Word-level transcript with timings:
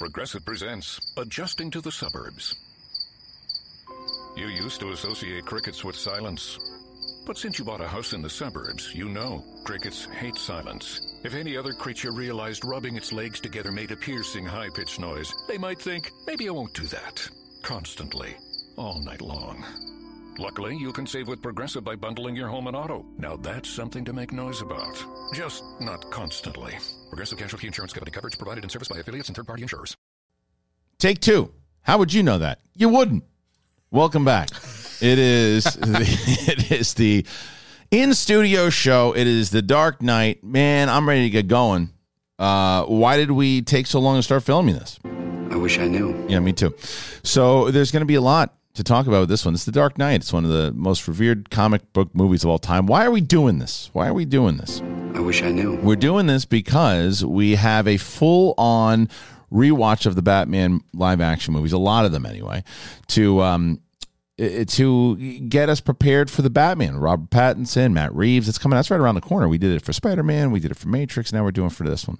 Progressive 0.00 0.44
presents 0.44 0.98
Adjusting 1.16 1.70
to 1.70 1.80
the 1.80 1.92
Suburbs. 1.92 2.52
You 4.36 4.48
used 4.48 4.80
to 4.80 4.90
associate 4.90 5.44
crickets 5.44 5.84
with 5.84 5.94
silence. 5.94 6.58
But 7.24 7.38
since 7.38 7.60
you 7.60 7.64
bought 7.64 7.80
a 7.80 7.86
house 7.86 8.12
in 8.12 8.20
the 8.20 8.28
suburbs, 8.28 8.92
you 8.92 9.08
know 9.08 9.44
crickets 9.62 10.06
hate 10.06 10.34
silence. 10.34 11.20
If 11.22 11.34
any 11.34 11.56
other 11.56 11.72
creature 11.72 12.10
realized 12.10 12.64
rubbing 12.64 12.96
its 12.96 13.12
legs 13.12 13.38
together 13.38 13.70
made 13.70 13.92
a 13.92 13.96
piercing, 13.96 14.44
high 14.44 14.68
pitched 14.68 14.98
noise, 14.98 15.32
they 15.46 15.58
might 15.58 15.80
think, 15.80 16.10
maybe 16.26 16.48
I 16.48 16.52
won't 16.52 16.74
do 16.74 16.86
that. 16.86 17.28
Constantly, 17.62 18.36
all 18.76 19.00
night 19.00 19.22
long. 19.22 19.64
Luckily, 20.38 20.76
you 20.76 20.92
can 20.92 21.06
save 21.06 21.28
with 21.28 21.40
Progressive 21.40 21.84
by 21.84 21.94
bundling 21.94 22.34
your 22.34 22.48
home 22.48 22.66
and 22.66 22.76
auto. 22.76 23.06
Now 23.18 23.36
that's 23.36 23.68
something 23.68 24.04
to 24.04 24.12
make 24.12 24.32
noise 24.32 24.62
about. 24.62 25.04
Just 25.32 25.62
not 25.78 26.10
constantly. 26.10 26.76
Progressive 27.08 27.38
Casualty 27.38 27.68
Insurance 27.68 27.92
Company 27.92 28.10
coverage 28.10 28.36
provided 28.36 28.64
in 28.64 28.70
service 28.70 28.88
by 28.88 28.98
affiliates 28.98 29.28
and 29.28 29.36
third 29.36 29.46
party 29.46 29.62
insurers. 29.62 29.96
Take 30.98 31.20
two. 31.20 31.52
How 31.82 31.98
would 31.98 32.12
you 32.12 32.24
know 32.24 32.38
that? 32.38 32.58
You 32.74 32.88
wouldn't. 32.88 33.22
Welcome 33.92 34.24
back. 34.24 34.48
It 35.00 35.20
is 35.20 35.64
the, 35.74 36.04
it 36.48 36.72
is 36.72 36.94
the 36.94 37.24
in 37.92 38.12
studio 38.12 38.70
show. 38.70 39.14
It 39.14 39.28
is 39.28 39.50
the 39.50 39.62
Dark 39.62 40.02
Knight. 40.02 40.42
Man, 40.42 40.88
I'm 40.88 41.08
ready 41.08 41.22
to 41.22 41.30
get 41.30 41.46
going. 41.46 41.90
Uh, 42.40 42.86
why 42.86 43.18
did 43.18 43.30
we 43.30 43.62
take 43.62 43.86
so 43.86 44.00
long 44.00 44.16
to 44.16 44.22
start 44.22 44.42
filming 44.42 44.74
this? 44.74 44.98
I 45.04 45.56
wish 45.56 45.78
I 45.78 45.86
knew. 45.86 46.26
Yeah, 46.28 46.40
me 46.40 46.52
too. 46.52 46.74
So 47.22 47.70
there's 47.70 47.92
going 47.92 48.00
to 48.00 48.06
be 48.06 48.16
a 48.16 48.20
lot 48.20 48.56
to 48.74 48.82
talk 48.82 49.06
about 49.06 49.28
this 49.28 49.44
one. 49.44 49.54
It's 49.54 49.64
The 49.64 49.72
Dark 49.72 49.98
Knight. 49.98 50.16
It's 50.16 50.32
one 50.32 50.44
of 50.44 50.50
the 50.50 50.72
most 50.72 51.06
revered 51.06 51.48
comic 51.50 51.92
book 51.92 52.12
movies 52.12 52.42
of 52.42 52.50
all 52.50 52.58
time. 52.58 52.86
Why 52.86 53.06
are 53.06 53.10
we 53.10 53.20
doing 53.20 53.60
this? 53.60 53.88
Why 53.92 54.08
are 54.08 54.14
we 54.14 54.24
doing 54.24 54.56
this? 54.56 54.82
I 55.14 55.20
wish 55.20 55.42
I 55.42 55.52
knew. 55.52 55.76
We're 55.76 55.94
doing 55.94 56.26
this 56.26 56.44
because 56.44 57.24
we 57.24 57.54
have 57.54 57.86
a 57.86 57.96
full 57.98 58.54
on 58.58 59.08
rewatch 59.52 60.06
of 60.06 60.16
the 60.16 60.22
Batman 60.22 60.80
live 60.92 61.20
action 61.20 61.54
movies, 61.54 61.72
a 61.72 61.78
lot 61.78 62.04
of 62.04 62.10
them 62.10 62.26
anyway, 62.26 62.64
to 63.08 63.40
um, 63.42 63.80
to 64.36 65.16
get 65.48 65.68
us 65.68 65.80
prepared 65.80 66.28
for 66.28 66.42
the 66.42 66.50
Batman. 66.50 66.96
Robert 66.96 67.30
Pattinson, 67.30 67.92
Matt 67.92 68.12
Reeves. 68.14 68.48
It's 68.48 68.58
coming. 68.58 68.74
That's 68.74 68.90
right 68.90 68.98
around 68.98 69.14
the 69.14 69.20
corner. 69.20 69.48
We 69.48 69.58
did 69.58 69.72
it 69.72 69.82
for 69.82 69.92
Spider 69.92 70.24
Man. 70.24 70.50
We 70.50 70.58
did 70.58 70.72
it 70.72 70.76
for 70.76 70.88
Matrix. 70.88 71.32
Now 71.32 71.44
we're 71.44 71.52
doing 71.52 71.70
for 71.70 71.84
this 71.84 72.08
one, 72.08 72.18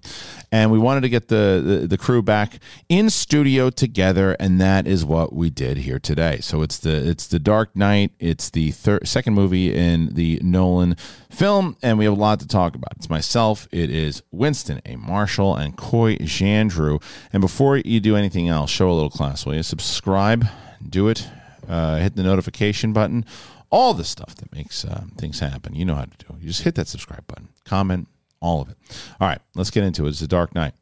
and 0.52 0.70
we 0.70 0.78
wanted 0.78 1.00
to 1.00 1.08
get 1.08 1.26
the, 1.26 1.60
the 1.64 1.86
the 1.88 1.98
crew 1.98 2.22
back 2.22 2.60
in 2.88 3.10
studio 3.10 3.68
together, 3.68 4.36
and 4.38 4.60
that 4.60 4.86
is 4.86 5.04
what 5.04 5.32
we 5.32 5.50
did 5.50 5.78
here 5.78 5.98
today. 5.98 6.38
So 6.40 6.62
it's 6.62 6.78
the 6.78 6.94
it's 6.94 7.26
the 7.26 7.40
Dark 7.40 7.74
Knight. 7.74 8.12
It's 8.20 8.48
the 8.48 8.70
third 8.70 9.08
second 9.08 9.34
movie 9.34 9.74
in 9.74 10.14
the 10.14 10.38
Nolan 10.40 10.94
film, 11.30 11.76
and 11.82 11.98
we 11.98 12.04
have 12.04 12.16
a 12.16 12.20
lot 12.20 12.38
to 12.40 12.46
talk 12.46 12.76
about. 12.76 12.92
It's 12.96 13.10
myself. 13.10 13.66
It 13.72 13.90
is 13.90 14.22
Winston 14.30 14.80
A. 14.86 14.94
Marshall 14.94 15.56
and 15.56 15.76
Coy 15.76 16.14
Jandreau. 16.16 17.02
And 17.32 17.40
before 17.40 17.78
you 17.78 17.98
do 17.98 18.14
anything 18.14 18.48
else, 18.48 18.70
show 18.70 18.88
a 18.88 18.92
little 18.92 19.10
class, 19.10 19.44
will 19.44 19.56
you? 19.56 19.64
Subscribe. 19.64 20.46
Do 20.88 21.08
it 21.08 21.28
uh, 21.68 21.96
hit 21.96 22.16
the 22.16 22.22
notification 22.22 22.92
button, 22.92 23.24
all 23.70 23.94
the 23.94 24.04
stuff 24.04 24.34
that 24.36 24.52
makes 24.52 24.84
uh, 24.84 25.04
things 25.16 25.40
happen. 25.40 25.74
You 25.74 25.84
know 25.84 25.94
how 25.94 26.04
to 26.04 26.26
do 26.26 26.34
it. 26.34 26.40
You 26.40 26.48
just 26.48 26.62
hit 26.62 26.74
that 26.76 26.88
subscribe 26.88 27.26
button, 27.26 27.48
comment, 27.64 28.08
all 28.40 28.60
of 28.62 28.68
it. 28.70 28.76
All 29.20 29.28
right, 29.28 29.40
let's 29.54 29.70
get 29.70 29.84
into 29.84 30.06
it. 30.06 30.10
It's 30.10 30.22
a 30.22 30.28
Dark 30.28 30.54
Knight. 30.54 30.74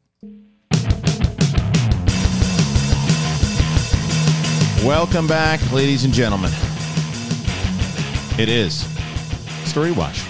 Welcome 4.83 5.27
back, 5.27 5.71
ladies 5.71 6.03
and 6.03 6.13
gentlemen. 6.13 6.51
It 8.37 8.49
is. 8.49 8.85
Story 9.63 9.91
Watch. 9.91 10.21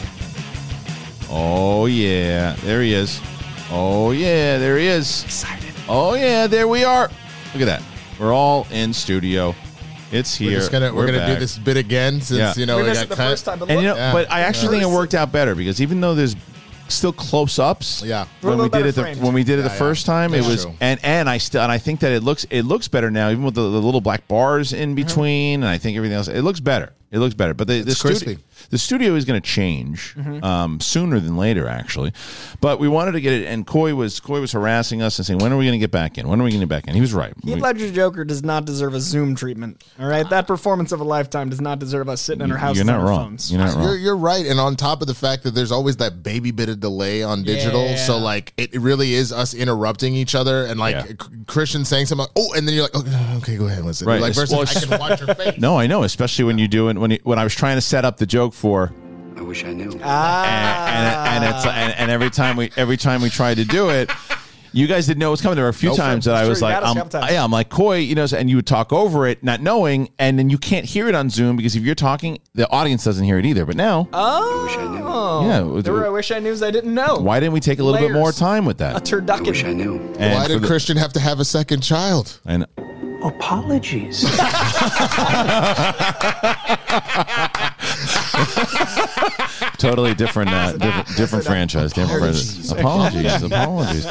Oh, 1.29 1.87
yeah. 1.87 2.55
There 2.61 2.83
he 2.83 2.93
is. 2.93 3.19
Oh, 3.71 4.11
yeah. 4.11 4.59
There 4.59 4.77
he 4.77 4.85
is. 4.85 5.23
Excited. 5.23 5.73
Oh, 5.89 6.13
yeah. 6.13 6.45
There 6.45 6.67
we 6.67 6.83
are. 6.83 7.09
Look 7.53 7.61
at 7.61 7.65
that. 7.65 7.81
We're 8.19 8.33
all 8.33 8.67
in 8.69 8.93
studio. 8.93 9.55
It's 10.13 10.35
here. 10.35 10.51
We're 10.51 10.57
just 10.59 10.71
gonna 10.71 10.93
we're, 10.93 11.05
gonna 11.07 11.17
back. 11.19 11.33
do 11.35 11.39
this 11.39 11.57
bit 11.57 11.77
again 11.77 12.21
since 12.21 12.37
Yeah. 12.39 12.53
you 12.55 12.65
know 12.65 12.77
we 12.77 12.83
we 12.83 12.93
got 12.93 13.03
it 13.03 13.09
the 13.09 13.15
cut. 13.15 13.29
first 13.29 13.45
time, 13.45 13.59
but 13.59 13.69
And 13.69 13.77
look, 13.77 13.83
you 13.83 13.89
know, 13.89 13.95
Yeah. 13.95 14.13
but 14.13 14.31
I 14.31 14.41
actually 14.41 14.79
think 14.79 14.83
it 14.83 14.93
worked 14.95 15.15
out 15.15 15.31
better 15.31 15.55
because 15.55 15.81
even 15.81 16.01
though 16.01 16.13
there's 16.15 16.35
still 16.87 17.13
close 17.13 17.57
ups, 17.59 18.03
Yeah. 18.05 18.25
We're 18.41 18.51
when 18.51 18.59
we 18.59 18.69
did 18.69 18.85
it 18.85 18.95
the, 18.95 19.15
when 19.15 19.33
we 19.33 19.43
did 19.43 19.59
it 19.59 19.63
the 19.63 19.69
Yeah, 19.69 19.73
yeah. 19.73 19.79
first 19.79 20.05
time, 20.05 20.33
it 20.33 20.45
was 20.45 20.65
true. 20.65 20.75
and 20.81 20.99
and 21.03 21.29
I 21.29 21.37
still 21.39 21.61
and 21.63 21.71
I 21.71 21.79
think 21.79 22.01
that 22.01 22.11
it 22.11 22.21
looks 22.23 22.45
it 22.49 22.63
looks 22.63 22.87
better 22.87 23.09
now, 23.09 23.29
even 23.31 23.43
with 23.43 23.55
the, 23.55 23.61
the 23.61 23.81
little 23.81 24.01
black 24.01 24.27
bars 24.27 24.71
in 24.73 24.89
uh-huh. 24.91 24.95
between, 24.95 25.63
and 25.63 25.69
I 25.69 25.77
think 25.77 25.97
everything 25.97 26.17
else 26.17 26.27
it 26.27 26.41
looks 26.43 26.59
better. 26.59 26.93
It 27.11 27.19
looks 27.19 27.35
better, 27.35 27.53
but 27.53 27.67
the, 27.67 27.81
the 27.81 27.91
It's 27.91 27.99
studio 27.99 28.17
crispy. 28.19 28.43
The 28.69 28.77
studio 28.77 29.15
is 29.15 29.25
going 29.25 29.41
to 29.41 29.47
change 29.47 30.15
um, 30.43 30.79
sooner 30.79 31.19
than 31.19 31.37
later, 31.37 31.67
actually. 31.67 32.13
But 32.61 32.79
we 32.79 32.87
wanted 32.87 33.13
to 33.13 33.21
get 33.21 33.33
it, 33.33 33.45
and 33.47 33.65
Coy 33.67 33.95
was 33.95 34.19
Coy 34.19 34.39
was 34.41 34.51
harassing 34.51 35.01
us 35.01 35.17
and 35.19 35.25
saying, 35.25 35.39
"When 35.39 35.51
are 35.51 35.57
we 35.57 35.65
going 35.65 35.73
to 35.73 35.83
get 35.83 35.91
back 35.91 36.17
in? 36.17 36.27
When 36.27 36.39
are 36.39 36.43
we 36.43 36.51
going 36.51 36.61
to 36.61 36.65
get 36.65 36.69
back 36.69 36.87
in?" 36.87 36.95
He 36.95 37.01
was 37.01 37.13
right. 37.13 37.33
Heath 37.43 37.55
We- 37.55 37.61
Ledger's 37.61 37.91
Joker 37.91 38.23
does 38.25 38.43
not 38.43 38.65
deserve 38.65 38.93
a 38.93 38.99
Zoom 39.01 39.35
treatment. 39.35 39.83
All 39.99 40.07
right, 40.07 40.27
that 40.29 40.47
performance 40.47 40.91
of 40.91 40.99
a 40.99 41.03
lifetime 41.03 41.49
does 41.49 41.61
not 41.61 41.79
deserve 41.79 42.09
us 42.09 42.21
sitting 42.21 42.43
in 42.43 42.51
our 42.51 42.57
house. 42.57 42.75
You're 42.75 42.85
not 42.85 43.01
wrong. 43.03 43.29
phones. 43.29 43.51
You're 43.51 43.61
not 43.63 43.75
wrong. 43.75 43.83
You're, 43.83 43.95
you're 43.97 44.17
right, 44.17 44.45
and 44.45 44.59
on 44.59 44.75
top 44.75 45.01
of 45.01 45.07
the 45.07 45.13
fact 45.15 45.43
that 45.43 45.51
there's 45.51 45.71
always 45.71 45.97
that 45.97 46.23
baby 46.23 46.51
bit 46.51 46.69
of 46.69 46.79
delay 46.79 47.23
on 47.23 47.43
digital, 47.43 47.85
Yeah. 47.85 47.95
so 47.97 48.17
like 48.17 48.53
it 48.57 48.73
really 48.79 49.13
is 49.13 49.31
us 49.31 49.53
interrupting 49.53 50.15
each 50.15 50.35
other, 50.35 50.65
and 50.65 50.79
like 50.79 50.95
Yeah. 50.95 51.13
Kristian 51.45 51.85
saying 51.85 52.07
something, 52.07 52.23
like, 52.23 52.31
oh, 52.35 52.53
and 52.53 52.67
then 52.67 52.75
you're 52.75 52.83
like, 52.83 52.95
okay, 52.95 53.33
okay 53.37 53.57
go 53.57 53.65
ahead, 53.67 53.83
listen. 53.85 54.07
Right. 54.07 54.21
Like 54.21 54.33
versus 54.33 54.51
well, 54.51 54.61
I 54.61 54.65
can 54.97 54.99
watch 54.99 55.19
your 55.21 55.35
face. 55.35 55.57
no, 55.59 55.77
I 55.77 55.87
know, 55.87 56.03
especially 56.03 56.45
when 56.45 56.57
you 56.57 56.67
do 56.67 56.87
it 56.89 56.97
when 56.97 57.11
you, 57.11 57.19
when 57.23 57.39
I 57.39 57.43
was 57.43 57.53
trying 57.55 57.77
to 57.77 57.81
set 57.81 58.05
up 58.05 58.17
the 58.17 58.25
joke 58.25 58.52
for 58.53 58.93
I 59.35 59.41
wish 59.41 59.65
I 59.65 59.73
knew. 59.73 59.99
Ah, 60.03 60.87
and, 60.87 61.43
and 61.43 61.55
it's 61.55 61.65
and, 61.65 61.93
and 61.97 62.11
every 62.11 62.29
time 62.29 62.55
we 62.55 62.71
every 62.77 62.97
time 62.97 63.21
we 63.21 63.29
tried 63.29 63.55
to 63.55 63.65
do 63.65 63.89
it 63.89 64.09
you 64.73 64.87
guys 64.87 65.05
didn't 65.05 65.19
know 65.19 65.27
it 65.27 65.31
was 65.31 65.41
coming 65.41 65.55
there 65.55 65.65
were 65.65 65.69
a 65.69 65.73
few 65.73 65.89
Nope. 65.89 65.97
times 65.97 66.25
that 66.25 66.35
i 66.35 66.47
was 66.47 66.59
true. 66.59 66.67
Like 66.67 66.79
got 66.79 66.83
us 66.83 66.87
a 66.87 66.91
um, 66.91 66.97
couple 66.97 67.19
times. 67.21 67.31
yeah 67.31 67.43
i'm 67.43 67.51
like 67.51 67.69
coy 67.69 67.97
you 67.97 68.15
know 68.15 68.25
and 68.35 68.49
you 68.49 68.55
would 68.55 68.65
talk 68.65 68.91
over 68.91 69.27
it 69.27 69.43
not 69.43 69.61
knowing 69.61 70.09
and 70.17 70.37
then 70.37 70.49
you 70.49 70.57
can't 70.57 70.85
hear 70.85 71.07
it 71.07 71.15
on 71.15 71.29
zoom 71.29 71.55
because 71.55 71.75
if 71.75 71.83
you're 71.83 71.95
talking 71.95 72.39
the 72.55 72.69
audience 72.71 73.03
doesn't 73.03 73.23
hear 73.23 73.37
it 73.37 73.45
either 73.45 73.65
but 73.65 73.75
now 73.75 74.09
oh, 74.13 74.63
wish 74.65 74.77
I 74.77 74.87
knew. 74.87 75.75
yeah 75.75 75.81
there 75.81 75.93
were 75.93 76.07
I 76.07 76.09
wish 76.09 76.31
I 76.31 76.39
knew 76.39 76.53
I 76.63 76.71
didn't 76.71 76.93
know. 76.93 77.17
why 77.17 77.39
didn't 77.39 77.53
we 77.53 77.59
take 77.59 77.79
a 77.79 77.83
little 77.83 77.99
bit 77.99 78.13
more 78.13 78.31
time 78.31 78.65
with 78.65 78.79
A 78.81 78.99
that 78.99 79.29
I 79.29 79.41
wish 79.41 79.63
I 79.63 79.73
knew. 79.73 79.95
And 80.17 80.33
Why 80.33 80.47
did 80.47 80.61
the- 80.61 80.67
Kristian 80.67 80.97
have 80.97 81.13
to 81.13 81.19
have 81.19 81.39
a 81.39 81.45
second 81.45 81.81
child? 81.81 82.39
and 82.45 82.65
Apologies. 83.23 84.23
totally 89.89 90.13
different 90.23 90.49
uh, 90.49 90.71
different, 90.73 91.07
different 91.17 91.45
franchise 91.45 91.93
different 91.93 92.19
franchise. 92.21 92.71
apologies 92.71 93.43
apologies 93.51 94.05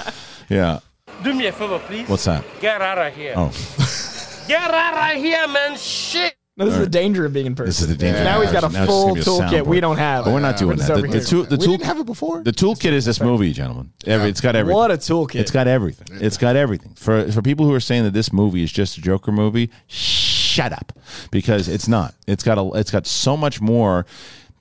yeah 0.48 0.78
Do 1.24 1.32
me 1.34 1.46
a 1.46 1.52
favor, 1.52 1.78
please. 1.80 2.08
what's 2.08 2.24
that 2.24 2.44
Get 2.60 2.80
out 2.80 2.98
of 2.98 3.14
here. 3.14 3.34
oh 3.36 3.50
Get 4.48 4.70
out 4.74 5.14
of 5.16 5.22
here, 5.22 5.46
man. 5.48 5.76
Shit. 5.78 6.34
No, 6.56 6.66
this 6.66 6.74
is 6.74 6.80
the 6.80 6.88
danger 6.90 7.24
of 7.24 7.32
being 7.32 7.46
in 7.46 7.54
person. 7.54 7.66
this 7.68 7.80
is 7.80 7.88
the 7.88 7.94
danger 7.96 8.22
now 8.24 8.40
he's 8.42 8.52
got 8.52 8.64
a 8.64 8.68
Now 8.68 8.84
full 8.86 9.14
gonna 9.14 9.14
be 9.14 9.20
a 9.20 9.24
toolkit 9.24 9.66
we 9.66 9.80
don't 9.80 9.96
have. 9.96 10.24
but 10.26 10.34
we're 10.34 10.40
not 10.40 10.58
doing 10.58 10.78
It's 10.78 10.86
that 10.88 11.00
the, 11.00 11.08
the, 11.08 11.20
tool, 11.20 11.44
the 11.44 11.56
we 11.56 11.64
tool 11.64 11.76
didn't 11.78 11.86
have 11.86 12.00
it 12.00 12.04
before. 12.06 12.42
The 12.42 12.52
toolkit 12.52 12.92
is 12.92 13.04
this 13.06 13.20
movie, 13.22 13.52
gentlemen. 13.54 13.92
Every, 14.06 14.28
It's 14.28 14.40
got 14.42 14.54
everything. 14.56 14.76
What 14.76 14.90
a 14.90 14.98
toolkit. 14.98 15.36
It's 15.36 15.50
got 15.50 15.66
everything. 15.66 16.08
It's 16.20 16.36
got 16.36 16.56
everything. 16.56 16.92
For 16.96 17.30
for 17.32 17.40
people 17.40 17.64
who 17.66 17.72
are 17.72 17.80
saying 17.80 18.02
that 18.04 18.12
this 18.12 18.32
movie 18.34 18.62
is 18.62 18.70
just 18.70 18.98
a 18.98 19.00
Joker 19.00 19.32
movie, 19.32 19.70
shut 19.86 20.72
up, 20.72 20.92
because 21.30 21.68
it's 21.68 21.88
not. 21.88 22.14
It's 22.26 22.42
got 22.44 22.58
a. 22.58 22.68
It's 22.78 22.90
got 22.90 23.06
so 23.06 23.34
much 23.36 23.60
more. 23.62 24.04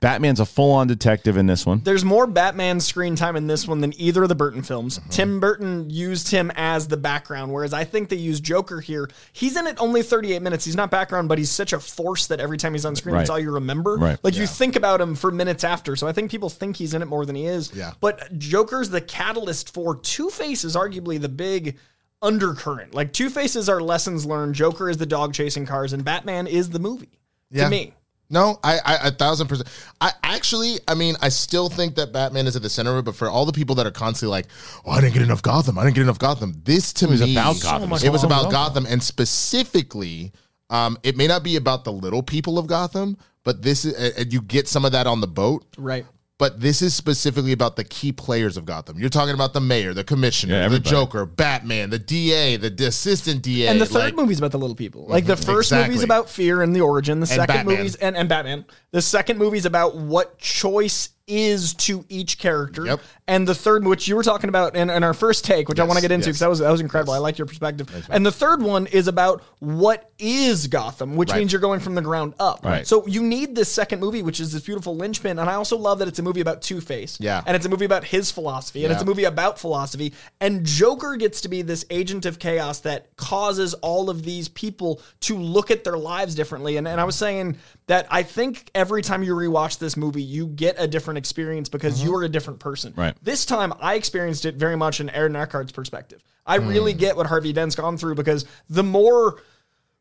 Batman's 0.01 0.39
a 0.39 0.45
full 0.47 0.72
on 0.73 0.88
detective 0.88 1.38
in 1.38 1.45
this 1.45 1.63
one. 1.63 1.81
There's 1.84 2.03
more 2.03 2.25
Batman 2.25 2.79
screen 2.79 3.16
time 3.16 3.35
in 3.35 3.45
this 3.45 3.67
one 3.67 3.81
than 3.81 3.94
either 4.01 4.23
of 4.23 4.29
the 4.29 4.35
Burton 4.35 4.63
films. 4.63 4.97
Mm-hmm. 4.97 5.09
Tim 5.12 5.39
Burton 5.39 5.89
used 5.91 6.31
him 6.31 6.51
as 6.56 6.88
the 6.88 6.97
background, 6.97 7.53
whereas 7.53 7.72
I 7.72 7.84
think 7.84 8.09
they 8.09 8.16
use 8.16 8.40
Joker 8.40 8.81
here. 8.81 9.09
He's 9.31 9.56
in 9.56 9.67
it 9.67 9.75
only 9.79 10.01
38 10.01 10.41
minutes. 10.41 10.66
He's 10.66 10.75
not 10.75 10.90
background, 10.90 11.29
but 11.29 11.38
he's 11.38 11.51
such 11.51 11.72
a 11.72 11.79
force 11.79 12.25
that 12.28 12.40
every 12.40 12.57
time 12.57 12.73
he's 12.73 12.84
on 12.84 12.95
screen, 12.95 13.13
Right. 13.13 13.22
it's 13.22 13.29
all 13.29 13.38
you 13.40 13.51
remember. 13.51 13.95
Right. 13.95 14.17
Like 14.23 14.35
you 14.35 14.47
think 14.47 14.75
about 14.75 15.00
him 15.00 15.13
for 15.13 15.29
minutes 15.31 15.63
after. 15.63 15.95
So 15.95 16.07
I 16.07 16.13
think 16.13 16.31
people 16.31 16.50
think 16.50 16.78
he's 16.78 16.95
in 16.95 17.03
it 17.03 17.07
more 17.07 17.25
than 17.25 17.35
he 17.35 17.45
is. 17.45 17.72
Yeah. 17.73 17.91
But 18.01 18.38
Joker's 18.40 18.90
the 18.90 19.01
catalyst 19.01 19.72
for 19.72 19.95
Two 19.97 20.31
Face 20.31 20.63
is 20.63 20.75
arguably 20.75 21.22
the 21.22 21.29
big 21.29 21.78
undercurrent. 22.23 22.95
Like 22.95 23.14
Two 23.14 23.29
Faces 23.29 23.70
are 23.70 23.79
lessons 23.81 24.25
learned. 24.25 24.55
Joker 24.55 24.90
is 24.90 24.97
the 24.97 25.05
dog 25.05 25.35
chasing 25.35 25.67
cars, 25.67 25.93
and 25.93 26.03
Batman 26.03 26.47
is 26.47 26.72
the 26.72 26.79
movie. 26.79 27.20
Yeah. 27.52 27.66
To 27.66 27.70
me. 27.70 27.93
No, 28.31 28.59
I, 28.63 28.79
I 28.83 29.07
a 29.07 29.11
thousand 29.11 29.47
percent. 29.47 29.67
I 29.99 30.11
actually, 30.23 30.79
I 30.87 30.95
mean, 30.95 31.16
I 31.22 31.29
still 31.29 31.69
think 31.69 31.95
that 31.95 32.13
Batman 32.13 32.47
is 32.47 32.55
at 32.55 32.61
the 32.61 32.69
center 32.69 32.91
of 32.91 32.99
it. 32.99 33.05
But 33.05 33.16
for 33.16 33.29
all 33.29 33.45
the 33.45 33.51
people 33.51 33.75
that 33.75 33.85
are 33.85 33.91
constantly 33.91 34.31
like, 34.31 34.47
"Oh, 34.85 34.91
I 34.91 35.01
didn't 35.01 35.13
get 35.13 35.22
enough 35.22 35.41
Gotham. 35.41 35.78
I 35.78 35.83
didn't 35.83 35.95
get 35.95 36.03
enough 36.03 36.19
Gotham." 36.19 36.53
This 36.63 36.93
to 36.93 37.07
was 37.07 37.22
me, 37.22 37.33
about 37.33 37.61
Gotham. 37.61 37.91
It 37.91 38.09
was 38.09 38.23
about 38.23 38.49
Gotham, 38.49 38.85
and 38.87 39.03
specifically, 39.03 40.31
um, 40.69 40.97
it 41.03 41.17
may 41.17 41.28
not 41.28 41.43
be 41.43 41.57
about 41.57 41.83
the 41.83 41.91
little 41.91 42.23
people 42.23 42.57
of 42.57 42.67
Gotham, 42.67 43.17
but 43.43 43.61
this 43.61 43.83
is, 43.85 43.93
uh, 43.93 44.23
you 44.29 44.41
get 44.41 44.67
some 44.67 44.85
of 44.85 44.93
that 44.93 45.05
on 45.07 45.19
the 45.19 45.27
boat. 45.27 45.66
Right. 45.77 46.05
But 46.41 46.59
this 46.59 46.82
is 46.82 46.96
specifically 46.96 47.52
about 47.52 47.76
the 47.76 47.84
key 47.84 48.11
players 48.11 48.58
of 48.58 48.66
Gotham. 48.66 48.97
You're 48.97 49.11
talking 49.11 49.35
about 49.35 49.53
the 49.53 49.61
mayor, 49.61 49.93
the 49.93 50.03
commissioner, 50.03 50.55
Yeah, 50.55 50.70
the. 50.70 50.79
Joker, 50.79 51.28
Batman, 51.28 51.91
the 51.91 51.99
DA, 51.99 52.58
the 52.58 52.72
d- 52.72 52.85
assistant 52.85 53.43
DA, 53.43 53.67
And 53.67 53.79
the 53.79 53.85
third 53.85 54.05
like- 54.05 54.16
movie's 54.16 54.40
about 54.40 54.49
the 54.49 54.58
little 54.58 54.76
people. 54.76 55.05
Like 55.08 55.28
the 55.28 55.35
mhm, 55.35 55.46
first 55.46 55.67
Exactly. 55.72 55.90
movie's 55.90 56.03
about 56.03 56.32
fear 56.32 56.64
and 56.64 56.76
the 56.76 56.82
origin. 56.82 57.20
The 57.20 57.28
second 57.28 57.46
Batman. 57.46 57.78
movie's 57.78 57.93
and, 57.93 58.17
and 58.17 58.28
Batman. 58.28 58.66
The 58.91 59.02
second 59.02 59.38
movie 59.38 59.58
is 59.58 59.66
about 59.66 59.96
what 59.96 60.38
choice 60.38 61.09
is 61.28 61.73
to 61.76 62.03
each 62.09 62.38
character. 62.38 62.85
Yep. 62.85 62.99
And 63.28 63.47
the 63.47 63.55
third, 63.55 63.85
which 63.85 64.08
you 64.09 64.17
were 64.17 64.23
talking 64.23 64.49
about 64.49 64.76
in, 64.76 64.90
in 64.90 65.03
our 65.03 65.14
first 65.14 65.46
take, 65.46 65.70
which 65.70 65.79
I 65.79 65.85
want 65.85 65.96
to 65.97 66.02
get 66.02 66.11
into 66.11 66.26
yes. 66.26 66.28
because 66.28 66.40
that 66.41 66.49
was 66.49 66.59
that 66.59 66.72
was 66.72 66.82
incredible. 66.82 67.14
I 67.14 67.20
like 67.20 67.38
your 67.38 67.47
perspective. 67.47 67.88
And 68.09 68.26
the 68.26 68.32
third 68.34 68.61
one 68.61 68.88
is 68.88 69.08
about 69.08 69.41
what 69.59 70.11
is 70.20 70.67
Gotham, 70.67 71.16
which 71.16 71.32
Right. 71.32 71.40
means 71.40 71.53
you're 71.53 71.61
going 71.61 71.79
from 71.79 71.96
the 71.96 72.02
ground 72.02 72.34
up. 72.40 72.66
Right. 72.66 72.85
So 72.85 73.08
you 73.08 73.23
need 73.23 73.55
this 73.55 73.72
second 73.72 74.02
movie, 74.02 74.22
which 74.23 74.41
is 74.41 74.52
this 74.52 74.64
beautiful 74.64 74.97
linchpin. 74.97 75.40
And 75.40 75.49
I 75.49 75.53
also 75.53 75.78
love 75.78 75.99
that 75.99 76.09
it's 76.09 76.20
a 76.20 76.23
movie 76.23 76.41
about 76.41 76.61
Two 76.61 76.82
Face. 76.82 77.17
Yeah. 77.22 77.41
And 77.46 77.55
it's 77.55 77.66
a 77.66 77.70
movie 77.70 77.85
about 77.85 78.03
his 78.03 78.29
philosophy, 78.32 78.84
and 78.84 78.91
it's 78.91 79.03
a 79.03 79.05
movie 79.05 79.23
about 79.23 79.58
philosophy. 79.58 80.14
And 80.41 80.66
Joker 80.66 81.16
gets 81.16 81.40
to 81.41 81.47
be 81.47 81.61
this 81.61 81.85
agent 81.90 82.26
of 82.26 82.40
chaos 82.40 82.79
that 82.82 83.16
causes 83.16 83.73
all 83.76 84.09
of 84.09 84.23
these 84.23 84.49
people 84.49 85.02
to 85.22 85.37
look 85.37 85.72
at 85.72 85.85
their 85.85 85.97
lives 85.97 86.35
differently. 86.35 86.76
And, 86.76 86.87
and 86.87 86.99
I 86.99 87.05
was 87.05 87.16
saying 87.16 87.58
that 87.87 88.08
I 88.11 88.23
think 88.23 88.70
every 88.81 89.03
time 89.03 89.22
you 89.22 89.35
rewatch 89.35 89.78
this 89.78 89.95
movie, 89.95 90.23
you 90.23 90.47
get 90.47 90.75
a 90.79 90.87
different 90.87 91.19
experience 91.19 91.69
because 91.69 91.99
mm-hmm. 91.99 92.07
you're 92.07 92.23
a 92.23 92.29
different 92.29 92.59
person. 92.59 92.93
Right. 92.97 93.16
This 93.22 93.45
time, 93.45 93.73
I 93.79 93.93
experienced 93.93 94.45
it 94.45 94.55
very 94.55 94.75
much 94.75 94.99
in 94.99 95.11
Aaron 95.11 95.35
Eckhart's 95.35 95.72
perspective. 95.72 96.23
I 96.47 96.55
really 96.55 96.95
mm. 96.95 96.97
get 96.97 97.16
what 97.16 97.28
Harvey 97.28 97.53
Dent's 97.53 97.75
gone 97.75 97.97
through 97.97 98.16
because 98.16 98.45
the 98.67 98.81
more 98.81 99.39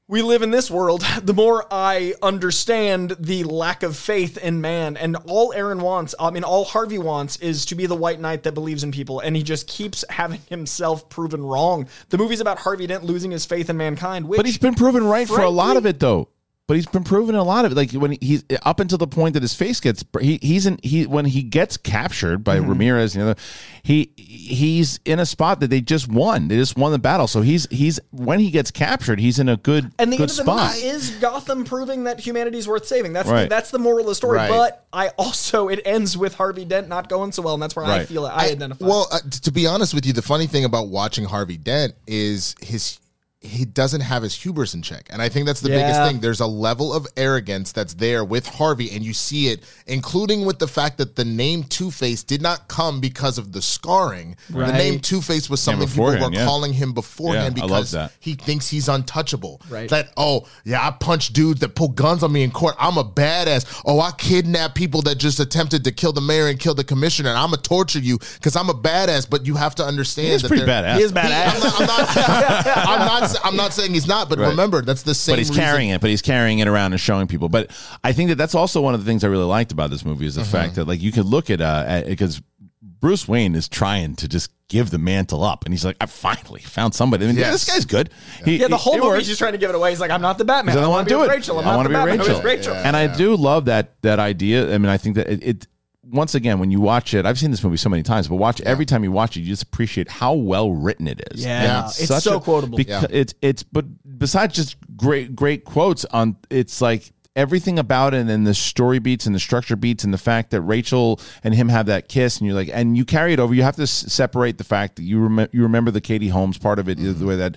we 0.08 0.22
live 0.22 0.40
in 0.40 0.50
this 0.50 0.70
world, 0.70 1.02
the 1.22 1.34
more 1.34 1.66
I 1.70 2.14
understand 2.22 3.16
the 3.20 3.44
lack 3.44 3.82
of 3.82 3.98
faith 3.98 4.38
in 4.38 4.62
man. 4.62 4.96
And 4.96 5.16
all 5.26 5.52
Aaron 5.52 5.80
wants, 5.80 6.14
I 6.18 6.30
mean, 6.30 6.42
all 6.42 6.64
Harvey 6.64 6.98
wants 6.98 7.36
is 7.36 7.66
to 7.66 7.74
be 7.74 7.84
the 7.84 7.94
white 7.94 8.18
knight 8.18 8.44
that 8.44 8.52
believes 8.52 8.82
in 8.82 8.92
people. 8.92 9.20
And 9.20 9.36
he 9.36 9.42
just 9.42 9.66
keeps 9.66 10.06
having 10.08 10.40
himself 10.48 11.10
proven 11.10 11.42
wrong. 11.42 11.86
The 12.08 12.16
movie's 12.16 12.40
about 12.40 12.60
Harvey 12.60 12.86
Dent 12.86 13.04
losing 13.04 13.30
his 13.30 13.44
faith 13.44 13.68
in 13.68 13.76
mankind, 13.76 14.26
which 14.26 14.38
But 14.38 14.46
he's 14.46 14.56
been 14.56 14.74
proven 14.74 15.04
right 15.04 15.28
for 15.28 15.42
a 15.42 15.50
lot 15.50 15.76
of 15.76 15.84
it, 15.84 16.00
though. 16.00 16.30
But 16.70 16.76
he's 16.76 16.86
been 16.86 17.02
proven 17.02 17.34
a 17.34 17.42
lot 17.42 17.64
of 17.64 17.72
it. 17.72 17.74
Like 17.74 17.90
when 17.90 18.12
he's 18.20 18.44
up 18.62 18.78
until 18.78 18.96
the 18.96 19.08
point 19.08 19.34
that 19.34 19.42
his 19.42 19.54
face 19.54 19.80
gets 19.80 20.04
he 20.20 20.38
he's 20.40 20.66
in 20.66 20.78
he 20.84 21.04
when 21.04 21.24
he 21.24 21.42
gets 21.42 21.76
captured 21.76 22.44
by 22.44 22.60
Mm-hmm. 22.60 22.68
Ramirez 22.68 23.16
and 23.16 23.26
the 23.26 23.30
other, 23.32 23.40
he 23.82 24.12
he's 24.16 25.00
in 25.04 25.18
a 25.18 25.26
spot 25.26 25.58
that 25.58 25.70
they 25.70 25.80
just 25.80 26.06
won. 26.06 26.46
They 26.46 26.54
just 26.54 26.76
won 26.78 26.92
the 26.92 27.00
battle. 27.00 27.26
So 27.26 27.40
he's 27.42 27.66
he's 27.72 27.98
when 28.12 28.38
he 28.38 28.52
gets 28.52 28.70
captured, 28.70 29.18
he's 29.18 29.40
in 29.40 29.48
a 29.48 29.56
good 29.56 29.90
And 29.98 30.12
the 30.12 30.16
good 30.16 30.30
end 30.30 30.30
of 30.30 30.36
the 30.36 30.42
spot. 30.44 30.74
movie 30.74 30.86
is 30.86 31.10
Gotham 31.16 31.64
proving 31.64 32.04
that 32.04 32.20
humanity's 32.20 32.68
worth 32.68 32.86
saving. 32.86 33.14
That's 33.14 33.28
the, 33.28 33.48
that's 33.50 33.72
the 33.72 33.80
moral 33.80 34.02
of 34.02 34.06
the 34.06 34.14
story. 34.14 34.36
Right. 34.36 34.48
But 34.48 34.86
I 34.92 35.08
also 35.18 35.66
it 35.70 35.80
ends 35.84 36.16
with 36.16 36.36
Harvey 36.36 36.64
Dent 36.64 36.86
not 36.86 37.08
going 37.08 37.32
so 37.32 37.42
well, 37.42 37.54
and 37.54 37.62
that's 37.64 37.74
where 37.74 37.84
I 37.84 38.04
feel 38.04 38.26
it. 38.26 38.30
I, 38.30 38.50
identify. 38.50 38.86
Well, 38.86 39.08
uh, 39.10 39.18
to 39.42 39.50
be 39.50 39.66
honest 39.66 39.92
with 39.92 40.06
you, 40.06 40.12
the 40.12 40.22
funny 40.22 40.46
thing 40.46 40.64
about 40.64 40.86
watching 40.86 41.24
Harvey 41.24 41.56
Dent 41.56 41.94
is 42.06 42.54
his 42.60 43.00
he 43.42 43.64
doesn't 43.64 44.02
have 44.02 44.22
his 44.22 44.34
hubris 44.34 44.74
in 44.74 44.82
check, 44.82 45.06
and 45.10 45.22
I 45.22 45.30
think 45.30 45.46
that's 45.46 45.62
the 45.62 45.70
biggest 45.70 45.98
thing. 46.02 46.20
There's 46.20 46.40
a 46.40 46.46
level 46.46 46.92
of 46.92 47.06
arrogance 47.16 47.72
that's 47.72 47.94
there 47.94 48.22
with 48.22 48.46
Harvey, 48.46 48.90
and 48.90 49.02
you 49.02 49.14
see 49.14 49.48
it, 49.48 49.64
including 49.86 50.44
with 50.44 50.58
the 50.58 50.68
fact 50.68 50.98
that 50.98 51.16
the 51.16 51.24
name 51.24 51.64
Two 51.64 51.90
Face 51.90 52.22
did 52.22 52.42
not 52.42 52.68
come 52.68 53.00
because 53.00 53.38
of 53.38 53.52
the 53.52 53.62
scarring. 53.62 54.36
The 54.50 54.70
name 54.72 55.00
Two 55.00 55.22
Face 55.22 55.48
was 55.48 55.60
something 55.62 55.88
people 55.88 56.04
were 56.04 56.18
yeah. 56.30 56.44
calling 56.44 56.74
him 56.74 56.92
beforehand 56.92 57.56
Yeah, 57.56 57.64
because 57.64 57.96
he 58.18 58.34
thinks 58.34 58.68
he's 58.68 58.90
untouchable. 58.90 59.62
Right. 59.70 59.88
That 59.88 60.12
oh 60.18 60.46
yeah, 60.64 60.86
I 60.86 60.90
punch 60.90 61.32
dudes 61.32 61.60
that 61.60 61.74
pull 61.74 61.88
guns 61.88 62.22
on 62.22 62.32
me 62.32 62.42
in 62.42 62.50
court. 62.50 62.74
I'm 62.78 62.98
a 62.98 63.04
badass. 63.04 63.82
Oh, 63.86 64.00
I 64.00 64.10
kidnap 64.18 64.74
people 64.74 65.00
that 65.02 65.16
just 65.16 65.40
attempted 65.40 65.84
to 65.84 65.92
kill 65.92 66.12
the 66.12 66.20
mayor 66.20 66.48
and 66.48 66.60
kill 66.60 66.74
the 66.74 66.84
commissioner. 66.84 67.30
And 67.30 67.38
I'm 67.38 67.48
gonna 67.52 67.62
torture 67.62 68.00
you 68.00 68.18
because 68.34 68.54
I'm 68.54 68.68
a 68.68 68.74
badass. 68.74 69.30
But 69.30 69.46
you 69.46 69.54
have 69.54 69.74
to 69.76 69.84
understand 69.84 70.28
He's 70.28 70.42
that 70.42 70.48
pretty 70.48 70.66
they're- 70.66 70.82
badass. 70.82 70.96
he 70.98 71.02
is 71.04 71.12
though. 71.14 71.20
badass. 71.22 71.80
I'm 71.80 71.86
not, 71.86 72.00
I'm, 72.10 72.16
not, 72.16 72.66
I'm, 72.76 73.06
not, 73.06 73.29
I'm 73.44 73.56
not 73.56 73.72
saying 73.72 73.92
he's 73.94 74.06
not, 74.06 74.28
but 74.28 74.38
Right. 74.38 74.48
remember 74.48 74.82
that's 74.82 75.02
the 75.02 75.14
same. 75.14 75.32
but 75.34 75.38
he's 75.38 75.50
reason- 75.50 75.62
carrying 75.64 75.88
it. 75.90 76.00
But 76.00 76.10
he's 76.10 76.22
carrying 76.22 76.58
it 76.60 76.68
around 76.68 76.92
and 76.92 77.00
showing 77.00 77.26
people. 77.26 77.48
But 77.48 77.70
I 78.04 78.12
think 78.12 78.28
that 78.30 78.36
that's 78.36 78.54
also 78.54 78.80
one 78.80 78.94
of 78.94 79.00
the 79.04 79.06
things 79.10 79.24
I 79.24 79.28
really 79.28 79.44
liked 79.44 79.72
about 79.72 79.90
this 79.90 80.04
movie 80.04 80.26
is 80.26 80.34
the 80.36 80.42
Mm-hmm. 80.42 80.50
fact 80.50 80.74
that 80.76 80.86
like 80.86 81.00
you 81.00 81.12
could 81.12 81.26
look 81.26 81.50
at 81.50 81.60
uh 81.60 82.02
because 82.06 82.40
Bruce 82.82 83.26
Wayne 83.26 83.54
is 83.54 83.66
trying 83.68 84.14
to 84.16 84.28
just 84.28 84.50
give 84.68 84.90
the 84.90 84.98
mantle 84.98 85.42
up, 85.42 85.64
and 85.64 85.72
he's 85.72 85.84
like, 85.86 85.96
I 86.02 86.06
finally 86.06 86.60
found 86.60 86.94
somebody. 86.94 87.24
I 87.24 87.28
mean, 87.28 87.36
Yes. 87.38 87.64
this 87.64 87.74
guy's 87.74 87.84
good. 87.86 88.10
He, 88.44 88.56
yeah, 88.58 88.68
the 88.68 88.76
whole 88.76 88.94
it 88.94 89.00
movie 89.02 89.18
he's 89.18 89.26
just 89.26 89.38
trying 89.38 89.52
to 89.52 89.58
give 89.58 89.70
it 89.70 89.74
away. 89.74 89.90
He's 89.90 90.00
like, 90.00 90.10
I'm 90.10 90.20
not 90.20 90.36
the 90.38 90.44
Batman. 90.44 90.74
Because 90.74 90.84
I 90.86 90.86
I 90.86 90.90
want 90.90 91.08
to 91.08 91.14
do 91.14 91.22
it. 91.22 91.28
Rachel. 91.30 91.58
I'm 91.58 91.66
I 91.66 91.70
not 91.70 91.76
want 91.76 91.88
the 91.88 91.94
to 91.94 91.94
be 91.94 91.94
Batman. 91.94 92.12
I'm 92.12 92.18
Rachel. 92.20 92.36
with 92.36 92.44
Rachel. 92.44 92.74
And 92.74 92.96
I 92.96 93.06
do 93.06 93.36
love 93.36 93.64
that 93.64 93.94
that 94.02 94.18
idea. 94.18 94.74
I 94.74 94.78
mean, 94.78 94.90
I 94.90 94.98
think 94.98 95.16
that 95.16 95.28
it, 95.28 95.42
it 95.42 95.66
once 96.10 96.34
again 96.34 96.58
when 96.58 96.70
you 96.70 96.80
watch 96.80 97.14
it, 97.14 97.24
I've 97.24 97.38
seen 97.38 97.50
this 97.50 97.62
movie 97.62 97.76
so 97.76 97.88
many 97.88 98.02
times, 98.02 98.28
but 98.28 98.36
watch 98.36 98.60
every 98.62 98.86
time 98.86 99.04
you 99.04 99.12
watch 99.12 99.36
it, 99.36 99.40
you 99.40 99.46
just 99.46 99.62
appreciate 99.62 100.08
how 100.08 100.34
well 100.34 100.72
written 100.72 101.06
it 101.06 101.20
is. 101.32 101.44
Yeah. 101.44 101.82
And 101.82 101.86
It's 101.86 102.06
such 102.06 102.24
so 102.24 102.40
quotable. 102.40 102.76
Because 102.76 103.06
it's 103.10 103.34
it's 103.40 103.62
but 103.62 103.84
besides 104.18 104.54
just 104.54 104.76
great 104.96 105.34
great 105.34 105.64
quotes 105.64 106.04
on, 106.06 106.36
it's 106.50 106.80
like. 106.80 107.12
Everything 107.36 107.78
about 107.78 108.12
it 108.12 108.18
and 108.18 108.28
then 108.28 108.42
the 108.42 108.52
story 108.52 108.98
beats 108.98 109.24
and 109.24 109.34
the 109.34 109.38
structure 109.38 109.76
beats 109.76 110.02
and 110.02 110.12
the 110.12 110.18
fact 110.18 110.50
that 110.50 110.60
Rachel 110.62 111.20
and 111.44 111.54
him 111.54 111.68
have 111.68 111.86
that 111.86 112.08
kiss 112.08 112.38
and 112.38 112.46
you're 112.46 112.56
like 112.56 112.68
and 112.72 112.96
you 112.96 113.04
carry 113.04 113.32
it 113.32 113.38
over 113.38 113.54
you 113.54 113.62
have 113.62 113.76
to 113.76 113.82
s- 113.82 114.12
separate 114.12 114.58
the 114.58 114.64
fact 114.64 114.96
that 114.96 115.04
you 115.04 115.20
rem- 115.20 115.48
you 115.52 115.62
remember 115.62 115.92
the 115.92 116.00
Katie 116.00 116.28
Holmes 116.28 116.58
part 116.58 116.80
of 116.80 116.88
it 116.88 116.98
the 116.98 117.04
mm-hmm. 117.04 117.26
way 117.26 117.36
that 117.36 117.56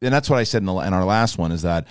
and 0.00 0.14
that's 0.14 0.30
what 0.30 0.38
I 0.38 0.44
said 0.44 0.62
in, 0.62 0.66
the, 0.66 0.74
in 0.76 0.94
our 0.94 1.04
last 1.04 1.36
one 1.36 1.50
is 1.50 1.62
that 1.62 1.88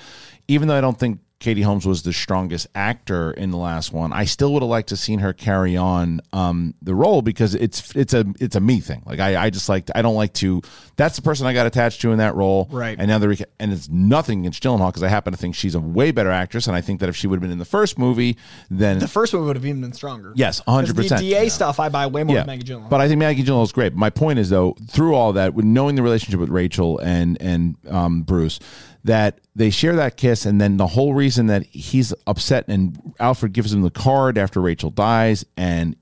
even 0.48 0.70
though 0.70 0.78
I 0.78 0.82
don't 0.82 0.98
think 0.98 1.20
Katie 1.40 1.62
Holmes 1.62 1.86
was 1.86 2.02
the 2.02 2.14
strongest 2.14 2.68
actor 2.74 3.32
in 3.32 3.52
the 3.52 3.58
last 3.58 3.94
one, 3.94 4.12
I 4.12 4.26
still 4.26 4.54
would 4.54 4.64
have 4.64 4.70
liked 4.70 4.90
to 4.90 4.98
seen 4.98 5.20
her 5.20 5.34
carry 5.34 5.78
on 5.78 6.20
um, 6.34 6.74
the 6.82 6.96
role 6.96 7.22
because 7.22 7.54
it's 7.54 7.96
it's 7.96 8.14
a 8.14 8.26
it's 8.40 8.56
a 8.56 8.60
me 8.60 8.80
thing. 8.80 9.04
Like 9.06 9.20
I, 9.20 9.46
I 9.46 9.50
just 9.52 9.70
like 9.70 9.90
I 9.94 10.02
don't 10.02 10.16
like 10.16 10.34
to. 10.36 10.62
That's 10.96 11.16
the 11.16 11.22
person 11.22 11.46
I 11.46 11.54
got 11.54 11.68
attached 11.68 12.02
to 12.02 12.12
in 12.12 12.18
that 12.18 12.34
role. 12.34 12.68
Right. 12.72 12.98
And 12.98 13.08
now 13.08 13.20
the 13.20 13.46
and 13.60 13.72
it's 13.72 13.88
nothing 13.88 14.40
against 14.40 14.64
Gyllenhaal 14.64 14.88
because 14.90 15.04
I 15.04 15.10
happen 15.10 15.32
to 15.32 15.38
think 15.38 15.54
she's 15.54 15.76
a 15.76 15.80
way 15.80 16.10
better 16.12 16.32
actress, 16.32 16.66
and 16.66 16.76
I 16.76 16.82
think 16.82 17.02
that 17.02 17.10
if 17.10 17.16
she 17.16 17.28
would 17.28 17.36
have 17.38 17.42
been 17.42 17.52
in 17.52 17.60
the 17.60 17.66
first 17.66 18.00
movie, 18.00 18.36
then 18.72 18.98
The 18.98 19.08
first 19.08 19.32
one 19.34 19.46
would 19.46 19.56
have 19.56 19.66
even 19.66 19.82
been 19.82 19.94
stronger. 19.94 20.34
Yes, 20.36 20.62
'Cause 20.62 20.90
100%. 20.92 21.10
The 21.10 21.16
DA 21.18 21.50
stuff 21.50 21.80
I 21.80 21.90
buy 21.90 22.08
way 22.08 22.24
more 22.24 22.36
yeah. 22.36 22.42
than 22.42 22.48
Maggie 22.48 22.74
Gyllenhaal. 22.74 22.90
But 22.90 23.02
I 23.02 23.08
think 23.08 23.20
Maggie 23.20 23.44
Gyllenhaal 23.44 23.64
is 23.64 23.72
great. 23.72 23.94
My 23.94 24.10
point 24.10 24.40
is 24.40 24.50
though, 24.50 24.76
through 24.90 25.14
all 25.14 25.34
that, 25.34 25.54
with 25.54 25.66
knowing 25.66 25.96
the 25.96 26.02
relationship 26.02 26.40
with 26.40 26.50
Rachel 26.50 26.98
and 26.98 27.40
and 27.40 27.76
um, 27.90 28.24
Bruce, 28.24 28.60
that 29.08 29.40
they 29.56 29.70
share 29.72 29.96
that 29.96 30.16
kiss, 30.16 30.46
and 30.46 30.62
then 30.62 30.78
the 30.78 30.88
whole 30.88 31.14
reason 31.14 31.48
that 31.48 31.66
he's 31.66 32.14
upset 32.28 32.66
and 32.68 32.98
Alfred 33.20 33.52
gives 33.54 33.74
him 33.74 33.82
the 33.82 33.90
card 33.90 34.38
after 34.38 34.62
Rachel 34.62 34.92
dies, 34.92 35.44
and 35.58 35.96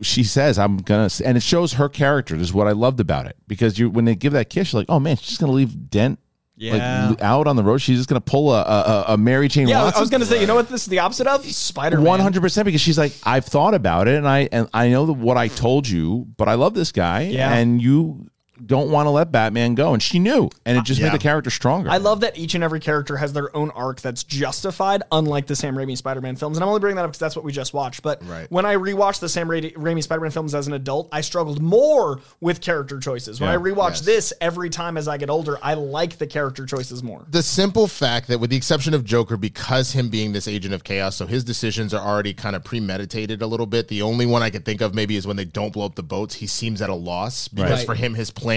she 0.00 0.24
says, 0.24 0.58
"I'm 0.58 0.78
gonna," 0.78 1.10
and 1.24 1.36
it 1.36 1.42
shows 1.42 1.74
her 1.74 1.88
character. 1.88 2.36
This 2.36 2.48
is 2.48 2.54
what 2.54 2.66
I 2.66 2.72
loved 2.72 3.00
about 3.00 3.26
it 3.26 3.36
because 3.46 3.78
you 3.78 3.90
when 3.90 4.06
they 4.06 4.14
give 4.14 4.32
that 4.32 4.48
kiss, 4.48 4.72
you're 4.72 4.80
like, 4.80 4.88
"Oh 4.88 4.98
man, 4.98 5.16
she's 5.16 5.28
just 5.28 5.40
gonna 5.40 5.52
leave 5.52 5.90
Dent." 5.90 6.18
Yeah. 6.56 7.08
Like 7.10 7.20
out 7.20 7.48
on 7.48 7.56
the 7.56 7.64
road, 7.64 7.78
she's 7.78 7.98
just 7.98 8.08
gonna 8.08 8.20
pull 8.20 8.52
a 8.52 8.62
a, 8.62 9.04
a 9.08 9.16
Mary 9.18 9.48
Jane. 9.48 9.66
yeah, 9.68 9.82
I 9.82 10.00
was 10.00 10.08
to 10.08 10.24
say, 10.24 10.40
you 10.40 10.46
know 10.46 10.54
what 10.54 10.68
this 10.68 10.82
is 10.82 10.86
the 10.88 11.00
opposite 11.00 11.26
of? 11.26 11.44
Spider 11.44 11.96
Man. 11.96 12.06
One 12.06 12.20
hundred 12.20 12.42
percent 12.42 12.64
because 12.64 12.80
she's 12.80 12.96
like, 12.96 13.12
I've 13.24 13.44
thought 13.44 13.74
about 13.74 14.06
it 14.08 14.14
and 14.16 14.28
I 14.28 14.48
and 14.52 14.68
I 14.72 14.88
know 14.88 15.04
that 15.06 15.14
what 15.14 15.36
I 15.36 15.48
told 15.48 15.88
you, 15.88 16.26
but 16.36 16.48
I 16.48 16.54
love 16.54 16.74
this 16.74 16.92
guy, 16.92 17.22
Yeah. 17.22 17.52
and 17.52 17.82
you 17.82 18.30
don't 18.64 18.90
want 18.90 19.06
to 19.06 19.10
let 19.10 19.32
Batman 19.32 19.74
go, 19.74 19.92
and 19.92 20.02
she 20.02 20.18
knew, 20.18 20.48
and 20.64 20.76
it 20.78 20.84
just 20.84 21.00
Yeah. 21.00 21.06
made 21.06 21.14
the 21.14 21.18
character 21.18 21.50
stronger. 21.50 21.90
I 21.90 21.96
love 21.96 22.20
that 22.20 22.38
each 22.38 22.54
and 22.54 22.62
every 22.62 22.80
character 22.80 23.16
has 23.16 23.32
their 23.32 23.54
own 23.56 23.70
arc 23.70 24.00
that's 24.00 24.22
justified, 24.22 25.02
unlike 25.10 25.46
the 25.46 25.56
Sam 25.56 25.74
Raimi 25.76 25.96
Spider-Man 25.96 26.36
films. 26.36 26.56
And 26.56 26.62
I'm 26.62 26.68
only 26.68 26.80
bringing 26.80 26.96
that 26.96 27.04
up 27.04 27.10
because 27.10 27.18
that's 27.18 27.36
what 27.36 27.44
we 27.44 27.52
just 27.52 27.74
watched. 27.74 28.02
But 28.02 28.22
Right. 28.24 28.46
when 28.50 28.64
I 28.66 28.76
rewatched 28.76 29.20
the 29.20 29.28
Sam 29.28 29.50
Ra- 29.50 29.58
Raimi 29.58 30.02
Spider-Man 30.02 30.30
films 30.30 30.54
as 30.54 30.66
an 30.66 30.72
adult, 30.72 31.08
I 31.12 31.20
struggled 31.20 31.60
more 31.62 32.20
with 32.40 32.60
character 32.60 32.98
choices. 33.00 33.40
When 33.40 33.50
Yeah. 33.50 33.56
I 33.56 33.58
rewatch 33.58 33.90
Yes. 33.96 34.00
this 34.02 34.32
every 34.40 34.70
time 34.70 34.96
as 34.96 35.08
I 35.08 35.16
get 35.16 35.30
older, 35.30 35.58
I 35.62 35.74
like 35.74 36.18
the 36.18 36.26
character 36.26 36.66
choices 36.66 37.02
more. 37.02 37.22
the 37.30 37.42
simple 37.42 37.88
fact 37.88 38.28
that 38.28 38.38
with 38.38 38.50
the 38.50 38.56
exception 38.56 38.94
of 38.94 39.04
Joker, 39.04 39.36
because 39.36 39.92
him 39.92 40.08
being 40.08 40.32
this 40.32 40.46
agent 40.46 40.72
of 40.74 40.84
chaos, 40.84 41.16
so 41.16 41.26
his 41.26 41.42
decisions 41.44 41.92
are 41.92 42.06
already 42.06 42.32
kind 42.32 42.54
of 42.54 42.62
premeditated 42.62 43.42
a 43.42 43.46
little 43.46 43.66
bit. 43.66 43.88
The 43.88 44.02
only 44.02 44.26
one 44.26 44.42
I 44.42 44.50
could 44.50 44.64
think 44.64 44.80
of 44.80 44.94
maybe 44.94 45.16
is 45.16 45.26
when 45.26 45.36
they 45.36 45.44
don't 45.44 45.72
blow 45.72 45.86
up 45.86 45.94
the 45.96 46.02
boats. 46.02 46.36
He 46.36 46.46
seems 46.46 46.80
at 46.80 46.90
a 46.90 46.94
loss 46.94 47.48
because 47.48 47.78
Right. 47.78 47.86
for 47.86 47.94
him, 47.94 48.14
his 48.14 48.30
plan 48.30 48.53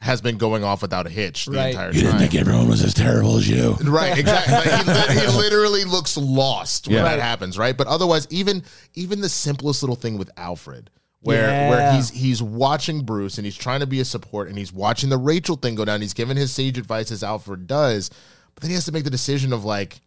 has 0.00 0.20
been 0.20 0.36
going 0.36 0.64
off 0.64 0.82
without 0.82 1.06
a 1.06 1.10
hitch 1.10 1.46
the 1.46 1.52
Right. 1.52 1.70
entire 1.70 1.92
you 1.92 2.00
didn't 2.02 2.18
think 2.18 2.34
everyone 2.34 2.66
was 2.68 2.82
as 2.82 2.92
terrible 2.92 3.36
as 3.36 3.48
you. 3.48 3.74
Right, 3.84 4.18
exactly. 4.18 4.54
Like, 4.54 4.84
he, 4.84 4.92
li- 5.20 5.20
he 5.20 5.36
literally 5.38 5.84
looks 5.84 6.16
lost 6.16 6.88
when 6.88 6.96
Yeah. 6.96 7.04
that 7.04 7.20
happens, 7.20 7.56
right? 7.56 7.76
But 7.76 7.86
otherwise, 7.86 8.26
even 8.30 8.64
even 8.94 9.20
the 9.20 9.28
simplest 9.28 9.82
little 9.82 9.94
thing 9.94 10.18
with 10.18 10.28
Alfred, 10.36 10.90
where 11.20 11.46
Yeah. 11.48 11.70
where 11.70 11.92
he's 11.94 12.10
he's 12.10 12.42
watching 12.42 13.02
Bruce 13.04 13.38
and 13.38 13.44
he's 13.44 13.56
trying 13.56 13.78
to 13.80 13.86
be 13.86 14.00
a 14.00 14.04
support 14.04 14.48
and 14.48 14.58
he's 14.58 14.72
watching 14.72 15.08
the 15.08 15.18
Rachel 15.18 15.54
thing 15.54 15.76
go 15.76 15.84
down. 15.84 16.00
He's 16.00 16.14
giving 16.14 16.36
his 16.36 16.50
sage 16.52 16.78
advice 16.78 17.12
as 17.12 17.22
Alfred 17.22 17.68
does, 17.68 18.10
but 18.56 18.62
then 18.62 18.70
he 18.70 18.74
has 18.74 18.84
to 18.86 18.92
make 18.92 19.04
the 19.04 19.10
decision 19.10 19.52
of 19.52 19.64
like, 19.64 20.00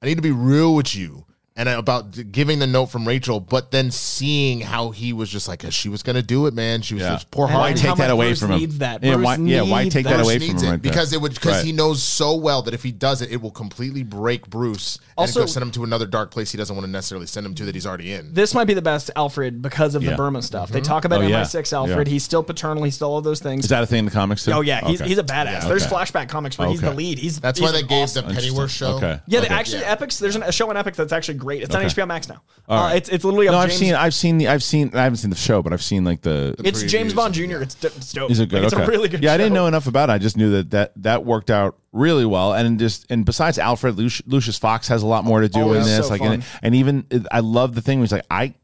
I 0.00 0.06
need 0.06 0.14
to 0.16 0.22
be 0.22 0.30
real 0.30 0.72
with 0.74 0.94
you. 0.94 1.24
And 1.54 1.68
about 1.68 2.32
giving 2.32 2.60
the 2.60 2.66
note 2.66 2.86
from 2.86 3.06
Rachel, 3.06 3.38
but 3.38 3.70
then 3.72 3.90
seeing 3.90 4.60
how 4.60 4.90
he 4.90 5.12
was 5.12 5.28
just 5.28 5.48
like, 5.48 5.62
she 5.70 5.90
was 5.90 6.02
gonna 6.02 6.22
do 6.22 6.46
it, 6.46 6.54
man. 6.54 6.80
She 6.80 6.94
was 6.94 7.02
Yeah. 7.02 7.10
just 7.10 7.30
poor 7.30 7.46
And 7.46 7.56
Why 7.58 7.72
take 7.74 7.96
that 7.96 8.08
away 8.10 8.28
Bruce 8.28 8.40
from 8.40 8.52
him? 8.52 8.58
needs 8.60 8.78
that. 8.78 9.04
Yeah, 9.04 9.16
why, 9.16 9.36
yeah, 9.36 9.60
why 9.60 9.82
needs 9.82 9.94
take 9.94 10.04
that, 10.06 10.16
that. 10.16 10.24
away 10.24 10.38
from 10.38 10.56
him? 10.56 10.70
Right 10.70 10.80
because 10.82 11.12
it 11.12 11.20
would 11.20 11.34
because 11.34 11.56
Right. 11.56 11.64
he 11.66 11.72
knows 11.72 12.02
so 12.02 12.34
well 12.36 12.62
that 12.62 12.72
if 12.72 12.82
he 12.82 12.90
does 12.90 13.20
it, 13.20 13.30
it 13.30 13.42
will 13.42 13.50
completely 13.50 14.02
break 14.02 14.48
Bruce 14.48 14.96
and 15.08 15.28
Also- 15.28 15.40
go 15.40 15.46
send 15.46 15.62
him 15.62 15.70
to 15.72 15.84
another 15.84 16.06
dark 16.06 16.30
place 16.30 16.50
he 16.52 16.56
doesn't 16.56 16.74
want 16.74 16.86
to 16.86 16.90
necessarily 16.90 17.26
send 17.26 17.44
him 17.44 17.54
to 17.56 17.66
that 17.66 17.74
he's 17.74 17.86
already 17.86 18.14
in. 18.14 18.32
This 18.32 18.54
might 18.54 18.64
be 18.64 18.72
the 18.74 18.80
best 18.80 19.10
Alfred 19.14 19.60
because 19.60 19.94
of 19.94 20.02
Yeah. 20.02 20.12
the 20.12 20.16
Burma 20.16 20.40
stuff. 20.40 20.70
They 20.70 20.80
mm-hmm. 20.80 20.86
talk 20.88 21.04
about 21.04 21.20
Oh, 21.20 21.26
yeah. 21.26 21.42
MI6 21.42 21.70
Alfred. 21.74 22.08
Yeah. 22.08 22.12
He's 22.12 22.24
still 22.24 22.42
paternal. 22.42 22.82
He's 22.84 22.94
still 22.94 23.08
all 23.12 23.20
those 23.20 23.40
things. 23.40 23.64
Is 23.64 23.68
that 23.70 23.82
a 23.82 23.86
thing 23.86 23.98
in 23.98 24.04
the 24.06 24.10
comics 24.10 24.44
too? 24.46 24.52
Oh 24.52 24.62
yeah, 24.62 24.86
he's, 24.88 25.02
Okay. 25.02 25.08
he's 25.10 25.18
a 25.18 25.22
badass. 25.22 25.68
There's 25.68 25.84
Okay. 25.84 25.94
flashback 25.94 26.30
comics 26.30 26.56
where 26.56 26.68
he's 26.68 26.80
the 26.80 26.92
lead. 26.94 27.18
He's 27.18 27.40
That's 27.40 27.58
he's 27.58 27.66
why 27.66 27.72
they 27.72 27.82
gave 27.82 28.04
awesome. 28.04 28.26
the 28.26 28.32
Pennyworth 28.34 28.70
show. 28.70 29.18
Yeah, 29.26 29.40
they 29.40 29.48
actually 29.48 29.82
Epix. 29.82 30.18
There's 30.18 30.36
a 30.36 30.50
show 30.50 30.70
on 30.70 30.78
Epic 30.78 30.96
that's 30.96 31.12
actually 31.12 31.41
great. 31.42 31.62
It's 31.62 31.74
on 31.74 31.82
HBO 31.82 32.06
Max 32.06 32.28
now. 32.28 32.42
Uh, 32.68 32.74
right. 32.76 32.96
it's 32.96 33.08
it's 33.08 33.24
literally 33.24 33.46
No, 33.46 33.54
up 33.54 33.58
I've 33.64 33.68
James, 33.70 33.80
seen, 33.80 33.94
I've 33.94 34.14
seen 34.14 34.38
the, 34.38 34.48
I've 34.48 34.62
seen, 34.62 34.90
I 34.94 35.02
haven't 35.02 35.16
seen 35.18 35.30
the 35.30 35.36
show, 35.36 35.62
but 35.62 35.72
I've 35.72 35.82
seen 35.82 36.04
like 36.04 36.22
the. 36.22 36.54
It's 36.64 36.82
James 36.84 37.12
Bond 37.12 37.34
Jr. 37.34 37.60
It's, 37.62 37.74
d- 37.74 37.88
it's 37.88 38.12
dope. 38.12 38.30
Is 38.30 38.40
it 38.40 38.48
good? 38.48 38.62
Like, 38.62 38.72
okay. 38.72 38.82
It's 38.82 38.88
a 38.88 38.90
really 38.90 39.08
good. 39.08 39.22
Yeah, 39.22 39.32
I 39.34 39.36
didn't 39.36 39.52
know 39.54 39.66
enough 39.66 39.86
about 39.86 40.08
it. 40.08 40.12
I 40.12 40.18
just 40.18 40.36
knew 40.36 40.50
that 40.52 40.70
that 40.70 40.92
that 41.02 41.24
worked 41.24 41.50
out 41.50 41.76
really 41.92 42.24
well. 42.24 42.54
And 42.54 42.78
just 42.78 43.10
and 43.10 43.24
besides 43.24 43.58
Alfred 43.58 43.96
Luci- 43.96 44.22
Lucius 44.26 44.58
Fox 44.58 44.88
has 44.88 45.02
a 45.02 45.06
lot 45.06 45.24
more 45.24 45.40
to 45.40 45.48
do 45.48 45.60
Oh, 45.60 45.72
in 45.72 45.82
this. 45.82 46.06
so 46.06 46.08
like 46.12 46.20
and, 46.22 46.44
and 46.62 46.74
even 46.74 47.06
I 47.30 47.40
love 47.40 47.74
the 47.74 47.82
thing 47.82 47.98
where 47.98 48.04
he's 48.04 48.12
like, 48.12 48.26
I 48.30 48.54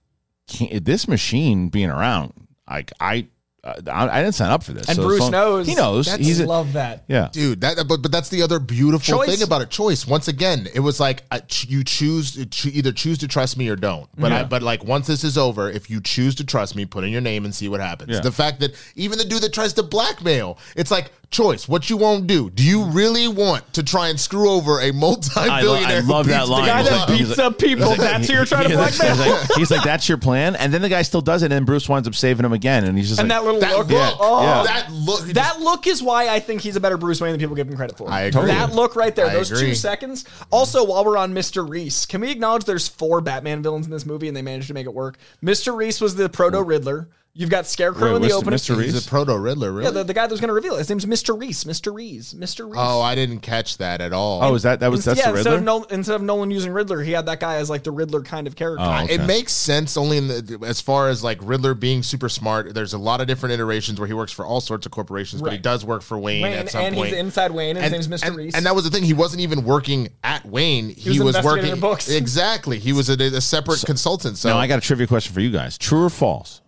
can't 0.47 0.85
this 0.85 1.09
machine 1.09 1.69
being 1.69 1.91
around. 1.91 2.33
Like 2.71 2.93
I, 3.01 3.29
I, 3.65 3.75
I 4.09 4.23
didn't 4.23 4.35
sign 4.37 4.51
up 4.51 4.63
for 4.63 4.73
this. 4.73 4.89
And 4.89 4.97
So 4.97 5.03
Bruce 5.03 5.19
so- 5.19 5.31
knows. 5.31 5.67
He 5.67 5.75
knows. 5.75 6.07
That's, 6.07 6.25
He's 6.25 6.41
love 6.41 6.75
that. 6.75 7.05
yeah. 7.09 7.29
Dude, 7.33 7.61
that 7.63 7.77
but 7.89 8.03
but 8.03 8.13
that's 8.13 8.29
the 8.29 8.43
other 8.43 8.59
beautiful 8.61 9.19
Choice. 9.19 9.29
thing 9.29 9.43
about 9.43 9.63
a 9.63 9.67
choice. 9.67 10.07
Once 10.07 10.29
again, 10.29 10.69
it 10.75 10.81
was 10.81 11.01
like 11.01 11.25
uh, 11.31 11.41
ch- 11.41 11.67
you 11.69 11.83
choose 11.83 12.47
to 12.47 12.73
either 12.73 12.93
choose 12.93 13.19
to 13.19 13.29
trust 13.29 13.57
me 13.57 13.69
or 13.69 13.77
don't. 13.77 14.09
But 14.17 14.33
I, 14.33 14.45
but 14.45 14.63
like 14.63 14.85
once 14.85 15.07
this 15.09 15.25
is 15.25 15.37
over, 15.37 15.69
if 15.71 15.91
you 15.91 16.01
choose 16.01 16.35
to 16.37 16.45
trust 16.47 16.77
me, 16.77 16.85
put 16.87 17.03
in 17.05 17.11
your 17.11 17.21
name 17.21 17.45
and 17.45 17.55
see 17.55 17.69
what 17.69 17.81
happens. 17.81 18.11
Yeah. 18.13 18.21
The 18.21 18.33
fact 18.33 18.61
that 18.61 18.75
even 18.95 19.19
the 19.19 19.25
dude 19.25 19.43
that 19.43 19.53
tries 19.53 19.73
to 19.75 19.83
blackmail, 19.83 20.59
it's 20.77 20.91
like 20.93 21.11
choice. 21.31 21.69
What 21.69 21.91
you 21.91 21.97
won't 21.97 22.27
do? 22.27 22.49
Do 22.51 22.63
you 22.65 22.85
really 22.85 23.29
want 23.29 23.73
to 23.75 23.83
try 23.83 24.09
and 24.09 24.19
screw 24.19 24.49
over 24.51 24.81
a 24.81 24.93
multi-billionaire? 24.93 25.99
I 25.99 26.01
who 26.01 26.11
love 26.13 26.27
that 26.27 26.49
line. 26.49 26.63
The 26.63 26.67
guy 26.69 26.83
that 26.85 27.09
beats 27.09 27.29
like- 27.31 27.39
up 27.39 27.59
people. 27.59 27.95
That's 27.97 28.27
who 28.29 28.35
you're 28.35 28.45
trying 28.45 28.65
to 28.65 28.69
He's 28.71 28.79
like- 28.79 28.97
blackmail. 28.97 29.17
He's 29.37 29.41
like, 29.51 29.59
he's 29.59 29.71
like, 29.71 29.85
that's 29.85 30.09
your 30.09 30.19
plan, 30.19 30.57
and 30.57 30.73
then 30.73 30.83
the 30.83 30.89
guy 30.89 31.03
still 31.03 31.21
does 31.21 31.43
it, 31.43 31.53
and 31.53 31.67
Bruce 31.67 31.89
winds 31.89 32.09
up 32.09 32.15
saving 32.15 32.45
him 32.47 32.53
again, 32.53 32.85
and 32.85 32.97
he's 32.97 33.09
just 33.09 33.21
And 33.21 33.29
like, 33.29 33.39
that 33.41 33.45
little 33.45 33.61
That 33.61 33.77
look. 33.79 33.89
look, 33.89 34.17
oh. 34.21 34.43
Yeah, 34.43 34.61
Oh, 34.61 34.65
yeah. 34.65 34.65
that 34.65 34.93
look, 34.93 35.27
he 35.27 35.33
That 35.35 35.61
look 35.61 35.87
is 35.87 36.03
why 36.03 36.29
I 36.29 36.41
think 36.41 36.61
he's 36.63 36.77
a 36.77 36.81
better 36.81 36.97
Bruce 36.97 37.21
Wayne 37.21 37.33
than 37.33 37.41
people 37.41 37.57
give 37.57 37.69
him 37.69 37.77
credit 37.77 37.97
for. 37.99 38.09
I 38.11 38.23
agree. 38.23 38.47
That 38.47 38.73
look 38.75 38.97
right 38.97 39.15
there, 39.15 39.27
I 39.27 39.35
those 39.35 39.51
agree. 39.51 39.69
two 39.69 39.75
seconds. 39.75 40.25
Also, 40.51 40.85
while 40.85 41.05
we're 41.05 41.17
on 41.19 41.35
Mr. 41.35 41.69
Reese, 41.69 42.07
can 42.07 42.21
we 42.21 42.31
acknowledge 42.31 42.65
there's 42.65 42.89
four 42.89 43.21
Batman 43.21 43.63
villains 43.63 43.87
in 43.87 43.93
this 43.93 44.07
movie 44.07 44.29
and 44.29 44.37
they 44.37 44.43
managed 44.43 44.69
to 44.69 44.75
make 44.75 44.87
it 44.87 44.95
work? 44.95 45.19
Mr. 45.45 45.77
Reese 45.77 46.01
was 46.01 46.15
the 46.17 46.29
proto 46.29 46.63
Riddler. 46.63 47.09
You've 47.39 47.51
got 47.51 47.69
Scarecrow 47.69 48.09
Wait, 48.09 48.17
in 48.17 48.23
the 48.23 48.29
Mr. 48.31 48.33
opening. 48.33 48.59
Mr. 48.59 48.77
Reese? 48.77 48.95
He's 48.95 49.07
a 49.07 49.09
proto 49.09 49.39
Riddler, 49.39 49.71
really. 49.71 49.85
Yeah, 49.85 49.91
the, 49.93 50.03
the 50.03 50.13
guy 50.13 50.27
that 50.27 50.33
was 50.33 50.41
going 50.41 50.49
to 50.49 50.55
reveal 50.55 50.75
it. 50.75 50.79
His 50.79 50.89
name's 50.89 51.07
Mr. 51.07 51.39
Reese. 51.39 51.63
Mr. 51.63 51.95
Reese. 51.95 52.35
Mr. 52.35 52.69
Reese. 52.69 52.81
oh, 52.83 53.01
I 53.01 53.15
didn't 53.15 53.43
catch 53.43 53.79
that 53.79 54.01
at 54.01 54.13
all. 54.13 54.43
oh, 54.43 54.57
is 54.57 54.65
that 54.65 54.81
that 54.81 54.91
was 54.91 55.05
that's 55.05 55.21
yeah, 55.21 55.31
the 55.31 55.37
instead 55.37 55.53
Riddler? 55.53 55.59
of, 55.59 55.65
Nolan, 55.65 55.87
instead 55.91 56.17
of 56.17 56.23
Nolan 56.23 56.51
using 56.51 56.73
Riddler, 56.73 57.01
he 57.01 57.13
had 57.13 57.27
that 57.27 57.39
guy 57.39 57.55
as 57.59 57.71
like 57.71 57.85
the 57.85 57.93
Riddler 57.93 58.23
kind 58.23 58.49
of 58.49 58.57
character. 58.57 58.85
Oh, 58.85 59.05
okay. 59.05 59.15
It 59.15 59.25
makes 59.25 59.53
sense 59.53 59.97
only 59.97 60.17
in 60.17 60.27
the 60.27 60.59
as 60.67 60.81
far 60.81 61.11
as 61.11 61.23
like 61.23 61.39
Riddler 61.41 61.75
being 61.75 62.03
super 62.03 62.29
smart. 62.29 62.75
There's 62.75 62.93
a 62.93 62.99
lot 62.99 63.21
of 63.21 63.29
different 63.29 63.53
iterations 63.53 64.01
where 64.01 64.09
he 64.09 64.15
works 64.15 64.33
for 64.33 64.45
all 64.45 64.61
sorts 64.61 64.85
of 64.85 64.91
corporations, 64.91 65.41
but 65.41 65.53
he 65.53 65.59
does 65.59 65.85
work 65.85 66.03
for 66.03 66.19
Wayne, 66.19 66.43
Wayne, 66.43 66.55
at 66.55 66.71
some 66.71 66.83
and 66.83 66.97
point. 66.97 67.11
he's 67.11 67.19
inside 67.19 67.53
Wayne, 67.53 67.77
and, 67.77 67.85
his 67.85 67.93
name's 67.93 68.09
Mr. 68.09 68.27
and, 68.27 68.37
Reese. 68.37 68.55
and 68.57 68.67
that 68.67 68.75
was 68.75 68.83
the 68.83 68.91
thing. 68.91 69.05
He 69.05 69.15
wasn't 69.15 69.43
even 69.43 69.63
working 69.63 70.09
at 70.25 70.45
Wayne. 70.45 70.89
He, 70.89 71.11
was 71.11 71.21
was, 71.21 71.37
investigating 71.37 71.71
working 71.71 71.71
the 71.71 71.81
books. 71.81 72.09
exactly. 72.11 72.81
He 72.81 72.93
was 72.93 73.09
a, 73.09 73.13
a 73.13 73.41
separate 73.41 73.85
consultant. 73.87 74.39
So 74.39 74.49
now 74.49 74.59
I 74.59 74.67
got 74.67 74.79
a 74.79 74.83
trivia 74.83 75.07
question 75.07 75.33
for 75.33 75.41
you 75.41 75.53
guys. 75.53 75.79
True 75.79 76.03
or 76.03 76.11
false? 76.11 76.63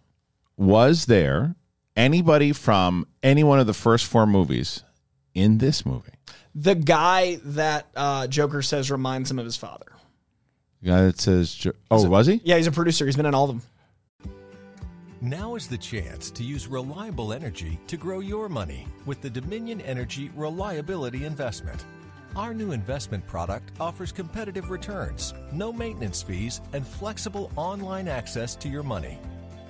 Was 0.60 1.06
there 1.06 1.56
anybody 1.96 2.52
from 2.52 3.06
any 3.22 3.42
one 3.42 3.60
of 3.60 3.66
the 3.66 3.72
first 3.72 4.04
four 4.04 4.26
movies 4.26 4.84
in 5.34 5.56
this 5.56 5.86
movie? 5.86 6.12
the 6.54 6.74
guy 6.74 7.36
that 7.44 7.86
uh, 7.96 8.26
Joker 8.26 8.60
says 8.60 8.90
reminds 8.90 9.30
him 9.30 9.38
of 9.38 9.44
his 9.44 9.56
father. 9.56 9.86
The 10.82 10.88
guy 10.90 11.02
that 11.02 11.18
says, 11.18 11.54
Jo- 11.54 11.72
"Oh, 11.90 12.06
was 12.08 12.26
he?" 12.26 12.42
Yeah, 12.44 12.56
he's 12.56 12.66
a 12.66 12.72
producer. 12.72 13.06
He's 13.06 13.16
been 13.16 13.24
in 13.24 13.34
all 13.34 13.48
of 13.48 13.56
them. 13.56 13.62
Now 15.22 15.54
is 15.54 15.66
the 15.66 15.78
chance 15.78 16.30
to 16.32 16.42
use 16.42 16.66
reliable 16.66 17.32
energy 17.32 17.78
to 17.86 17.96
grow 17.96 18.20
your 18.20 18.50
money 18.50 18.86
with 19.06 19.22
the 19.22 19.30
Dominion 19.30 19.80
Energy 19.80 20.30
Reliability 20.34 21.24
Investment. 21.24 21.84
Our 22.36 22.52
new 22.52 22.72
investment 22.72 23.26
product 23.26 23.72
offers 23.80 24.12
competitive 24.12 24.70
returns, 24.70 25.32
no 25.52 25.72
maintenance 25.72 26.22
fees, 26.22 26.60
and 26.74 26.86
flexible 26.86 27.50
online 27.56 28.08
access 28.08 28.54
to 28.56 28.68
your 28.68 28.82
money. 28.82 29.18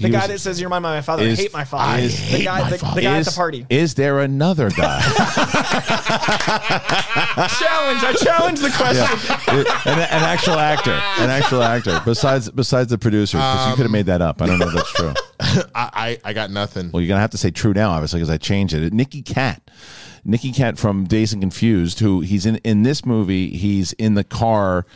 The 0.00 0.06
He 0.06 0.10
guy 0.12 0.20
was- 0.20 0.28
that 0.28 0.38
says 0.40 0.60
you're 0.60 0.70
me 0.70 0.76
of 0.76 0.82
my 0.82 1.00
father. 1.02 1.22
is- 1.24 1.38
I 1.38 1.42
hate 1.42 1.52
my 1.52 1.64
father. 1.64 1.92
I 1.98 2.00
the 2.02 2.08
hate 2.08 2.44
guy, 2.44 2.70
the, 2.70 2.78
father. 2.78 2.94
the 2.94 3.02
guy 3.02 3.18
at 3.18 3.24
the 3.26 3.30
party. 3.32 3.66
Is 3.68 3.94
there 3.94 4.20
another 4.20 4.70
guy? 4.70 5.00
challenge. 7.48 8.02
I 8.02 8.14
challenge 8.18 8.60
the 8.60 8.70
question. 8.70 9.62
an, 9.86 9.98
an 9.98 10.22
actual 10.22 10.58
actor, 10.58 10.92
an 10.92 11.30
actual 11.30 11.62
actor. 11.62 12.00
Besides, 12.04 12.50
besides 12.50 12.90
the 12.90 12.98
producer, 12.98 13.36
because 13.38 13.68
you 13.70 13.76
could 13.76 13.82
have 13.82 13.90
made 13.92 14.06
that 14.06 14.22
up. 14.22 14.40
I 14.42 14.46
don't 14.46 14.58
know 14.58 14.68
if 14.68 14.74
that's 14.74 14.92
true. 14.92 15.14
I, 15.74 16.18
I 16.24 16.30
I 16.30 16.32
got 16.32 16.50
nothing. 16.50 16.90
Well, 16.92 17.00
you're 17.02 17.08
gonna 17.08 17.20
have 17.20 17.30
to 17.30 17.38
say 17.38 17.50
true 17.50 17.72
now, 17.74 17.90
obviously, 17.90 18.20
because 18.20 18.30
I 18.30 18.38
changed 18.38 18.74
it. 18.74 18.92
Nicky 18.92 19.22
Katt, 19.22 19.70
Nicky 20.24 20.52
Katt 20.52 20.78
from 20.78 21.04
Dazed 21.04 21.32
and 21.34 21.42
Confused, 21.42 21.98
who 22.00 22.20
he's 22.20 22.46
in 22.46 22.56
in 22.56 22.82
this 22.82 23.04
movie. 23.04 23.50
He's 23.50 23.92
in 23.94 24.14
the 24.14 24.24
car 24.24 24.86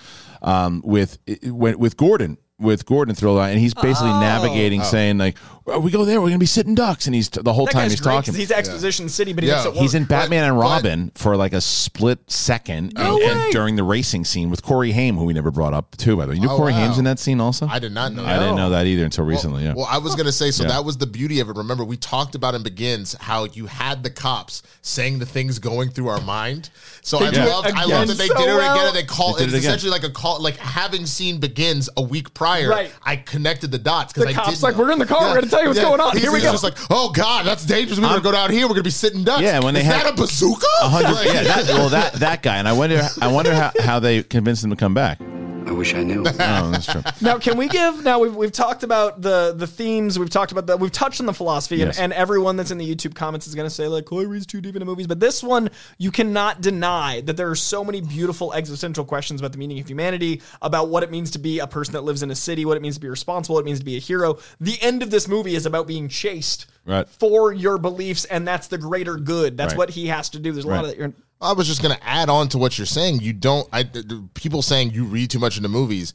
um, 0.43 0.83
with 0.85 1.19
with 1.43 1.97
Gordon. 1.97 2.38
With 2.59 2.87
Gordon 2.87 3.15
Thriller, 3.15 3.43
and 3.43 3.59
he's 3.59 3.75
basically 3.75 4.11
Oh. 4.11 4.21
navigating, 4.21 4.81
oh. 4.81 4.85
saying 4.85 5.19
like, 5.19 5.37
well, 5.53 5.56
Uh, 5.73 5.80
"We 5.80 5.90
go 5.90 6.04
there, 6.04 6.20
we're 6.20 6.28
gonna 6.28 6.38
be 6.38 6.46
sitting 6.46 6.75
ducks," 6.75 7.06
and 7.06 7.14
he's 7.14 7.28
the 7.28 7.52
whole 7.52 7.66
That 7.66 7.73
time 7.73 7.90
he's 7.90 8.00
great 8.00 8.14
'cause 8.14 8.26
talking. 8.26 8.38
He's 8.40 8.50
Exposition 8.52 9.08
City, 9.08 9.32
but 9.32 9.42
he 9.42 9.50
Yeah. 9.50 9.56
makes 9.56 9.66
it 9.66 9.73
work. 9.73 9.82
He's 9.82 9.94
in 9.94 10.04
Batman 10.04 10.44
and 10.44 10.54
but- 10.56 10.61
Robin 10.62 11.11
for 11.14 11.37
like 11.37 11.52
a 11.52 11.61
split 11.61 12.20
second, 12.30 12.92
No 12.94 13.16
and, 13.20 13.25
and 13.40 13.52
during 13.52 13.75
the 13.76 13.82
racing 13.82 14.25
scene 14.25 14.49
with 14.50 14.62
Corey 14.62 14.92
Haim, 14.92 15.16
who 15.16 15.25
we 15.25 15.32
never 15.32 15.50
brought 15.50 15.75
up 15.75 15.96
too. 15.96 16.16
By 16.16 16.26
the 16.26 16.30
way, 16.30 16.37
you 16.37 16.42
know 16.42 16.52
Oh, 16.52 16.56
Corey 16.56 16.73
wow. 16.73 16.78
Haim's 16.87 16.99
in 16.99 17.04
that 17.04 17.18
scene 17.18 17.40
also. 17.40 17.66
I 17.68 17.78
did 17.80 17.92
not 17.92 18.12
know. 18.12 18.25
I 18.25 18.35
didn't 18.38 18.56
know 18.56 18.70
that 18.70 18.87
either 18.87 19.04
until 19.04 19.25
recently. 19.25 19.64
Yeah. 19.64 19.75
Well, 19.75 19.88
I 19.90 19.99
was 19.99 20.14
gonna 20.14 20.30
say, 20.32 20.50
so 20.52 20.62
Yeah. 20.62 20.68
that 20.70 20.85
was 20.85 20.99
the 20.99 21.06
beauty 21.06 21.40
of 21.40 21.49
it. 21.49 21.56
Remember, 21.56 21.85
we 21.85 21.96
talked 21.96 22.35
about 22.35 22.54
in 22.54 22.62
Begins 22.62 23.16
how 23.20 23.44
you 23.52 23.66
had 23.66 24.02
the 24.04 24.11
cops 24.11 24.62
saying 24.82 25.18
the 25.18 25.26
things 25.26 25.58
going 25.58 25.90
through 25.90 26.08
our 26.08 26.20
mind. 26.20 26.70
So 27.02 27.18
I 27.18 27.30
do 27.30 27.40
it 27.40 27.49
loved, 27.49 27.66
I 27.66 27.70
again 27.70 27.88
loved 27.90 28.11
that 28.11 28.18
they 28.18 28.28
so 28.28 28.35
did 28.37 28.49
it 28.49 28.54
well. 28.54 28.75
again, 28.75 28.87
and 28.88 28.96
they 28.96 29.02
call 29.02 29.35
They 29.35 29.46
did 29.46 29.54
it 29.54 29.58
again. 29.58 29.70
essentially 29.70 29.90
like 29.90 30.04
a 30.04 30.11
call, 30.11 30.40
like 30.40 30.56
having 30.58 31.06
seen 31.06 31.38
Begins 31.38 31.88
a 31.96 32.02
week 32.02 32.35
prior. 32.35 32.68
Right. 32.70 32.90
I 33.04 33.16
connected 33.16 33.70
the 33.73 33.78
dots 33.78 34.12
The 34.12 34.20
because 34.20 34.35
I 34.35 34.37
cop's 34.37 34.50
didn't 34.50 34.62
like, 34.62 34.76
know. 34.76 34.82
"We're 34.85 34.92
in 34.92 34.99
the 35.00 35.06
car. 35.06 35.28
We're 35.28 35.35
gonna 35.40 35.46
tell 35.57 35.63
you 35.63 35.69
what's 35.71 35.81
going 35.81 36.01
on. 36.01 36.17
Here 36.17 36.33
we 36.33 36.41
go." 36.41 36.53
Just 36.53 36.65
like, 36.65 36.75
oh 36.91 37.11
god, 37.11 37.47
that's 37.47 37.65
dangerous. 37.65 37.99
We're 37.99 38.07
gonna 38.09 38.21
go 38.21 38.33
down 38.33 38.51
here. 38.51 38.63
We're 38.67 38.75
gonna 38.75 38.83
be 38.85 38.91
sitting 38.91 39.25
ducks. 39.25 39.43
Yeah, 39.43 39.61
when 39.61 39.75
they 39.75 39.81
Is 39.81 39.87
had- 39.87 40.07
that 40.07 40.13
a 40.13 40.17
bazooka? 40.17 40.67
Like- 40.83 41.27
yeah, 41.27 41.43
that, 41.45 41.65
well, 41.69 41.89
that 41.91 42.13
that 42.15 42.43
guy, 42.43 42.57
and 42.59 42.69
I 42.69 42.73
wonder, 42.73 43.03
I 43.21 43.29
wonder 43.33 43.55
how, 43.55 43.73
how 43.81 43.99
they 43.99 44.23
convinced 44.23 44.65
him 44.65 44.71
to 44.71 44.77
come 44.77 44.95
back. 44.95 45.19
I 45.66 45.73
wish 45.73 45.94
I 45.94 46.02
knew. 46.04 46.25
Oh, 46.38 46.70
that's 46.70 46.87
true. 46.87 47.02
now, 47.20 47.38
can 47.38 47.56
we 47.56 47.66
give? 47.68 48.04
Now 48.04 48.20
we've, 48.20 48.35
we've 48.35 48.52
talked 48.52 48.82
about 48.85 49.20
the 49.20 49.52
the 49.56 49.66
themes. 49.66 50.18
We've 50.18 50.30
talked 50.30 50.52
about 50.52 50.66
the. 50.66 50.76
We've 50.76 50.92
touched 50.92 51.18
on 51.20 51.26
the 51.26 51.32
philosophy, 51.35 51.76
Yes. 51.78 51.96
and, 51.99 52.04
and 52.04 52.12
everyone 52.12 52.56
that's 52.56 52.70
in 52.70 52.78
the 52.78 52.94
YouTube 52.94 53.14
comments 53.14 53.46
is 53.46 53.54
going 53.54 53.66
to 53.68 53.75
say 53.75 53.88
like, 53.88 54.04
"Coy 54.04 54.25
reads 54.26 54.46
too 54.46 54.61
deep 54.61 54.76
into 54.76 54.87
movies." 54.87 55.06
But 55.06 55.18
this 55.20 55.42
one, 55.42 55.70
you 55.99 56.11
cannot 56.12 56.61
deny 56.61 57.20
that 57.23 57.37
there 57.37 57.50
are 57.50 57.56
so 57.56 57.85
many 57.85 58.00
beautiful 58.00 58.52
existential 58.52 59.04
questions 59.04 59.40
about 59.40 59.52
the 59.52 59.58
meaning 59.58 59.80
of 59.80 59.88
humanity, 59.88 60.40
about 60.62 60.88
what 60.88 61.02
it 61.02 61.11
means 61.11 61.32
to 61.32 61.38
be 61.40 61.58
a 61.58 61.66
person 61.66 61.92
that 61.94 62.02
lives 62.04 62.23
in 62.23 62.30
a 62.30 62.37
city, 62.37 62.64
what 62.64 62.76
it 62.76 62.82
means 62.82 62.94
to 62.94 63.00
be 63.00 63.08
responsible, 63.08 63.54
what 63.56 63.62
it 63.62 63.66
means 63.66 63.80
to 63.80 63.85
be 63.85 63.96
a 63.96 64.00
hero. 64.00 64.38
The 64.61 64.80
end 64.80 65.02
of 65.02 65.11
this 65.11 65.26
movie 65.26 65.56
is 65.56 65.66
about 65.66 65.87
being 65.88 66.08
chased 66.08 66.66
Right. 66.85 67.08
for 67.08 67.52
your 67.52 67.78
beliefs, 67.78 68.25
and 68.26 68.46
that's 68.46 68.68
the 68.68 68.78
greater 68.78 69.16
good. 69.16 69.56
That's 69.56 69.73
Right. 69.75 69.78
what 69.78 69.90
he 69.90 70.06
has 70.06 70.28
to 70.30 70.38
do. 70.38 70.52
There's 70.52 70.64
a 70.64 70.68
lot 70.68 70.85
of 70.85 70.96
that. 70.96 71.12
You're, 71.40 71.49
I 71.50 71.52
was 71.52 71.66
just 71.66 71.83
gonna 71.83 71.99
add 72.02 72.28
on 72.28 72.49
to 72.49 72.59
what 72.59 72.78
you're 72.78 72.87
saying. 72.87 73.21
You 73.21 73.33
don't. 73.33 73.69
I 73.73 73.83
th- 73.83 74.09
th- 74.09 74.21
people 74.35 74.62
saying 74.62 74.90
you 74.93 75.05
read 75.05 75.31
too 75.31 75.38
much 75.38 75.57
into 75.57 75.69
movies. 75.69 76.14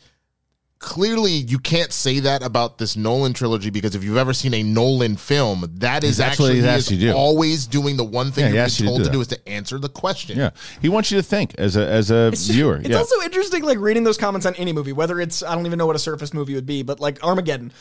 Clearly, 0.80 1.34
you 1.34 1.60
can't 1.60 1.94
say 1.94 2.22
that 2.22 2.42
about 2.42 2.80
this 2.80 2.98
Nolan 2.98 3.34
trilogy 3.34 3.70
because 3.70 3.94
if 3.94 4.04
you've 4.04 4.18
ever 4.18 4.34
seen 4.34 4.52
a 4.56 4.64
Nolan 4.64 5.16
film, 5.16 5.64
that 5.76 6.04
is 6.04 6.18
That's 6.18 6.40
what 6.40 6.46
actually 6.48 6.62
he 6.62 6.68
he 6.68 6.76
is 6.76 6.92
you 6.92 6.98
do. 6.98 7.14
always 7.14 7.68
doing 7.68 7.98
the 7.98 8.04
one 8.04 8.32
thing 8.32 8.46
Yeah, 8.46 8.52
you're 8.54 8.64
asks 8.64 8.80
you 8.80 8.88
to 8.88 8.90
told 8.90 9.00
do 9.02 9.06
to 9.06 9.12
do 9.12 9.22
is 9.22 9.28
to 9.28 9.48
answer 9.48 9.78
the 9.78 9.90
question. 9.90 10.40
Yeah, 10.40 10.50
he 10.82 10.90
wants 10.90 11.12
you 11.12 11.18
to 11.18 11.24
think 11.24 11.54
as 11.60 11.78
a 11.78 11.88
as 11.88 12.10
a 12.10 12.32
viewer. 12.32 12.78
It's 12.78 12.90
yeah. 12.90 12.98
also 12.98 13.22
interesting, 13.22 13.64
like 13.64 13.78
reading 13.78 14.04
those 14.04 14.18
comments 14.18 14.48
on 14.48 14.56
any 14.56 14.74
movie, 14.74 14.92
whether 14.92 15.20
it's 15.20 15.44
I 15.44 15.54
don't 15.54 15.68
even 15.68 15.78
know 15.78 15.86
what 15.86 15.96
a 15.96 16.00
surface 16.00 16.34
movie 16.34 16.56
would 16.56 16.66
be, 16.66 16.82
but 16.82 17.00
like 17.00 17.24
Armageddon. 17.24 17.74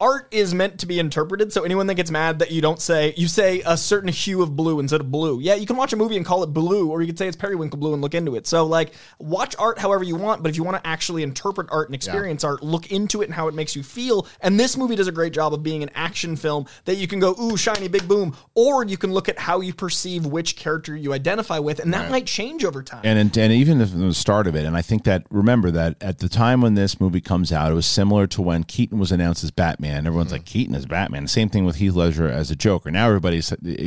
Art 0.00 0.28
is 0.30 0.54
meant 0.54 0.78
to 0.78 0.86
be 0.86 1.00
interpreted, 1.00 1.52
so 1.52 1.64
anyone 1.64 1.88
that 1.88 1.96
gets 1.96 2.08
mad 2.08 2.38
that 2.38 2.52
you 2.52 2.60
don't 2.60 2.80
say 2.80 3.12
you 3.16 3.26
say 3.26 3.62
a 3.66 3.76
certain 3.76 4.08
hue 4.08 4.42
of 4.42 4.54
blue 4.54 4.78
instead 4.78 5.00
of 5.00 5.10
blue. 5.10 5.40
Yeah, 5.40 5.56
you 5.56 5.66
can 5.66 5.74
watch 5.74 5.92
a 5.92 5.96
movie 5.96 6.16
and 6.16 6.24
call 6.24 6.44
it 6.44 6.52
blue, 6.54 6.88
or 6.88 7.00
you 7.00 7.08
could 7.08 7.18
say 7.18 7.26
it's 7.26 7.36
periwinkle 7.36 7.80
blue 7.80 7.94
and 7.94 8.00
look 8.00 8.14
into 8.14 8.36
it. 8.36 8.46
So 8.46 8.64
like 8.64 8.92
watch 9.18 9.56
art 9.58 9.76
however 9.80 10.04
you 10.04 10.14
want, 10.14 10.44
but 10.44 10.50
if 10.50 10.56
you 10.56 10.62
want 10.62 10.76
to 10.76 10.86
actually 10.86 11.24
interpret 11.24 11.66
art 11.72 11.88
and 11.88 11.96
experience 11.96 12.44
art, 12.44 12.62
look 12.62 12.92
into 12.92 13.22
it 13.22 13.24
and 13.24 13.34
how 13.34 13.48
it 13.48 13.54
makes 13.54 13.74
you 13.74 13.82
feel. 13.82 14.28
And 14.40 14.58
this 14.60 14.76
movie 14.76 14.94
does 14.94 15.08
a 15.08 15.12
great 15.12 15.32
job 15.32 15.52
of 15.52 15.64
being 15.64 15.82
an 15.82 15.90
action 15.96 16.36
film 16.36 16.66
that 16.84 16.94
you 16.94 17.08
can 17.08 17.18
go, 17.18 17.34
ooh, 17.40 17.56
shiny 17.56 17.88
big 17.88 18.06
boom, 18.06 18.36
or 18.54 18.84
you 18.84 18.98
can 18.98 19.12
look 19.12 19.28
at 19.28 19.36
how 19.36 19.60
you 19.60 19.74
perceive 19.74 20.24
which 20.24 20.54
character 20.54 20.94
you 20.94 21.12
identify 21.12 21.58
with, 21.58 21.80
and 21.80 21.92
that 21.92 22.08
might 22.08 22.26
change 22.26 22.64
over 22.64 22.84
time. 22.84 23.00
and 23.02 23.18
and 23.18 23.36
and 23.36 23.52
even 23.52 23.84
from 23.84 24.06
the 24.06 24.14
start 24.14 24.46
of 24.46 24.54
it, 24.54 24.64
and 24.64 24.76
I 24.76 24.82
think 24.82 25.02
that 25.04 25.24
remember 25.28 25.72
that 25.72 25.96
at 26.00 26.20
the 26.20 26.28
time 26.28 26.60
when 26.60 26.74
this 26.74 27.00
movie 27.00 27.20
comes 27.20 27.50
out, 27.50 27.72
it 27.72 27.74
was 27.74 27.86
similar 27.86 28.28
to 28.28 28.40
when 28.42 28.62
Keaton 28.62 29.00
was 29.00 29.10
announced 29.10 29.42
as 29.42 29.50
Batman 29.50 29.87
Batman. 29.88 30.06
Everyone's 30.06 30.32
like 30.32 30.44
Keaton 30.44 30.74
as 30.74 30.86
Batman. 30.86 31.26
Same 31.26 31.48
thing 31.48 31.64
with 31.64 31.76
Heath 31.76 31.94
Ledger 31.94 32.28
as 32.28 32.50
a 32.50 32.56
Joker. 32.56 32.90
Now 32.90 33.06
everybody 33.06 33.40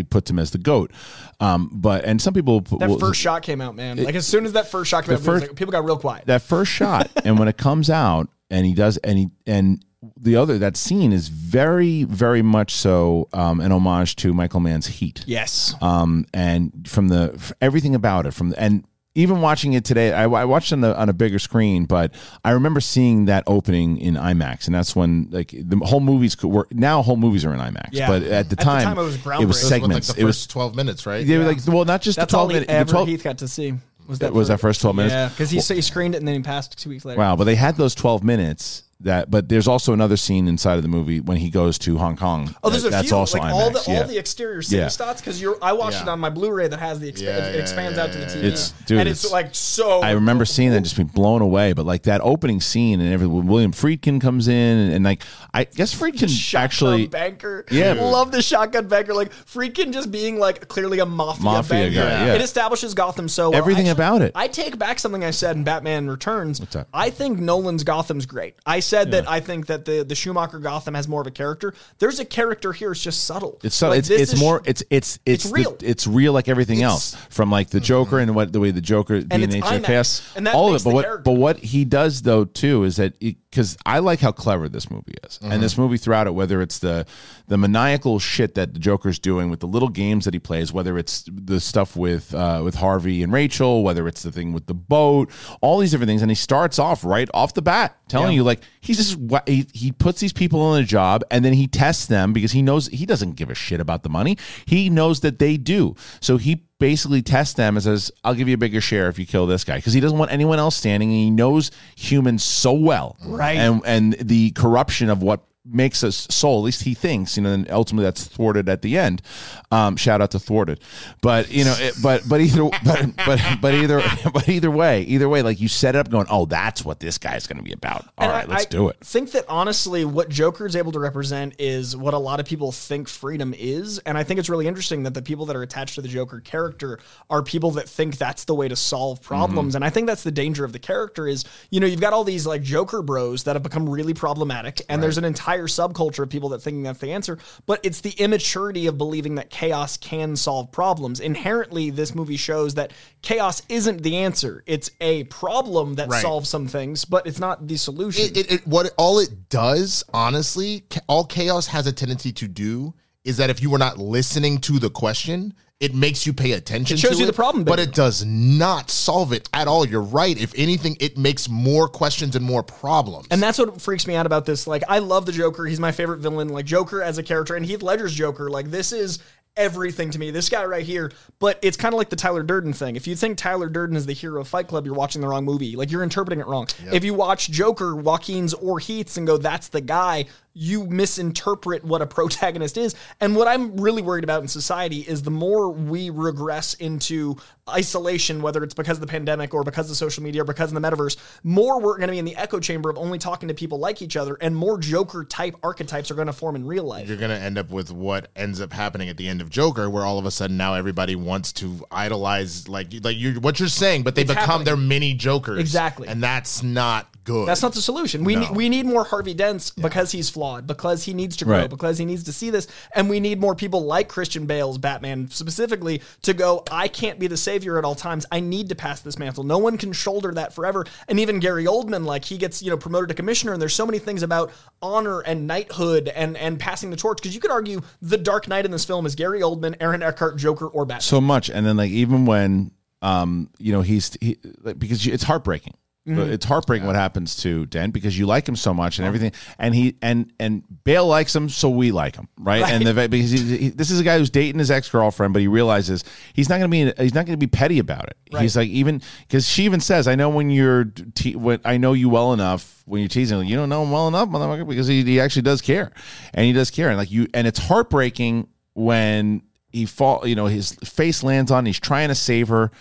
puts 0.09 0.29
him 0.29 0.39
as 0.39 0.51
the 0.51 0.57
goat. 0.57 0.91
Um, 1.39 1.69
but 1.73 2.03
and 2.05 2.21
some 2.21 2.33
people 2.33 2.61
That 2.61 2.89
will- 2.89 2.99
first 2.99 3.19
shot 3.19 3.43
came 3.43 3.61
out, 3.61 3.75
man. 3.75 4.03
Like 4.03 4.15
as 4.15 4.27
soon 4.27 4.45
as 4.45 4.53
that 4.53 4.67
first 4.69 4.89
shot 4.89 5.05
came 5.05 5.15
out, 5.15 5.21
first- 5.21 5.47
like- 5.47 5.55
people 5.55 5.71
got 5.71 5.85
real 5.85 5.97
quiet. 5.97 6.25
that 6.27 6.41
first 6.41 6.71
shot 6.71 7.09
and 7.25 7.37
when 7.39 7.47
it 7.47 7.57
comes 7.57 7.89
out 7.89 8.27
and 8.49 8.65
he 8.65 8.73
does 8.73 8.97
and 8.97 9.17
he 9.17 9.27
and 9.45 9.83
the 10.19 10.35
other 10.35 10.57
that 10.57 10.75
scene 10.75 11.13
is 11.13 11.27
very 11.27 12.03
very 12.05 12.41
much 12.41 12.73
so 12.73 13.27
um, 13.33 13.59
an 13.61 13.71
homage 13.71 14.15
to 14.17 14.33
Michael 14.33 14.59
Mann's 14.59 14.87
Heat. 14.87 15.23
yes. 15.27 15.75
Um, 15.81 16.25
and 16.33 16.87
from 16.87 17.07
the 17.09 17.53
everything 17.61 17.93
about 17.95 18.25
it 18.25 18.33
from 18.33 18.49
the, 18.49 18.59
and 18.59 18.83
even 19.13 19.41
watching 19.41 19.73
it 19.73 19.83
today, 19.83 20.13
I, 20.13 20.23
I 20.23 20.45
watched 20.45 20.71
on, 20.71 20.81
the, 20.81 20.97
on 20.97 21.09
a 21.09 21.13
bigger 21.13 21.37
screen, 21.39 21.85
but 21.85 22.13
I 22.45 22.51
remember 22.51 22.79
seeing 22.79 23.25
that 23.25 23.43
opening 23.45 23.97
in 23.97 24.15
IMAX, 24.15 24.67
and 24.67 24.73
that's 24.75 24.95
when 24.95 25.27
like 25.31 25.49
the 25.51 25.77
whole 25.83 25.99
movies 25.99 26.35
could 26.35 26.47
work. 26.49 26.73
Now 26.73 27.01
whole 27.01 27.17
movies 27.17 27.43
are 27.43 27.53
in 27.53 27.59
IMAX, 27.59 27.89
Yeah. 27.91 28.07
but 28.07 28.23
at 28.23 28.29
the 28.29 28.35
At 28.35 28.49
the 28.49 28.55
time, 28.57 28.83
time, 28.83 28.97
it 28.97 29.01
was 29.01 29.15
it 29.15 29.25
was 29.25 29.25
groundbreaking. 29.25 29.41
It 29.41 29.45
was 29.47 29.63
like 29.63 29.69
segments. 29.81 30.13
the 30.13 30.21
it 30.21 30.23
was 30.23 30.47
twelve 30.47 30.75
minutes, 30.75 31.05
right? 31.05 31.27
they 31.27 31.37
were 31.37 31.43
like 31.45 31.59
well, 31.67 31.83
not 31.85 32.01
just 32.01 32.17
That's 32.17 32.31
the 32.31 32.37
twelve 32.37 32.49
he 32.51 32.53
minutes. 32.55 32.71
the 32.71 32.77
ever 32.77 32.89
12 32.91 33.07
Heath 33.09 33.23
got 33.23 33.37
to 33.39 33.47
see. 33.47 33.73
Was 34.07 34.19
that 34.19 34.33
was 34.33 34.47
that 34.49 34.59
first 34.59 34.81
12 34.81 34.95
minutes? 34.95 35.13
Yeah, 35.13 35.29
because 35.29 35.49
he, 35.51 35.59
he 35.75 35.81
screened 35.81 36.15
it 36.15 36.17
and 36.17 36.27
then 36.27 36.35
he 36.35 36.41
passed 36.41 36.77
two 36.77 36.89
weeks 36.89 37.05
later. 37.05 37.19
Wow, 37.19 37.35
but 37.35 37.43
they 37.45 37.55
had 37.55 37.77
those 37.77 37.95
12 37.95 38.23
minutes 38.23 38.83
that 39.03 39.29
but 39.31 39.49
there's 39.49 39.67
also 39.67 39.93
another 39.93 40.17
scene 40.17 40.47
inside 40.47 40.75
of 40.75 40.81
the 40.83 40.87
movie 40.87 41.19
when 41.19 41.37
he 41.37 41.49
goes 41.49 41.77
to 41.79 41.97
Hong 41.97 42.15
Kong. 42.17 42.53
Oh, 42.63 42.69
there's 42.69 42.83
That- 42.83 42.89
a 42.89 42.91
that's 42.91 43.07
few 43.09 43.17
also 43.17 43.37
like 43.39 43.53
all 43.53 43.69
the 43.71 43.83
yeah. 43.87 44.01
all 44.01 44.07
the 44.07 44.17
exterior 44.17 44.61
city 44.61 44.77
Yeah. 44.77 44.89
shots 44.89 45.21
because 45.21 45.41
you're. 45.41 45.57
I 45.61 45.73
watched 45.73 45.97
Yeah. 45.97 46.03
it 46.03 46.09
on 46.09 46.19
my 46.19 46.29
Blu-ray 46.29 46.67
that 46.67 46.79
has 46.79 46.99
the 46.99 47.11
exp- 47.11 47.21
it 47.23 47.59
expands 47.59 47.97
out 47.97 48.11
to 48.11 48.17
the 48.17 48.25
TV. 48.25 48.43
It's- 48.43 48.73
dude, 48.85 48.99
and 48.99 49.09
it's, 49.09 49.25
it's- 49.25 49.31
like 49.31 49.55
so. 49.55 50.01
I 50.01 50.11
remember 50.11 50.45
seeing 50.45 50.69
that 50.71 50.77
and 50.77 50.85
just 50.85 50.95
being 50.95 51.07
blown 51.07 51.41
away. 51.41 51.73
But 51.73 51.85
like 51.85 52.03
that 52.03 52.21
opening 52.21 52.61
scene 52.61 52.99
and 53.01 53.11
everything, 53.13 53.35
when 53.35 53.47
William 53.47 53.71
Friedkin 53.71 54.19
comes 54.21 54.47
in 54.47 54.53
and, 54.77 54.93
and 54.93 55.05
like 55.05 55.23
I 55.53 55.63
guess 55.65 55.93
Friedkin 55.93 56.29
Shotgun 56.29 56.63
actually 56.63 57.07
banker. 57.07 57.65
Yeah. 57.71 57.93
love 57.99 58.31
the 58.31 58.41
shotgun 58.41 58.87
banker. 58.87 59.13
Like 59.13 59.31
freaking 59.33 59.93
just 59.93 60.11
being 60.11 60.39
like 60.39 60.67
clearly 60.67 60.99
a 60.99 61.05
mafia, 61.05 61.43
Mafia 61.43 61.69
banker. 61.85 61.95
guy, 62.01 62.25
yeah. 62.27 62.33
It 62.35 62.41
establishes 62.41 62.93
Gotham 62.93 63.27
so 63.29 63.49
well. 63.49 63.57
Everything 63.57 63.89
about 63.89 64.21
it. 64.21 64.31
I 64.35 64.47
take 64.47 64.77
back 64.77 64.99
something 64.99 65.23
I 65.23 65.31
said 65.31 65.55
in 65.55 65.63
Batman 65.63 66.07
Returns. 66.09 66.61
I 66.93 67.09
think 67.09 67.39
Nolan's 67.39 67.83
Gotham's 67.83 68.25
great. 68.25 68.55
I 68.65 68.79
said 68.91 69.11
that 69.11 69.27
I 69.29 69.39
think 69.39 69.67
that 69.67 69.85
the 69.85 70.03
the 70.03 70.15
Schumacher 70.15 70.59
Gotham 70.59 70.93
has 70.93 71.07
more 71.07 71.21
of 71.21 71.27
a 71.27 71.31
character. 71.31 71.73
There's 71.99 72.19
a 72.19 72.25
character 72.25 72.73
here. 72.73 72.91
It's 72.91 73.01
just 73.01 73.23
subtle. 73.23 73.57
It's 73.63 73.75
so 73.75 73.89
Like, 73.89 73.99
it's 73.99 74.09
it's 74.09 74.39
more 74.39 74.61
it's 74.65 74.83
it's 74.89 75.17
it's 75.25 75.43
it's 75.43 75.43
the- 75.45 75.53
real. 75.55 75.77
it's 75.81 76.05
real 76.05 76.33
like 76.33 76.47
everything 76.49 76.81
else 76.83 77.15
from 77.29 77.49
like 77.49 77.69
the 77.69 77.79
Joker 77.79 78.19
and 78.19 78.35
what 78.35 78.51
the 78.53 78.59
way 78.59 78.71
the 78.71 78.81
Joker 78.81 79.21
the 79.21 79.41
it's 79.41 79.55
IMAX, 79.55 79.83
chaos 79.83 80.33
and 80.35 80.45
that 80.47 80.53
all 80.55 80.73
of 80.75 80.81
it 80.81 80.83
but 80.83 80.93
what 80.93 81.05
character. 81.05 81.23
but 81.23 81.33
what 81.33 81.57
he 81.57 81.85
does 81.85 82.21
though 82.21 82.45
too 82.45 82.83
is 82.83 82.97
that 82.97 83.17
because 83.19 83.77
I 83.85 83.99
like 83.99 84.19
how 84.19 84.31
clever 84.31 84.67
this 84.69 84.89
movie 84.91 85.15
is 85.23 85.39
and 85.41 85.63
this 85.63 85.77
movie 85.77 85.97
throughout 85.97 86.27
it 86.27 86.31
whether 86.31 86.61
it's 86.61 86.79
the 86.79 87.05
the 87.47 87.57
maniacal 87.57 88.19
shit 88.19 88.55
that 88.55 88.73
the 88.73 88.79
Joker's 88.79 89.19
doing 89.19 89.49
with 89.49 89.59
the 89.61 89.67
little 89.67 89.89
games 89.89 90.25
that 90.25 90.33
he 90.33 90.39
plays 90.39 90.71
whether 90.73 90.97
it's 90.97 91.23
the 91.31 91.59
stuff 91.59 91.95
with 91.95 92.33
uh, 92.35 92.61
with 92.63 92.75
Harvey 92.75 93.23
and 93.23 93.31
Rachel 93.33 93.83
whether 93.83 94.07
it's 94.07 94.23
the 94.23 94.31
thing 94.31 94.53
with 94.53 94.67
the 94.67 94.73
boat 94.73 95.31
all 95.61 95.79
these 95.79 95.91
different 95.91 96.09
things 96.09 96.21
and 96.21 96.29
he 96.31 96.35
starts 96.35 96.77
off 96.79 97.03
right 97.03 97.29
off 97.33 97.53
the 97.53 97.61
bat 97.61 97.95
telling 98.07 98.33
you 98.35 98.43
like 98.43 98.59
he's 98.81 98.97
just 98.97 99.47
he, 99.47 99.67
he 99.73 99.91
puts 99.91 100.19
these 100.19 100.33
people 100.33 100.59
on 100.61 100.81
a 100.81 100.83
job 100.83 101.23
and 101.31 101.45
then 101.45 101.53
he 101.53 101.67
tests 101.67 102.07
them 102.07 102.33
because 102.33 102.51
he 102.51 102.61
knows 102.61 102.87
he 102.87 103.05
doesn't 103.05 103.33
give 103.33 103.49
a 103.49 103.55
shit 103.55 103.79
about 103.79 104.03
the 104.03 104.09
money. 104.09 104.37
He 104.65 104.89
knows 104.89 105.21
that 105.21 105.39
they 105.39 105.57
do. 105.57 105.95
So 106.19 106.37
he 106.37 106.65
basically 106.79 107.21
tests 107.21 107.53
them 107.53 107.77
and 107.77 107.83
says 107.83 108.11
i'll 108.23 108.33
give 108.33 108.47
you 108.47 108.55
a 108.55 108.57
bigger 108.57 108.81
share 108.81 109.07
if 109.07 109.19
you 109.19 109.25
kill 109.25 109.45
this 109.45 109.63
guy. 109.63 109.77
Because 109.77 109.93
he 109.93 109.99
doesn't 109.99 110.17
want 110.17 110.31
anyone 110.31 110.59
else 110.59 110.75
standing 110.75 111.09
and 111.09 111.17
he 111.17 111.29
knows 111.29 111.71
humans 111.95 112.43
so 112.43 112.73
well. 112.73 113.17
Right. 113.23 113.57
and 113.57 113.81
and 113.85 114.13
the 114.13 114.51
corruption 114.51 115.09
of 115.09 115.21
what 115.21 115.41
makes 115.63 116.03
us 116.03 116.27
soul 116.31 116.59
at 116.59 116.63
least 116.65 116.81
he 116.83 116.95
thinks 116.95 117.37
you 117.37 117.43
know 117.43 117.51
and 117.51 117.69
ultimately 117.69 118.03
that's 118.03 118.25
thwarted 118.25 118.67
at 118.67 118.81
the 118.81 118.97
end. 118.97 119.21
Um 119.69 119.95
shout 119.95 120.19
out 120.19 120.31
to 120.31 120.39
thwarted. 120.39 120.79
But 121.21 121.51
you 121.51 121.63
know 121.63 121.75
it, 121.77 121.93
but 122.01 122.23
but 122.27 122.41
either 122.41 122.63
but 122.83 123.15
but 123.25 123.39
but 123.61 123.73
either 123.75 124.01
but 124.33 124.49
either 124.49 124.71
way 124.71 125.03
either 125.03 125.29
way 125.29 125.43
like 125.43 125.61
you 125.61 125.67
set 125.67 125.95
it 125.95 125.99
up 125.99 126.09
going 126.09 126.25
oh 126.31 126.45
that's 126.45 126.83
what 126.83 126.99
this 126.99 127.17
guy's 127.19 127.45
going 127.45 127.57
to 127.57 127.63
be 127.63 127.73
about. 127.73 128.05
All 128.17 128.27
right, 128.27 128.45
I- 128.45 128.51
let's 128.51 128.65
I 128.65 128.69
do 128.69 128.89
it. 128.89 128.97
think 129.01 129.31
that 129.33 129.45
honestly, 129.47 130.03
what 130.03 130.29
Joker 130.29 130.65
is 130.65 130.75
able 130.75 130.91
to 130.93 130.99
represent 130.99 131.53
is 131.59 131.95
what 131.95 132.13
a 132.15 132.17
lot 132.17 132.39
of 132.39 132.45
people 132.47 132.71
think 132.71 133.07
freedom 133.07 133.53
is, 133.55 133.99
and 133.99 134.17
I 134.17 134.23
think 134.23 134.39
it's 134.39 134.49
really 134.49 134.67
interesting 134.67 135.03
that 135.03 135.13
the 135.13 135.21
people 135.21 135.45
that 135.45 135.55
are 135.55 135.61
attached 135.61 135.95
to 135.95 136.01
the 136.01 136.07
Joker 136.07 136.39
character 136.39 136.99
are 137.29 137.43
people 137.43 137.69
that 137.71 137.87
think 137.87 138.17
that's 138.17 138.45
the 138.45 138.55
way 138.55 138.67
to 138.67 138.75
solve 138.75 139.21
problems, 139.21 139.75
and 139.75 139.85
I 139.85 139.89
think 139.91 140.07
that's 140.07 140.23
the 140.23 140.31
danger 140.31 140.65
of 140.65 140.73
the 140.73 140.79
character 140.79 141.27
is 141.27 141.45
you 141.69 141.79
know 141.79 141.85
you've 141.85 142.01
got 142.01 142.13
all 142.13 142.23
these 142.23 142.47
like 142.47 142.63
Joker 142.63 143.03
bros 143.03 143.43
that 143.43 143.55
have 143.55 143.61
become 143.63 143.87
really 143.87 144.15
problematic, 144.15 144.81
and 144.89 145.03
there's 145.03 145.19
an 145.19 145.25
entire 145.25 145.50
subculture 145.59 146.23
of 146.23 146.29
people 146.29 146.49
that 146.49 146.61
thinking 146.61 146.83
that's 146.83 146.99
the 146.99 147.11
answer, 147.11 147.37
but 147.65 147.79
it's 147.83 148.01
the 148.01 148.11
immaturity 148.11 148.87
of 148.87 148.97
believing 148.97 149.35
that 149.35 149.49
chaos 149.49 149.97
can 149.97 150.35
solve 150.35 150.71
problems. 150.71 151.19
Inherently, 151.19 151.89
this 151.89 152.15
movie 152.15 152.37
shows 152.37 152.73
that 152.75 152.91
chaos 153.21 153.61
isn't 153.69 154.03
the 154.03 154.17
answer; 154.17 154.63
it's 154.65 154.89
a 154.99 155.23
problem 155.25 155.95
that 155.95 156.09
Right. 156.09 156.21
solves 156.21 156.49
some 156.49 156.67
things, 156.67 157.05
but 157.05 157.25
it's 157.27 157.39
not 157.39 157.67
the 157.67 157.77
solution. 157.77 158.25
it, 158.25 158.37
it, 158.37 158.51
it 158.51 158.67
what 158.67 158.91
all 158.97 159.19
it 159.19 159.49
does 159.49 160.03
honestly 160.13 160.83
all 161.07 161.25
chaos 161.25 161.67
has 161.67 161.87
a 161.87 161.91
tendency 161.91 162.31
to 162.31 162.47
do 162.47 162.93
is 163.23 163.37
that 163.37 163.49
if 163.49 163.61
you 163.61 163.69
were 163.69 163.77
not 163.77 163.97
listening 163.97 164.57
to 164.59 164.79
the 164.79 164.89
question 164.89 165.53
it 165.81 165.93
makes 165.93 166.25
you 166.25 166.31
pay 166.31 166.53
attention 166.53 166.95
It 166.95 166.99
shows 166.99 167.11
to 167.13 167.17
you 167.17 167.23
it, 167.23 167.27
the 167.27 167.33
problem 167.33 167.65
but 167.65 167.79
it 167.79 167.93
does 167.93 168.23
not 168.23 168.89
solve 168.89 169.33
it 169.33 169.49
at 169.53 169.67
all 169.67 169.85
you're 169.85 170.01
right 170.01 170.39
if 170.39 170.53
anything 170.55 170.95
it 171.01 171.17
makes 171.17 171.49
more 171.49 171.89
questions 171.89 172.35
and 172.37 172.45
more 172.45 172.63
problems 172.63 173.27
And 173.31 173.41
that's 173.41 173.57
what 173.57 173.81
freaks 173.81 174.07
me 174.07 174.15
out 174.15 174.25
about 174.25 174.45
this. 174.45 174.67
Like, 174.67 174.83
I 174.87 174.99
love 174.99 175.25
the 175.25 175.31
Joker. 175.31 175.65
He's 175.65 175.79
my 175.79 175.91
favorite 175.91 176.19
villain. 176.19 176.49
Like, 176.49 176.65
Joker 176.65 177.01
as 177.01 177.17
a 177.17 177.23
character, 177.23 177.55
and 177.55 177.65
Heath 177.65 177.81
Ledger's 177.81 178.13
Joker. 178.13 178.49
Like, 178.49 178.69
this 178.69 178.91
is 178.91 179.19
everything 179.57 180.11
to 180.11 180.19
me. 180.19 180.31
This 180.31 180.49
guy 180.49 180.65
right 180.65 180.85
here. 180.85 181.11
But 181.39 181.59
it's 181.61 181.77
kind 181.77 181.93
of 181.93 181.97
like 181.97 182.09
the 182.09 182.15
Tyler 182.15 182.43
Durden 182.43 182.73
thing. 182.73 182.95
If 182.95 183.07
you 183.07 183.15
think 183.15 183.37
Tyler 183.37 183.69
Durden 183.69 183.95
is 183.95 184.05
the 184.05 184.13
hero 184.13 184.41
of 184.41 184.47
Fight 184.47 184.67
Club, 184.67 184.85
you're 184.85 184.95
watching 184.95 185.21
the 185.21 185.27
wrong 185.27 185.45
movie. 185.45 185.75
Like, 185.75 185.91
you're 185.91 186.03
interpreting 186.03 186.39
it 186.39 186.47
wrong. 186.47 186.67
If 186.91 187.03
you 187.03 187.13
watch 187.13 187.49
Joker, 187.49 187.95
Joaquin's 187.95 188.53
or 188.53 188.79
Heath's, 188.79 189.17
and 189.17 189.27
go, 189.27 189.37
that's 189.37 189.69
the 189.69 189.81
guy, 189.81 190.25
you 190.53 190.85
misinterpret 190.85 191.83
what 191.83 192.01
a 192.01 192.07
protagonist 192.07 192.77
is. 192.77 192.95
And 193.19 193.35
what 193.35 193.47
I'm 193.47 193.77
really 193.77 194.01
worried 194.01 194.23
about 194.23 194.41
in 194.41 194.47
society 194.47 194.99
is 194.99 195.23
the 195.23 195.31
more 195.31 195.69
we 195.69 196.09
regress 196.09 196.73
into 196.75 197.37
isolation, 197.69 198.41
whether 198.41 198.63
it's 198.63 198.73
because 198.73 198.97
of 198.97 199.01
the 199.01 199.07
pandemic 199.07 199.53
or 199.53 199.63
because 199.63 199.89
of 199.89 199.95
social 199.97 200.23
media 200.23 200.41
or 200.41 200.45
because 200.45 200.71
of 200.73 200.81
the 200.81 200.87
metaverse, 200.87 201.17
more 201.43 201.79
we're 201.79 201.97
going 201.97 202.07
to 202.07 202.11
be 202.11 202.19
in 202.19 202.25
the 202.25 202.35
echo 202.35 202.59
chamber 202.59 202.89
of 202.89 202.97
only 202.97 203.17
talking 203.17 203.47
to 203.47 203.53
people 203.53 203.77
like 203.79 204.01
each 204.01 204.17
other, 204.17 204.37
and 204.41 204.55
more 204.55 204.77
Joker 204.77 205.23
type 205.23 205.55
archetypes 205.63 206.11
are 206.11 206.15
going 206.15 206.27
to 206.27 206.33
form 206.33 206.55
in 206.55 206.65
real 206.65 206.83
life. 206.83 207.07
you're 207.07 207.17
gonna 207.17 207.33
end 207.35 207.57
up 207.57 207.69
with 207.69 207.91
what 207.91 208.29
ends 208.35 208.59
up 208.61 208.73
happening 208.73 209.09
at 209.09 209.17
the 209.17 209.27
end 209.27 209.41
of 209.41 209.49
Joker, 209.49 209.89
where 209.89 210.03
all 210.05 210.17
of 210.19 210.25
a 210.25 210.31
sudden 210.31 210.57
now 210.57 210.73
everybody 210.73 211.15
wants 211.15 211.51
to 211.53 211.85
idolize 211.91 212.67
like 212.67 212.87
like 213.03 213.17
you 213.17 213.33
what 213.39 213.59
you're 213.59 213.69
saying, 213.69 214.03
but 214.03 214.15
they 214.15 214.21
It's 214.21 214.31
become 214.31 214.45
happening. 214.45 214.65
their 214.65 214.77
mini 214.77 215.13
Jokers, 215.13 215.59
Exactly. 215.59 216.07
and 216.07 216.21
that's 216.23 216.63
not 216.63 217.07
good. 217.23 217.47
That's 217.47 217.61
not 217.61 217.73
the 217.73 217.81
solution. 217.81 218.23
We 218.23 218.35
No. 218.35 218.41
need 218.41 218.51
we 218.55 218.69
need 218.69 218.85
more 218.85 219.03
Harvey 219.03 219.33
Dents 219.33 219.69
because 219.71 220.11
he's 220.11 220.29
flawed, 220.29 220.67
because 220.67 221.03
he 221.03 221.13
needs 221.13 221.35
to 221.37 221.45
grow, 221.45 221.59
Right. 221.59 221.69
because 221.69 221.97
he 221.97 222.05
needs 222.05 222.23
to 222.23 222.33
see 222.33 222.49
this, 222.49 222.67
and 222.95 223.09
we 223.09 223.19
need 223.19 223.39
more 223.39 223.55
people 223.55 223.85
like 223.85 224.07
Christian 224.09 224.45
Bale's 224.45 224.77
Batman 224.77 225.29
specifically 225.31 226.01
to 226.23 226.33
go. 226.33 226.63
I 226.71 226.87
can't 226.87 227.19
be 227.19 227.27
the 227.27 227.37
savior 227.37 227.77
at 227.77 227.85
all 227.85 227.95
times. 227.95 228.25
I 228.31 228.39
need 228.39 228.69
to 228.69 228.75
pass 228.75 229.01
this 229.01 229.19
mantle. 229.19 229.43
No 229.43 229.57
one 229.57 229.77
can 229.77 229.93
shoulder 229.93 230.31
that 230.33 230.53
forever. 230.53 230.85
And 231.07 231.19
even 231.19 231.39
Gary 231.39 231.65
Oldman, 231.65 232.05
like 232.05 232.25
he 232.25 232.37
gets 232.37 232.61
you 232.63 232.69
know 232.69 232.77
promoted 232.77 233.09
to 233.09 233.15
commissioner, 233.15 233.53
and 233.53 233.61
there's 233.61 233.75
so 233.75 233.85
many 233.85 233.99
things 233.99 234.23
about 234.23 234.51
honor 234.81 235.19
and 235.21 235.47
knighthood 235.47 236.07
and 236.09 236.35
and 236.37 236.59
passing 236.59 236.89
the 236.89 236.97
torch. 236.97 237.17
Because 237.17 237.35
you 237.35 237.41
could 237.41 237.51
argue 237.51 237.81
the 238.01 238.17
Dark 238.17 238.47
Knight 238.47 238.65
in 238.65 238.71
this 238.71 238.85
film 238.85 239.05
is 239.05 239.15
Gary 239.15 239.41
Oldman, 239.41 239.75
Aaron 239.79 240.01
Eckhart, 240.01 240.37
Joker, 240.37 240.67
or 240.67 240.85
Batman. 240.85 241.01
so 241.01 241.21
much 241.21 241.49
and 241.49 241.65
then 241.65 241.77
like 241.77 241.91
even 241.91 242.25
when 242.25 242.71
um 243.01 243.49
you 243.57 243.71
know 243.71 243.81
he's 243.81 244.15
he 244.21 244.37
like, 244.63 244.77
because 244.77 245.05
it's 245.07 245.23
heartbreaking 245.23 245.73
Mm-hmm. 246.07 246.31
it's 246.31 246.45
heartbreaking 246.45 246.87
what 246.87 246.95
happens 246.95 247.35
to 247.43 247.67
Dent 247.67 247.93
because 247.93 248.17
you 248.17 248.25
like 248.25 248.49
him 248.49 248.55
so 248.55 248.73
much 248.73 248.97
and 248.97 249.07
everything 249.07 249.33
and 249.59 249.75
he 249.75 249.97
and 250.01 250.33
and 250.39 250.63
Bale 250.83 251.05
likes 251.05 251.35
him 251.35 251.47
so 251.47 251.69
we 251.69 251.91
like 251.91 252.15
him 252.15 252.27
right, 252.39 252.63
and 252.63 252.87
the, 252.87 253.07
because 253.07 253.29
he, 253.29 253.57
he, 253.57 253.69
this 253.69 253.91
is 253.91 253.99
a 253.99 254.03
guy 254.03 254.17
who's 254.17 254.31
dating 254.31 254.57
his 254.57 254.71
ex-girlfriend 254.71 255.31
but 255.31 255.43
he 255.43 255.47
realizes 255.47 256.03
he's 256.33 256.49
not 256.49 256.57
going 256.57 256.71
to 256.71 256.93
be 256.95 257.03
he's 257.03 257.13
not 257.13 257.27
going 257.27 257.37
to 257.39 257.45
be 257.45 257.45
petty 257.45 257.77
about 257.77 258.05
it. 258.05 258.17
He's 258.39 258.57
like 258.57 258.69
even 258.69 259.03
because 259.27 259.47
she 259.47 259.65
even 259.65 259.79
says 259.79 260.07
I 260.07 260.15
know 260.15 260.29
when 260.29 260.49
you're 260.49 260.85
te- 260.85 261.35
when 261.35 261.59
I 261.63 261.77
know 261.77 261.93
you 261.93 262.09
well 262.09 262.33
enough 262.33 262.81
when 262.85 263.01
you're 263.01 263.07
teasing 263.07 263.37
like, 263.37 263.47
you 263.47 263.55
don't 263.55 263.69
know 263.69 263.83
him 263.83 263.91
well 263.91 264.07
enough 264.07 264.27
motherfucker 264.27 264.67
because 264.67 264.87
he, 264.87 265.03
he 265.03 265.19
actually 265.19 265.43
does 265.43 265.61
care 265.61 265.91
and 266.33 266.47
he 266.47 266.51
does 266.51 266.71
care 266.71 266.89
and 266.89 266.97
like 266.97 267.11
you 267.11 267.27
and 267.35 267.45
it's 267.45 267.59
heartbreaking 267.59 268.47
when 268.73 269.43
he 269.71 269.85
fall 269.85 270.27
you 270.27 270.35
know 270.35 270.47
his 270.47 270.71
face 270.83 271.23
lands 271.23 271.51
on 271.51 271.65
he's 271.65 271.79
trying 271.79 272.07
to 272.07 272.15
save 272.15 272.47
her 272.47 272.71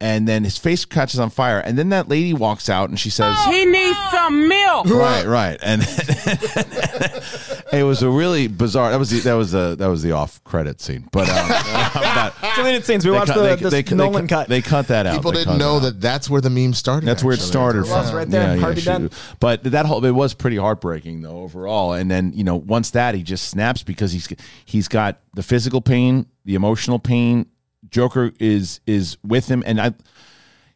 and 0.00 0.26
then 0.28 0.44
his 0.44 0.58
face 0.58 0.84
catches 0.84 1.18
on 1.20 1.30
fire, 1.30 1.58
and 1.60 1.78
then 1.78 1.88
that 1.90 2.08
lady 2.08 2.34
walks 2.34 2.68
out 2.68 2.88
and 2.90 2.98
she 3.00 3.10
says, 3.10 3.36
He 3.46 3.64
needs 3.64 3.98
some 4.10 4.48
milk. 4.48 4.86
"Right, 4.88 5.24
right," 5.26 5.58
and 5.62 5.82
it 7.72 7.84
was 7.84 8.02
a 8.02 8.10
really 8.10 8.46
bizarre. 8.48 8.90
That 8.90 8.98
was 8.98 9.10
the, 9.10 9.20
that 9.20 9.34
was 9.34 9.52
the 9.52 9.76
that 9.78 9.86
was 9.86 10.02
the 10.02 10.12
off 10.12 10.42
credit 10.44 10.80
scene, 10.80 11.08
but 11.12 11.28
um, 11.28 11.48
but 11.94 12.34
Deleted 12.56 12.84
scenes. 12.84 13.04
We 13.04 13.10
watched 13.12 13.28
cut- 13.32 13.36
the, 13.36 13.42
they- 13.42 13.56
the 13.56 13.70
they- 13.70 13.82
they 13.82 13.96
Nolan 13.96 14.26
cut- 14.26 14.40
cut. 14.40 14.48
They 14.48 14.62
cut 14.62 14.88
that 14.88 15.06
out. 15.06 15.16
People 15.16 15.32
They 15.32 15.38
didn't 15.38 15.52
cut 15.54 15.58
know 15.58 15.76
out. 15.76 15.82
that 15.82 16.00
that's 16.00 16.28
where 16.30 16.40
the 16.40 16.50
meme 16.50 16.74
started. 16.74 17.06
That's 17.06 17.22
where 17.24 17.32
it 17.32 17.36
actually. 17.36 17.48
started 17.50 17.78
It 17.80 17.86
from. 17.86 18.14
right 18.16 18.28
there, 18.28 18.58
Harvey 18.58 18.80
she- 18.80 18.86
Dent. 18.86 19.12
But 19.40 19.64
that 19.64 19.86
whole 19.86 20.04
it 20.04 20.10
was 20.10 20.34
pretty 20.34 20.56
heartbreaking 20.56 21.22
though 21.22 21.38
overall. 21.42 21.92
And 21.94 22.10
then 22.10 22.32
you 22.34 22.44
know 22.44 22.56
once 22.56 22.90
that 22.90 23.14
he 23.14 23.22
just 23.22 23.48
snaps 23.48 23.82
because 23.82 24.12
he's 24.12 24.28
he's 24.64 24.88
got 24.88 25.20
the 25.34 25.42
physical 25.42 25.80
pain, 25.80 26.26
the 26.44 26.54
emotional 26.54 26.98
pain. 26.98 27.46
Joker 27.94 28.32
is 28.40 28.80
is 28.88 29.16
with 29.24 29.46
him, 29.48 29.62
and 29.64 29.80
I 29.80 29.92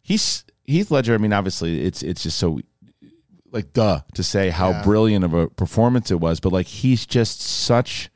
he's 0.00 0.44
Heath 0.64 0.92
Ledger. 0.92 1.14
I 1.14 1.18
mean, 1.18 1.32
obviously 1.32 1.80
it's 1.80 2.00
it's 2.02 2.22
just 2.22 2.38
so 2.38 2.60
like 3.50 3.72
duh 3.72 4.02
to 4.14 4.22
say 4.22 4.50
how 4.50 4.82
brilliant 4.84 5.24
of 5.24 5.34
a 5.34 5.48
performance 5.48 6.12
it 6.12 6.20
was, 6.20 6.38
but 6.38 6.52
like 6.52 6.66
he's 6.66 7.04
just 7.06 7.40
such 7.40 8.08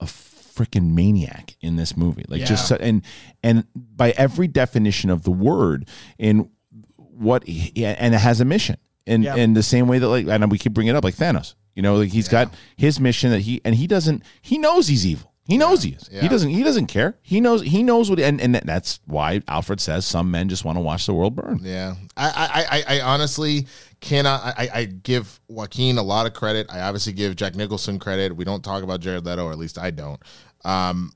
a 0.00 0.06
freaking 0.06 0.94
maniac 0.94 1.56
in 1.60 1.76
this 1.76 1.96
movie. 1.98 2.24
Like 2.28 2.40
just 2.46 2.66
so, 2.68 2.76
and 2.76 3.02
and 3.42 3.64
by 3.74 4.12
every 4.12 4.48
definition 4.48 5.10
of 5.10 5.24
the 5.24 5.30
word 5.30 5.86
in 6.18 6.48
what 6.96 7.46
he, 7.46 7.84
and 7.84 8.14
it 8.14 8.18
has 8.18 8.40
a 8.40 8.44
mission. 8.46 8.76
In 9.04 9.22
Yeah. 9.22 9.36
in 9.36 9.52
the 9.54 9.62
same 9.62 9.86
way 9.86 9.98
that 9.98 10.08
like 10.08 10.26
and 10.28 10.50
we 10.50 10.56
keep 10.58 10.72
bringing 10.72 10.94
it 10.94 10.96
up 10.96 11.04
like 11.04 11.14
Thanos. 11.16 11.54
You 11.74 11.82
know, 11.82 11.96
like 11.96 12.10
he's 12.10 12.28
got 12.28 12.54
his 12.76 12.98
mission 13.00 13.30
that 13.32 13.40
he 13.40 13.60
and 13.66 13.74
he 13.74 13.86
doesn't 13.86 14.22
he 14.40 14.56
knows 14.56 14.88
he's 14.88 15.04
evil. 15.04 15.34
He 15.48 15.56
knows 15.56 15.82
he 15.82 15.92
is. 15.92 16.08
He 16.08 16.28
doesn't 16.28 16.50
he 16.50 16.62
doesn't 16.62 16.88
care. 16.88 17.16
He 17.22 17.40
knows 17.40 17.62
he 17.62 17.82
knows 17.82 18.10
what 18.10 18.20
and 18.20 18.38
and 18.38 18.54
that's 18.54 19.00
why 19.06 19.40
Alfred 19.48 19.80
says 19.80 20.04
some 20.04 20.30
men 20.30 20.50
just 20.50 20.62
want 20.62 20.76
to 20.76 20.80
watch 20.80 21.06
the 21.06 21.14
world 21.14 21.34
burn. 21.34 21.60
Yeah, 21.62 21.94
I, 22.18 22.84
I, 22.86 22.96
I, 22.96 22.98
I 22.98 23.00
honestly 23.00 23.66
cannot. 24.00 24.42
I, 24.44 24.68
I 24.74 24.84
give 24.84 25.40
Joaquin 25.48 25.96
a 25.96 26.02
lot 26.02 26.26
of 26.26 26.34
credit. 26.34 26.66
I 26.70 26.80
obviously 26.80 27.14
give 27.14 27.34
Jack 27.34 27.54
Nicholson 27.54 27.98
credit. 27.98 28.36
We 28.36 28.44
don't 28.44 28.62
talk 28.62 28.82
about 28.82 29.00
Jared 29.00 29.24
Leto, 29.24 29.46
or 29.46 29.52
at 29.52 29.58
least 29.58 29.78
I 29.78 29.90
don't. 29.90 30.20
Um, 30.66 31.12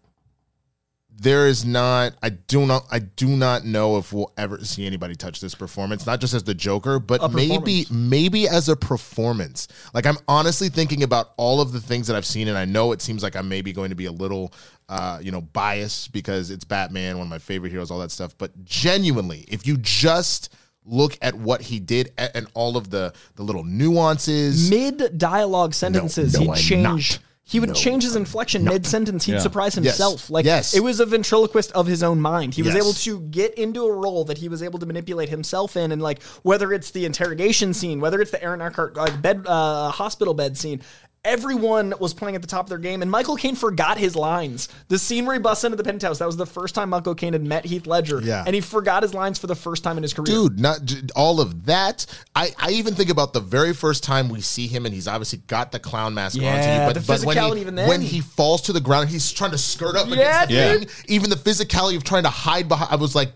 there 1.22 1.46
is 1.46 1.64
not. 1.64 2.14
I 2.22 2.30
do 2.30 2.66
not. 2.66 2.85
I 2.90 2.98
do 2.98 3.28
not 3.28 3.64
know 3.64 3.96
if 3.98 4.12
we'll 4.12 4.32
ever 4.37 4.64
see 4.64 4.87
anybody 4.87 5.14
touch 5.14 5.40
this 5.40 5.54
performance. 5.54 6.04
Not 6.06 6.20
just 6.20 6.35
as 6.35 6.42
the 6.42 6.54
Joker, 6.54 6.98
but 6.98 7.32
maybe 7.32 7.87
maybe 7.90 8.48
as 8.48 8.68
a 8.68 8.76
performance. 8.76 9.68
Like 9.94 10.04
I'm 10.06 10.18
honestly 10.26 10.68
thinking 10.68 11.02
about 11.02 11.32
all 11.37 11.61
of 11.61 11.72
the 11.72 11.80
things 11.80 12.08
that 12.08 12.16
I've 12.16 12.26
seen, 12.26 12.48
and 12.48 12.58
I 12.58 12.64
know 12.64 12.92
it 12.92 13.00
seems 13.00 13.22
like 13.22 13.37
I'm 13.37 13.48
maybe 13.48 13.72
going 13.72 13.90
to 13.90 13.96
be 13.96 14.06
a 14.06 14.12
little, 14.12 14.52
uh, 14.88 15.20
you 15.22 15.30
know, 15.30 15.40
biased 15.40 16.12
because 16.12 16.50
it's 16.50 16.64
Batman, 16.64 17.18
one 17.18 17.26
of 17.26 17.30
my 17.30 17.38
favorite 17.38 17.70
heroes, 17.70 17.90
all 17.90 18.00
that 18.00 18.11
stuff. 18.11 18.37
But 18.37 18.64
genuinely, 18.64 19.44
if 19.48 19.66
you 19.66 19.76
just 19.78 20.52
look 20.85 21.16
at 21.22 21.35
what 21.35 21.61
he 21.61 21.78
did 21.78 22.12
and 22.18 22.48
all 22.54 22.76
of 22.76 22.90
the 22.90 23.12
the 23.37 23.44
little 23.44 23.64
nuances, 23.64 24.68
Mid 24.70 25.16
dialogue 25.18 25.74
sentences, 25.74 26.35
no, 26.35 26.40
he'd 26.40 26.50
I'm 26.50 26.56
change. 26.56 27.11
not. 27.12 27.18
He 27.44 27.59
would 27.61 27.74
change 27.74 28.05
his 28.05 28.14
inflection 28.16 28.64
mid 28.64 28.87
sentence. 28.87 29.24
He'd 29.26 29.33
Yeah. 29.33 29.38
surprise 29.40 29.74
Yes. 29.76 29.85
himself. 29.85 30.31
Like 30.31 30.44
Yes. 30.44 30.74
it 30.74 30.81
was 30.81 31.00
a 31.00 31.07
ventriloquist 31.07 31.72
of 31.72 31.87
his 31.87 32.02
own 32.02 32.20
mind. 32.20 32.55
He 32.55 32.62
was 32.62 32.74
able 32.74 32.92
to 32.94 33.20
get 33.20 33.52
into 33.55 33.85
a 33.85 33.92
role 33.92 34.24
that 34.26 34.38
he 34.38 34.48
was 34.48 34.62
able 34.62 34.78
to 34.78 34.87
manipulate 34.87 35.28
himself 35.28 35.76
in, 35.76 35.92
and 35.92 36.00
like 36.00 36.22
whether 36.42 36.72
it's 36.72 36.92
the 36.92 37.05
interrogation 37.05 37.74
scene, 37.74 38.00
whether 38.00 38.20
it's 38.20 38.31
the 38.31 38.42
Aaron 38.42 38.62
Eckhart 38.62 38.96
like 38.96 39.20
bed 39.20 39.44
uh, 39.46 39.90
hospital 39.90 40.35
bed 40.35 40.57
scene. 40.57 40.81
Everyone 41.24 41.94
was 42.00 42.14
playing 42.14 42.35
at 42.35 42.42
the 42.42 42.48
top 42.48 42.64
of 42.64 42.68
their 42.68 42.78
game, 42.78 43.00
and 43.00 43.08
Michael 43.08 43.37
Caine 43.37 43.54
forgot 43.54 43.96
his 43.96 44.16
lines. 44.16 44.68
The 44.88 44.98
scene 44.98 45.24
where 45.24 45.35
he 45.35 45.40
busts 45.40 45.62
into 45.62 45.76
the 45.76 45.85
penthouse, 45.85 46.18
that 46.18 46.26
was 46.26 46.37
the 46.37 46.46
first 46.46 46.74
time 46.74 46.90
Michael 46.90 47.14
Caine 47.14 47.32
had 47.32 47.46
met 47.46 47.64
Heath 47.64 47.87
Ledger. 47.87 48.20
Yeah. 48.20 48.42
And 48.44 48.56
he 48.56 48.61
forgot 48.61 49.04
his 49.04 49.14
lines 49.14 49.38
for 49.38 49.46
the 49.46 49.54
first 49.54 49.85
time 49.85 49.96
in 49.96 50.02
his 50.02 50.12
career. 50.12 50.24
dude 50.26 50.58
not 50.58 50.85
j- 50.85 50.96
all 51.14 51.40
of 51.40 51.66
that 51.66 52.06
I, 52.35 52.50
I 52.58 52.70
even 52.72 52.94
think 52.96 53.08
about 53.08 53.35
the 53.35 53.40
very 53.40 53.72
first 53.72 54.02
time 54.02 54.30
we 54.30 54.40
see 54.40 54.66
him 54.66 54.85
and 54.85 54.92
he's 54.92 55.06
obviously 55.06 55.38
got 55.46 55.70
the 55.70 55.78
clown 55.78 56.12
mask 56.14 56.37
Yeah, 56.40 56.54
onto 56.56 56.68
you 56.68 56.87
but, 56.88 56.92
the 56.94 57.06
but 57.06 57.24
when, 57.24 57.37
physicality 57.37 57.54
he, 57.56 57.61
even 57.61 57.74
then. 57.76 57.88
when 57.88 58.00
he 58.00 58.20
falls 58.20 58.62
to 58.62 58.72
the 58.72 58.80
ground 58.80 59.08
he's 59.08 59.30
trying 59.30 59.52
to 59.52 59.58
skirt 59.58 59.94
up 59.94 60.08
Yeah, 60.08 60.42
against 60.42 60.48
the 60.48 60.87
thing 60.87 61.04
even 61.14 61.30
the 61.30 61.37
physicality 61.37 61.96
of 61.96 62.02
trying 62.02 62.24
to 62.24 62.30
hide 62.30 62.66
behind 62.68 62.90
i 62.92 62.96
was 62.96 63.14
like 63.14 63.30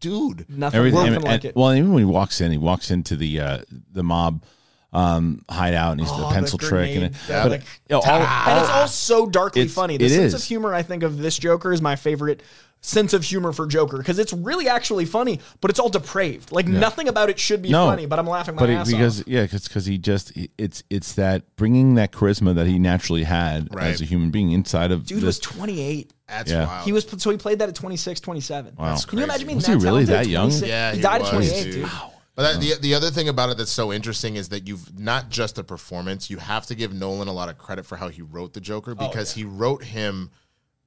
dude 0.00 0.44
Nothing, 0.50 0.78
Everything, 0.78 0.98
nothing 1.00 1.14
and- 1.14 1.24
like 1.24 1.32
and- 1.44 1.44
it. 1.46 1.56
Well, 1.56 1.72
even 1.72 1.92
when 1.94 2.00
he 2.00 2.10
walks 2.10 2.42
in, 2.42 2.52
he 2.52 2.58
walks 2.58 2.90
into 2.90 3.16
the 3.16 3.40
uh, 3.40 3.58
the 3.90 4.02
mob 4.02 4.44
um, 4.92 5.42
hideout 5.48 5.92
and 5.92 6.00
he's 6.00 6.10
Oh, 6.10 6.16
the 6.18 6.28
the 6.28 6.34
pencil 6.34 6.58
trick 6.58 6.94
and 6.94 7.04
it, 7.06 7.12
yeah, 7.28 7.42
but, 7.44 7.50
like- 7.52 7.60
you 7.62 7.96
know, 7.96 8.00
all, 8.00 8.20
and 8.20 8.60
it's 8.60 8.70
all 8.70 8.86
so 8.88 9.26
darkly 9.26 9.62
It's- 9.62 9.74
funny. 9.74 9.96
The 9.96 10.04
it 10.06 10.10
sense 10.10 10.34
is. 10.34 10.42
of 10.42 10.44
humor 10.46 10.74
I 10.74 10.82
think 10.82 11.02
of 11.02 11.18
this 11.18 11.38
Joker 11.38 11.72
is 11.72 11.80
my 11.80 11.96
favorite 11.96 12.42
sense 12.84 13.12
of 13.12 13.22
humor 13.22 13.52
for 13.52 13.66
Joker 13.68 13.96
because 13.98 14.18
it's 14.18 14.32
really 14.32 14.68
actually 14.68 15.04
funny, 15.04 15.38
but 15.60 15.70
it's 15.70 15.78
all 15.78 15.88
depraved. 15.88 16.50
Like 16.50 16.66
nothing 16.66 17.06
about 17.06 17.30
it 17.30 17.38
should 17.38 17.62
be 17.62 17.70
no, 17.70 17.86
funny, 17.86 18.06
but 18.06 18.18
I'm 18.18 18.26
laughing 18.26 18.56
my 18.56 18.60
but 18.62 18.70
it- 18.70 18.74
ass 18.74 18.90
because 18.90 19.20
off. 19.20 19.28
yeah, 19.28 19.46
because 19.46 19.86
he 19.86 19.98
just 19.98 20.32
it's 20.58 20.82
it's 20.90 21.12
that 21.14 21.44
bringing 21.56 21.94
that 21.94 22.10
charisma 22.12 22.54
that 22.56 22.66
he 22.66 22.78
naturally 22.80 23.22
had 23.22 23.74
Right. 23.74 23.86
as 23.86 24.00
a 24.00 24.04
human 24.04 24.30
being 24.30 24.50
inside 24.52 24.90
of 24.90 25.06
Dude 25.06 25.18
this. 25.18 25.24
was 25.24 25.38
28. 25.38 26.12
that's 26.28 26.50
Yeah. 26.50 26.66
wild 26.66 26.84
He 26.84 26.92
was 26.92 27.06
so 27.18 27.30
he 27.30 27.36
played 27.36 27.60
that 27.60 27.68
at 27.68 27.74
26, 27.76 28.18
27. 28.20 28.74
Wow. 28.76 28.86
That's 28.90 29.04
Can 29.04 29.18
you 29.18 29.24
imagine 29.24 29.46
being 29.46 29.56
Was 29.58 29.66
that 29.66 29.78
he 29.78 29.84
really 29.84 30.04
talented 30.04 30.14
that 30.14 30.26
young? 30.28 30.48
26? 30.50 30.68
yeah 30.68 30.90
he, 30.90 30.96
he 30.96 31.02
died 31.02 31.20
was, 31.20 31.28
at 31.30 31.34
28, 31.34 31.62
dude. 31.64 31.72
dude. 31.84 31.90
But 32.34 32.42
that, 32.54 32.60
the 32.60 32.74
the 32.80 32.94
other 32.94 33.10
thing 33.10 33.28
about 33.28 33.50
it 33.50 33.58
that's 33.58 33.70
so 33.70 33.92
interesting 33.92 34.36
is 34.36 34.48
that 34.48 34.66
you've 34.66 34.98
not 34.98 35.28
just 35.28 35.56
the 35.56 35.64
performance. 35.64 36.30
You 36.30 36.38
have 36.38 36.64
to 36.66 36.74
give 36.74 36.92
Nolan 36.94 37.28
a 37.28 37.32
lot 37.32 37.48
of 37.50 37.58
credit 37.58 37.84
for 37.84 37.96
how 37.96 38.08
he 38.08 38.22
wrote 38.22 38.54
the 38.54 38.60
Joker 38.60 38.94
because 38.94 39.34
he 39.34 39.44
wrote 39.44 39.84
him 39.84 40.30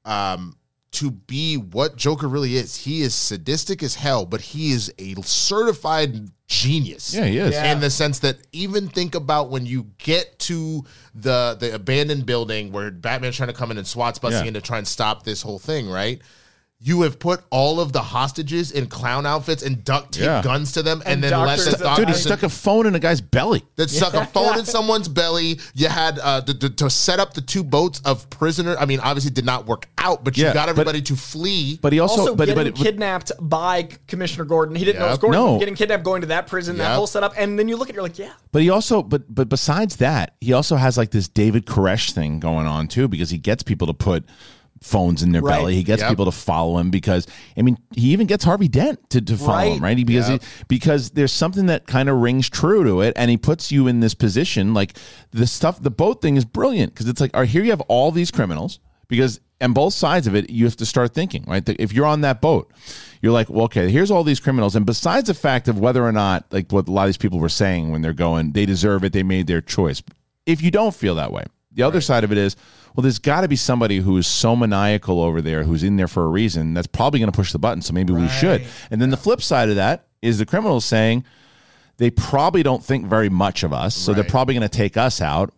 um, 0.05 0.57
to 0.93 1.11
be 1.11 1.55
what 1.57 1.97
Joker 1.97 2.27
really 2.27 2.55
is. 2.55 2.77
He 2.77 3.01
is 3.01 3.13
sadistic 3.13 3.83
as 3.83 3.93
hell, 3.95 4.25
but 4.25 4.41
he 4.41 4.71
is 4.71 4.91
a 4.97 5.13
certified 5.21 6.31
genius. 6.47 7.13
Yeah, 7.13 7.25
he 7.25 7.37
is. 7.37 7.53
Yeah. 7.53 7.71
In 7.73 7.79
the 7.79 7.89
sense 7.91 8.19
that 8.19 8.37
even 8.51 8.87
think 8.87 9.13
about 9.13 9.49
when 9.51 9.67
you 9.67 9.91
get 9.99 10.39
to 10.39 10.83
the 11.13 11.57
the 11.59 11.75
abandoned 11.75 12.25
building 12.25 12.71
where 12.71 12.89
Batman's 12.89 13.35
trying 13.35 13.49
to 13.49 13.53
come 13.53 13.69
in 13.69 13.77
and 13.77 13.85
SWAT's 13.85 14.17
busting 14.19 14.45
Yeah. 14.45 14.47
in 14.49 14.53
to 14.55 14.61
try 14.61 14.79
and 14.79 14.87
stop 14.87 15.23
this 15.23 15.41
whole 15.43 15.59
thing, 15.59 15.87
right? 15.89 16.21
You 16.81 17.01
have 17.03 17.19
put 17.19 17.41
all 17.51 17.79
of 17.79 17.93
the 17.93 18.01
hostages 18.01 18.71
in 18.71 18.87
clown 18.87 19.25
outfits 19.25 19.63
and 19.63 19.83
duct 19.83 20.11
tape 20.13 20.23
Yeah. 20.25 20.41
guns 20.43 20.73
to 20.73 20.83
them, 20.83 21.01
and, 21.05 21.15
And 21.15 21.23
then 21.23 21.31
let 21.31 21.45
doctors 21.57 21.65
the 21.65 21.71
that- 21.71 21.79
doctors 21.83 22.05
Dude, 22.05 22.15
he 22.15 22.21
stuck 22.21 22.43
a 22.43 22.49
phone 22.49 22.85
in 22.85 22.93
a 22.95 22.99
guy's 22.99 23.21
belly. 23.21 23.63
that 23.77 23.89
stuck 23.89 24.13
a 24.13 24.25
phone 24.25 24.59
in 24.59 24.65
someone's 24.77 25.07
belly. 25.07 25.59
You 25.73 25.87
had 25.87 26.19
uh, 26.21 26.41
to, 26.41 26.53
to, 26.53 26.69
to 26.69 26.89
set 26.89 27.19
up 27.21 27.33
the 27.33 27.39
two 27.41 27.63
boats 27.63 28.01
of 28.03 28.29
prisoner. 28.29 28.75
I 28.77 28.85
mean, 28.85 28.99
obviously, 28.99 29.29
it 29.29 29.35
did 29.35 29.45
not 29.45 29.65
work 29.65 29.87
out, 29.97 30.23
but 30.25 30.37
you 30.37 30.43
Yeah, 30.43 30.53
got 30.53 30.65
but- 30.65 30.71
everybody 30.71 31.01
to 31.03 31.15
flee. 31.15 31.79
But 31.81 31.93
he 31.93 31.99
also, 32.01 32.21
Also, 32.21 32.35
but, 32.35 32.45
getting 32.49 32.65
but, 32.65 32.75
but 32.75 32.83
kidnapped 32.83 33.31
by 33.39 33.87
Commissioner 34.07 34.43
Gordon. 34.43 34.75
He 34.75 34.83
didn't 34.83 34.99
know 34.99 35.05
it 35.05 35.09
was 35.11 35.15
Yep. 35.15 35.21
Gordon. 35.21 35.41
No. 35.41 35.59
Getting 35.59 35.75
kidnapped, 35.75 36.03
going 36.03 36.21
to 36.21 36.27
that 36.27 36.47
prison, 36.47 36.77
that 36.77 36.89
Yep. 36.89 36.95
whole 36.97 37.07
setup, 37.07 37.33
and 37.37 37.57
then 37.57 37.69
you 37.69 37.77
look 37.77 37.87
at 37.89 37.93
it, 37.93 37.95
you're 37.95 38.03
like, 38.03 38.19
yeah. 38.19 38.31
But 38.51 38.61
he 38.63 38.69
also, 38.69 39.01
but 39.01 39.33
but 39.33 39.47
besides 39.49 39.95
that, 39.97 40.35
he 40.41 40.51
also 40.51 40.75
has 40.75 40.97
like 40.97 41.11
this 41.11 41.29
David 41.29 41.65
Koresh 41.65 42.11
thing 42.11 42.39
going 42.41 42.67
on 42.67 42.89
too, 42.89 43.07
because 43.07 43.29
he 43.29 43.37
gets 43.37 43.63
people 43.63 43.87
to 43.87 43.93
put 43.93 44.25
phones 44.81 45.23
in 45.23 45.31
their 45.31 45.41
Right. 45.41 45.57
belly. 45.57 45.75
He 45.75 45.83
gets 45.83 46.01
Yep. 46.01 46.09
people 46.11 46.25
to 46.25 46.31
follow 46.31 46.77
him 46.77 46.89
because 46.91 47.25
I 47.57 47.61
mean, 47.61 47.77
he 47.95 48.11
even 48.11 48.27
gets 48.27 48.43
Harvey 48.43 48.67
Dent 48.67 48.99
to, 49.11 49.21
to 49.21 49.37
follow 49.37 49.53
Right. 49.57 49.71
him, 49.77 49.83
right? 49.83 49.97
He, 49.97 50.03
because 50.03 50.29
Yep. 50.29 50.41
he, 50.41 50.47
because 50.67 51.09
there's 51.11 51.31
something 51.31 51.65
that 51.67 51.87
kind 51.87 52.09
of 52.09 52.17
rings 52.17 52.49
true 52.49 52.83
to 52.83 53.01
it, 53.01 53.13
and 53.15 53.31
he 53.31 53.37
puts 53.37 53.71
you 53.71 53.87
in 53.87 53.99
this 54.01 54.13
position. 54.13 54.73
Like 54.73 54.97
the 55.31 55.47
stuff, 55.47 55.81
the 55.81 55.89
boat 55.91 56.21
thing 56.21 56.35
is 56.37 56.45
brilliant 56.45 56.93
because 56.93 57.07
it's 57.07 57.21
like, 57.21 57.31
all 57.33 57.41
right, 57.41 57.49
here 57.49 57.63
you 57.63 57.71
have 57.71 57.81
all 57.81 58.11
these 58.11 58.31
criminals 58.31 58.79
because. 59.07 59.39
And 59.61 59.73
both 59.73 59.93
sides 59.93 60.27
of 60.27 60.35
it, 60.35 60.49
you 60.49 60.65
have 60.65 60.75
to 60.75 60.85
start 60.85 61.13
thinking, 61.13 61.45
right? 61.47 61.63
If 61.79 61.93
you're 61.93 62.05
on 62.05 62.19
that 62.21 62.41
boat, 62.41 62.69
you're 63.21 63.31
like, 63.31 63.49
well, 63.49 63.63
okay, 63.63 63.89
here's 63.89 64.11
all 64.11 64.25
these 64.25 64.41
criminals. 64.41 64.75
And 64.75 64.85
besides 64.85 65.27
the 65.27 65.33
fact 65.33 65.69
of 65.69 65.79
whether 65.79 66.03
or 66.05 66.11
not, 66.11 66.43
like 66.51 66.69
what 66.73 66.89
a 66.89 66.91
lot 66.91 67.03
of 67.03 67.07
these 67.07 67.17
people 67.17 67.39
were 67.39 67.47
saying 67.47 67.89
when 67.89 68.01
they're 68.01 68.11
going, 68.11 68.51
they 68.51 68.65
deserve 68.65 69.05
it, 69.05 69.13
they 69.13 69.23
made 69.23 69.47
their 69.47 69.61
choice. 69.61 70.03
If 70.45 70.61
you 70.61 70.71
don't 70.71 70.93
feel 70.93 71.15
that 71.15 71.31
way, 71.31 71.45
the 71.71 71.83
other 71.83 72.01
side 72.01 72.25
of 72.25 72.33
it 72.33 72.37
is, 72.37 72.57
well, 72.95 73.01
there's 73.01 73.19
got 73.19 73.41
to 73.41 73.47
be 73.47 73.55
somebody 73.55 73.99
who 73.99 74.17
is 74.17 74.25
so 74.25 74.55
maniacal 74.55 75.21
over 75.21 75.41
there 75.41 75.63
who's 75.63 75.83
in 75.83 75.97
there 75.97 76.07
for 76.07 76.23
a 76.23 76.27
reason 76.27 76.73
that's 76.73 76.87
probably 76.87 77.19
going 77.19 77.31
to 77.31 77.35
push 77.35 77.51
the 77.51 77.59
button. 77.59 77.81
So 77.81 77.93
maybe 77.93 78.13
we 78.13 78.27
should. 78.29 78.65
And 78.89 79.01
then 79.01 79.09
the 79.09 79.17
flip 79.17 79.41
side 79.41 79.69
of 79.69 79.75
that 79.75 80.07
is 80.21 80.37
the 80.37 80.45
criminals 80.45 80.85
saying, 80.85 81.25
they 81.97 82.09
probably 82.09 82.61
don't 82.61 82.83
think 82.83 83.05
very 83.05 83.29
much 83.29 83.63
of 83.63 83.71
us, 83.71 83.95
so 83.95 84.13
they're 84.13 84.23
probably 84.25 84.53
going 84.53 84.67
to 84.69 84.77
take 84.77 84.97
us 84.97 85.21
out. 85.21 85.53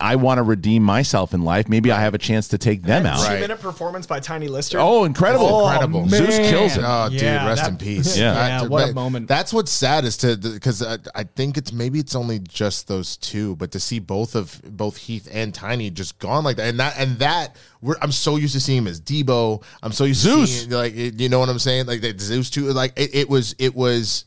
I 0.00 0.16
want 0.16 0.38
to 0.38 0.42
redeem 0.42 0.82
myself 0.82 1.34
in 1.34 1.42
life. 1.42 1.68
Maybe 1.68 1.90
I 1.92 2.00
have 2.00 2.14
a 2.14 2.18
chance 2.18 2.48
to 2.48 2.58
take 2.58 2.82
them 2.82 3.04
out. 3.04 3.26
Two 3.26 3.38
minute 3.40 3.60
performance 3.60 4.06
by 4.06 4.18
Tiny 4.20 4.48
Lister. 4.48 4.78
Oh, 4.80 5.04
incredible! 5.04 5.46
Oh, 5.46 5.68
incredible. 5.68 6.08
Zeus 6.08 6.38
kills 6.38 6.76
it. 6.78 6.82
Oh, 6.86 7.08
dude, 7.10 7.20
Yeah, 7.20 7.46
rest 7.46 7.62
that- 7.64 7.70
in 7.72 7.76
peace. 7.76 8.16
Yeah. 8.16 8.34
Yeah, 8.34 8.60
That- 8.62 8.70
what 8.70 8.88
a 8.90 8.94
moment. 8.94 9.28
That's 9.28 9.52
what's 9.52 9.70
sad 9.72 10.04
is 10.04 10.16
to 10.18 10.36
because 10.36 10.82
I, 10.82 10.98
I 11.14 11.24
think 11.24 11.58
it's 11.58 11.72
maybe 11.72 11.98
it's 11.98 12.14
only 12.14 12.38
just 12.38 12.88
those 12.88 13.16
two, 13.18 13.56
but 13.56 13.70
to 13.72 13.80
see 13.80 13.98
both 13.98 14.34
of 14.34 14.60
both 14.64 14.96
Heath 14.96 15.28
and 15.32 15.52
Tiny 15.54 15.90
just 15.90 16.18
gone 16.18 16.44
like 16.44 16.56
that, 16.56 16.68
and 16.68 16.80
that 16.80 16.94
and 16.98 17.18
that 17.18 17.56
we're, 17.82 17.96
I'm 18.00 18.12
so 18.12 18.36
used 18.36 18.54
to 18.54 18.60
seeing 18.60 18.78
him 18.78 18.86
as 18.86 19.00
Debo. 19.00 19.62
I'm 19.82 19.92
so 19.92 20.04
used 20.04 20.22
to 20.24 20.30
Zeus. 20.30 20.60
seeing, 20.60 20.70
like 20.70 20.94
you 20.94 21.28
know 21.28 21.38
what 21.40 21.48
I'm 21.50 21.58
saying, 21.58 21.86
like 21.86 22.00
that 22.00 22.20
Zeus 22.20 22.48
too. 22.48 22.72
Like 22.72 22.92
it, 22.98 23.14
it 23.14 23.28
was 23.28 23.54
it 23.58 23.74
was 23.74 24.24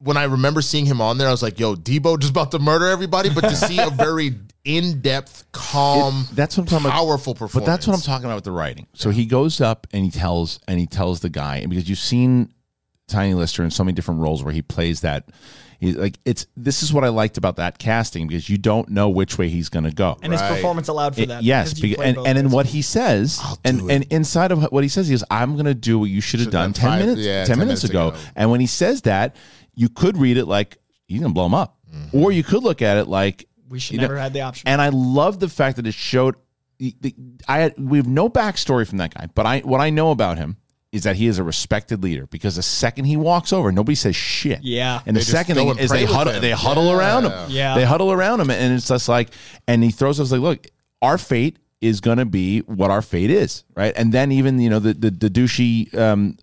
when 0.00 0.16
I 0.16 0.24
remember 0.24 0.60
seeing 0.62 0.86
him 0.86 1.00
on 1.00 1.18
there, 1.18 1.28
I 1.28 1.30
was 1.30 1.42
like, 1.42 1.58
"Yo, 1.60 1.74
Debo 1.76 2.18
just 2.18 2.30
about 2.32 2.50
to 2.52 2.58
murder 2.58 2.88
everybody," 2.88 3.28
but 3.30 3.42
to 3.42 3.54
see 3.56 3.78
a 3.78 3.90
very 3.90 4.34
in-depth, 4.64 5.44
calm, 5.52 6.26
It- 6.30 6.36
that's 6.36 6.56
what 6.56 6.64
I'm 6.64 6.68
talking 6.68 6.86
about. 6.86 6.96
powerful 6.96 7.34
performance. 7.34 7.54
But 7.66 7.70
that's 7.70 7.86
what 7.86 7.94
I'm 7.94 8.02
talking 8.02 8.24
about 8.26 8.36
with 8.36 8.44
the 8.44 8.52
writing. 8.52 8.86
So 8.94 9.10
he 9.10 9.24
goes 9.26 9.60
up 9.60 9.86
and 9.92 10.04
he 10.04 10.10
tells 10.10 10.58
and 10.68 10.78
he 10.78 10.86
tells 10.86 11.20
the 11.20 11.30
guy, 11.30 11.56
and 11.56 11.70
because 11.70 11.88
you've 11.88 11.98
seen 11.98 12.52
Tiny 13.08 13.34
Lister 13.34 13.62
in 13.64 13.70
so 13.70 13.82
many 13.84 13.94
different 13.94 14.20
roles 14.20 14.42
where 14.44 14.52
he 14.54 14.62
plays 14.62 15.00
that. 15.00 15.28
He, 15.80 15.94
like 15.94 16.18
it's 16.26 16.46
this 16.58 16.82
is 16.82 16.92
what 16.92 17.04
I 17.04 17.08
liked 17.08 17.38
about 17.38 17.56
that 17.56 17.78
casting 17.78 18.28
because 18.28 18.50
you 18.50 18.58
don't 18.58 18.90
know 18.90 19.08
which 19.08 19.38
way 19.38 19.48
he's 19.48 19.70
going 19.70 19.84
to 19.84 19.90
go. 19.90 20.18
and 20.22 20.30
his 20.32 20.42
performance 20.42 20.88
allowed 20.88 21.14
for 21.14 21.22
It- 21.22 21.28
that. 21.28 21.42
yes, 21.42 21.72
because 21.72 21.90
you 21.90 21.96
and, 22.02 22.18
and 22.26 22.36
in 22.38 22.50
what 22.50 22.66
he 22.66 22.82
says, 22.82 23.40
and, 23.64 23.78
do 23.80 23.88
and 23.90 24.04
inside 24.10 24.52
of 24.52 24.62
what 24.72 24.84
he 24.84 24.88
says, 24.88 25.08
he 25.08 25.14
goes, 25.14 25.24
"I'm 25.30 25.54
going 25.54 25.64
to 25.64 25.74
do 25.74 25.98
what 25.98 26.10
you 26.10 26.20
should 26.20 26.40
have 26.40 26.50
done 26.50 26.72
done 26.72 26.72
ten 26.74 26.90
five- 26.90 27.00
minutes, 27.00 27.20
yeah, 27.22 27.44
10, 27.44 27.56
10 27.56 27.58
minutes 27.58 27.82
minutes 27.82 27.84
ago." 27.84 28.08
ago. 28.08 28.18
And 28.36 28.50
when 28.50 28.60
he 28.60 28.66
says 28.66 29.00
that, 29.02 29.36
you 29.74 29.88
could 29.88 30.18
read 30.18 30.36
it 30.36 30.44
like 30.44 30.76
he's 31.06 31.20
going 31.20 31.30
to 31.30 31.34
blow 31.34 31.46
him 31.46 31.54
up, 31.54 31.78
Mm-hmm. 31.90 32.22
or 32.22 32.30
you 32.30 32.42
could 32.44 32.62
look 32.62 32.82
at 32.82 32.98
it 32.98 33.08
like 33.08 33.48
we 33.68 33.78
should 33.80 33.94
you 33.94 33.98
know, 33.98 34.04
never 34.08 34.18
had 34.18 34.32
the 34.34 34.42
option. 34.42 34.68
and 34.68 34.80
I 34.82 34.90
love 34.90 35.40
the 35.40 35.48
fact 35.48 35.76
that 35.76 35.86
it 35.86 35.94
showed. 35.94 36.34
I 37.48 37.58
had, 37.58 37.74
we 37.78 37.98
have 37.98 38.06
no 38.06 38.28
backstory 38.28 38.86
from 38.88 38.98
that 38.98 39.12
guy, 39.14 39.28
but 39.34 39.44
I 39.46 39.60
what 39.60 39.80
I 39.80 39.90
know 39.90 40.10
about 40.12 40.38
him 40.38 40.56
is 40.92 41.04
that 41.04 41.14
he 41.16 41.26
is 41.28 41.38
a 41.38 41.44
respected 41.44 42.02
leader 42.02 42.26
because 42.26 42.56
the 42.56 42.62
second 42.62 43.04
he 43.04 43.16
walks 43.16 43.52
over, 43.52 43.70
nobody 43.70 43.94
says 43.94 44.16
shit. 44.16 44.60
Yeah. 44.62 45.00
and 45.06 45.16
the 45.16 45.22
second 45.22 45.56
thing 45.56 45.78
is 45.78 45.90
they 45.90 46.04
huddle, 46.04 46.32
him. 46.32 46.42
they 46.42 46.50
huddle 46.50 46.90
around 46.90 47.24
him. 47.26 47.50
Yeah. 47.50 47.76
they 47.76 47.84
huddle 47.84 48.10
around 48.10 48.40
him, 48.40 48.50
and 48.50 48.74
it's 48.74 48.88
just 48.88 49.08
like, 49.08 49.30
and 49.68 49.84
he 49.84 49.90
throws 49.90 50.18
us 50.18 50.32
like, 50.32 50.40
look, 50.40 50.66
our 51.00 51.16
fate 51.18 51.58
is 51.80 52.00
going 52.00 52.18
to 52.18 52.24
be 52.26 52.60
what 52.60 52.90
our 52.90 53.02
fate 53.02 53.30
is, 53.30 53.64
right? 53.76 53.92
And 53.96 54.12
then 54.12 54.32
even 54.32 54.58
you 54.58 54.68
know 54.70 54.80
the 54.80 54.92
the, 54.94 55.10
the 55.10 55.30
douchey. 55.30 55.94
Um, 55.96 56.36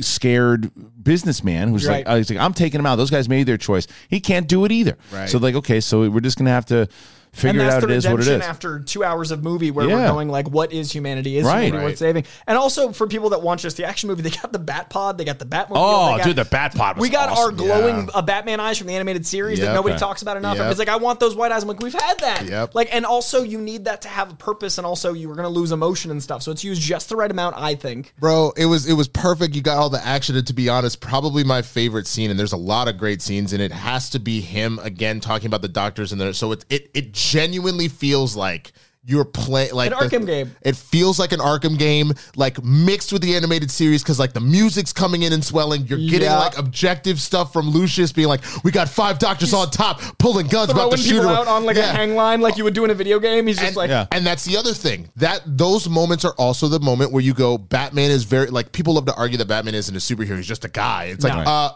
scared 0.00 0.70
businessman 1.02 1.68
who's 1.68 1.86
Right. 1.86 2.06
like, 2.06 2.08
uh, 2.08 2.16
he's 2.16 2.30
like, 2.30 2.38
I'm 2.38 2.52
taking 2.54 2.78
him 2.78 2.86
out. 2.86 2.96
Those 2.96 3.10
guys 3.10 3.28
made 3.28 3.44
their 3.46 3.56
choice. 3.56 3.86
He 4.08 4.20
can't 4.20 4.48
do 4.48 4.64
it 4.64 4.72
either. 4.72 4.96
Right. 5.12 5.28
So 5.28 5.38
like, 5.38 5.56
okay, 5.56 5.80
so 5.80 6.08
we're 6.08 6.20
just 6.20 6.38
gonna 6.38 6.50
have 6.50 6.66
to 6.66 6.88
figure 7.34 7.50
and 7.50 7.60
it 7.60 7.64
that's 7.64 7.74
out. 7.84 7.86
the 7.88 7.92
It 7.94 7.96
is 7.96 8.04
what 8.06 8.12
it 8.14 8.16
redemption 8.18 8.42
after 8.50 8.78
two 8.80 9.04
hours 9.04 9.30
of 9.30 9.42
movie 9.42 9.70
where 9.70 9.86
Yeah. 9.88 9.96
we're 9.96 10.08
going 10.08 10.28
like, 10.28 10.48
what 10.48 10.72
is 10.72 10.92
humanity? 10.92 11.36
Is 11.36 11.44
Right. 11.44 11.64
humanity 11.64 11.76
Right. 11.78 11.84
worth 11.84 11.98
saving? 11.98 12.24
And 12.46 12.56
also 12.56 12.92
for 12.92 13.06
people 13.06 13.30
that 13.30 13.42
want 13.42 13.60
just 13.60 13.76
the 13.76 13.84
action 13.84 14.08
movie, 14.08 14.22
they 14.28 14.30
got 14.30 14.52
the 14.52 14.58
Bat 14.58 14.90
Pod, 14.90 15.18
they 15.18 15.24
got 15.24 15.38
the 15.38 15.44
Batmobile. 15.46 15.72
Oh, 15.74 16.16
got- 16.16 16.24
dude, 16.24 16.36
the 16.36 16.44
Bat 16.44 16.74
Pod 16.76 16.96
was 16.96 17.02
We 17.02 17.08
got 17.08 17.28
awesome. 17.28 17.44
our 17.44 17.50
glowing 17.50 17.96
Yeah. 18.06 18.10
uh, 18.14 18.22
Batman 18.22 18.60
eyes 18.60 18.78
from 18.78 18.86
the 18.86 18.94
animated 18.94 19.26
series 19.26 19.58
Yep. 19.58 19.68
that 19.68 19.74
nobody 19.74 19.98
talks 19.98 20.22
about 20.22 20.36
enough. 20.36 20.56
Yep. 20.56 20.70
It's 20.70 20.78
like 20.78 20.88
I 20.88 20.96
want 20.96 21.20
those 21.20 21.34
white 21.34 21.52
eyes. 21.52 21.62
I'm 21.62 21.68
like, 21.68 21.80
we've 21.82 21.92
had 21.92 22.18
that. 22.20 22.46
Yep. 22.48 22.74
Like, 22.74 22.88
and 22.92 23.04
also 23.04 23.42
you 23.42 23.58
need 23.60 23.84
that 23.86 24.02
to 24.02 24.08
have 24.08 24.30
a 24.30 24.34
purpose, 24.34 24.78
and 24.78 24.86
also 24.86 25.12
you 25.12 25.28
were 25.28 25.34
going 25.34 25.44
to 25.46 25.54
lose 25.54 25.72
emotion 25.72 26.10
and 26.10 26.22
stuff. 26.22 26.42
So 26.42 26.50
it's 26.52 26.62
used 26.64 26.80
just 26.82 27.08
the 27.08 27.16
right 27.16 27.30
amount, 27.30 27.56
I 27.58 27.74
think. 27.74 28.14
Bro, 28.20 28.52
it 28.56 28.66
was 28.66 28.86
it 28.86 28.94
was 28.94 29.08
perfect. 29.08 29.54
You 29.54 29.62
got 29.62 29.78
all 29.78 29.90
the 29.90 30.04
action, 30.04 30.36
and 30.36 30.46
to 30.46 30.52
be 30.52 30.68
honest, 30.68 31.00
probably 31.00 31.44
my 31.44 31.62
favorite 31.62 32.06
scene. 32.06 32.30
And 32.30 32.38
there's 32.38 32.52
a 32.52 32.56
lot 32.56 32.88
of 32.88 32.96
great 32.98 33.20
scenes, 33.22 33.52
and 33.52 33.60
it 33.62 33.72
has 33.72 34.08
to 34.10 34.18
be 34.18 34.40
him 34.40 34.78
again 34.82 35.20
talking 35.20 35.46
about 35.46 35.62
the 35.62 35.68
doctors 35.68 36.12
in 36.12 36.18
there. 36.18 36.32
So 36.32 36.52
it 36.52 36.64
it 36.70 36.90
it 36.94 37.16
genuinely 37.30 37.88
feels 37.88 38.36
like 38.36 38.72
you're 39.06 39.26
playing 39.26 39.74
like 39.74 39.92
An 39.92 39.98
the- 39.98 40.06
Arkham 40.16 40.24
game. 40.24 40.56
It 40.62 40.76
feels 40.76 41.18
like 41.18 41.32
an 41.32 41.38
Arkham 41.40 41.78
game, 41.78 42.14
like 42.36 42.64
mixed 42.64 43.12
with 43.12 43.20
the 43.20 43.36
animated 43.36 43.70
series, 43.70 44.02
because 44.02 44.18
like 44.18 44.32
the 44.32 44.40
music's 44.40 44.94
coming 44.94 45.24
in 45.24 45.34
and 45.34 45.44
swelling. 45.44 45.86
You're 45.86 45.98
getting 45.98 46.22
Yeah. 46.22 46.38
like 46.38 46.56
objective 46.56 47.20
stuff 47.20 47.52
from 47.52 47.68
Lucius 47.68 48.12
being 48.12 48.28
like, 48.28 48.40
"We 48.64 48.70
got 48.70 48.88
five 48.88 49.18
doctors 49.18 49.52
on 49.52 49.70
top, 49.70 50.00
pulling 50.16 50.46
guns, 50.46 50.70
about 50.70 50.90
to 50.92 50.96
Throwing 50.96 51.22
shoot 51.22 51.28
out 51.28 51.46
on 51.46 51.66
like 51.66 51.76
a 51.76 51.80
Yeah. 51.80 51.92
hang 51.92 52.14
line 52.14 52.40
like 52.40 52.56
you 52.56 52.64
would 52.64 52.72
do 52.72 52.82
in 52.86 52.90
a 52.90 52.94
video 52.94 53.18
game. 53.20 53.46
He's 53.46 53.56
just 53.56 53.66
and, 53.68 53.76
like, 53.76 53.90
Yeah. 53.90 54.06
and 54.10 54.26
that's 54.26 54.44
the 54.46 54.56
other 54.56 54.72
thing 54.72 55.10
that 55.16 55.42
those 55.44 55.86
moments 55.86 56.24
are 56.24 56.34
also 56.38 56.66
the 56.68 56.80
moment 56.80 57.12
where 57.12 57.22
you 57.22 57.34
go 57.34 57.58
batman 57.58 58.10
is 58.10 58.24
very 58.24 58.46
like 58.46 58.72
people 58.72 58.94
love 58.94 59.04
to 59.04 59.14
argue 59.16 59.36
that 59.36 59.48
batman 59.48 59.74
isn't 59.74 59.94
a 59.94 59.98
superhero 59.98 60.38
he's 60.38 60.46
just 60.46 60.64
a 60.64 60.68
guy 60.70 61.04
it's 61.12 61.24
like 61.24 61.34
No. 61.34 61.42
uh 61.42 61.70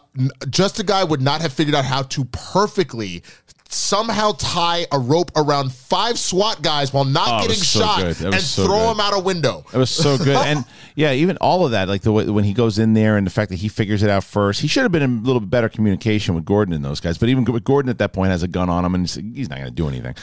just 0.49 0.79
a 0.81 0.83
guy 0.83 1.05
would 1.05 1.21
not 1.21 1.43
have 1.43 1.53
figured 1.53 1.75
out 1.75 1.85
how 1.85 2.03
to 2.05 2.25
perfectly 2.25 3.23
somehow 3.71 4.33
tie 4.33 4.87
a 4.93 4.99
rope 4.99 5.31
around 5.37 5.73
five 5.73 6.19
SWAT 6.19 6.63
guys 6.63 6.93
while 6.93 7.05
not 7.05 7.29
Oh, 7.29 7.47
getting 7.47 7.63
so 7.63 7.81
shot 7.81 8.03
and 8.03 8.35
so 8.41 8.65
throw 8.65 8.79
good. 8.79 8.89
them 8.91 9.01
out 9.01 9.15
a 9.15 9.19
window. 9.19 9.65
It 9.73 9.77
was 9.77 9.91
so 9.91 10.17
good, 10.17 10.37
and 10.37 10.65
yeah, 10.97 11.13
even 11.13 11.37
all 11.39 11.65
of 11.67 11.73
that, 11.73 11.87
like 11.89 12.03
the 12.03 12.13
way 12.13 12.25
when 12.29 12.45
he 12.45 12.55
goes 12.55 12.79
in 12.79 12.95
there 12.95 13.17
and 13.17 13.27
the 13.27 13.31
fact 13.31 13.51
that 13.51 13.57
he 13.57 13.69
figures 13.69 14.03
it 14.03 14.11
out 14.11 14.25
first. 14.25 14.61
He 14.63 14.69
should 14.69 14.85
have 14.85 14.93
been 14.93 15.03
in 15.03 15.19
a 15.19 15.23
little 15.23 15.41
bit 15.41 15.51
better 15.51 15.69
communication 15.69 16.35
with 16.35 16.45
Gordon 16.45 16.73
and 16.75 16.85
those 16.85 17.01
guys. 17.01 17.19
But 17.19 17.29
even 17.29 17.45
with 17.45 17.65
Gordon 17.65 17.91
at 17.91 17.99
that 17.99 18.13
point 18.13 18.31
has 18.31 18.43
a 18.43 18.49
gun 18.49 18.71
on 18.71 18.85
him, 18.85 18.95
and 18.95 19.03
he's, 19.05 19.15
he's 19.15 19.51
not 19.51 19.57
going 19.57 19.69
to 19.69 19.75
do 19.75 19.87
anything. 19.89 20.15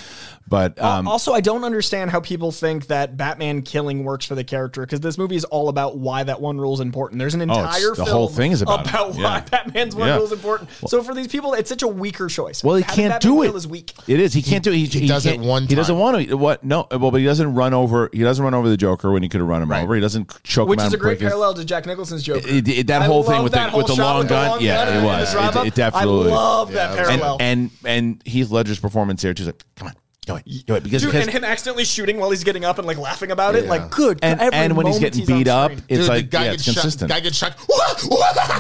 But 0.48 0.80
um, 0.80 1.08
also, 1.08 1.34
I 1.34 1.42
don't 1.42 1.64
understand 1.64 2.12
how 2.12 2.20
people 2.20 2.52
think 2.52 2.88
that 2.88 3.18
Batman 3.18 3.64
killing 3.64 4.04
works 4.04 4.26
for 4.26 4.36
the 4.36 4.44
character 4.44 4.82
because 4.82 5.00
this 5.00 5.18
movie 5.18 5.36
is 5.36 5.44
all 5.46 5.70
about 5.70 5.98
why 5.98 6.24
that 6.24 6.40
one 6.40 6.60
rule 6.60 6.74
is 6.76 6.82
important. 6.82 7.18
There's 7.18 7.34
an 7.34 7.42
Oh, 7.42 7.58
entire 7.58 7.90
the 7.90 7.96
film 7.96 8.08
whole 8.10 8.28
thing 8.28 8.52
is 8.52 8.62
about 8.62 8.86
it. 8.88 8.94
why 8.94 9.38
Yeah. 9.38 9.40
Batman's 9.42 9.96
one 9.96 10.08
Yeah. 10.08 10.16
rule 10.18 10.26
is 10.26 10.32
important. 10.32 10.70
so 10.88 11.02
for 11.02 11.16
these 11.16 11.28
people, 11.28 11.54
it's 11.54 11.70
such 11.70 11.82
a 11.82 11.88
weaker 11.88 12.28
choice. 12.28 12.64
well, 12.64 12.76
he 12.76 12.84
Having 12.84 12.96
can't 12.96 13.14
Batman 13.14 13.35
do 13.44 13.44
it. 13.54 13.56
Is 13.56 13.68
weak. 13.68 13.94
It 14.08 14.20
is. 14.20 14.34
He 14.34 14.42
can't 14.42 14.64
do 14.64 14.72
it. 14.72 14.76
He, 14.76 14.86
he 14.86 15.08
does 15.08 15.26
it 15.26 15.40
can't- 15.42 15.70
He 15.70 15.76
doesn't 15.76 15.98
want 15.98 16.28
to. 16.30 16.36
What? 16.38 16.64
No. 16.64 16.88
Well, 16.92 17.12
but 17.12 17.20
he 17.20 17.26
doesn't 17.26 17.54
run 17.54 17.74
over. 17.74 18.10
He 18.14 18.20
doesn't 18.20 18.44
run 18.44 18.54
over 18.54 18.68
the 18.70 18.78
Joker 18.78 19.12
when 19.12 19.24
he 19.24 19.30
could 19.30 19.40
have 19.42 19.48
run 19.48 19.62
him 19.62 19.70
Right. 19.72 19.84
over. 19.84 19.96
He 19.96 20.02
doesn't 20.02 20.32
choke 20.44 20.70
Which 20.70 20.80
him 20.80 20.84
out 20.84 20.88
is 20.88 20.94
a 20.94 20.96
and 20.96 21.02
great 21.02 21.10
break 21.12 21.22
his- 21.22 21.30
parallel 21.30 21.54
to 21.56 21.66
Jack 21.66 21.86
Nicholson's 21.86 22.24
Joker. 22.24 22.48
It- 22.48 22.68
it- 22.68 22.88
that 22.88 23.02
I 23.02 23.06
whole 23.06 23.24
thing 23.24 23.44
with 23.44 23.52
the- 23.54 23.60
whole 23.62 23.78
with 23.80 23.88
the 23.88 23.96
shot 23.96 24.16
long 24.16 24.28
gun. 24.28 24.62
Yeah, 24.62 24.86
gun 24.86 24.98
it 24.98 25.06
was. 25.06 25.34
It- 25.68 25.76
definitely- 25.76 26.32
I 26.32 26.36
love 26.36 26.72
that 26.74 26.98
it 26.98 27.00
was 27.02 27.10
and, 27.10 27.22
parallel. 27.22 27.38
and 27.42 27.70
and 27.86 28.22
Heath 28.26 28.52
Ledger's 28.52 28.80
performance 28.80 29.22
here 29.22 29.34
too, 29.34 29.46
like, 29.46 29.64
come 29.76 29.88
on, 29.90 29.94
do 30.26 30.36
it, 30.36 30.46
do 30.66 30.76
it, 30.76 30.84
because 30.84 31.02
Dude, 31.02 31.12
because 31.12 31.28
and 31.28 31.36
him 31.38 31.44
accidentally 31.44 31.86
shooting 31.86 32.18
while 32.18 32.32
he's 32.32 32.44
getting 32.44 32.66
up 32.66 32.78
and 32.78 32.88
like 32.88 32.98
laughing 32.98 33.32
about 33.32 33.56
it, 33.56 33.66
Yeah. 33.66 33.70
like 33.70 33.92
good. 33.92 34.20
and, 34.24 34.40
every 34.42 34.58
and 34.58 34.76
when 34.76 34.86
he's 34.88 34.96
moment 34.96 35.14
getting 35.16 35.32
on 35.34 35.38
beat 35.40 35.48
up, 35.48 35.72
screen. 35.72 35.84
it's 35.90 36.00
Dude, 36.02 36.08
like 36.10 36.26
the 36.26 36.30
guy 36.38 36.46
yeah, 36.46 36.52
gets 36.52 36.68
it's 36.68 36.74
shot. 36.76 36.82
consistent. 36.82 37.12
Guy 37.12 37.20
gets 37.20 37.38
shot. 37.38 37.58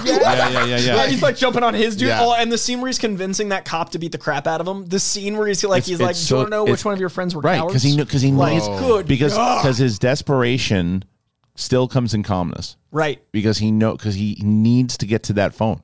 Yeah. 0.05 0.19
yeah, 0.19 0.49
yeah, 0.49 0.65
yeah, 0.65 0.77
yeah. 0.95 1.07
he's 1.07 1.21
like 1.21 1.35
jumping 1.35 1.63
on 1.63 1.73
his 1.73 1.95
dude. 1.95 2.09
Yeah. 2.09 2.21
Oh, 2.21 2.33
and 2.33 2.51
the 2.51 2.57
scene 2.57 2.79
where 2.81 2.87
he's 2.87 2.99
convincing 2.99 3.49
that 3.49 3.65
cop 3.65 3.89
to 3.91 3.99
beat 3.99 4.11
the 4.11 4.17
crap 4.17 4.47
out 4.47 4.61
of 4.61 4.67
him. 4.67 4.85
The 4.85 4.99
scene 4.99 5.37
where 5.37 5.47
he's 5.47 5.63
like, 5.63 5.79
It's- 5.79 5.87
he's 5.87 5.99
like, 6.01 6.11
it's 6.11 6.19
do 6.21 6.25
so- 6.25 6.35
you 6.35 6.39
want 6.39 6.47
to 6.47 6.57
know 6.57 6.63
it's- 6.63 6.79
which 6.79 6.85
one 6.85 6.93
of 6.93 6.99
your 6.99 7.09
friends 7.09 7.35
were 7.35 7.41
right 7.41 7.65
because 7.65 7.83
he 7.83 7.97
because 7.97 8.21
he 8.21 8.31
Like, 8.31 8.53
needs 8.53 8.67
good 8.67 9.07
because 9.07 9.33
God. 9.33 9.61
because 9.61 9.77
his 9.77 9.99
desperation 9.99 11.03
still 11.55 11.87
comes 11.87 12.13
in 12.13 12.21
calmness 12.23 12.75
right. 12.91 13.21
because 13.31 13.57
he 13.59 13.71
know 13.71 13.93
because 13.93 14.15
he 14.15 14.37
needs 14.43 14.97
to 14.97 15.05
get 15.05 15.23
to 15.23 15.33
that 15.33 15.53
phone. 15.55 15.81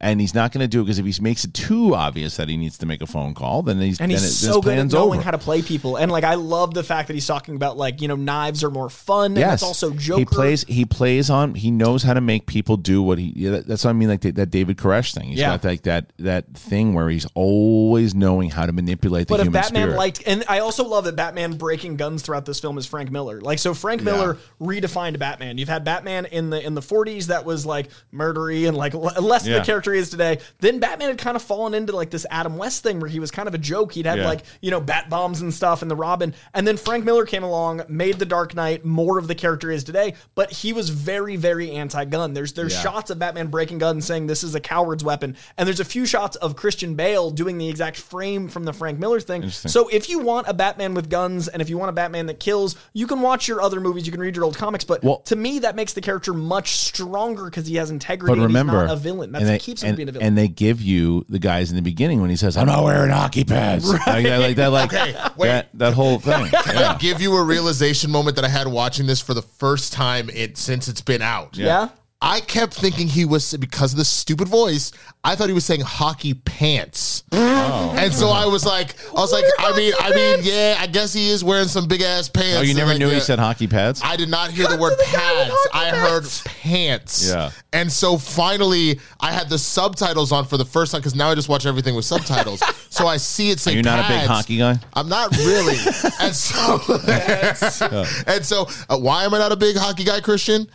And 0.00 0.20
he's 0.20 0.32
not 0.32 0.52
going 0.52 0.60
to 0.60 0.68
do 0.68 0.80
it 0.80 0.84
because 0.84 1.00
if 1.00 1.04
he 1.06 1.20
makes 1.20 1.42
it 1.42 1.52
too 1.52 1.92
obvious 1.92 2.36
that 2.36 2.48
he 2.48 2.56
needs 2.56 2.78
to 2.78 2.86
make 2.86 3.02
a 3.02 3.06
phone 3.06 3.34
call, 3.34 3.62
then 3.62 3.80
he's 3.80 4.00
And 4.00 4.12
then 4.12 4.20
he's 4.20 4.26
it, 4.30 4.46
so 4.46 4.60
good 4.62 4.78
at 4.78 4.92
knowing 4.92 5.18
over. 5.18 5.24
how 5.24 5.32
to 5.32 5.38
play 5.38 5.60
people. 5.60 5.96
And 5.96 6.08
like, 6.12 6.22
I 6.22 6.34
love 6.34 6.72
the 6.72 6.84
fact 6.84 7.08
that 7.08 7.14
he's 7.14 7.26
talking 7.26 7.56
about 7.56 7.76
like, 7.76 8.00
you 8.00 8.06
know, 8.06 8.14
knives 8.14 8.62
are 8.62 8.70
more 8.70 8.88
fun. 8.90 9.32
And 9.32 9.38
that's 9.38 9.64
also 9.64 9.90
Joker. 9.90 10.20
He 10.20 10.24
plays. 10.24 10.62
He 10.68 10.84
plays 10.84 11.30
on. 11.30 11.56
He 11.56 11.72
knows 11.72 12.04
how 12.04 12.14
to 12.14 12.20
make 12.20 12.46
people 12.46 12.76
do 12.76 13.02
what 13.02 13.18
he. 13.18 13.32
Yeah, 13.34 13.50
that- 13.50 13.66
that's 13.66 13.82
what 13.82 13.90
I 13.90 13.94
mean. 13.94 14.08
Like 14.08 14.20
the, 14.20 14.30
that 14.30 14.50
David 14.50 14.76
Koresh 14.76 15.14
thing. 15.14 15.30
He's 15.30 15.40
Yeah. 15.40 15.56
got 15.56 15.64
like 15.64 15.82
that 15.82 16.12
that 16.20 16.54
thing 16.54 16.94
where 16.94 17.08
he's 17.10 17.26
always 17.34 18.14
knowing 18.14 18.50
how 18.50 18.66
to 18.66 18.72
manipulate 18.72 19.26
the 19.26 19.32
But 19.34 19.40
if 19.40 19.46
human 19.46 19.62
Batman 19.62 19.82
spirit. 19.88 19.96
liked, 19.98 20.22
and 20.26 20.44
I 20.48 20.60
also 20.60 20.84
love 20.84 21.06
that 21.06 21.16
Batman 21.16 21.56
breaking 21.56 21.96
guns 21.96 22.22
throughout 22.22 22.46
this 22.46 22.60
film 22.60 22.78
is 22.78 22.86
Frank 22.86 23.10
Miller. 23.10 23.40
Like, 23.40 23.58
so 23.58 23.74
Frank 23.74 24.02
Miller 24.04 24.38
redefined 24.60 25.18
Batman. 25.18 25.58
You've 25.58 25.68
had 25.68 25.82
Batman 25.82 26.26
in 26.26 26.50
the 26.50 26.64
in 26.64 26.74
the 26.74 26.82
40s 26.82 27.26
that 27.26 27.44
was 27.44 27.66
like 27.66 27.88
murdery 28.14 28.68
and 28.68 28.76
like 28.76 28.94
less 28.94 29.44
Yeah. 29.44 29.58
the 29.58 29.64
character 29.64 29.87
he 29.92 29.98
is 30.00 30.10
today. 30.10 30.38
Then 30.60 30.78
Batman 30.78 31.08
had 31.08 31.18
kind 31.18 31.36
of 31.36 31.42
fallen 31.42 31.74
into 31.74 31.94
like 31.94 32.10
this 32.10 32.26
Adam 32.30 32.56
West 32.56 32.82
thing 32.82 33.00
where 33.00 33.10
he 33.10 33.20
was 33.20 33.30
kind 33.30 33.48
of 33.48 33.54
a 33.54 33.58
joke. 33.58 33.92
He'd 33.92 34.06
had 34.06 34.18
Yeah. 34.18 34.26
like 34.26 34.42
you 34.60 34.70
know 34.70 34.80
bat 34.80 35.08
bombs 35.10 35.40
and 35.40 35.52
stuff 35.52 35.82
and 35.82 35.90
the 35.90 35.96
Robin, 35.96 36.34
and 36.54 36.66
then 36.66 36.76
Frank 36.76 37.04
Miller 37.04 37.24
came 37.26 37.42
along, 37.42 37.82
made 37.88 38.18
the 38.18 38.24
Dark 38.26 38.54
Knight 38.54 38.84
more 38.84 39.18
of 39.18 39.28
the 39.28 39.34
character 39.34 39.70
he 39.70 39.76
is 39.76 39.84
today. 39.84 40.14
But 40.34 40.50
he 40.52 40.72
was 40.72 40.90
very 40.90 41.36
very 41.36 41.70
anti-gun. 41.72 42.34
There's 42.34 42.52
there's 42.52 42.74
Yeah. 42.74 42.82
shots 42.82 43.10
of 43.10 43.18
Batman 43.18 43.48
breaking 43.48 43.78
guns 43.78 44.06
saying 44.06 44.26
this 44.26 44.42
is 44.44 44.54
a 44.54 44.60
coward's 44.60 45.04
weapon, 45.04 45.36
and 45.56 45.66
there's 45.66 45.80
a 45.80 45.84
few 45.84 46.06
shots 46.06 46.36
of 46.36 46.56
Christian 46.56 46.94
Bale 46.94 47.30
doing 47.30 47.58
the 47.58 47.68
exact 47.68 47.96
frame 47.96 48.48
from 48.48 48.64
the 48.64 48.72
Frank 48.72 48.98
Miller 48.98 49.20
thing. 49.20 49.48
So 49.50 49.88
if 49.88 50.08
you 50.08 50.18
want 50.20 50.48
a 50.48 50.54
Batman 50.54 50.94
with 50.94 51.08
guns 51.10 51.48
and 51.48 51.60
if 51.62 51.68
you 51.68 51.78
want 51.78 51.90
a 51.90 51.92
Batman 51.92 52.26
that 52.26 52.40
kills, 52.40 52.76
you 52.92 53.06
can 53.06 53.20
watch 53.20 53.48
your 53.48 53.60
other 53.60 53.80
movies, 53.80 54.06
you 54.06 54.12
can 54.12 54.20
read 54.20 54.36
your 54.36 54.44
old 54.44 54.56
comics. 54.56 54.84
But 54.84 55.02
Well- 55.02 55.18
to 55.26 55.36
me, 55.36 55.58
that 55.60 55.76
makes 55.76 55.92
the 55.92 56.00
character 56.00 56.32
much 56.32 56.76
stronger 56.78 57.44
because 57.44 57.66
he 57.66 57.76
has 57.76 57.90
integrity. 57.90 58.34
but 58.34 58.42
remember, 58.42 58.72
and 58.72 58.80
he's 58.82 58.88
not 58.88 58.96
a 58.96 59.00
villain. 59.00 59.32
That's 59.32 59.42
and 59.42 59.50
they, 59.50 59.58
keeps 59.78 59.84
and, 59.84 59.90
from 59.92 59.96
being 59.96 60.08
a 60.08 60.12
villain. 60.12 60.26
and 60.26 60.38
they 60.38 60.48
give 60.48 60.80
you 60.80 61.24
the 61.28 61.38
guys 61.38 61.70
in 61.70 61.76
the 61.76 61.82
beginning 61.82 62.20
when 62.20 62.30
he 62.30 62.36
says, 62.36 62.56
"I'm 62.56 62.66
not 62.66 62.84
wearing 62.84 63.10
hockey 63.10 63.44
pads," 63.44 63.88
like, 64.06 64.24
that, 64.24 64.38
like 64.40 64.56
that, 64.56 64.68
like 64.68 64.92
Okay, 64.92 65.14
wait. 65.36 65.48
that, 65.48 65.68
that 65.74 65.94
whole 65.94 66.18
thing. 66.18 66.50
I 66.54 66.96
give 66.98 67.20
you 67.20 67.36
a 67.36 67.42
realization 67.44 68.10
moment 68.10 68.36
that 68.36 68.44
I 68.44 68.48
had 68.48 68.66
watching 68.68 69.06
this 69.06 69.20
for 69.20 69.34
the 69.34 69.42
first 69.42 69.92
time 69.92 70.30
it 70.30 70.58
since 70.58 70.88
it's 70.88 71.00
been 71.00 71.22
out. 71.22 71.56
yeah. 71.56 71.88
I 72.20 72.40
kept 72.40 72.74
thinking 72.74 73.06
he 73.06 73.24
was 73.24 73.56
because 73.56 73.92
of 73.92 73.98
the 73.98 74.04
stupid 74.04 74.48
voice. 74.48 74.90
I 75.22 75.36
thought 75.36 75.46
he 75.46 75.52
was 75.52 75.64
saying 75.64 75.82
hockey 75.82 76.34
pants, 76.34 77.22
and 77.30 78.12
so 78.12 78.30
I 78.30 78.46
was 78.46 78.66
like, 78.66 78.96
I 79.10 79.20
was 79.20 79.32
like, 79.32 79.44
I 79.58 79.76
mean, 79.76 79.92
I 80.00 80.14
mean, 80.14 80.40
yeah, 80.42 80.78
I 80.80 80.88
guess 80.88 81.12
he 81.12 81.30
is 81.30 81.44
wearing 81.44 81.68
some 81.68 81.86
big 81.86 82.02
ass 82.02 82.28
pants. 82.28 82.58
Oh, 82.58 82.62
you 82.62 82.74
never 82.74 82.90
like, 82.90 82.98
knew 82.98 83.08
he 83.08 83.20
said 83.20 83.38
hockey 83.38 83.68
pads? 83.68 84.00
I 84.02 84.16
did 84.16 84.28
not 84.28 84.50
hear 84.50 84.66
the 84.66 84.76
word 84.76 84.98
the 84.98 85.04
pads. 85.04 85.54
I 85.72 85.90
heard 85.90 86.24
pants. 86.44 87.28
Yeah. 87.28 87.50
And 87.72 87.92
so 87.92 88.18
finally, 88.18 88.98
I 89.20 89.30
had 89.30 89.48
the 89.48 89.58
subtitles 89.58 90.32
on 90.32 90.46
for 90.46 90.56
the 90.56 90.64
first 90.64 90.92
time 90.92 91.00
because 91.00 91.14
now 91.14 91.30
I 91.30 91.34
just 91.34 91.48
watch 91.48 91.66
everything 91.66 91.94
with 91.94 92.04
subtitles. 92.04 92.62
so 92.90 93.06
I 93.06 93.18
see 93.18 93.50
it 93.50 93.60
say 93.60 93.72
Are 93.72 93.76
you 93.76 93.82
not 93.82 94.04
a 94.04 94.08
big 94.08 94.26
hockey 94.26 94.56
guy? 94.56 94.76
I'm 94.94 95.08
not 95.08 95.36
really. 95.36 95.76
and 96.20 96.34
so, 96.34 96.80
and 98.26 98.44
so, 98.44 98.66
uh, 98.88 98.98
why 98.98 99.24
am 99.24 99.34
I 99.34 99.38
not 99.38 99.52
a 99.52 99.56
big 99.56 99.76
hockey 99.76 100.04
guy, 100.04 100.20
Kristian? 100.20 100.68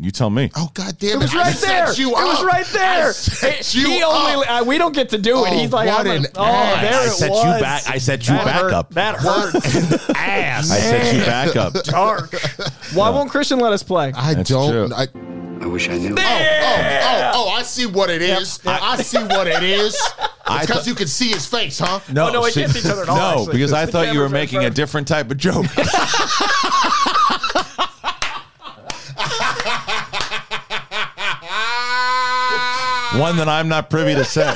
You 0.00 0.12
tell 0.12 0.30
me. 0.30 0.48
Oh 0.54 0.70
god 0.74 0.96
damn 0.98 1.08
it! 1.10 1.14
It 1.14 1.18
was 1.18 1.34
right 1.34 1.52
set 1.54 1.86
there. 1.86 1.92
You 1.94 2.10
it 2.10 2.12
was 2.12 2.44
right 2.44 2.66
there. 2.66 3.08
I 3.08 3.12
set 3.12 3.60
It- 3.60 3.74
you 3.74 3.88
he 3.90 4.02
only. 4.04 4.44
up. 4.46 4.60
Uh, 4.62 4.64
we 4.64 4.78
don't 4.78 4.94
get 4.94 5.08
to 5.08 5.18
do 5.18 5.44
it. 5.44 5.50
Oh, 5.50 5.58
He's 5.58 5.72
like, 5.72 5.88
what 5.88 6.06
I'm 6.06 6.18
an 6.18 6.24
a, 6.26 6.28
oh, 6.36 6.44
ass. 6.44 6.80
there 6.82 7.00
I 7.00 7.04
it 7.04 7.10
set 7.10 7.30
you 7.30 7.60
back- 7.60 7.90
I 7.90 7.98
set 7.98 8.28
you 8.28 8.34
That 8.34 8.44
back 8.44 8.60
hurt. 8.62 8.72
up. 8.72 8.94
That 8.94 9.16
hurt. 9.16 9.54
ass. 10.16 10.70
I 10.70 10.78
set 10.78 11.14
you 11.16 11.20
back 11.24 11.56
up. 11.56 11.72
Dark. 11.84 12.32
Why 12.94 13.10
won't 13.10 13.30
Kristian 13.32 13.60
let 13.60 13.72
us 13.72 13.82
play? 13.82 14.12
I 14.14 14.34
That's 14.34 14.48
don't. 14.48 14.70
true. 14.70 14.88
I, 14.94 15.08
I 15.60 15.66
wish 15.66 15.88
I 15.88 15.98
knew. 15.98 16.14
oh, 16.16 16.20
oh, 16.20 17.00
oh! 17.02 17.30
oh! 17.34 17.48
I 17.50 17.62
see 17.64 17.86
what 17.86 18.08
it 18.10 18.22
is. 18.22 18.60
Yep. 18.64 18.78
I 18.80 19.02
see 19.02 19.18
what 19.18 19.48
it 19.48 19.64
is. 19.64 20.00
Because 20.46 20.66
thought- 20.68 20.86
you 20.86 20.94
can 20.94 21.08
see 21.08 21.28
his 21.32 21.44
face, 21.44 21.80
huh? 21.80 21.98
No, 22.12 22.28
Oh, 22.28 22.32
no, 22.32 22.42
we 22.42 22.52
can't 22.52 22.70
see 22.70 22.78
each 22.78 22.86
other 22.86 23.02
at 23.02 23.08
all, 23.08 23.16
No, 23.16 23.38
actually, 23.40 23.52
because 23.54 23.72
I 23.72 23.84
thought 23.86 24.12
you 24.14 24.20
were 24.20 24.28
making 24.28 24.64
a 24.64 24.70
different 24.70 25.08
type 25.08 25.28
of 25.32 25.36
joke. 25.38 25.66
One 33.18 33.36
that 33.38 33.48
I'm 33.48 33.68
not 33.68 33.90
privy 33.90 34.14
to 34.14 34.24
say. 34.24 34.54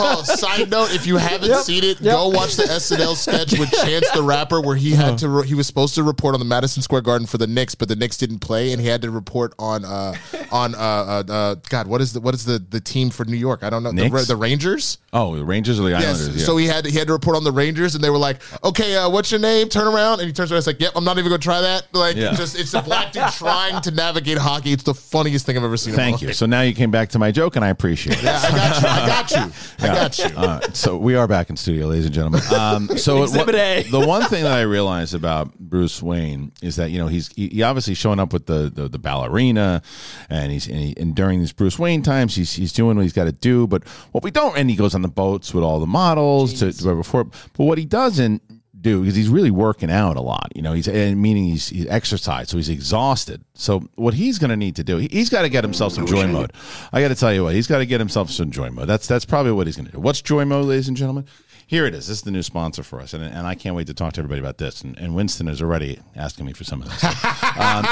Oh, 0.00 0.22
side 0.22 0.70
note: 0.70 0.94
If 0.94 1.06
you 1.06 1.16
haven't 1.16 1.48
Yep, 1.50 1.62
seen 1.62 1.84
it, 1.84 2.00
yep. 2.00 2.14
go 2.14 2.28
watch 2.28 2.56
the 2.56 2.64
SNL 2.64 3.14
sketch 3.16 3.58
with 3.58 3.70
Chance 3.70 4.10
the 4.12 4.22
Rapper, 4.22 4.60
where 4.60 4.76
he 4.76 4.92
had 4.92 5.18
to. 5.18 5.28
Re- 5.28 5.46
he 5.46 5.54
was 5.54 5.66
supposed 5.66 5.94
to 5.96 6.02
report 6.02 6.34
on 6.34 6.40
the 6.40 6.46
Madison 6.46 6.82
Square 6.82 7.02
Garden 7.02 7.26
for 7.26 7.38
the 7.38 7.46
Knicks, 7.46 7.74
but 7.74 7.88
the 7.88 7.96
Knicks 7.96 8.16
didn't 8.16 8.38
play, 8.40 8.72
and 8.72 8.80
he 8.80 8.86
had 8.88 9.02
to 9.02 9.10
report 9.10 9.54
on 9.58 9.84
uh 9.84 10.14
on 10.50 10.74
uh, 10.74 10.78
uh, 10.78 11.22
uh 11.32 11.54
God, 11.68 11.86
what 11.86 12.00
is 12.00 12.12
the 12.12 12.20
what 12.20 12.34
is 12.34 12.44
the 12.44 12.58
the 12.58 12.80
team 12.80 13.10
for 13.10 13.24
New 13.24 13.36
York? 13.36 13.62
I 13.62 13.70
don't 13.70 13.82
know. 13.82 13.92
The, 13.92 14.24
the 14.26 14.36
Rangers. 14.36 14.98
Oh, 15.12 15.34
the 15.36 15.44
Rangers 15.44 15.80
or 15.80 15.84
the 15.84 15.90
Yes. 15.90 16.28
Yeah. 16.28 16.44
So 16.44 16.56
he 16.56 16.66
had 16.66 16.84
he 16.86 16.98
had 16.98 17.06
to 17.08 17.12
report 17.12 17.36
on 17.36 17.44
the 17.44 17.52
Rangers, 17.52 17.94
and 17.94 18.04
they 18.04 18.10
were 18.10 18.18
like, 18.18 18.40
"Okay, 18.62 18.96
uh, 18.96 19.08
what's 19.08 19.30
your 19.30 19.40
name? 19.40 19.68
Turn 19.68 19.86
around." 19.86 20.20
And 20.20 20.26
he 20.26 20.32
turns 20.32 20.50
around. 20.52 20.58
And 20.58 20.58
it's 20.58 20.66
like, 20.66 20.80
"Yep, 20.80 20.92
I'm 20.96 21.04
not 21.04 21.18
even 21.18 21.30
going 21.30 21.40
to 21.40 21.44
try 21.44 21.60
that." 21.60 21.86
Like, 21.92 22.16
Yeah. 22.16 22.34
just 22.34 22.58
it's 22.58 22.74
a 22.74 22.82
black 22.82 23.12
dude 23.12 23.26
trying 23.32 23.80
to 23.82 23.90
navigate 23.90 24.38
hockey. 24.38 24.72
It's 24.72 24.82
the 24.82 24.94
funniest 24.94 25.46
thing 25.46 25.56
I've 25.56 25.64
ever 25.64 25.76
seen. 25.76 25.94
Thank 25.94 26.20
you. 26.22 26.32
So 26.32 26.46
now 26.46 26.60
you 26.62 26.74
came 26.74 26.90
back 26.90 27.08
to 27.10 27.18
my 27.18 27.30
joke, 27.30 27.56
and 27.56 27.64
I 27.64 27.68
appreciate 27.68 28.18
it. 28.18 28.24
Yeah, 28.24 28.38
I 28.42 28.50
got 28.50 28.82
you. 28.82 28.88
I 28.88 29.06
got 29.06 29.30
you. 29.30 29.52
I 29.80 29.86
got 29.94 30.18
you. 30.18 30.24
Uh, 30.36 30.60
so 30.72 30.96
we 30.96 31.14
are 31.14 31.26
back 31.26 31.50
in 31.50 31.56
studio, 31.56 31.86
ladies 31.86 32.06
and 32.06 32.14
gentlemen. 32.14 32.40
Um, 32.54 32.88
so 32.98 33.26
the 33.26 34.04
one 34.06 34.22
thing 34.24 34.44
that 34.44 34.52
I 34.52 34.62
realized 34.62 35.14
about 35.14 35.56
Bruce 35.58 36.02
Wayne 36.02 36.52
is 36.62 36.76
that 36.76 36.90
you 36.90 36.98
know 36.98 37.06
he's 37.06 37.28
he, 37.34 37.48
he 37.48 37.62
obviously 37.62 37.94
showing 37.94 38.20
up 38.20 38.32
with 38.32 38.46
the 38.46 38.70
the, 38.74 38.88
the 38.88 38.98
ballerina, 38.98 39.82
and 40.30 40.52
he's 40.52 40.66
and, 40.66 40.78
he, 40.78 40.94
and 40.96 41.14
during 41.14 41.40
these 41.40 41.52
Bruce 41.52 41.78
Wayne 41.78 42.02
times 42.02 42.34
he's 42.34 42.52
he's 42.54 42.72
doing 42.72 42.96
what 42.96 43.02
he's 43.02 43.12
got 43.12 43.24
to 43.24 43.32
do. 43.32 43.66
But 43.66 43.86
what 44.12 44.24
we 44.24 44.30
don't, 44.30 44.56
and 44.56 44.70
he 44.70 44.76
goes 44.76 44.94
on 44.94 45.02
the 45.02 45.08
boats 45.08 45.52
with 45.54 45.64
all 45.64 45.80
the 45.80 45.86
models 45.86 46.54
to, 46.60 46.72
to 46.72 46.94
before. 46.96 47.24
But 47.24 47.64
what 47.64 47.78
he 47.78 47.84
doesn't 47.84 48.42
do 48.80 49.00
because 49.00 49.16
he's 49.16 49.28
really 49.28 49.50
working 49.50 49.90
out 49.90 50.16
a 50.16 50.20
lot. 50.20 50.52
You 50.54 50.62
know, 50.62 50.72
he's 50.72 50.88
and 50.88 51.20
meaning 51.20 51.44
he's 51.44 51.68
he's 51.68 51.86
exercised, 51.86 52.50
so 52.50 52.56
he's 52.56 52.68
exhausted. 52.68 53.44
So 53.54 53.80
what 53.96 54.14
he's 54.14 54.38
going 54.38 54.50
to 54.50 54.56
need 54.56 54.76
to 54.76 54.84
do, 54.84 54.98
he, 54.98 55.08
he's 55.10 55.30
got 55.30 55.42
to 55.42 55.48
get 55.48 55.64
himself 55.64 55.92
some 55.92 56.06
joy 56.06 56.26
mode. 56.26 56.52
I 56.92 57.00
got 57.00 57.08
to 57.08 57.14
tell 57.14 57.32
you 57.32 57.44
what, 57.44 57.54
he's 57.54 57.66
got 57.66 57.78
to 57.78 57.86
get 57.86 58.00
himself 58.00 58.30
some 58.30 58.50
joy 58.50 58.70
mode. 58.70 58.88
That's 58.88 59.06
that's 59.06 59.24
probably 59.24 59.52
what 59.52 59.66
he's 59.66 59.76
going 59.76 59.86
to 59.86 59.92
do. 59.92 60.00
What's 60.00 60.22
joy 60.22 60.44
mode, 60.44 60.66
ladies 60.66 60.88
and 60.88 60.96
gentlemen? 60.96 61.26
Here 61.68 61.84
it 61.84 61.94
is. 61.94 62.06
This 62.06 62.16
is 62.16 62.22
the 62.22 62.30
new 62.30 62.42
sponsor 62.42 62.82
for 62.82 62.98
us, 62.98 63.12
and, 63.12 63.22
and 63.22 63.46
I 63.46 63.54
can't 63.54 63.76
wait 63.76 63.88
to 63.88 63.94
talk 63.94 64.14
to 64.14 64.20
everybody 64.20 64.40
about 64.40 64.56
this. 64.56 64.80
And, 64.80 64.96
and 64.98 65.14
Winston 65.14 65.48
is 65.48 65.60
already 65.60 66.00
asking 66.16 66.46
me 66.46 66.54
for 66.54 66.64
some 66.64 66.80
of 66.80 66.88
this. 66.88 67.04
Um, 67.58 67.84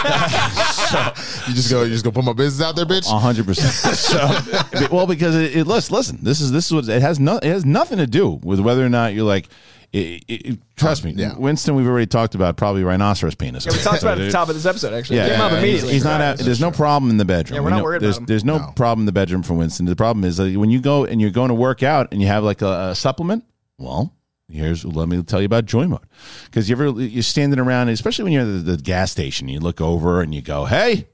you 1.49 1.55
just 1.55 1.71
go. 1.71 1.83
You 1.83 1.91
just 1.91 2.05
go 2.05 2.13
put 2.13 2.25
my 2.25 2.33
business 2.33 2.65
out 2.65 2.77
there, 2.77 2.87
bitch. 2.87 3.11
A 3.13 3.19
hundred 3.19 3.47
percent. 3.47 3.97
So, 3.97 4.87
well, 4.93 5.09
because 5.09 5.35
it, 5.35 5.57
it 5.57 5.67
listen, 5.67 5.97
listen. 5.97 6.19
This 6.23 6.41
is 6.41 6.53
this 6.53 6.67
is 6.67 6.73
what 6.73 6.89
it 6.89 7.03
has. 7.03 7.19
No, 7.19 7.39
it 7.39 7.45
has 7.45 7.65
nothing 7.65 7.99
to 7.99 8.07
do 8.07 8.39
with 8.45 8.61
whether 8.61 8.87
or 8.87 8.89
not 8.89 9.13
you're 9.13 9.25
like. 9.25 9.49
It, 9.97 10.25
it, 10.29 10.47
it- 10.47 10.59
trust 10.77 11.05
me, 11.05 11.13
yeah. 11.13 11.37
Winston. 11.37 11.75
We've 11.75 11.87
already 11.87 12.07
talked 12.07 12.35
about 12.35 12.57
probably 12.57 12.85
rhinoceros 12.85 13.35
penis. 13.35 13.65
Yeah, 13.67 13.73
we 13.73 13.79
talked 13.79 14.03
about 14.03 14.19
it 14.19 14.23
at 14.23 14.25
the 14.25 14.29
uh, 14.29 14.41
top 14.41 14.49
of 14.49 14.55
this 14.55 14.67
episode. 14.67 14.93
Actually, 14.93 15.17
Yeah, 15.17 15.27
it 15.27 15.31
came 15.33 15.41
up 15.41 15.51
he's- 15.53 15.63
immediately. 15.63 15.93
He's, 15.95 16.05
not. 16.05 16.21
Out, 16.21 16.39
there's 16.39 16.61
no 16.61 16.71
problem 16.71 17.11
in 17.11 17.17
the 17.17 17.25
bedroom. 17.25 17.55
Yeah, 17.57 17.61
we're 17.61 17.67
We 17.67 17.71
not 17.71 17.77
know- 17.79 17.83
worried 17.85 18.03
There's, 18.03 18.17
about 18.19 18.23
him. 18.23 18.27
there's 18.27 18.45
no, 18.45 18.59
No. 18.59 18.73
problem 18.77 19.03
in 19.03 19.07
the 19.07 19.13
bedroom 19.13 19.43
for 19.43 19.55
Winston. 19.55 19.87
The 19.87 19.97
problem 19.97 20.25
is 20.25 20.37
that 20.37 20.57
when 20.57 20.71
you 20.71 20.81
go 20.81 21.05
and 21.05 21.21
you're 21.21 21.31
going 21.31 21.49
to 21.49 21.55
work 21.55 21.83
out 21.83 22.09
and 22.13 22.21
you 22.21 22.29
have 22.29 22.45
like 22.45 22.63
a, 22.63 22.91
a 22.91 22.95
supplement. 22.95 23.45
Well, 23.79 24.13
here's 24.51 24.85
let 24.85 25.09
me 25.09 25.23
tell 25.23 25.41
you 25.41 25.47
about 25.47 25.65
Joy 25.67 25.87
Mode 25.87 26.01
because 26.45 26.69
you 26.71 26.77
ever 26.77 26.89
you're 27.01 27.23
standing 27.23 27.59
around, 27.59 27.89
especially 27.89 28.25
when 28.25 28.33
you're 28.33 28.43
at 28.43 28.65
the, 28.65 28.73
the 28.73 28.77
gas 28.79 29.11
station, 29.13 29.49
you 29.49 29.61
look 29.61 29.81
over 29.81 30.21
and 30.23 30.35
you 30.35 30.41
go, 30.43 30.65
"Hey, 30.67 31.09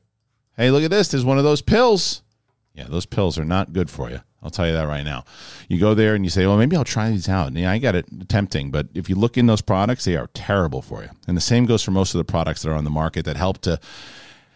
hey, 0.57 0.71
look 0.71 0.83
at 0.85 0.91
this! 0.91 1.09
There's 1.09 1.25
one 1.25 1.39
of 1.39 1.45
those 1.45 1.63
pills." 1.63 2.23
Yeah, 2.75 2.85
those 2.89 3.05
pills 3.07 3.39
are 3.39 3.45
not 3.45 3.73
good 3.73 3.91
for 3.91 4.11
you. 4.11 4.21
I'll 4.43 4.51
tell 4.51 4.67
you 4.67 4.73
that 4.73 4.89
right 4.89 5.05
now. 5.05 5.25
You 5.69 5.79
go 5.79 5.95
there 5.95 6.15
and 6.15 6.25
you 6.25 6.31
say, 6.31 6.47
well, 6.47 6.57
maybe 6.57 6.77
I'll 6.77 6.85
try 6.85 7.11
these 7.11 7.29
out. 7.29 7.49
And 7.49 7.59
yeah, 7.59 7.71
I 7.71 7.79
got 7.79 7.95
it 7.95 8.07
tempting, 8.29 8.71
but 8.71 8.89
if 8.95 9.09
you 9.09 9.15
look 9.15 9.39
in 9.39 9.47
those 9.47 9.63
products, 9.63 10.05
they 10.05 10.17
are 10.17 10.29
terrible 10.35 10.83
for 10.83 11.03
you. 11.03 11.11
And 11.29 11.37
the 11.37 11.41
same 11.41 11.65
goes 11.67 11.83
for 11.83 11.93
most 11.93 12.15
of 12.15 12.19
the 12.19 12.25
products 12.25 12.63
that 12.63 12.71
are 12.71 12.75
on 12.75 12.85
the 12.85 12.91
market 12.91 13.25
that 13.25 13.37
help 13.37 13.59
to, 13.63 13.79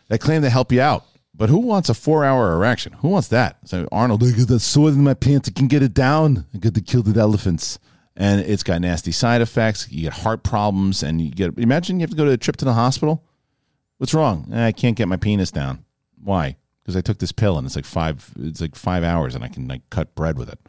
that 0.08 0.18
claim 0.20 0.42
to 0.42 0.50
help 0.50 0.72
you 0.72 0.80
out. 0.80 1.04
But 1.34 1.50
who 1.50 1.58
wants 1.58 1.88
a 1.88 1.94
four 1.94 2.24
hour 2.24 2.52
erection? 2.52 2.94
Who 2.94 3.08
wants 3.08 3.28
that? 3.28 3.58
So 3.64 3.86
Arnold, 3.92 4.24
I 4.24 4.30
got 4.30 4.48
that 4.48 4.60
sword 4.60 4.94
in 4.94 5.04
my 5.04 5.14
pants. 5.14 5.48
I 5.48 5.52
can 5.52 5.68
get 5.68 5.82
it 5.82 5.92
down. 5.92 6.46
I 6.54 6.58
got 6.58 6.74
to 6.74 6.80
kill 6.80 7.02
the 7.02 7.20
elephants. 7.20 7.78
And 8.16 8.40
it's 8.40 8.62
got 8.62 8.80
nasty 8.80 9.12
side 9.12 9.42
effects. 9.42 9.86
You 9.92 10.04
get 10.04 10.14
heart 10.14 10.42
problems, 10.42 11.02
and 11.02 11.20
you 11.20 11.30
get. 11.30 11.58
Imagine 11.58 12.00
you 12.00 12.04
have 12.04 12.10
to 12.10 12.16
go 12.16 12.24
to 12.24 12.30
a 12.30 12.38
trip 12.38 12.56
to 12.56 12.64
the 12.64 12.72
hospital. 12.72 13.22
What's 13.98 14.14
wrong? 14.14 14.48
"Eh, 14.50 14.68
I 14.68 14.72
can't 14.72 14.96
get 14.96 15.06
my 15.06 15.18
penis 15.18 15.50
down. 15.50 15.84
Why? 16.24 16.56
Because 16.86 16.96
I 16.96 17.00
took 17.00 17.18
this 17.18 17.32
pill 17.32 17.58
and 17.58 17.66
it's 17.66 17.74
like 17.74 17.84
five. 17.84 18.30
It's 18.38 18.60
like 18.60 18.76
five 18.76 19.02
hours, 19.02 19.34
and 19.34 19.42
I 19.42 19.48
can 19.48 19.66
like 19.66 19.82
cut 19.90 20.14
bread 20.14 20.38
with 20.38 20.48
it. 20.48 20.60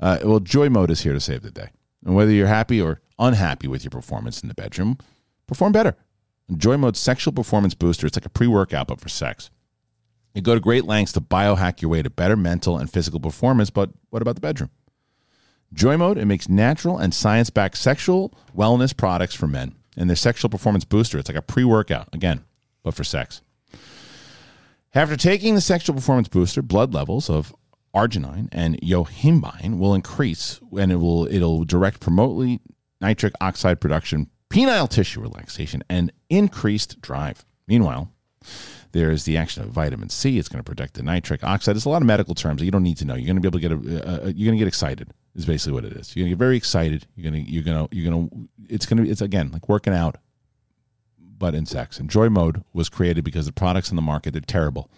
Uh, 0.00 0.18
well, 0.24 0.40
Joy 0.40 0.68
Mode 0.68 0.90
is 0.90 1.02
here 1.02 1.12
to 1.12 1.20
save 1.20 1.42
the 1.42 1.52
day. 1.52 1.68
And 2.04 2.16
whether 2.16 2.32
you're 2.32 2.48
happy 2.48 2.80
or 2.80 3.00
unhappy 3.16 3.68
with 3.68 3.84
your 3.84 3.92
performance 3.92 4.42
in 4.42 4.48
the 4.48 4.54
bedroom, 4.54 4.98
perform 5.46 5.70
better. 5.70 5.94
Joy 6.56 6.76
Mode's 6.76 6.98
sexual 6.98 7.32
performance 7.32 7.74
booster. 7.74 8.08
It's 8.08 8.16
like 8.16 8.26
a 8.26 8.30
pre-workout, 8.30 8.88
but 8.88 9.00
for 9.00 9.08
sex. 9.08 9.50
You 10.34 10.42
go 10.42 10.54
to 10.54 10.60
great 10.60 10.84
lengths 10.84 11.12
to 11.12 11.20
biohack 11.20 11.80
your 11.80 11.92
way 11.92 12.02
to 12.02 12.10
better 12.10 12.36
mental 12.36 12.76
and 12.76 12.90
physical 12.90 13.20
performance, 13.20 13.70
but 13.70 13.90
what 14.10 14.20
about 14.20 14.34
the 14.34 14.40
bedroom? 14.40 14.70
Joy 15.72 15.96
Mode, 15.96 16.18
it 16.18 16.26
makes 16.26 16.48
natural 16.48 16.98
and 16.98 17.14
science 17.14 17.50
backed 17.50 17.78
sexual 17.78 18.34
wellness 18.56 18.96
products 18.96 19.36
for 19.36 19.46
men. 19.46 19.76
And 19.96 20.10
their 20.10 20.16
sexual 20.16 20.48
performance 20.48 20.84
booster, 20.84 21.18
it's 21.18 21.28
like 21.28 21.38
a 21.38 21.42
pre 21.42 21.62
workout, 21.62 22.08
again, 22.12 22.44
but 22.82 22.94
for 22.94 23.04
sex. 23.04 23.42
After 24.94 25.16
taking 25.16 25.54
the 25.54 25.62
sexual 25.62 25.96
performance 25.96 26.28
booster, 26.28 26.60
blood 26.60 26.92
levels 26.92 27.30
of 27.30 27.54
arginine 27.94 28.48
and 28.52 28.78
yohimbine 28.82 29.78
will 29.78 29.94
increase 29.94 30.60
and 30.76 30.92
it 30.92 30.96
will 30.96 31.26
it'll 31.28 31.64
direct 31.64 32.00
promote 32.00 32.60
nitric 33.00 33.32
oxide 33.40 33.80
production, 33.80 34.28
penile 34.50 34.88
tissue 34.88 35.20
relaxation, 35.20 35.82
and 35.88 36.12
increased 36.28 37.00
drive. 37.00 37.44
Meanwhile, 37.66 38.12
there 38.92 39.10
is 39.10 39.24
the 39.24 39.38
action 39.38 39.62
of 39.62 39.70
vitamin 39.70 40.10
C. 40.10 40.38
It's 40.38 40.50
going 40.50 40.62
to 40.62 40.70
protect 40.70 40.94
the 40.94 41.02
nitric 41.02 41.42
oxide. 41.42 41.76
It's 41.76 41.86
a 41.86 41.88
lot 41.88 42.02
of 42.02 42.06
medical 42.06 42.34
terms 42.34 42.58
that 42.58 42.66
you 42.66 42.70
don't 42.70 42.82
need 42.82 42.98
to 42.98 43.06
know. 43.06 43.14
You're 43.14 43.32
going 43.32 43.40
to 43.40 43.40
be 43.40 43.48
able 43.48 43.78
to 43.78 43.86
get 43.86 44.04
a, 44.04 44.32
you're 44.32 44.46
going 44.46 44.58
to 44.58 44.64
get 44.64 44.68
excited. 44.68 45.12
Is 45.34 45.46
basically 45.46 45.72
what 45.72 45.86
it 45.86 45.94
is. 45.94 46.14
You're 46.14 46.24
going 46.24 46.32
to 46.32 46.36
get 46.36 46.38
very 46.38 46.58
excited. 46.58 47.06
You're 47.16 47.30
going 47.30 47.46
to 47.46 47.50
you're 47.50 47.62
going 47.62 47.88
to 47.88 47.96
you're 47.96 48.10
going 48.10 48.28
to 48.28 48.48
it's 48.68 48.84
going 48.84 48.98
to 48.98 49.04
be 49.04 49.10
it's 49.10 49.22
again 49.22 49.50
like 49.50 49.70
working 49.70 49.94
out, 49.94 50.16
but 51.42 51.56
in 51.56 51.66
sex. 51.66 51.98
And 51.98 52.08
Joy 52.08 52.28
Mode 52.28 52.62
was 52.72 52.88
created 52.88 53.24
because 53.24 53.46
the 53.46 53.52
products 53.52 53.90
in 53.90 53.96
the 53.96 54.02
market 54.02 54.30
they're 54.30 54.40
terrible, 54.40 54.88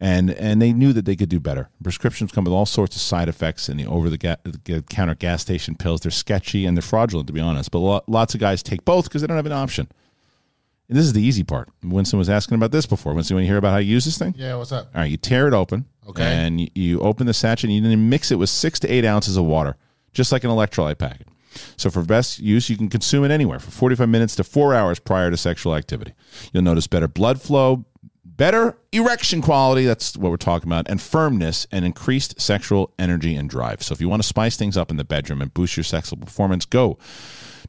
and 0.00 0.30
and 0.30 0.60
they 0.62 0.72
knew 0.72 0.94
that 0.94 1.04
they 1.04 1.14
could 1.14 1.28
do 1.28 1.38
better. 1.38 1.68
Prescriptions 1.82 2.32
come 2.32 2.44
with 2.44 2.54
all 2.54 2.64
sorts 2.64 2.96
of 2.96 3.02
side 3.02 3.28
effects, 3.28 3.68
and 3.68 3.78
the 3.78 3.84
over 3.84 4.08
the 4.08 4.82
counter 4.88 5.14
gas 5.14 5.42
station 5.42 5.74
pills 5.74 6.00
they're 6.00 6.10
sketchy 6.10 6.64
and 6.64 6.78
they're 6.78 6.82
fraudulent 6.82 7.26
to 7.26 7.34
be 7.34 7.40
honest. 7.40 7.70
But 7.70 7.80
lo- 7.80 8.04
lots 8.06 8.32
of 8.32 8.40
guys 8.40 8.62
take 8.62 8.86
both 8.86 9.04
because 9.04 9.20
they 9.20 9.26
don't 9.26 9.36
have 9.36 9.44
an 9.44 9.52
option. 9.52 9.88
And 10.88 10.96
this 10.96 11.04
is 11.04 11.12
the 11.12 11.22
easy 11.22 11.44
part. 11.44 11.68
Winston 11.84 12.18
was 12.18 12.30
asking 12.30 12.54
about 12.54 12.70
this 12.70 12.86
before. 12.86 13.12
Winston, 13.12 13.34
when 13.34 13.44
you 13.44 13.48
want 13.48 13.48
to 13.48 13.52
hear 13.52 13.58
about 13.58 13.72
how 13.72 13.78
you 13.78 13.92
use 13.92 14.06
this 14.06 14.16
thing? 14.16 14.34
Yeah, 14.38 14.56
what's 14.56 14.72
up? 14.72 14.88
All 14.94 15.02
right, 15.02 15.10
you 15.10 15.18
tear 15.18 15.46
it 15.46 15.52
open. 15.52 15.84
Okay. 16.08 16.22
And 16.22 16.58
you, 16.58 16.68
you 16.74 17.00
open 17.00 17.26
the 17.26 17.34
sachet 17.34 17.66
and 17.66 17.74
you 17.74 17.82
then 17.82 18.08
mix 18.08 18.30
it 18.30 18.36
with 18.36 18.48
six 18.48 18.78
to 18.80 18.88
eight 18.88 19.04
ounces 19.04 19.36
of 19.36 19.44
water, 19.44 19.76
just 20.14 20.32
like 20.32 20.42
an 20.44 20.50
electrolyte 20.50 20.96
packet. 20.96 21.26
So 21.76 21.90
for 21.90 22.02
best 22.02 22.38
use, 22.38 22.70
you 22.70 22.76
can 22.76 22.88
consume 22.88 23.24
it 23.24 23.30
anywhere 23.30 23.58
for 23.58 23.70
45 23.70 24.08
minutes 24.08 24.36
to 24.36 24.44
four 24.44 24.74
hours 24.74 24.98
prior 24.98 25.30
to 25.30 25.36
sexual 25.36 25.74
activity. 25.74 26.12
You'll 26.52 26.62
notice 26.62 26.86
better 26.86 27.08
blood 27.08 27.40
flow, 27.40 27.84
better 28.36 28.76
erection 28.92 29.40
quality, 29.42 29.84
that's 29.84 30.16
what 30.16 30.30
we're 30.30 30.36
talking 30.36 30.68
about, 30.68 30.88
and 30.88 31.00
firmness 31.00 31.66
and 31.72 31.84
increased 31.84 32.40
sexual 32.40 32.92
energy 32.98 33.34
and 33.34 33.48
drive. 33.48 33.82
So 33.82 33.92
if 33.92 34.00
you 34.00 34.08
want 34.08 34.22
to 34.22 34.28
spice 34.28 34.56
things 34.56 34.76
up 34.76 34.90
in 34.90 34.96
the 34.96 35.04
bedroom 35.04 35.40
and 35.40 35.52
boost 35.52 35.76
your 35.76 35.84
sexual 35.84 36.18
performance, 36.18 36.64
go. 36.64 36.98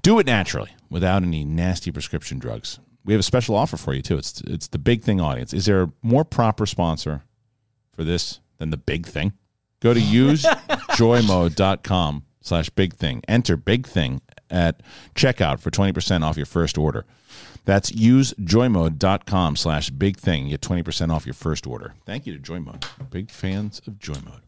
Do 0.02 0.20
it 0.20 0.26
naturally 0.26 0.72
without 0.90 1.24
any 1.24 1.44
nasty 1.44 1.92
prescription 1.92 2.40
drugs. 2.40 2.80
We 3.04 3.14
have 3.14 3.20
a 3.20 3.24
special 3.24 3.56
offer 3.56 3.78
for 3.78 3.94
you 3.94 4.02
too. 4.02 4.18
It's 4.18 4.42
it's 4.42 4.68
the 4.68 4.78
big 4.78 5.02
thing 5.04 5.22
audience. 5.22 5.54
Is 5.54 5.66
there 5.66 5.84
a 5.84 5.92
more 6.02 6.26
proper 6.26 6.66
sponsor 6.66 7.24
for 7.94 8.04
this 8.04 8.42
than 8.58 8.70
the 8.70 8.78
big 8.78 9.06
thing? 9.06 9.32
Go 9.80 9.94
to 9.94 10.00
usejoymode.com 10.98 12.24
slash 12.48 12.70
big 12.70 12.94
thing. 12.94 13.22
Enter 13.28 13.58
big 13.58 13.86
thing 13.86 14.22
at 14.50 14.82
checkout 15.16 15.60
for 15.60 15.70
20% 15.70 16.24
off 16.24 16.38
your 16.38 16.46
first 16.46 16.78
order. 16.78 17.06
That's 17.66 17.92
usejoymode.com 17.92 19.56
slash 19.58 19.90
big 19.90 20.18
thing. 20.18 20.50
Get 20.50 20.62
20% 20.62 21.12
off 21.12 21.26
your 21.26 21.34
first 21.34 21.68
order. 21.68 21.94
Thank 22.06 22.26
you 22.26 22.38
to 22.38 22.40
Joymode. 22.40 22.86
Big 23.10 23.30
fans 23.30 23.82
of 23.86 23.96
Joymode. 23.96 24.42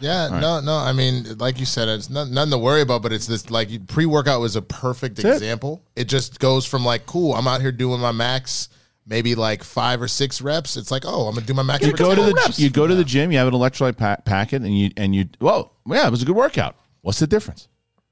Yeah, 0.00 0.28
no, 0.40 0.60
no. 0.60 0.74
I 0.76 0.92
mean, 0.92 1.38
like 1.38 1.58
you 1.58 1.66
said, 1.66 1.88
it's 1.88 2.08
not, 2.08 2.28
nothing 2.28 2.52
to 2.52 2.58
worry 2.58 2.80
about. 2.82 3.02
But 3.02 3.12
it's 3.12 3.26
this 3.26 3.50
like 3.50 3.86
pre 3.88 4.06
workout 4.06 4.40
was 4.40 4.54
a 4.56 4.62
perfect 4.62 5.16
That's 5.16 5.36
example. 5.36 5.82
It. 5.96 6.04
just 6.04 6.38
goes 6.38 6.64
from 6.64 6.84
like, 6.84 7.04
cool, 7.04 7.34
I'm 7.34 7.48
out 7.48 7.60
here 7.60 7.72
doing 7.72 8.00
my 8.00 8.12
max, 8.12 8.68
maybe 9.06 9.34
like 9.34 9.64
five 9.64 10.00
or 10.00 10.08
six 10.08 10.40
reps. 10.40 10.76
It's 10.76 10.90
like, 10.92 11.02
oh, 11.04 11.26
I'm 11.26 11.34
gonna 11.34 11.46
do 11.46 11.52
my 11.54 11.64
max. 11.64 11.84
You 11.84 11.92
go 11.92 12.14
to 12.14 12.22
the 12.22 12.32
reps. 12.32 12.60
you 12.60 12.70
go 12.70 12.86
to 12.86 12.94
the 12.94 13.04
gym. 13.04 13.32
You 13.32 13.38
have 13.38 13.48
an 13.48 13.54
electrolyte 13.54 13.96
pa- 13.96 14.18
packet, 14.24 14.62
and 14.62 14.78
you 14.78 14.90
and 14.96 15.14
you. 15.14 15.28
Whoa, 15.40 15.72
yeah, 15.86 16.06
it 16.06 16.10
was 16.10 16.22
a 16.22 16.26
good 16.26 16.36
workout. 16.36 16.76
What's 17.08 17.20
the 17.20 17.26
difference? 17.26 17.68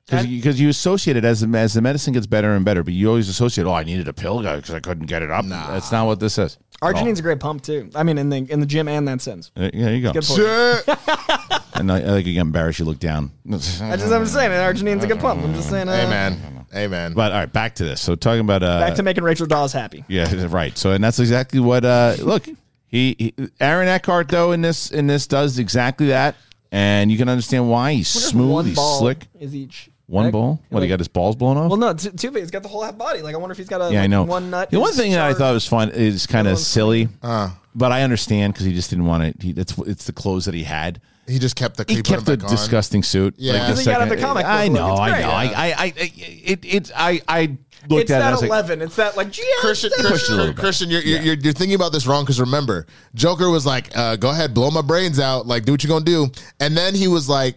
Because 0.08 0.58
you 0.58 0.70
associate 0.70 1.18
it 1.18 1.24
as 1.26 1.42
the, 1.42 1.58
as 1.58 1.74
the 1.74 1.82
medicine 1.82 2.14
gets 2.14 2.26
better 2.26 2.54
and 2.54 2.64
better, 2.64 2.82
but 2.82 2.94
you 2.94 3.10
always 3.10 3.28
associate. 3.28 3.66
Oh, 3.66 3.74
I 3.74 3.84
needed 3.84 4.08
a 4.08 4.14
pill 4.14 4.38
because 4.38 4.70
I 4.70 4.80
couldn't 4.80 5.04
get 5.04 5.20
it 5.22 5.30
up. 5.30 5.44
That's 5.44 5.92
not 5.92 6.06
what 6.06 6.18
this 6.18 6.38
is. 6.38 6.56
Arginine's 6.80 7.18
a 7.18 7.22
great 7.22 7.38
pump 7.38 7.62
too. 7.62 7.90
I 7.94 8.04
mean, 8.04 8.16
in 8.16 8.30
the 8.30 8.38
in 8.48 8.60
the 8.60 8.64
gym 8.64 8.88
and 8.88 9.06
that 9.06 9.20
sense. 9.20 9.50
Uh, 9.54 9.68
Yeah, 9.74 9.84
there 9.84 9.94
you 9.94 10.02
go. 10.02 10.12
Good 10.14 10.24
for 10.24 10.38
you. 10.40 10.78
Shit. 10.86 10.98
And 11.74 11.92
I, 11.92 11.98
I 11.98 12.00
think 12.00 12.26
you 12.26 12.32
get 12.32 12.40
embarrassed. 12.40 12.78
You 12.78 12.86
look 12.86 12.98
down. 12.98 13.32
That's 13.44 13.78
just 13.78 13.82
I'm 13.82 14.24
saying. 14.24 14.50
Arginine's 14.50 15.04
a 15.04 15.06
good 15.06 15.20
pump. 15.20 15.44
I'm 15.44 15.52
just 15.52 15.68
saying. 15.68 15.90
Uh, 15.90 15.92
Amen. 15.92 16.64
Amen. 16.74 17.12
But 17.12 17.32
all 17.32 17.38
right, 17.40 17.52
back 17.52 17.74
to 17.74 17.84
this. 17.84 18.00
So 18.00 18.14
talking 18.14 18.40
about 18.40 18.62
uh, 18.62 18.80
Back 18.80 18.94
to 18.94 19.02
making 19.02 19.24
Rachel 19.24 19.46
Dawes 19.46 19.74
happy. 19.74 20.06
Yeah, 20.08 20.46
right. 20.48 20.76
So, 20.78 20.92
and 20.92 21.04
that's 21.04 21.18
exactly 21.18 21.60
what. 21.60 21.84
Uh, 21.84 22.16
look, 22.20 22.46
he, 22.86 23.14
he 23.18 23.34
Aaron 23.60 23.88
Eckhart 23.88 24.28
though 24.28 24.52
in 24.52 24.62
this 24.62 24.90
in 24.90 25.06
this 25.06 25.26
does 25.26 25.58
exactly 25.58 26.06
that, 26.06 26.34
and 26.72 27.10
you 27.10 27.18
can 27.18 27.28
understand 27.28 27.70
why 27.70 27.92
he's 27.94 28.14
Wonder 28.14 28.28
smooth, 28.28 28.50
one 28.52 28.64
he's 28.66 28.74
ball 28.76 28.98
slick. 29.00 29.26
Is 29.40 29.54
each 29.54 29.90
One 30.06 30.24
leg? 30.24 30.32
ball. 30.32 30.60
What 30.68 30.80
he 30.80 30.84
Like- 30.84 30.88
got 30.90 31.00
his 31.00 31.08
balls 31.08 31.36
blown 31.36 31.56
off? 31.56 31.68
Well, 31.70 31.78
no, 31.78 31.92
t- 31.94 32.10
two 32.10 32.30
He's 32.32 32.50
got 32.50 32.62
the 32.62 32.68
whole 32.68 32.82
half 32.82 32.96
body. 32.96 33.22
Like 33.22 33.34
I 33.34 33.38
wonder 33.38 33.52
if 33.52 33.58
he's 33.58 33.68
got 33.68 33.80
a 33.80 33.92
yeah, 33.92 34.02
I 34.02 34.06
know. 34.06 34.22
one 34.24 34.50
nut. 34.50 34.70
the 34.70 34.78
one 34.80 34.90
is 34.90 34.96
thing 34.96 35.12
that 35.12 35.20
I 35.20 35.28
charred. 35.28 35.38
thought 35.38 35.54
was 35.54 35.66
fun 35.66 35.90
is 35.90 36.26
kind 36.26 36.46
of 36.48 36.58
silly, 36.58 37.08
Uh. 37.22 37.50
but 37.74 37.92
I 37.92 38.02
understand 38.02 38.52
because 38.52 38.66
he 38.66 38.72
just 38.72 38.90
didn't 38.90 39.06
want 39.06 39.24
it. 39.24 39.36
He, 39.42 39.50
it's 39.50 39.76
it's 39.78 40.04
the 40.04 40.12
clothes 40.12 40.44
that 40.44 40.54
he 40.54 40.64
had. 40.64 41.00
He 41.28 41.38
just 41.38 41.56
kept 41.56 41.76
the. 41.76 41.84
He 41.88 41.96
he 41.96 42.02
kept 42.02 42.24
the 42.24 42.32
him 42.34 42.38
back 42.38 42.48
on. 42.50 42.54
disgusting 42.56 43.02
suit. 43.02 43.34
Yeah. 43.36 43.52
the 43.54 43.58
Because 43.60 43.78
he 43.80 43.84
got 43.86 43.92
second- 44.00 44.02
out 44.12 44.16
the 44.16 44.22
comic 44.22 44.44
book 44.44 44.52
I 44.52 44.68
know, 44.68 44.94
I 44.94 45.10
great. 45.10 45.22
know. 45.22 45.30
I, 45.30 45.44
I, 45.44 45.74
I, 45.78 45.92
it, 45.96 46.64
it, 46.64 46.90
I, 46.94 47.20
I 47.26 47.56
looked 47.88 48.02
It's 48.02 48.10
at 48.12 48.18
it. 48.18 48.20
that 48.20 48.22
I 48.22 48.30
was 48.30 48.40
like, 48.42 48.48
eleven. 48.48 48.82
it's 48.82 48.96
that 48.96 49.16
like 49.16 49.28
Kristian, 49.28 49.42
Push 49.60 49.84
it 49.84 49.92
a 49.92 50.02
Kristian. 50.02 50.54
Kristian, 50.54 50.90
you're, 50.90 51.00
you're, 51.02 51.20
you're, 51.22 51.34
you're 51.34 51.52
thinking 51.52 51.74
about 51.74 51.92
this 51.92 52.06
wrong 52.06 52.24
because 52.24 52.40
remember, 52.40 52.86
Joker 53.14 53.50
was 53.50 53.66
like, 53.66 53.96
uh, 53.96 54.16
"Go 54.16 54.30
ahead, 54.30 54.54
blow 54.54 54.70
my 54.70 54.82
brains 54.82 55.18
out. 55.18 55.46
Like, 55.46 55.64
do 55.64 55.72
what 55.72 55.82
you're 55.82 55.88
gonna 55.88 56.04
do." 56.04 56.28
And 56.60 56.76
then 56.76 56.94
he 56.94 57.08
was 57.08 57.28
like, 57.28 57.56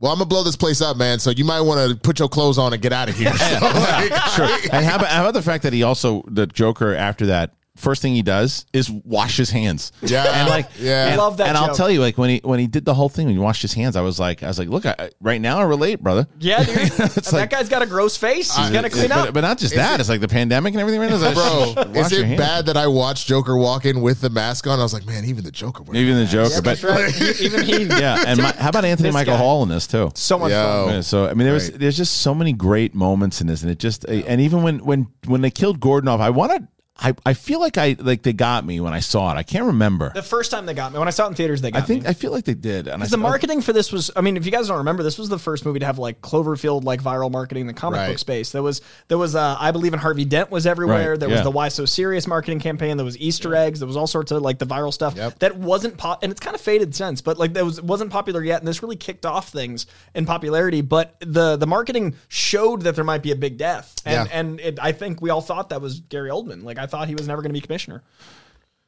"Well, 0.00 0.10
I'm 0.12 0.16
gonna 0.18 0.26
blow 0.28 0.42
this 0.42 0.56
place 0.56 0.80
up, 0.80 0.96
man. 0.96 1.18
So 1.18 1.30
you 1.30 1.44
might 1.44 1.60
want 1.60 1.90
to 1.90 1.96
put 1.96 2.18
your 2.18 2.28
clothes 2.28 2.56
on 2.58 2.72
and 2.72 2.80
get 2.82 2.92
out 2.92 3.08
of 3.10 3.16
here." 3.16 3.32
So, 3.32 3.58
like, 3.62 4.12
Sure. 4.30 4.48
And 4.72 4.84
how 4.84 4.96
about, 4.96 5.08
how 5.08 5.20
about 5.22 5.34
the 5.34 5.42
fact 5.42 5.62
that 5.64 5.72
he 5.72 5.82
also 5.82 6.24
the 6.26 6.46
Joker 6.46 6.94
after 6.94 7.26
that 7.26 7.54
first 7.76 8.02
thing 8.02 8.12
he 8.14 8.22
does 8.22 8.66
is 8.72 8.90
wash 8.90 9.36
his 9.38 9.50
hands. 9.50 9.92
Yeah. 10.02 10.24
and 10.40 10.48
like 10.48 10.68
Yeah. 10.78 11.08
and, 11.08 11.16
Love 11.16 11.38
that 11.38 11.48
And 11.48 11.56
I'll 11.56 11.74
tell 11.74 11.90
you, 11.90 12.00
like 12.00 12.18
when 12.18 12.28
he 12.30 12.40
when 12.44 12.58
he 12.58 12.66
did 12.66 12.84
the 12.84 12.92
whole 12.94 13.08
thing 13.08 13.26
when 13.26 13.34
he 13.34 13.40
washed 13.40 13.62
his 13.62 13.72
hands, 13.72 13.96
I 13.96 14.02
was 14.02 14.20
like, 14.20 14.42
I 14.42 14.48
was 14.48 14.58
like, 14.58 14.68
look, 14.68 14.84
I, 14.84 15.10
right 15.20 15.40
now 15.40 15.58
I 15.58 15.62
relate, 15.62 16.02
brother. 16.02 16.26
Yeah, 16.38 16.62
dude. 16.64 16.74
that 16.76 17.32
like- 17.32 17.50
guy's 17.50 17.68
got 17.68 17.82
a 17.82 17.86
gross 17.86 18.16
face. 18.16 18.54
He's 18.54 18.70
got 18.70 18.82
to 18.82 18.90
clean 18.90 19.08
but, 19.08 19.28
up. 19.28 19.34
but 19.34 19.40
not 19.40 19.58
just 19.58 19.74
that. 19.74 20.00
it's 20.00 20.08
like 20.08 20.20
the 20.20 20.28
pandemic 20.28 20.74
and 20.74 20.80
everything. 20.80 21.00
Man. 21.00 21.12
It's 21.12 21.22
like, 21.22 21.34
Bro, 21.34 22.00
is 22.00 22.12
it 22.12 22.36
bad 22.36 22.66
that 22.66 22.76
I 22.76 22.86
watched 22.86 23.26
Joker 23.26 23.56
walk 23.56 23.84
in 23.86 24.00
with 24.02 24.20
the 24.20 24.30
mask 24.30 24.66
on? 24.66 24.78
I 24.78 24.82
was 24.82 24.92
like, 24.92 25.06
man, 25.06 25.24
even 25.24 25.44
the 25.44 25.50
Joker. 25.50 25.82
Even 25.94 26.16
the 26.16 26.26
Joker, 26.26 26.54
Yeah, 26.54 26.60
but 26.60 26.82
right. 26.82 27.20
Even 27.40 27.64
he. 27.64 27.84
yeah. 27.84 28.24
And 28.26 28.42
my, 28.42 28.52
how 28.52 28.68
about 28.68 28.84
Anthony 28.84 29.08
This 29.08 29.14
Michael 29.14 29.34
guy. 29.34 29.38
Hall 29.38 29.62
in 29.62 29.68
this 29.70 29.86
too? 29.86 30.10
So 30.14 30.38
much 30.38 30.50
Yo. 30.50 30.86
fun. 30.88 31.02
So 31.02 31.26
I 31.26 31.34
mean, 31.34 31.44
there 31.44 31.54
was 31.54 31.70
Right. 31.70 31.80
there's 31.80 31.96
just 31.96 32.18
so 32.18 32.34
many 32.34 32.52
great 32.52 32.94
moments 32.94 33.40
in 33.40 33.46
this, 33.46 33.62
and 33.62 33.70
it 33.70 33.78
just 33.78 34.04
and 34.04 34.40
even 34.40 34.62
when 34.62 34.78
when 34.84 35.06
when 35.26 35.40
they 35.40 35.50
killed 35.50 35.80
Gordon 35.80 36.08
off, 36.08 36.20
I 36.20 36.30
wanted. 36.30 36.66
I, 36.98 37.14
I 37.24 37.32
feel 37.34 37.58
like 37.58 37.78
I 37.78 37.96
like 37.98 38.22
they 38.22 38.34
got 38.34 38.66
me 38.66 38.78
when 38.78 38.92
I 38.92 39.00
saw 39.00 39.32
it. 39.32 39.36
I 39.36 39.42
can't 39.42 39.64
remember. 39.64 40.12
The 40.14 40.22
first 40.22 40.50
time 40.50 40.66
they 40.66 40.74
got 40.74 40.92
me, 40.92 40.98
when 40.98 41.08
I 41.08 41.10
saw 41.10 41.24
it 41.24 41.30
in 41.30 41.34
theaters, 41.34 41.62
they 41.62 41.72
I 41.72 41.80
think 41.80 42.04
me. 42.04 42.08
I 42.10 42.12
feel 42.12 42.30
like 42.32 42.44
they 42.44 42.54
did. 42.54 42.86
And 42.86 43.02
I 43.02 43.06
the 43.06 43.16
marketing 43.16 43.62
for 43.62 43.72
this 43.72 43.90
was, 43.90 44.10
I 44.14 44.20
mean, 44.20 44.36
if 44.36 44.44
you 44.44 44.52
guys 44.52 44.68
don't 44.68 44.76
remember, 44.76 45.02
this 45.02 45.18
was 45.18 45.30
the 45.30 45.38
first 45.38 45.64
movie 45.64 45.78
to 45.80 45.86
have 45.86 45.98
like 45.98 46.20
Cloverfield 46.20 46.84
like 46.84 47.02
viral 47.02 47.30
marketing 47.30 47.62
in 47.62 47.66
the 47.66 47.72
comic 47.72 47.98
Right. 47.98 48.08
book 48.08 48.18
space. 48.18 48.52
There 48.52 48.62
was, 48.62 48.82
there 49.08 49.16
was, 49.18 49.34
uh, 49.34 49.56
I 49.58 49.70
believe 49.72 49.94
in 49.94 49.98
Harvey 50.00 50.26
Dent 50.26 50.50
was 50.50 50.66
everywhere. 50.66 51.12
Right, 51.12 51.20
There 51.20 51.28
yeah. 51.30 51.36
was 51.36 51.44
the 51.44 51.50
Why 51.50 51.68
So 51.68 51.86
Serious 51.86 52.26
marketing 52.26 52.60
campaign. 52.60 52.98
There 52.98 53.06
was 53.06 53.16
Easter 53.18 53.54
eggs. 53.56 53.80
There 53.80 53.86
was 53.88 53.96
all 53.96 54.06
sorts 54.06 54.30
of 54.30 54.42
like 54.42 54.58
the 54.58 54.66
viral 54.66 54.92
stuff 54.92 55.16
Yep. 55.16 55.38
that 55.40 55.56
wasn't 55.56 55.96
pop, 55.96 56.22
and 56.22 56.30
it's 56.30 56.40
kind 56.40 56.54
of 56.54 56.60
faded 56.60 56.94
since, 56.94 57.20
but 57.22 57.38
like 57.38 57.54
that 57.54 57.64
was 57.64 57.80
wasn't 57.80 58.10
popular 58.10 58.44
yet, 58.44 58.60
and 58.60 58.68
this 58.68 58.82
really 58.82 58.96
kicked 58.96 59.24
off 59.24 59.48
things 59.48 59.86
in 60.14 60.26
popularity. 60.26 60.82
But 60.82 61.16
the 61.20 61.56
the 61.56 61.66
marketing 61.66 62.16
showed 62.28 62.82
that 62.82 62.94
there 62.96 63.04
might 63.04 63.22
be 63.22 63.32
a 63.32 63.36
big 63.36 63.56
death, 63.56 63.94
and 64.04 64.28
Yeah. 64.28 64.38
and 64.38 64.60
it, 64.60 64.78
I 64.80 64.92
think 64.92 65.22
we 65.22 65.30
all 65.30 65.40
thought 65.40 65.70
that 65.70 65.80
was 65.80 66.00
Gary 66.00 66.28
Oldman. 66.30 66.62
Like 66.64 66.78
I 66.82 66.86
thought 66.86 67.08
he 67.08 67.14
was 67.14 67.28
never 67.28 67.42
going 67.42 67.50
to 67.50 67.54
be 67.54 67.60
commissioner. 67.60 68.02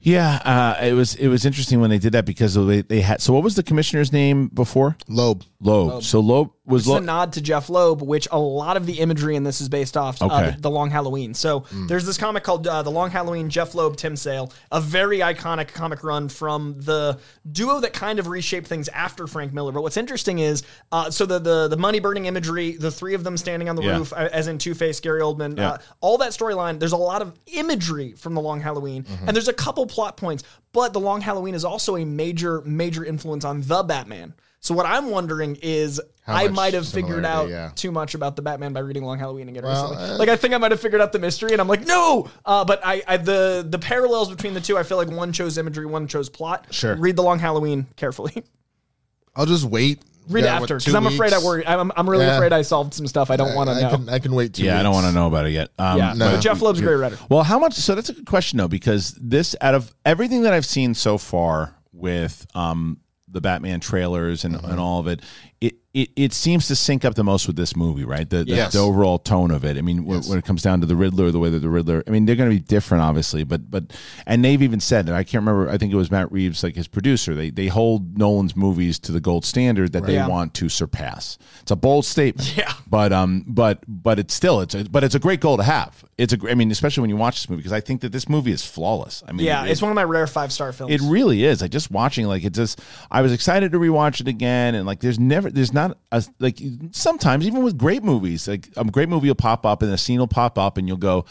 Yeah, 0.00 0.34
uh, 0.44 0.84
it 0.84 0.92
was 0.92 1.14
it 1.14 1.28
was 1.28 1.46
interesting 1.46 1.80
when 1.80 1.88
they 1.88 1.98
did 1.98 2.12
that 2.12 2.26
because 2.26 2.54
they, 2.54 2.82
they 2.82 3.00
had. 3.00 3.22
So 3.22 3.32
what 3.32 3.42
was 3.42 3.54
the 3.54 3.62
commissioner's 3.62 4.12
name 4.12 4.48
before? 4.48 4.96
Loeb. 5.08 5.44
Loeb. 5.60 6.02
So 6.02 6.20
Loeb 6.20 6.50
was 6.66 6.86
It's 6.86 6.96
a 6.96 7.00
nod 7.02 7.34
to 7.34 7.42
Jeph 7.42 7.68
Loeb, 7.68 8.00
which 8.00 8.26
a 8.32 8.38
lot 8.38 8.78
of 8.78 8.86
the 8.86 8.94
imagery 9.00 9.36
in 9.36 9.44
this 9.44 9.60
is 9.60 9.68
based 9.68 9.98
off 9.98 10.22
uh, 10.22 10.52
the, 10.52 10.56
the 10.62 10.70
Long 10.70 10.88
Halloween. 10.90 11.34
So 11.34 11.64
there's 11.88 12.06
this 12.06 12.16
comic 12.16 12.42
called 12.42 12.66
uh, 12.66 12.80
The 12.82 12.90
Long 12.90 13.10
Halloween, 13.10 13.50
Jeph 13.50 13.74
Loeb, 13.74 13.96
Tim 13.96 14.16
Sale, 14.16 14.50
a 14.72 14.80
very 14.80 15.18
iconic 15.18 15.68
comic 15.68 16.02
run 16.02 16.30
from 16.30 16.76
the 16.78 17.18
duo 17.52 17.80
that 17.80 17.92
kind 17.92 18.18
of 18.18 18.28
reshaped 18.28 18.66
things 18.66 18.88
after 18.88 19.26
Frank 19.26 19.52
Miller. 19.52 19.72
But 19.72 19.82
what's 19.82 19.98
interesting 19.98 20.38
is, 20.38 20.62
uh, 20.90 21.10
so 21.10 21.26
the, 21.26 21.38
the 21.38 21.68
the 21.68 21.76
money 21.76 22.00
burning 22.00 22.24
imagery, 22.24 22.72
the 22.72 22.90
three 22.90 23.12
of 23.12 23.24
them 23.24 23.36
standing 23.36 23.68
on 23.68 23.76
the 23.76 23.82
Yeah. 23.82 23.98
roof, 23.98 24.12
uh, 24.14 24.30
as 24.32 24.48
in 24.48 24.56
Two 24.56 24.72
Face, 24.72 25.00
Gary 25.00 25.20
Oldman, 25.20 25.58
Yeah. 25.58 25.70
uh, 25.72 25.78
all 26.00 26.16
that 26.18 26.30
storyline. 26.30 26.78
There's 26.78 26.92
a 26.92 26.96
lot 26.96 27.20
of 27.20 27.34
imagery 27.48 28.12
from 28.12 28.32
The 28.34 28.40
Long 28.40 28.60
Halloween, 28.62 29.02
Mm-hmm. 29.04 29.28
and 29.28 29.36
there's 29.36 29.48
a 29.48 29.52
couple 29.52 29.84
plot 29.86 30.16
points. 30.16 30.44
But 30.72 30.94
The 30.94 31.00
Long 31.00 31.20
Halloween 31.20 31.54
is 31.54 31.64
also 31.64 31.96
a 31.96 32.06
major 32.06 32.62
major 32.62 33.04
influence 33.04 33.44
on 33.44 33.60
the 33.60 33.82
Batman. 33.82 34.32
So 34.64 34.72
what 34.74 34.86
I'm 34.86 35.10
wondering 35.10 35.58
is, 35.60 36.00
How 36.22 36.36
I 36.36 36.48
might 36.48 36.72
have 36.72 36.88
figured 36.88 37.26
out 37.26 37.50
yeah. 37.50 37.70
too 37.74 37.92
much 37.92 38.14
about 38.14 38.34
the 38.34 38.40
Batman 38.40 38.72
by 38.72 38.80
reading 38.80 39.04
Long 39.04 39.18
Halloween 39.18 39.50
again 39.50 39.62
Well, 39.62 39.90
recently. 39.90 40.14
uh, 40.14 40.18
like 40.18 40.30
I 40.30 40.36
think 40.36 40.54
I 40.54 40.56
might 40.58 40.70
have 40.70 40.80
figured 40.80 41.02
out 41.02 41.12
the 41.12 41.18
mystery, 41.18 41.52
and 41.52 41.60
I'm 41.60 41.68
like, 41.68 41.86
no. 41.86 42.30
Uh, 42.46 42.64
but 42.64 42.80
I, 42.82 43.02
I 43.06 43.18
the 43.18 43.66
the 43.68 43.78
parallels 43.78 44.30
between 44.30 44.54
the 44.54 44.62
two, 44.62 44.78
I 44.78 44.82
feel 44.82 44.96
like 44.96 45.10
one 45.10 45.34
chose 45.34 45.58
imagery, 45.58 45.84
one 45.84 46.08
chose 46.08 46.30
plot. 46.30 46.68
Sure. 46.70 46.96
Read 46.96 47.14
the 47.16 47.22
Long 47.22 47.38
Halloween 47.38 47.86
carefully. 47.96 48.42
I'll 49.36 49.44
just 49.44 49.64
wait. 49.66 50.00
Read 50.30 50.44
Yeah, 50.44 50.56
after 50.56 50.78
because 50.78 50.94
I'm 50.94 51.06
afraid 51.06 51.34
I 51.34 51.38
worry. 51.44 51.66
I'm, 51.66 51.92
I'm 51.94 52.08
really 52.08 52.24
Yeah. 52.24 52.36
afraid 52.36 52.54
I 52.54 52.62
solved 52.62 52.94
some 52.94 53.06
stuff 53.06 53.30
I 53.30 53.36
don't 53.36 53.54
want 53.54 53.68
to 53.68 53.76
I 53.76 53.80
know. 53.82 53.90
can, 53.90 54.08
I 54.08 54.18
can 54.18 54.34
wait 54.34 54.54
two 54.54 54.64
Yeah, 54.64 54.80
I 54.80 54.82
don't 54.82 54.94
want 54.94 55.04
to 55.06 55.12
know 55.12 55.26
about 55.26 55.44
it 55.44 55.50
yet. 55.50 55.68
Um, 55.78 55.98
yeah, 55.98 56.14
no. 56.14 56.30
but 56.30 56.40
Jeph 56.40 56.62
Loeb's 56.62 56.80
a 56.80 56.82
great 56.82 56.94
writer. 56.94 57.18
Well, 57.28 57.42
how 57.42 57.58
much? 57.58 57.74
So 57.74 57.94
that's 57.94 58.08
a 58.08 58.14
good 58.14 58.24
question 58.24 58.56
though, 58.56 58.68
because 58.68 59.12
this 59.20 59.54
out 59.60 59.74
of 59.74 59.94
everything 60.06 60.44
that 60.44 60.54
I've 60.54 60.64
seen 60.64 60.94
so 60.94 61.18
far 61.18 61.74
with 61.92 62.46
um, 62.54 62.98
the 63.34 63.40
Batman 63.40 63.80
trailers 63.80 64.44
and, 64.44 64.54
and 64.54 64.64
uh-huh. 64.64 64.82
all 64.82 65.00
of 65.00 65.08
it, 65.08 65.20
it, 65.66 65.74
it 65.94 66.10
it 66.16 66.32
seems 66.32 66.66
to 66.68 66.74
sync 66.76 67.04
up 67.04 67.14
the 67.14 67.22
most 67.22 67.46
with 67.46 67.54
this 67.56 67.76
movie, 67.76 68.04
right? 68.04 68.28
The, 68.28 68.38
the, 68.44 68.50
Yes. 68.56 68.72
the 68.72 68.80
overall 68.80 69.18
tone 69.18 69.50
of 69.52 69.64
it. 69.64 69.76
I 69.78 69.80
mean, 69.80 70.04
when, 70.04 70.22
when 70.22 70.38
it 70.38 70.44
comes 70.44 70.60
down 70.62 70.80
to 70.80 70.86
the 70.86 70.96
Riddler, 70.96 71.30
the 71.30 71.38
way 71.38 71.50
that 71.50 71.60
the 71.60 71.68
Riddler, 71.68 72.02
I 72.06 72.10
mean, 72.10 72.26
they're 72.26 72.34
going 72.36 72.50
to 72.50 72.56
be 72.56 72.60
different, 72.60 73.02
obviously, 73.04 73.44
but 73.44 73.70
but 73.70 73.84
and 74.26 74.44
they've 74.44 74.60
even 74.60 74.80
said 74.80 75.06
that 75.06 75.14
I 75.14 75.22
can't 75.22 75.46
remember. 75.46 75.70
I 75.70 75.78
think 75.78 75.92
it 75.92 75.96
was 75.96 76.10
Matt 76.10 76.32
Reeves, 76.32 76.62
like 76.64 76.74
his 76.74 76.88
producer. 76.88 77.34
They 77.34 77.50
they 77.50 77.68
hold 77.68 78.18
Nolan's 78.18 78.56
movies 78.56 78.98
to 79.00 79.12
the 79.12 79.20
gold 79.20 79.44
standard 79.44 79.92
that 79.92 80.04
they 80.04 80.14
Yeah. 80.14 80.26
want 80.28 80.52
to 80.54 80.68
surpass. 80.68 81.38
It's 81.62 81.70
a 81.70 81.76
bold 81.76 82.04
statement, 82.04 82.56
Yeah. 82.56 82.72
but 82.88 83.12
um, 83.12 83.44
but 83.46 83.78
but 83.86 84.18
it's 84.18 84.34
still 84.34 84.60
it's 84.60 84.74
a 84.74 84.84
but 84.84 85.04
it's 85.04 85.14
a 85.14 85.20
great 85.20 85.40
goal 85.40 85.56
to 85.58 85.62
have. 85.62 86.04
It's 86.18 86.32
a 86.32 86.38
I 86.50 86.54
mean, 86.54 86.70
especially 86.72 87.02
when 87.02 87.10
you 87.10 87.16
watch 87.16 87.36
this 87.36 87.48
movie 87.48 87.60
because 87.60 87.72
I 87.72 87.80
think 87.80 88.00
that 88.02 88.10
this 88.12 88.28
movie 88.28 88.52
is 88.52 88.64
flawless. 88.64 89.22
I 89.28 89.32
mean, 89.32 89.46
Yeah, 89.46 89.64
it, 89.64 89.70
it's 89.70 89.82
one 89.82 89.90
of 89.92 89.96
my 89.96 90.04
rare 90.04 90.26
five 90.26 90.52
star 90.52 90.72
films. 90.72 90.92
it 90.92 91.00
really 91.02 91.44
is. 91.44 91.62
Like 91.62 91.70
just 91.70 91.90
watching, 91.92 92.26
like 92.26 92.42
it 92.44 92.52
just. 92.52 92.80
I 93.12 93.22
was 93.22 93.32
excited 93.32 93.70
to 93.72 93.78
rewatch 93.78 94.20
it 94.20 94.26
again, 94.28 94.74
and 94.74 94.86
like 94.86 94.98
there's 95.00 95.18
never, 95.20 95.50
there's 95.54 95.72
not 95.72 95.96
a 96.12 96.22
like 96.38 96.58
sometimes 96.90 97.46
even 97.46 97.62
with 97.62 97.78
great 97.78 98.02
movies, 98.02 98.46
like 98.48 98.68
a 98.76 98.84
great 98.84 99.08
movie 99.08 99.28
will 99.28 99.34
pop 99.34 99.64
up 99.64 99.82
and 99.82 99.92
a 99.92 99.98
scene 99.98 100.18
will 100.18 100.26
pop 100.28 100.58
up, 100.58 100.76
and 100.78 100.86
you'll 100.88 100.96
go, 100.96 101.24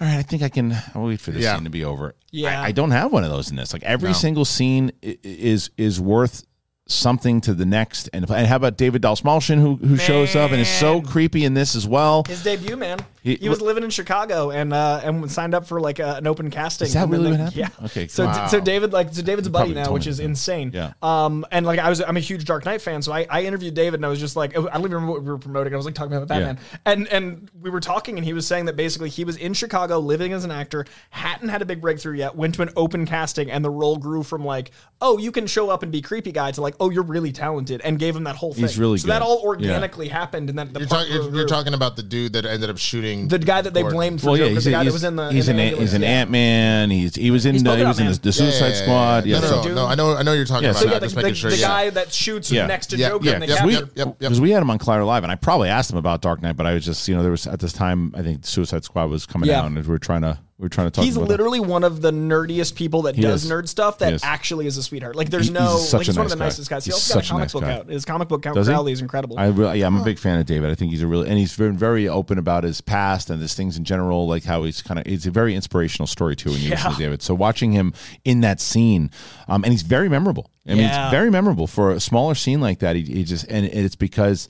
all 0.00 0.06
right, 0.08 0.18
I 0.18 0.22
think 0.22 0.42
I 0.42 0.48
can. 0.48 0.76
I'll 0.94 1.04
wait 1.04 1.20
for 1.20 1.30
this 1.30 1.42
Yeah. 1.44 1.54
scene 1.54 1.64
to 1.64 1.70
be 1.70 1.84
over. 1.84 2.14
Yeah. 2.30 2.60
I, 2.60 2.66
I 2.66 2.72
don't 2.72 2.90
have 2.90 3.12
one 3.12 3.24
of 3.24 3.30
those 3.30 3.50
in 3.50 3.56
this. 3.56 3.72
Like 3.72 3.82
every 3.84 4.14
single 4.14 4.44
scene 4.44 4.92
is 5.02 5.70
is 5.76 6.00
worth 6.00 6.44
something 6.88 7.40
to 7.42 7.54
the 7.54 7.64
next. 7.64 8.08
And, 8.12 8.28
and 8.30 8.46
how 8.46 8.56
about 8.56 8.76
David 8.76 9.02
Dastmalchian 9.02 9.58
who 9.60 9.76
who 9.76 9.96
shows 9.96 10.34
up 10.34 10.50
and 10.50 10.60
is 10.60 10.68
so 10.68 11.00
creepy 11.00 11.44
in 11.44 11.54
this 11.54 11.74
as 11.76 11.86
well? 11.86 12.24
His 12.26 12.42
debut, 12.42 12.76
man. 12.76 12.98
He- 13.22 13.36
He, 13.36 13.48
was 13.48 13.60
living 13.60 13.84
in 13.84 13.90
Chicago 13.90 14.50
and 14.50 14.72
uh, 14.72 15.00
and 15.04 15.30
signed 15.30 15.54
up 15.54 15.66
for 15.66 15.80
like 15.80 15.98
a, 16.00 16.16
an 16.16 16.26
open 16.26 16.50
casting. 16.50 16.86
Is 16.88 16.94
that 16.94 17.04
And 17.04 17.12
then, 17.12 17.20
really 17.20 17.30
like, 17.38 17.40
what 17.40 17.54
happened? 17.54 17.74
Yeah. 17.80 17.86
Okay, 17.86 18.08
So 18.08 18.24
wow. 18.26 18.46
so 18.48 18.60
David 18.60 18.92
like 18.92 19.12
so 19.14 19.22
David's 19.22 19.46
a 19.46 19.50
buddy 19.50 19.72
probably 19.72 19.82
now, 19.88 19.92
which 19.92 20.06
is 20.06 20.16
that. 20.18 20.24
insane. 20.24 20.72
Yeah. 20.74 20.92
Um 21.02 21.46
and 21.52 21.64
like 21.64 21.78
I 21.78 21.88
was 21.88 22.00
I'm 22.02 22.16
a 22.16 22.20
huge 22.20 22.44
Dark 22.44 22.64
Knight 22.64 22.82
fan, 22.82 23.00
so 23.02 23.12
I, 23.12 23.26
I 23.30 23.42
interviewed 23.42 23.74
David 23.74 23.98
and 23.98 24.06
I 24.06 24.08
was 24.08 24.18
just 24.20 24.34
like 24.34 24.50
I 24.56 24.60
don't 24.60 24.68
even 24.80 24.82
remember 24.92 25.12
what 25.12 25.22
we 25.22 25.28
were 25.30 25.38
promoting. 25.38 25.72
I 25.72 25.76
was 25.76 25.86
like 25.86 25.94
talking 25.94 26.14
about 26.16 26.26
Batman, 26.28 26.58
and 26.84 27.06
and 27.08 27.50
we 27.60 27.70
were 27.70 27.80
talking 27.80 28.16
and 28.18 28.24
he 28.24 28.32
was 28.32 28.46
saying 28.46 28.64
that 28.66 28.76
basically 28.76 29.08
he 29.08 29.24
was 29.24 29.36
in 29.36 29.54
Chicago 29.54 29.98
living 30.00 30.32
as 30.32 30.44
an 30.44 30.50
actor, 30.50 30.84
hadn't 31.10 31.48
had 31.48 31.62
a 31.62 31.64
big 31.64 31.80
breakthrough 31.80 32.16
yet, 32.16 32.34
went 32.34 32.54
to 32.56 32.62
an 32.62 32.70
open 32.76 33.06
casting 33.06 33.50
and 33.50 33.64
the 33.64 33.70
role 33.70 33.96
grew 33.98 34.22
from 34.22 34.44
like 34.44 34.72
oh 35.00 35.18
you 35.18 35.30
can 35.30 35.46
show 35.46 35.70
up 35.70 35.82
and 35.84 35.92
be 35.92 36.02
creepy 36.02 36.32
guy 36.32 36.50
to 36.50 36.60
like 36.60 36.74
oh 36.80 36.90
you're 36.90 37.02
really 37.04 37.30
talented 37.32 37.80
and 37.82 37.98
gave 38.00 38.16
him 38.16 38.24
that 38.24 38.36
whole 38.36 38.52
thing. 38.52 38.62
He's 38.64 38.78
really 38.78 38.98
so 38.98 39.06
that 39.08 39.20
good. 39.20 39.24
all 39.26 39.38
Yeah. 39.42 39.46
organically 39.46 40.08
happened 40.08 40.48
and 40.50 40.58
then 40.58 40.72
the 40.72 40.80
You're, 40.80 40.88
part 40.88 41.02
talk, 41.06 41.12
you're, 41.14 41.28
grew- 41.28 41.38
you're 41.38 41.48
talking 41.48 41.74
about 41.74 41.94
the 41.96 42.02
dude 42.02 42.32
that 42.32 42.44
ended 42.46 42.68
up 42.70 42.78
shooting 42.78 43.11
fighting 43.12 43.28
the 43.28 43.38
guy 43.38 43.60
that 43.62 43.74
they 43.74 43.82
Gordon. 43.82 43.96
blamed 43.96 44.20
for 44.20 44.26
Well, 44.28 44.36
yeah, 44.36 44.44
Joker, 44.44 44.54
he's, 44.54 44.64
the 44.64 44.70
a- 44.70 44.72
guy 44.72 44.84
that 44.84 44.92
was 44.92 45.04
in 45.04 45.16
the 45.16 45.30
he's 45.32 45.48
in 45.48 45.58
an 45.58 45.72
the 45.74 45.78
he's 45.80 45.94
an 45.94 46.02
ambulance. 46.04 46.22
Ant 46.22 46.30
Man. 46.30 46.90
He's 46.90 47.14
he 47.14 47.30
was 47.30 47.46
in 47.46 47.54
He's 47.54 47.62
uh, 47.66 47.70
he 47.76 47.76
Polka 47.82 47.88
was 47.88 47.98
in 48.00 48.06
Dot 48.06 48.14
the, 48.14 48.20
the 48.20 48.26
Man. 48.26 48.32
Suicide 48.32 48.58
Yeah, 48.60 48.66
yeah, 48.68 48.74
yeah, 48.76 48.82
Squad. 48.82 49.26
yeah. 49.26 49.34
Yeah, 49.36 49.40
No, 49.40 49.46
so- 49.48 49.56
no, 49.62 49.68
no, 49.68 49.74
no. 49.74 49.86
I 49.86 49.94
know, 49.94 50.16
I 50.16 50.22
know 50.22 50.32
you're 50.32 50.44
talking 50.44 50.64
Yeah, 50.64 50.70
about. 50.70 50.80
so 50.80 50.86
now, 50.86 50.92
Yeah, 50.92 50.98
the, 50.98 51.06
just 51.06 51.14
the, 51.16 51.22
making 51.22 51.34
sure. 51.34 51.50
the 51.50 51.56
yeah. 51.58 51.66
guy 51.68 51.90
that 51.90 52.12
shoots 52.12 52.50
Yeah. 52.52 52.66
next 52.66 52.86
to 52.88 52.96
Yep, 52.96 53.10
Joker 53.12 53.24
yep, 53.24 53.34
in 53.34 53.40
the 53.40 53.46
yep, 53.48 53.56
capture. 53.58 53.72
yep, 53.72 53.88
yep, 53.94 54.06
yep. 54.08 54.18
because 54.18 54.40
we 54.40 54.50
had 54.50 54.62
him 54.62 54.70
on 54.70 54.78
Collider 54.78 55.06
Live, 55.06 55.22
and 55.22 55.32
I 55.32 55.36
probably 55.36 55.68
asked 55.68 55.90
him 55.90 55.98
about 55.98 56.22
Dark 56.22 56.42
Knight, 56.42 56.56
but 56.56 56.66
I 56.66 56.74
was 56.74 56.84
just 56.84 57.06
you 57.08 57.14
know 57.14 57.22
there 57.22 57.30
was 57.30 57.46
at 57.46 57.60
this 57.60 57.72
time 57.72 58.14
I 58.16 58.22
think 58.22 58.44
Suicide 58.44 58.84
Squad 58.84 59.06
was 59.10 59.26
coming 59.26 59.48
Yeah. 59.48 59.60
out, 59.60 59.66
and 59.66 59.76
we 59.76 59.82
were 59.82 59.98
trying 59.98 60.22
to 60.22 60.38
we 60.62 60.66
were 60.66 60.68
trying 60.70 60.86
to 60.86 60.90
talk. 60.92 61.04
He's 61.04 61.16
literally 61.16 61.58
one 61.58 61.82
of 61.82 62.02
the 62.02 62.12
nerdiest 62.12 62.76
people 62.76 63.02
that 63.02 63.16
He 63.16 63.22
does 63.22 63.44
is. 63.44 63.50
nerd 63.50 63.66
stuff 63.68 63.98
that 63.98 64.12
is. 64.12 64.22
actually 64.22 64.66
is 64.68 64.76
a 64.76 64.82
sweetheart. 64.84 65.16
Like 65.16 65.28
there's 65.28 65.48
He- 65.48 65.52
no 65.52 65.76
he's 65.78 65.92
like 65.92 66.06
he's 66.06 66.16
one 66.16 66.26
of 66.26 66.30
the 66.30 66.36
guy. 66.38 66.44
nicest 66.44 66.70
guys. 66.70 66.84
He 66.84 66.90
He's 66.90 66.94
also 66.94 67.14
got 67.14 67.24
a 67.24 67.28
comic 67.28 67.42
nice 67.42 67.52
book 67.52 67.62
guy. 67.62 67.72
out. 67.72 67.88
His 67.88 68.04
comic 68.04 68.28
book 68.28 68.42
Count 68.44 68.56
Crowley 68.64 68.92
is 68.92 69.00
incredible. 69.00 69.38
I 69.40 69.46
really, 69.48 69.80
yeah, 69.80 69.86
I'm 69.88 69.96
a 70.00 70.04
big 70.04 70.20
fan 70.20 70.38
of 70.38 70.46
David. 70.46 70.70
I 70.70 70.76
think 70.76 70.92
he's 70.92 71.02
a 71.02 71.06
really, 71.08 71.28
and 71.28 71.36
he's 71.36 71.52
very, 71.54 71.72
very 71.72 72.08
open 72.08 72.38
about 72.38 72.62
his 72.62 72.80
past 72.80 73.28
and 73.28 73.42
his 73.42 73.54
things 73.54 73.76
in 73.76 73.82
general, 73.82 74.28
like 74.28 74.44
how 74.44 74.62
he's 74.62 74.82
kind 74.82 75.00
of, 75.00 75.06
it's 75.08 75.26
a 75.26 75.32
very 75.32 75.56
inspirational 75.56 76.06
story 76.06 76.36
too 76.36 76.50
when 76.50 76.60
you 76.60 76.70
listen 76.70 76.90
Yeah. 76.90 76.96
to 76.96 77.02
David. 77.02 77.22
So 77.22 77.34
watching 77.34 77.72
him 77.72 77.92
in 78.24 78.42
that 78.42 78.60
scene, 78.60 79.10
um, 79.48 79.64
and 79.64 79.72
he's 79.72 79.82
very 79.82 80.08
memorable. 80.08 80.48
I 80.64 80.70
mean, 80.74 80.78
Yeah. 80.84 81.06
it's 81.06 81.10
very 81.10 81.30
memorable 81.32 81.66
for 81.66 81.90
a 81.90 81.98
smaller 81.98 82.36
scene 82.36 82.60
like 82.60 82.78
that. 82.78 82.94
He, 82.94 83.02
he 83.02 83.24
just, 83.24 83.46
and 83.50 83.66
it's 83.66 83.96
because 83.96 84.48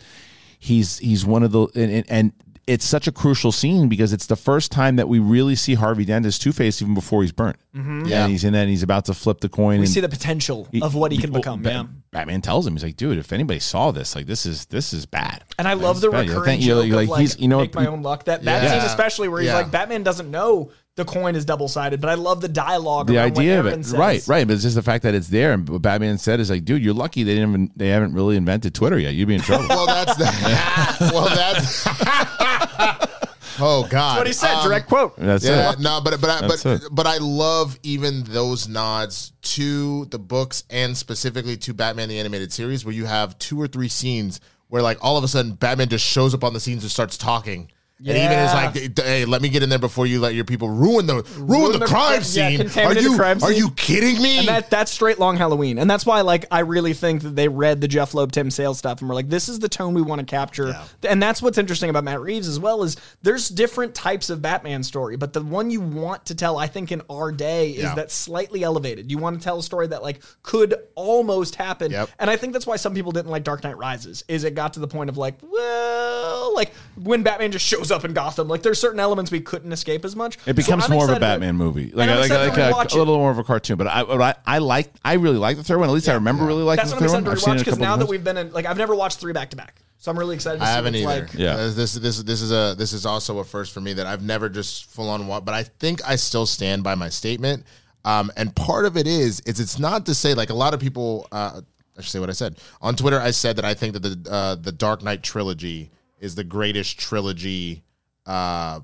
he's, 0.58 0.98
he's 0.98 1.24
one 1.24 1.42
of 1.42 1.52
the, 1.52 1.62
and, 1.74 1.90
and, 1.90 2.04
and 2.10 2.32
it's 2.66 2.84
such 2.84 3.06
a 3.08 3.12
crucial 3.12 3.50
scene 3.50 3.88
because 3.88 4.12
it's 4.12 4.26
the 4.26 4.36
first 4.36 4.70
time 4.70 4.96
that 4.96 5.08
we 5.08 5.18
really 5.18 5.56
see 5.56 5.74
Harvey 5.74 6.04
Dent 6.04 6.24
as 6.26 6.38
Two 6.38 6.52
Face 6.52 6.80
even 6.80 6.94
before 6.94 7.22
he's 7.22 7.32
burnt. 7.32 7.56
Mm-hmm. 7.74 8.04
Yeah. 8.06 8.22
and 8.24 8.30
he's 8.32 8.44
in 8.44 8.52
that. 8.52 8.60
And 8.60 8.70
he's 8.70 8.82
about 8.84 9.06
to 9.06 9.14
flip 9.14 9.40
the 9.40 9.48
coin. 9.48 9.78
we 9.78 9.86
and 9.86 9.88
see 9.88 10.00
the 10.00 10.08
potential 10.08 10.68
of 10.82 10.94
what 10.94 11.10
he 11.10 11.18
can 11.18 11.32
well, 11.32 11.40
become. 11.40 11.62
Ba- 11.62 11.70
Yeah. 11.70 11.84
Batman 12.12 12.42
tells 12.42 12.66
him, 12.66 12.74
he's 12.74 12.84
like, 12.84 12.96
dude, 12.96 13.16
if 13.18 13.32
anybody 13.32 13.58
saw 13.58 13.90
this, 13.90 14.14
like 14.14 14.26
this 14.26 14.44
is 14.46 14.66
this 14.66 14.92
is 14.92 15.06
bad. 15.06 15.42
And 15.58 15.66
I 15.66 15.72
love 15.72 16.00
the 16.00 16.10
Bad. 16.10 16.26
You're 16.26 16.36
recurring 16.36 16.60
thinking- 16.60 16.68
you're 16.68 16.82
joke 16.84 16.92
like- 16.92 17.04
of 17.04 17.08
like, 17.10 17.20
he's- 17.20 17.38
you 17.40 17.48
know, 17.48 17.58
make 17.60 17.74
my 17.74 17.86
own 17.86 18.02
luck. 18.02 18.24
That 18.24 18.44
that 18.44 18.62
Yeah. 18.62 18.70
scene 18.78 18.86
especially 18.86 19.28
where 19.28 19.40
he's 19.40 19.48
Yeah. 19.48 19.56
like 19.56 19.70
Batman 19.70 20.02
doesn't 20.02 20.30
know 20.30 20.70
the 20.96 21.04
coin 21.06 21.34
is 21.34 21.44
double 21.46 21.68
sided, 21.68 22.00
but 22.00 22.10
I 22.10 22.14
love 22.14 22.40
the 22.40 22.48
dialogue. 22.48 23.06
the 23.06 23.16
around 23.16 23.30
what 23.30 23.38
idea 23.38 23.60
of 23.60 23.66
it, 23.66 23.84
says. 23.84 23.94
right, 23.96 24.22
right. 24.28 24.46
But 24.46 24.54
it's 24.54 24.62
just 24.62 24.74
the 24.74 24.82
fact 24.82 25.04
that 25.04 25.14
it's 25.14 25.28
there, 25.28 25.52
and 25.52 25.66
what 25.68 25.80
Batman 25.82 26.18
said 26.18 26.38
is 26.38 26.50
like, 26.50 26.64
dude, 26.64 26.82
you're 26.84 26.92
lucky 26.94 27.22
they 27.22 27.34
didn't 27.34 27.48
even 27.50 27.70
they 27.76 27.88
haven't 27.88 28.12
really 28.12 28.36
invented 28.36 28.74
Twitter 28.74 28.98
yet. 28.98 29.14
You'd 29.14 29.28
be 29.28 29.34
in 29.36 29.40
trouble. 29.40 29.64
Well, 29.68 29.86
that's 29.86 30.16
the. 30.16 30.24
well, 31.14 31.28
that's. 31.34 31.86
oh 33.58 33.86
God! 33.88 34.18
What 34.18 34.26
he 34.26 34.32
said, 34.32 34.54
Um, 34.54 34.66
direct 34.68 34.88
quote. 34.88 35.16
That's 35.16 35.44
yeah, 35.44 35.72
it. 35.72 35.80
no, 35.80 36.00
but 36.04 36.20
but 36.20 36.30
I, 36.30 36.46
but 36.46 36.64
it. 36.66 36.82
but 36.90 37.06
I 37.06 37.18
love 37.18 37.78
even 37.82 38.24
those 38.24 38.68
nods 38.68 39.32
to 39.42 40.04
the 40.06 40.18
books 40.18 40.64
and 40.70 40.96
specifically 40.96 41.56
to 41.58 41.72
Batman 41.74 42.08
the 42.10 42.18
animated 42.18 42.52
series, 42.52 42.84
where 42.84 42.94
you 42.94 43.06
have 43.06 43.38
two 43.38 43.60
or 43.60 43.66
three 43.66 43.88
scenes 43.88 44.40
where 44.68 44.82
like 44.82 44.98
all 45.02 45.16
of 45.16 45.24
a 45.24 45.28
sudden 45.28 45.52
Batman 45.52 45.88
just 45.88 46.04
shows 46.04 46.34
up 46.34 46.44
on 46.44 46.52
the 46.52 46.60
scenes 46.60 46.82
and 46.82 46.90
starts 46.90 47.16
talking. 47.16 47.70
And 48.04 48.18
even 48.18 48.38
is 48.38 48.52
like, 48.52 48.98
hey, 49.06 49.24
let 49.24 49.42
me 49.42 49.48
get 49.48 49.62
in 49.62 49.68
there 49.68 49.78
before 49.78 50.06
you 50.06 50.18
let 50.20 50.34
your 50.34 50.44
people 50.44 50.68
ruin 50.68 51.06
the 51.06 51.22
ruin, 51.36 51.46
Ruin 51.46 51.72
the, 51.72 51.78
the- 51.78 51.86
crime 51.86 52.14
yeah, 52.14 52.20
scene. 52.20 52.60
Are 52.84 52.94
you 52.98 53.20
are 53.22 53.38
scene. 53.38 53.56
you 53.56 53.70
kidding 53.72 54.20
me? 54.22 54.38
And 54.40 54.48
that 54.48 54.70
that's 54.70 54.90
straight 54.90 55.18
long 55.18 55.36
Halloween. 55.36 55.78
And 55.78 55.88
that's 55.90 56.04
why 56.04 56.20
like 56.22 56.44
I 56.50 56.60
really 56.60 56.94
think 56.94 57.22
that 57.22 57.36
they 57.36 57.48
read 57.48 57.80
the 57.80 57.88
Jeph 57.88 58.14
Loeb 58.14 58.32
Tim 58.32 58.50
Sale 58.50 58.74
stuff 58.74 59.00
and 59.00 59.08
were 59.08 59.14
like, 59.14 59.28
this 59.28 59.48
is 59.48 59.60
the 59.60 59.68
tone 59.68 59.94
we 59.94 60.02
want 60.02 60.18
to 60.20 60.26
capture. 60.26 60.74
And 61.08 61.22
that's 61.22 61.40
what's 61.40 61.58
interesting 61.58 61.90
about 61.90 62.04
Matt 62.04 62.20
Reeves 62.20 62.48
as 62.48 62.58
well 62.58 62.82
is 62.82 62.96
there's 63.22 63.48
different 63.48 63.94
types 63.94 64.30
of 64.30 64.42
Batman 64.42 64.82
story, 64.82 65.16
but 65.16 65.32
the 65.32 65.42
one 65.42 65.70
you 65.70 65.80
want 65.80 66.26
to 66.26 66.34
tell, 66.34 66.58
I 66.58 66.66
think, 66.66 66.90
in 66.90 67.02
our 67.08 67.30
day 67.30 67.70
is 67.70 67.82
Yeah. 67.84 67.94
that 67.94 68.10
slightly 68.10 68.62
elevated. 68.64 69.10
You 69.10 69.18
want 69.18 69.38
to 69.38 69.44
tell 69.44 69.58
a 69.58 69.62
story 69.62 69.86
that 69.88 70.02
like 70.02 70.20
could 70.42 70.74
almost 70.96 71.54
happen. 71.54 71.92
Yep. 71.92 72.10
And 72.18 72.28
I 72.30 72.36
think 72.36 72.52
that's 72.52 72.66
why 72.66 72.76
some 72.76 72.94
people 72.94 73.12
didn't 73.12 73.30
like 73.30 73.44
Dark 73.44 73.62
Knight 73.62 73.76
Rises, 73.78 74.24
is 74.26 74.42
it 74.44 74.54
got 74.54 74.72
to 74.74 74.80
the 74.80 74.88
point 74.88 75.08
of 75.08 75.16
like, 75.16 75.34
well, 75.42 76.54
like 76.54 76.72
when 76.96 77.22
Batman 77.22 77.52
just 77.52 77.64
shows 77.66 77.91
up 77.92 78.04
in 78.04 78.12
Gotham, 78.14 78.48
like 78.48 78.62
there's 78.62 78.80
certain 78.80 78.98
elements 78.98 79.30
we 79.30 79.40
couldn't 79.40 79.72
escape 79.72 80.04
as 80.04 80.16
much. 80.16 80.38
It 80.46 80.56
becomes 80.56 80.86
So 80.86 80.92
more 80.92 81.04
of 81.04 81.10
a 81.10 81.12
excited 81.12 81.20
to- 81.20 81.20
Batman 81.40 81.56
movie, 81.56 81.92
like 81.92 82.08
like, 82.10 82.30
like 82.30 82.56
a, 82.58 82.96
a 82.96 82.98
little 82.98 83.18
more 83.18 83.30
of 83.30 83.38
a 83.38 83.44
cartoon. 83.44 83.76
But 83.76 83.86
I, 83.86 84.00
I, 84.02 84.34
I 84.46 84.58
like, 84.58 84.90
I 85.04 85.14
really 85.14 85.38
like 85.38 85.56
the 85.58 85.64
third 85.64 85.78
one. 85.78 85.88
At 85.88 85.92
least 85.92 86.08
I 86.08 86.14
remember 86.14 86.44
really 86.44 86.62
liking 86.62 86.78
That's 86.86 86.90
the 86.90 86.96
what 87.06 87.14
I'm 87.14 87.24
third 87.24 87.24
one. 87.24 87.32
excited 87.32 87.32
to 87.32 87.32
I've 87.32 87.38
seen 87.40 87.52
rewatch 87.54 87.56
it 87.60 87.64
because 87.66 87.78
now 87.78 87.92
of 87.94 88.00
that 88.00 88.06
we've 88.08 88.24
been 88.24 88.36
in, 88.38 88.52
like, 88.52 88.66
I've 88.66 88.78
never 88.78 88.94
watched 88.94 89.18
three 89.20 89.32
back 89.32 89.50
to 89.50 89.56
back, 89.56 89.82
so 89.98 90.10
I'm 90.10 90.18
really 90.18 90.34
excited. 90.34 90.58
to 90.58 90.64
I 90.64 90.68
see 90.68 90.72
haven't 90.74 90.94
either. 90.96 91.06
Like. 91.06 91.34
Yeah. 91.34 91.54
Uh, 91.54 91.70
this 91.70 91.94
this 91.94 92.22
this 92.22 92.40
is 92.42 92.50
a 92.50 92.74
this 92.76 92.92
is 92.92 93.04
also 93.06 93.38
a 93.38 93.44
first 93.44 93.72
for 93.72 93.80
me 93.80 93.92
that 93.94 94.06
I've 94.06 94.22
never 94.22 94.48
just 94.48 94.86
full 94.86 95.08
on 95.10 95.26
watched, 95.26 95.44
but 95.44 95.54
I 95.54 95.62
think 95.64 96.00
I 96.08 96.16
still 96.16 96.46
stand 96.46 96.82
by 96.82 96.94
my 96.94 97.08
statement. 97.08 97.64
Um, 98.04 98.32
and 98.36 98.54
part 98.56 98.84
of 98.86 98.96
it 98.96 99.06
is 99.06 99.40
is 99.40 99.60
it's 99.60 99.78
not 99.78 100.06
to 100.06 100.14
say 100.14 100.34
like 100.34 100.50
a 100.50 100.54
lot 100.54 100.74
of 100.74 100.80
people. 100.80 101.28
Uh, 101.30 101.60
I 101.96 102.00
should 102.00 102.10
say 102.10 102.18
what 102.20 102.30
I 102.30 102.32
said 102.32 102.58
on 102.80 102.96
Twitter. 102.96 103.20
I 103.20 103.32
said 103.32 103.56
that 103.56 103.64
I 103.66 103.74
think 103.74 103.92
that 103.92 104.00
the 104.00 104.30
uh, 104.32 104.54
the 104.56 104.72
Dark 104.72 105.02
Knight 105.02 105.22
trilogy 105.22 105.90
is 106.22 106.34
the 106.34 106.44
greatest 106.44 106.98
trilogy 106.98 107.82
uh, 108.26 108.80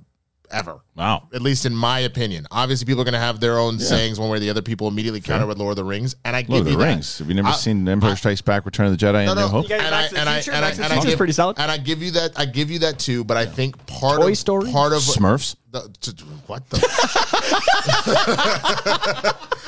ever. 0.50 0.80
Wow. 0.96 1.28
At 1.32 1.40
least 1.40 1.64
in 1.66 1.74
my 1.74 2.00
opinion. 2.00 2.46
Obviously, 2.50 2.84
people 2.84 3.00
are 3.02 3.04
going 3.04 3.12
to 3.14 3.18
have 3.20 3.38
their 3.38 3.58
own 3.58 3.78
sayings 3.78 4.18
one 4.18 4.28
way 4.28 4.38
or 4.38 4.40
the 4.40 4.50
other. 4.50 4.60
People 4.60 4.88
immediately 4.88 5.20
counter 5.20 5.46
with 5.46 5.56
Lord 5.58 5.70
of 5.70 5.76
the 5.76 5.84
Rings, 5.84 6.16
and 6.24 6.34
I 6.34 6.40
Lord 6.40 6.48
give 6.48 6.60
of 6.62 6.66
you 6.66 6.72
the 6.72 6.78
that. 6.84 6.88
Rings. 6.90 7.18
Have 7.18 7.28
you 7.28 7.34
never 7.34 7.48
I- 7.48 7.52
seen 7.52 7.84
The 7.84 7.92
Empire 7.92 8.16
Strikes 8.16 8.40
Back, 8.40 8.66
Return 8.66 8.86
of 8.86 8.98
the 8.98 9.06
Jedi, 9.06 9.26
and 9.26 9.26
no, 9.26 9.34
New 9.34 9.40
no. 9.42 9.48
Hope? 9.48 9.70
And 9.70 9.80
I 9.94 10.08
the 10.08 10.18
and 10.18 10.28
I 10.28 10.38
and 10.38 10.48
I 10.48 10.60
Back 10.60 10.72
to 10.72 10.76
the 10.78 10.84
and 10.84 10.92
I 10.92 11.02
give 11.04 11.16
pretty 11.16 11.32
solid. 11.32 11.58
And 11.58 11.70
I 11.70 11.76
give 11.78 12.02
you 12.02 12.10
that. 12.12 12.32
I 12.36 12.44
give 12.44 12.70
you 12.70 12.80
that 12.80 12.98
too. 12.98 13.22
But 13.24 13.36
I 13.36 13.46
think 13.46 13.86
part 13.86 14.20
Toy 14.20 14.30
of 14.32 14.38
Story? 14.38 14.72
part 14.72 14.92
of 14.92 15.00
Smurfs. 15.02 15.54
the, 15.70 15.88
to, 16.00 16.10
what 16.46 16.68
the 16.70 16.78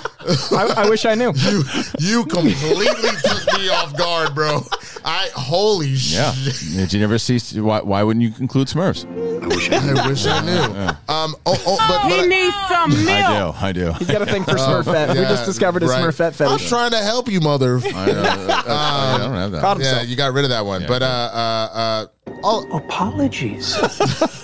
I, 0.53 0.75
I 0.85 0.89
wish 0.89 1.05
I 1.07 1.15
knew. 1.15 1.33
you 1.35 1.63
you 1.99 2.25
completely 2.27 2.87
took 3.25 3.59
me 3.59 3.69
off 3.71 3.97
guard, 3.97 4.35
bro. 4.35 4.61
I 5.05 5.31
holy 5.35 5.89
Yeah. 5.89 6.33
shit. 6.33 6.77
Did 6.77 6.93
you 6.93 7.01
never 7.01 7.19
see? 7.19 7.39
Why, 7.61 7.81
why 7.81 8.03
wouldn't 8.03 8.23
you 8.23 8.33
include 8.39 8.69
Smurfs? 8.69 9.07
I 9.43 9.47
wish 9.47 9.71
I 9.73 9.79
knew. 9.87 9.95
I 10.01 10.09
wish 10.09 10.27
I 10.27 10.41
knew. 10.45 10.89
Um. 11.09 11.35
Oh. 11.47 11.57
oh 11.67 11.77
but, 11.89 12.03
but 12.03 12.13
He 12.13 12.21
I- 12.21 12.27
needs 12.27 12.57
some 12.69 13.05
milk. 13.05 13.63
I 13.63 13.73
do. 13.73 13.87
I 13.89 13.93
do. 13.93 13.99
He's 13.99 14.09
got 14.09 14.23
a 14.23 14.27
thing 14.27 14.45
for 14.45 14.53
Smurfette. 14.57 15.15
we 15.15 15.21
yeah, 15.21 15.29
just 15.29 15.47
discovered 15.47 15.83
a 15.83 15.87
right. 15.87 16.03
Smurfette 16.05 16.41
I'm 16.47 16.59
fetish. 16.59 16.69
trying 16.69 16.91
to 16.91 16.99
help 16.99 17.29
you, 17.31 17.41
mother. 17.41 17.79
I, 17.79 17.81
don't- 18.07 18.27
I 18.27 19.17
don't 19.19 19.35
have 19.35 19.53
that. 19.53 19.61
Proud 19.61 19.79
yeah, 19.81 19.85
himself. 19.87 20.09
you 20.09 20.17
got 20.17 20.35
rid 20.35 20.45
of 20.45 20.51
that 20.51 20.67
one. 20.67 20.85
But 20.87 21.03
uh, 21.03 21.07
uh, 21.07 21.69
uh, 21.73 22.07
oh, 22.45 22.77
Apologies. 22.77 23.77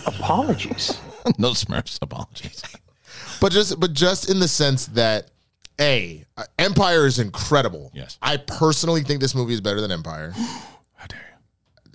Apologies. 0.07 0.99
no 1.39 1.51
Smurfs. 1.51 1.99
Apologies. 2.03 2.62
but 3.41 3.53
just 3.53 3.79
but 3.79 3.93
just 3.93 4.31
in 4.31 4.41
the 4.41 4.49
sense 4.49 4.87
that 4.87 5.31
a 5.81 6.24
uh, 6.37 6.45
Empire 6.59 7.07
is 7.07 7.18
incredible. 7.18 7.91
Yes. 7.95 8.18
I 8.22 8.37
personally 8.39 9.03
think 9.03 9.20
this 9.20 9.35
movie 9.35 9.55
is 9.55 9.61
better 9.61 9.81
than 9.81 9.91
Empire. 9.93 10.31
How 10.95 11.07
dare 11.07 11.39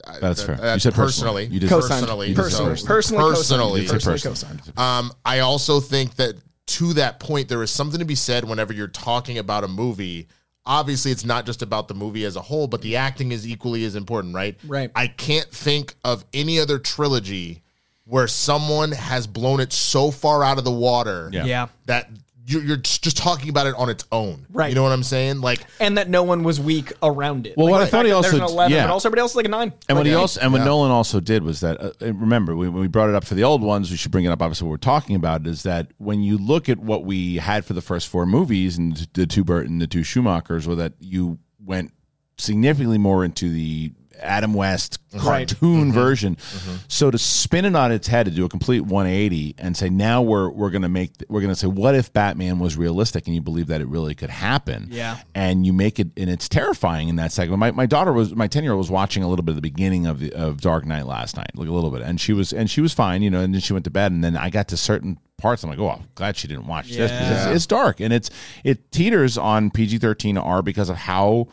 you? 0.05 0.19
That's 0.19 0.43
fair. 0.43 0.61
Uh, 0.63 0.73
you 0.73 0.79
said 0.79 0.93
personally. 0.93 1.45
personally. 1.45 1.45
You 1.53 1.59
did 1.59 1.69
Co-signed. 1.69 2.01
personally, 2.01 2.27
You 2.29 2.35
did 2.35 2.41
Personally. 2.41 2.75
so- 2.77 2.85
Personally 2.87 3.23
personally. 3.35 3.87
Personally 3.87 4.19
personally. 4.19 4.73
Um, 4.77 5.11
I 5.25 5.39
also 5.39 5.79
think 5.79 6.15
that 6.15 6.35
to 6.67 6.93
that 6.93 7.19
point, 7.19 7.49
there 7.49 7.61
is 7.63 7.71
something 7.71 7.99
to 7.99 8.05
be 8.05 8.15
said 8.15 8.45
whenever 8.45 8.71
you're 8.73 8.87
talking 8.87 9.37
about 9.37 9.63
a 9.63 9.67
movie. 9.67 10.27
Obviously, 10.65 11.11
it's 11.11 11.25
not 11.25 11.45
just 11.47 11.61
about 11.63 11.87
the 11.87 11.95
movie 11.95 12.23
as 12.23 12.35
a 12.35 12.41
whole, 12.41 12.67
but 12.67 12.81
the 12.81 12.95
acting 12.95 13.31
is 13.31 13.47
equally 13.47 13.83
as 13.83 13.95
important, 13.95 14.35
right? 14.35 14.55
Right. 14.65 14.91
I 14.95 15.07
can't 15.07 15.47
think 15.49 15.95
of 16.03 16.23
any 16.33 16.59
other 16.59 16.77
trilogy 16.77 17.61
where 18.05 18.27
someone 18.27 18.91
has 18.91 19.25
blown 19.27 19.59
it 19.59 19.73
so 19.73 20.11
far 20.11 20.43
out 20.43 20.57
of 20.57 20.63
the 20.63 20.71
water 20.71 21.29
Yeah. 21.33 21.45
Yeah. 21.45 21.67
that 21.85 22.09
you're, 22.51 22.63
you're 22.63 22.77
just 22.77 23.17
talking 23.17 23.49
about 23.49 23.67
it 23.67 23.75
on 23.75 23.89
its 23.89 24.05
own. 24.11 24.45
Right. 24.51 24.69
You 24.69 24.75
know 24.75 24.83
what 24.83 24.91
I'm 24.91 25.03
saying? 25.03 25.41
Like, 25.41 25.65
And 25.79 25.97
that 25.97 26.09
no 26.09 26.23
one 26.23 26.43
was 26.43 26.59
weak 26.59 26.91
around 27.01 27.47
it. 27.47 27.55
Well, 27.57 27.67
Like, 27.67 27.71
what 27.71 27.81
I 27.81 27.85
thought 27.85 27.91
fact 27.91 28.05
he 28.05 28.11
there's 28.11 28.25
also- 28.33 28.37
an 28.37 28.43
11, 28.43 28.71
yeah. 28.77 28.83
but 28.87 28.91
also 28.93 29.09
everybody 29.09 29.21
else 29.21 29.31
is 29.31 29.35
like 29.37 29.45
a 29.45 29.49
nine. 29.49 29.73
And 29.89 29.97
what 29.97 30.05
he 30.05 30.11
Yeah. 30.11 30.17
also 30.19 30.41
and 30.41 30.51
what 30.51 30.59
Yeah. 30.59 30.65
Nolan 30.65 30.91
also 30.91 31.19
did 31.19 31.43
was 31.43 31.59
that 31.61 31.81
uh, 31.81 31.91
remember 32.13 32.55
we, 32.55 32.67
when 32.69 32.81
we 32.81 32.87
brought 32.87 33.09
it 33.09 33.15
up 33.15 33.23
for 33.23 33.35
the 33.35 33.43
old 33.43 33.61
ones, 33.61 33.89
we 33.91 33.97
should 33.97 34.11
bring 34.11 34.25
it 34.25 34.29
up. 34.29 34.41
Obviously, 34.41 34.67
what 34.67 34.71
we're 34.71 34.77
talking 34.77 35.15
about 35.15 35.47
is 35.47 35.63
that 35.63 35.87
when 35.97 36.21
you 36.21 36.37
look 36.37 36.67
at 36.69 36.79
what 36.79 37.05
we 37.05 37.37
had 37.37 37.65
for 37.65 37.73
the 37.73 37.81
first 37.81 38.07
four 38.07 38.25
movies 38.25 38.77
and 38.77 39.07
the 39.13 39.25
two 39.25 39.43
Burton, 39.43 39.79
the 39.79 39.87
two 39.87 40.01
Schumachers, 40.01 40.67
or 40.67 40.75
that 40.75 40.93
you 40.99 41.39
went 41.63 41.91
significantly 42.37 42.97
more 42.97 43.23
into 43.23 43.49
the 43.49 43.91
Adam 44.21 44.53
West 44.53 44.99
Right. 45.13 45.49
cartoon 45.49 45.87
mm-hmm. 45.87 45.91
version. 45.91 46.35
Mm-hmm. 46.37 46.75
So 46.87 47.11
to 47.11 47.17
spin 47.17 47.65
it 47.65 47.75
on 47.75 47.91
its 47.91 48.07
head 48.07 48.27
to 48.27 48.31
do 48.31 48.45
a 48.45 48.49
complete 48.49 48.79
180 48.79 49.55
and 49.57 49.75
say 49.75 49.89
now 49.89 50.21
we're 50.21 50.49
we're 50.49 50.69
going 50.69 50.83
to 50.83 50.89
make 50.89 51.11
we're 51.27 51.41
going 51.41 51.53
to 51.53 51.59
say 51.59 51.67
what 51.67 51.95
if 51.95 52.13
Batman 52.13 52.59
was 52.59 52.77
realistic 52.77 53.27
and 53.27 53.35
you 53.35 53.41
believe 53.41 53.67
that 53.67 53.81
it 53.81 53.87
really 53.87 54.15
could 54.15 54.29
happen. 54.29 54.87
Yeah. 54.89 55.17
And 55.35 55.65
you 55.65 55.73
make 55.73 55.99
it 55.99 56.11
and 56.15 56.29
it's 56.29 56.47
terrifying 56.47 57.09
in 57.09 57.17
that 57.17 57.33
segment. 57.33 57.59
My, 57.59 57.71
my 57.71 57.85
daughter 57.85 58.13
was 58.13 58.33
my 58.35 58.47
10 58.47 58.63
year 58.63 58.71
old 58.71 58.77
was 58.77 58.89
watching 58.89 59.21
a 59.21 59.27
little 59.27 59.43
bit 59.43 59.51
of 59.51 59.57
the 59.57 59.61
beginning 59.61 60.05
of 60.05 60.19
the 60.21 60.31
of 60.31 60.61
Dark 60.61 60.85
Knight 60.85 61.07
last 61.07 61.35
night, 61.35 61.51
like 61.55 61.67
a 61.67 61.73
little 61.73 61.91
bit, 61.91 62.03
and 62.03 62.19
she 62.19 62.31
was 62.31 62.53
and 62.53 62.69
she 62.69 62.79
was 62.79 62.93
fine, 62.93 63.21
you 63.21 63.29
know. 63.29 63.41
And 63.41 63.53
then 63.53 63.59
she 63.59 63.73
went 63.73 63.83
to 63.85 63.91
bed, 63.91 64.13
and 64.13 64.23
then 64.23 64.37
I 64.37 64.49
got 64.49 64.69
to 64.69 64.77
certain 64.77 65.17
parts. 65.37 65.61
I'm 65.63 65.69
like, 65.69 65.79
oh, 65.79 65.89
I'm 65.89 66.07
glad 66.15 66.37
she 66.37 66.47
didn't 66.47 66.67
watch 66.67 66.87
this 66.87 67.11
because 67.11 67.47
it's, 67.47 67.55
it's 67.55 67.65
dark 67.65 67.99
and 67.99 68.13
it's 68.13 68.29
it 68.63 68.91
teeters 68.91 69.37
on 69.37 69.71
PG 69.71 69.97
13 69.97 70.37
R 70.37 70.61
because 70.61 70.89
of 70.89 70.95
how 70.95 71.49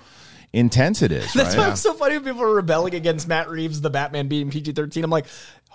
intense 0.52 1.02
it 1.02 1.12
is. 1.12 1.32
That's 1.32 1.56
right? 1.56 1.66
why 1.66 1.70
it's 1.72 1.80
so 1.80 1.92
funny 1.94 2.16
when 2.16 2.24
people 2.24 2.42
are 2.42 2.54
rebelling 2.54 2.94
against 2.94 3.28
Matt 3.28 3.48
Reeves, 3.48 3.80
the 3.80 3.90
Batman 3.90 4.28
being 4.28 4.50
PG 4.50 4.72
13. 4.72 5.04
I'm 5.04 5.10
like, 5.10 5.26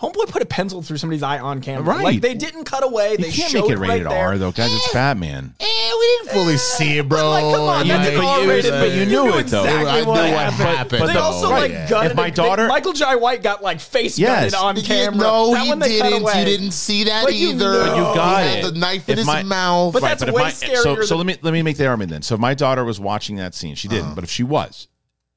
Homeboy 0.02 0.28
put 0.28 0.42
a 0.42 0.46
pencil 0.46 0.82
through 0.82 0.98
somebody's 0.98 1.24
eye 1.24 1.40
on 1.40 1.62
camera. 1.62 1.84
Right. 1.84 2.04
Like, 2.04 2.22
they 2.22 2.34
didn't 2.34 2.66
cut 2.66 2.84
away. 2.84 3.16
They 3.16 3.28
You 3.28 3.34
can't 3.34 3.52
showed 3.52 3.62
make 3.70 3.72
it 3.72 3.78
right 3.80 3.90
rated 3.92 4.08
there. 4.10 4.18
R 4.18 4.38
though, 4.38 4.52
guys. 4.52 4.74
It's 4.74 4.90
eh. 4.90 4.94
Batman. 4.94 5.54
Eh, 5.60 5.66
we 5.66 6.18
didn't 6.18 6.30
fully 6.34 6.56
eh. 6.56 6.58
see 6.58 6.98
it, 6.98 7.08
bro. 7.08 7.30
Like, 7.30 7.44
come 7.44 7.62
on, 7.62 7.82
And 7.82 7.90
that's 7.92 8.18
R-rated 8.18 8.72
but 8.72 8.92
you 8.92 9.06
knew 9.06 9.28
it, 9.38 9.48
though. 9.48 9.64
exactly 9.64 9.90
I 9.92 10.02
what 10.04 10.18
happened. 10.26 10.58
happened, 10.58 11.00
But 11.00 11.08
they 11.08 11.14
the- 11.14 11.20
also 11.22 11.52
right. 11.52 11.72
like 11.72 11.88
gutted 11.90 12.12
If 12.12 12.18
my 12.18 12.30
daughter- 12.32 12.68
Michael 12.68 12.94
Jai 12.94 13.16
White 13.16 13.44
got 13.44 13.62
like 13.64 13.80
face 13.80 14.18
Yes. 14.18 14.52
gutted 14.52 14.66
on 14.66 14.76
You- 14.78 14.82
camera. 14.82 15.18
No, 15.20 15.54
that 15.54 15.64
he 15.64 15.74
they 15.76 16.02
didn't. 16.10 16.22
You 16.38 16.46
didn't 16.46 16.72
see 16.72 17.04
that 17.06 17.24
But 17.26 17.34
either. 17.34 17.72
knew. 17.74 17.80
But 17.80 17.96
you 17.96 18.04
got 18.16 18.42
he 18.44 18.50
had 18.50 18.66
it. 18.66 18.74
the 18.74 18.80
knife 18.80 19.08
in 19.10 19.18
his 19.20 19.28
mouth. 19.46 19.94
But 19.94 20.02
Right, 20.02 20.18
that's 20.20 20.32
way 20.32 20.44
scarier 20.46 20.78
So, 20.84 21.02
so 21.04 21.18
let 21.18 21.26
me 21.28 21.38
let 21.44 21.54
me 21.54 21.62
make 21.62 21.78
the 21.78 21.86
argument 21.86 22.12
then. 22.12 22.24
So 22.24 22.34
if 22.36 22.42
my 22.42 22.56
daughter 22.56 22.84
was 22.84 23.00
watching 23.00 23.36
that 23.38 23.54
scene, 23.56 23.76
she 23.76 23.88
didn't, 23.88 24.06
uh-huh. 24.06 24.16
but 24.16 24.24
if 24.24 24.32
she 24.32 24.44
was, 24.44 24.88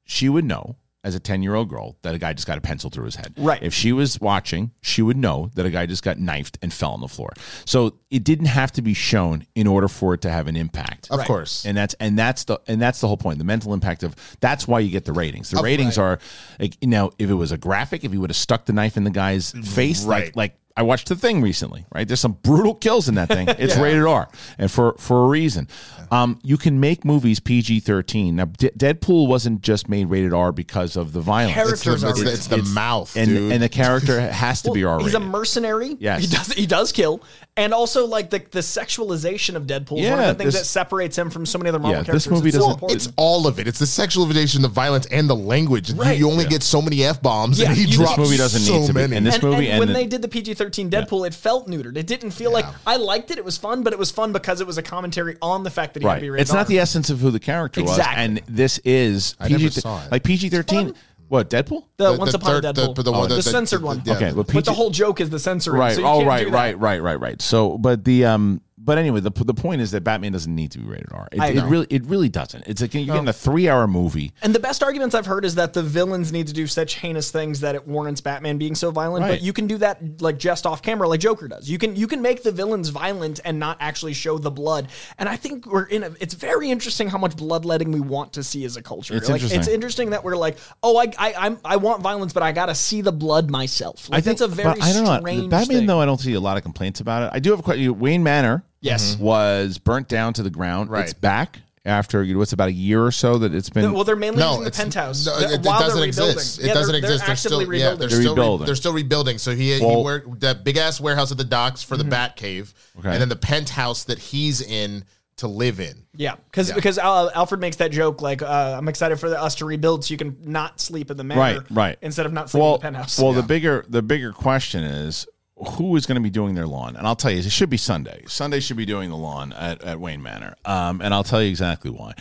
she 0.03 0.27
would 0.29 0.43
know 0.45 0.75
as 1.07 1.15
a 1.15 1.19
10 1.21 1.41
year 1.41 1.55
old 1.55 1.69
girl 1.69 1.95
that 2.01 2.13
a 2.13 2.17
guy 2.17 2.33
just 2.33 2.45
got 2.45 2.57
a 2.57 2.61
pencil 2.61 2.89
through 2.89 3.05
his 3.05 3.15
head. 3.15 3.33
Right. 3.37 3.63
If 3.63 3.73
she 3.73 3.93
was 3.93 4.19
watching, 4.19 4.71
she 4.81 5.01
would 5.01 5.15
know 5.15 5.49
that 5.55 5.65
a 5.65 5.69
guy 5.69 5.85
just 5.85 6.03
got 6.03 6.19
knifed 6.19 6.57
and 6.61 6.73
fell 6.73 6.91
on 6.91 6.99
the 6.99 7.07
floor. 7.07 7.31
So 7.63 7.93
it 8.11 8.25
didn't 8.25 8.47
have 8.47 8.73
to 8.73 8.81
be 8.81 8.93
shown 8.93 9.45
in 9.55 9.67
order 9.67 9.87
for 9.87 10.13
it 10.13 10.21
to 10.21 10.29
have 10.29 10.47
an 10.47 10.57
impact. 10.57 11.07
of 11.09 11.21
course. 11.21 11.65
And 11.65 11.77
that's 11.77 11.93
and 12.01 12.19
that's 12.19 12.43
the 12.43 12.59
and 12.67 12.81
that's 12.81 12.99
the 12.99 13.07
whole 13.07 13.15
point. 13.15 13.37
The 13.37 13.45
mental 13.45 13.73
impact 13.73 14.03
of 14.03 14.15
that's 14.41 14.67
why 14.67 14.81
you 14.81 14.91
get 14.91 15.05
the 15.05 15.13
ratings. 15.13 15.49
The 15.49 15.61
ratings 15.61 15.97
are 15.97 16.19
like 16.59 16.75
you 16.81 16.89
know 16.89 17.11
if 17.17 17.29
it 17.29 17.35
was 17.35 17.53
a 17.53 17.57
graphic, 17.57 18.03
if 18.03 18.11
he 18.11 18.17
would 18.17 18.29
have 18.29 18.37
stuck 18.37 18.65
the 18.65 18.73
knife 18.73 18.97
in 18.97 19.05
the 19.05 19.09
guy's 19.09 19.53
mm, 19.53 19.65
face, 19.65 20.05
like 20.05 20.23
Right. 20.23 20.35
like 20.35 20.59
I 20.77 20.83
watched 20.83 21.09
the 21.09 21.15
thing 21.15 21.41
recently. 21.41 21.85
Right, 21.93 22.07
there's 22.07 22.19
some 22.21 22.37
brutal 22.43 22.75
kills 22.75 23.09
in 23.09 23.15
that 23.15 23.27
thing. 23.27 23.47
It's 23.57 23.75
rated 23.75 24.03
R, 24.05 24.29
and 24.57 24.71
for 24.71 24.93
for 24.99 25.25
a 25.25 25.27
reason. 25.27 25.67
Um, 26.09 26.39
you 26.41 26.55
can 26.57 26.79
make 26.79 27.03
movies 27.03 27.39
PG 27.41 27.81
thirteen. 27.81 28.37
Now, 28.37 28.45
D- 28.45 28.69
Deadpool 28.77 29.27
wasn't 29.27 29.61
just 29.61 29.89
made 29.89 30.05
rated 30.09 30.33
R 30.33 30.53
because 30.53 30.95
of 30.95 31.11
the 31.11 31.19
violence. 31.19 31.57
it's 31.57 31.81
the, 31.83 31.89
characters 31.89 32.03
are 32.05 32.09
it's, 32.31 32.47
the, 32.47 32.57
it's 32.59 32.73
mouth, 32.73 33.13
and 33.17 33.27
dude. 33.27 33.51
and 33.51 33.61
the 33.61 33.67
character 33.67 34.21
has 34.43 34.61
to 34.61 34.71
be 34.71 34.85
R 34.85 34.99
He's 35.01 35.15
a 35.15 35.19
mercenary. 35.19 35.97
Yes. 35.99 36.21
he 36.21 36.27
does 36.27 36.47
he 36.53 36.65
does 36.65 36.91
kill, 36.93 37.21
and 37.57 37.73
also 37.73 38.05
like 38.05 38.29
the 38.29 38.39
the 38.51 38.59
sexualization 38.61 39.55
of 39.55 39.63
Deadpool 39.63 39.99
is 39.99 40.09
one 40.09 40.19
Yeah, 40.19 40.29
of 40.29 40.37
the 40.37 40.43
things 40.43 40.53
this- 40.53 40.61
that 40.61 40.65
separates 40.67 41.17
him 41.17 41.29
from 41.29 41.45
so 41.45 41.57
many 41.57 41.69
other 41.69 41.79
Marvel 41.79 41.99
Yeah, 41.99 42.05
characters. 42.05 42.23
this 42.25 42.31
movie 42.31 42.49
It's 42.49 42.57
doesn't- 42.57 42.91
it's 42.91 43.09
all 43.17 43.47
of 43.47 43.59
it. 43.59 43.67
It's 43.67 43.79
the 43.79 43.85
sexualization, 43.85 44.61
the 44.61 44.67
violence, 44.69 45.07
and 45.07 45.29
the 45.29 45.35
language. 45.35 45.89
You- 45.89 45.95
Right. 45.97 46.17
You, 46.17 46.29
only 46.29 46.45
get 46.45 46.61
so 46.63 46.81
many 46.81 47.03
f 47.03 47.21
bombs, 47.21 47.59
Yeah, 47.59 47.69
and 47.69 47.77
he 47.77 47.85
drops 47.85 48.11
this 48.11 48.17
movie 48.19 48.37
doesn't 48.37 48.61
so 48.61 48.79
need 48.79 48.87
to 48.87 48.93
be. 48.93 49.01
many. 49.01 49.15
And 49.17 49.25
this 49.25 49.35
and, 49.35 49.43
movie 49.43 49.65
and 49.65 49.73
and 49.73 49.79
when 49.79 49.87
the- 49.89 49.93
they 49.95 50.05
did 50.05 50.21
the 50.21 50.27
PG-13 50.27 50.66
Deadpool, 50.71 51.27
it 51.27 51.33
felt 51.33 51.67
neutered. 51.67 51.97
It 51.97 52.07
didn't 52.07 52.31
feel 52.31 52.51
like 52.51 52.65
I 52.85 52.97
liked 52.97 53.31
it. 53.31 53.37
It 53.37 53.45
was 53.45 53.57
fun, 53.57 53.83
but 53.83 53.93
it 53.93 53.99
was 53.99 54.11
fun 54.11 54.31
because 54.33 54.61
it 54.61 54.67
was 54.67 54.77
a 54.77 54.83
commentary 54.83 55.35
on 55.41 55.63
the 55.63 55.69
fact 55.69 55.93
that 55.95 56.03
he 56.03 56.07
had 56.07 56.13
to 56.13 56.15
right. 56.15 56.21
be 56.21 56.29
rated 56.29 56.41
It's 56.43 56.51
not 56.53 56.59
R. 56.59 56.65
the 56.65 56.79
essence 56.79 57.09
of 57.09 57.19
who 57.19 57.31
the 57.31 57.39
character 57.39 57.81
was, 57.81 57.91
Exactly. 57.91 58.23
and 58.23 58.41
this 58.47 58.79
is 58.79 59.35
I 59.39 59.47
never 59.49 59.59
PG. 59.63 59.81
saw 59.81 60.03
it. 60.03 60.11
Like 60.11 60.23
PG 60.23 60.49
thirteen. 60.49 60.93
What 61.29 61.49
Deadpool? 61.49 61.83
the, 61.97 62.13
The- 62.13 62.17
Once 62.19 62.31
the 62.31 62.37
Upon 62.37 62.49
third- 62.61 62.65
a 62.65 62.71
the- 62.73 62.81
Deadpool, 62.87 62.95
the- 62.95 63.01
the 63.03 63.11
one 63.11 63.21
the, 63.27 63.35
that- 63.35 63.43
that- 63.43 63.51
censored 63.51 63.81
the- 63.81 63.85
one. 63.85 64.01
yeah. 64.05 64.13
Okay, 64.15 64.31
well, 64.31 64.45
but 64.45 64.63
the 64.63 64.71
whole 64.71 64.91
joke 64.91 65.19
is 65.19 65.29
the 65.29 65.39
censoring. 65.39 65.77
right. 65.77 65.93
So 65.93 65.99
you 66.01 66.07
oh, 66.07 66.17
can't 66.19 66.27
right, 66.29 66.43
do 66.45 66.51
that. 66.51 66.55
right, 66.55 66.79
right, 66.79 67.01
right, 67.01 67.19
right. 67.19 67.41
So, 67.41 67.77
but 67.77 68.05
the 68.05 68.23
um, 68.25 68.61
but 68.87 68.97
anyway, 68.97 69.19
the 69.19 69.31
the 69.31 69.53
point 69.53 69.81
is 69.81 69.91
that 69.91 70.05
Batman 70.05 70.31
doesn't 70.31 70.55
need 70.55 70.71
to 70.71 70.79
be 70.79 70.85
rated 70.85 71.11
R. 71.11 71.27
It, 71.29 71.41
I 71.41 71.47
it 71.49 71.55
know. 71.55 71.67
really, 71.67 71.87
it 71.89 72.05
really 72.05 72.29
doesn't. 72.29 72.65
It's 72.67 72.79
like 72.79 72.93
you're 72.93 73.05
getting 73.05 73.27
a 73.27 73.33
three 73.33 73.67
hour 73.67 73.85
movie. 73.85 74.31
And 74.41 74.55
the 74.55 74.61
best 74.61 74.81
arguments 74.81 75.13
I've 75.13 75.25
heard 75.25 75.43
is 75.43 75.55
that 75.55 75.73
the 75.73 75.83
villains 75.83 76.31
need 76.31 76.47
to 76.47 76.53
do 76.53 76.67
such 76.67 76.95
heinous 76.95 77.29
things 77.29 77.59
that 77.59 77.75
it 77.75 77.85
warrants 77.85 78.21
Batman 78.21 78.57
being 78.57 78.75
so 78.75 78.89
violent. 78.89 79.23
Right. 79.23 79.31
But 79.31 79.41
you 79.41 79.51
can 79.51 79.67
do 79.67 79.77
that 79.79 80.21
like 80.21 80.37
just 80.37 80.65
off 80.65 80.81
camera, 80.81 81.09
like 81.09 81.19
Joker 81.19 81.49
does. 81.49 81.69
You 81.69 81.77
can 81.77 81.97
you 81.97 82.07
can 82.07 82.21
make 82.21 82.43
the 82.43 82.51
villains 82.53 82.87
violent 82.87 83.41
and 83.43 83.59
not 83.59 83.75
actually 83.81 84.13
show 84.13 84.37
the 84.37 84.51
blood. 84.51 84.87
And 85.17 85.27
I 85.27 85.35
think 85.35 85.65
we're 85.65 85.83
in 85.83 86.03
a. 86.03 86.11
It's 86.21 86.33
very 86.33 86.71
interesting 86.71 87.09
how 87.09 87.17
much 87.17 87.35
bloodletting 87.35 87.91
we 87.91 87.99
want 87.99 88.31
to 88.33 88.43
see 88.43 88.63
as 88.63 88.77
a 88.77 88.81
culture. 88.81 89.15
It's 89.15 89.27
like, 89.27 89.41
interesting. 89.41 89.59
It's 89.59 89.67
interesting 89.67 90.09
that 90.11 90.23
we're 90.23 90.37
like, 90.37 90.57
oh, 90.81 90.97
I 90.97 91.11
I 91.19 91.33
I'm, 91.37 91.59
I 91.65 91.75
want 91.75 92.01
violence, 92.01 92.31
but 92.31 92.41
I 92.41 92.53
got 92.53 92.67
to 92.67 92.75
see 92.75 93.01
the 93.01 93.11
blood 93.11 93.51
myself. 93.51 94.09
Like, 94.09 94.23
that's 94.23 94.39
a 94.39 94.47
very 94.47 94.79
I 94.79 94.93
don't 94.93 95.03
know. 95.03 95.19
strange 95.19 95.49
Batman, 95.49 95.77
thing. 95.79 95.87
though, 95.87 95.99
I 95.99 96.05
don't 96.05 96.21
see 96.21 96.33
a 96.33 96.39
lot 96.39 96.55
of 96.55 96.63
complaints 96.63 97.01
about 97.01 97.23
it. 97.23 97.29
I 97.33 97.39
do 97.39 97.51
have 97.51 97.59
a 97.59 97.63
question. 97.63 97.99
Wayne 97.99 98.23
Manor, 98.23 98.63
Yes. 98.81 99.17
was 99.17 99.77
burnt 99.77 100.07
down 100.07 100.33
to 100.33 100.43
the 100.43 100.49
ground. 100.49 100.89
Right. 100.89 101.03
It's 101.05 101.13
back 101.13 101.59
after 101.85 102.21
you 102.21 102.33
know, 102.33 102.39
what's 102.39 102.51
about 102.53 102.67
a 102.67 102.73
year 102.73 103.03
or 103.03 103.11
so 103.11 103.37
that 103.39 103.53
it's 103.55 103.69
been. 103.69 103.93
Well, 103.93 104.03
they're 104.03 104.15
mainly 104.15 104.39
no, 104.39 104.49
using 104.49 104.61
the 104.63 104.67
it's, 104.67 104.77
penthouse 104.77 105.25
no, 105.25 105.37
it, 105.37 105.51
it 105.51 105.61
while 105.65 105.79
doesn't 105.79 105.97
they're 105.99 106.07
rebuilding. 106.07 106.33
exist. 106.35 106.59
It 106.59 106.65
Yeah, 106.67 106.73
doesn't 106.73 106.91
they're, 106.91 106.99
exist. 106.99 107.19
They're 107.19 107.27
They're 107.27 107.33
actively 107.33 107.37
still, 107.37 107.61
yeah, 107.61 107.67
rebuilding. 107.69 107.99
they're 107.99 108.07
They're 108.09 108.19
still, 108.21 108.33
re- 108.35 108.41
rebuilding. 108.41 108.65
they're 108.65 108.75
still 108.75 108.93
rebuilding. 108.93 109.37
So 109.37 109.55
he, 109.55 109.79
Well- 109.79 109.97
he 109.97 110.03
worked 110.03 110.39
that 110.41 110.63
big 110.63 110.77
ass 110.77 110.99
warehouse 110.99 111.31
at 111.31 111.37
the 111.37 111.43
docks 111.45 111.83
for 111.83 111.95
the 111.97 112.03
Bat 112.03 112.35
Cave, 112.35 112.73
Okay. 112.99 113.09
and 113.09 113.21
then 113.21 113.29
the 113.29 113.35
penthouse 113.37 114.03
that 114.05 114.19
he's 114.19 114.61
in 114.61 115.05
to 115.37 115.47
live 115.47 115.79
in. 115.79 115.93
Yeah, 116.15 116.35
because 116.49 116.73
because 116.73 116.97
Al- 116.97 117.29
Alfred 117.29 117.61
makes 117.61 117.75
that 117.77 117.91
joke 117.91 118.21
like 118.23 118.41
uh, 118.41 118.75
I'm 118.77 118.87
excited 118.87 119.17
for 119.19 119.27
us 119.27 119.53
to 119.55 119.65
rebuild 119.65 120.03
so 120.03 120.11
you 120.11 120.17
can 120.17 120.35
not 120.43 120.79
sleep 120.81 121.11
in 121.11 121.15
the 121.17 121.23
manor, 121.23 121.39
right, 121.39 121.59
right. 121.69 121.97
Instead 122.01 122.25
of 122.25 122.33
not 122.33 122.49
sleeping 122.49 122.63
well, 122.65 122.73
in 122.75 122.79
the 122.79 122.83
penthouse. 122.83 123.19
Well, 123.19 123.33
the 123.33 123.43
bigger 123.43 123.85
the 123.87 124.01
bigger 124.01 124.33
question 124.33 124.83
is 124.83 125.27
who 125.77 125.95
is 125.95 126.05
going 126.05 126.15
to 126.17 126.21
be 126.21 126.29
doing 126.29 126.53
their 126.55 126.67
lawn, 126.67 126.95
and 126.95 127.07
I'll 127.07 127.15
tell 127.15 127.31
you, 127.31 127.39
it 127.39 127.49
should 127.51 127.69
be 127.69 127.77
Sunday. 127.77 128.23
Sunday 128.27 128.59
should 128.59 128.77
be 128.77 128.85
doing 128.85 129.09
the 129.09 129.17
lawn 129.17 129.53
at, 129.53 129.81
at 129.81 129.99
Wayne 129.99 130.21
Manor, 130.21 130.55
um, 130.65 131.01
and 131.01 131.13
I'll 131.13 131.23
tell 131.23 131.41
you 131.41 131.49
exactly 131.49 131.89
why. 131.89 132.13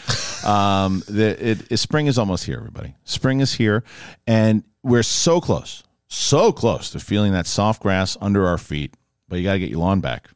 um, 0.44 1.02
the, 1.08 1.36
it, 1.50 1.72
it- 1.72 1.76
spring 1.76 2.06
is 2.06 2.18
almost 2.18 2.44
here, 2.44 2.56
everybody. 2.56 2.94
Spring 3.04 3.40
is 3.40 3.54
here, 3.54 3.84
and 4.26 4.64
we're 4.82 5.02
so 5.02 5.40
close, 5.40 5.82
so 6.08 6.52
close 6.52 6.90
to 6.90 7.00
feeling 7.00 7.32
that 7.32 7.46
soft 7.46 7.82
grass 7.82 8.16
under 8.20 8.46
our 8.46 8.58
feet. 8.58 8.94
But 9.28 9.36
you 9.36 9.44
got 9.44 9.54
to 9.54 9.58
get 9.58 9.70
your 9.70 9.80
lawn 9.80 10.00
back. 10.00 10.28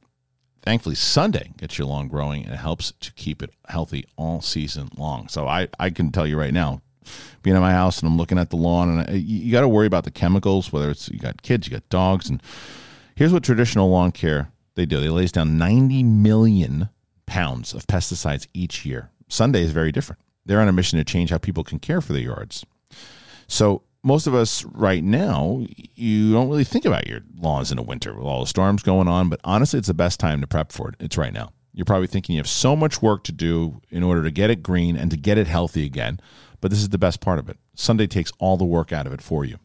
Thankfully, 0.62 0.96
Sunday 0.96 1.52
gets 1.56 1.78
your 1.78 1.86
lawn 1.86 2.08
growing 2.08 2.44
and 2.44 2.52
it 2.52 2.58
helps 2.58 2.92
to 3.00 3.12
keep 3.14 3.42
it 3.42 3.50
healthy 3.68 4.04
all 4.16 4.42
season 4.42 4.90
long. 4.96 5.28
So 5.28 5.46
I, 5.46 5.68
I 5.78 5.88
can 5.90 6.10
tell 6.12 6.26
you 6.26 6.36
right 6.36 6.52
now, 6.52 6.82
being 7.42 7.56
at 7.56 7.60
my 7.60 7.72
house 7.72 8.00
and 8.00 8.08
I'm 8.10 8.18
looking 8.18 8.36
at 8.38 8.50
the 8.50 8.56
lawn, 8.56 8.90
and 8.90 9.08
I, 9.08 9.12
you, 9.14 9.38
you 9.44 9.52
got 9.52 9.62
to 9.62 9.68
worry 9.68 9.86
about 9.86 10.04
the 10.04 10.10
chemicals. 10.10 10.70
Whether 10.72 10.90
it's 10.90 11.08
you 11.08 11.18
got 11.18 11.40
kids, 11.42 11.66
you 11.66 11.72
got 11.72 11.88
dogs, 11.88 12.28
and 12.28 12.42
here's 13.20 13.34
what 13.34 13.44
traditional 13.44 13.90
lawn 13.90 14.10
care 14.10 14.50
they 14.76 14.86
do: 14.86 14.98
they 14.98 15.10
lays 15.10 15.30
down 15.30 15.58
90 15.58 16.02
million 16.02 16.88
pounds 17.26 17.74
of 17.74 17.86
pesticides 17.86 18.48
each 18.54 18.86
year. 18.86 19.10
Sunday 19.28 19.62
is 19.62 19.72
very 19.72 19.92
different. 19.92 20.22
They're 20.46 20.60
on 20.60 20.68
a 20.68 20.72
mission 20.72 20.98
to 20.98 21.04
change 21.04 21.28
how 21.28 21.36
people 21.36 21.62
can 21.62 21.78
care 21.78 22.00
for 22.00 22.14
their 22.14 22.22
yards. 22.22 22.64
So 23.46 23.82
most 24.02 24.26
of 24.26 24.34
us 24.34 24.64
right 24.64 25.04
now, 25.04 25.66
you 25.94 26.32
don't 26.32 26.48
really 26.48 26.64
think 26.64 26.86
about 26.86 27.06
your 27.06 27.20
lawns 27.36 27.70
in 27.70 27.76
the 27.76 27.82
winter 27.82 28.14
with 28.14 28.24
all 28.24 28.40
the 28.40 28.46
storms 28.46 28.82
going 28.82 29.06
on. 29.06 29.28
But 29.28 29.40
honestly, 29.44 29.78
it's 29.78 29.88
the 29.88 29.94
best 29.94 30.18
time 30.18 30.40
to 30.40 30.46
prep 30.46 30.72
for 30.72 30.88
it. 30.88 30.94
It's 30.98 31.18
right 31.18 31.32
now. 31.32 31.52
You're 31.74 31.84
probably 31.84 32.06
thinking 32.06 32.36
you 32.36 32.40
have 32.40 32.48
so 32.48 32.74
much 32.74 33.02
work 33.02 33.22
to 33.24 33.32
do 33.32 33.82
in 33.90 34.02
order 34.02 34.22
to 34.22 34.30
get 34.30 34.48
it 34.48 34.62
green 34.62 34.96
and 34.96 35.10
to 35.10 35.18
get 35.18 35.36
it 35.36 35.46
healthy 35.46 35.84
again. 35.84 36.20
But 36.62 36.70
this 36.70 36.80
is 36.80 36.88
the 36.88 36.98
best 36.98 37.20
part 37.20 37.38
of 37.38 37.50
it. 37.50 37.58
Sunday 37.74 38.06
takes 38.06 38.32
all 38.38 38.56
the 38.56 38.64
work 38.64 38.92
out 38.92 39.06
of 39.06 39.12
it 39.12 39.20
for 39.20 39.44
you. 39.44 39.58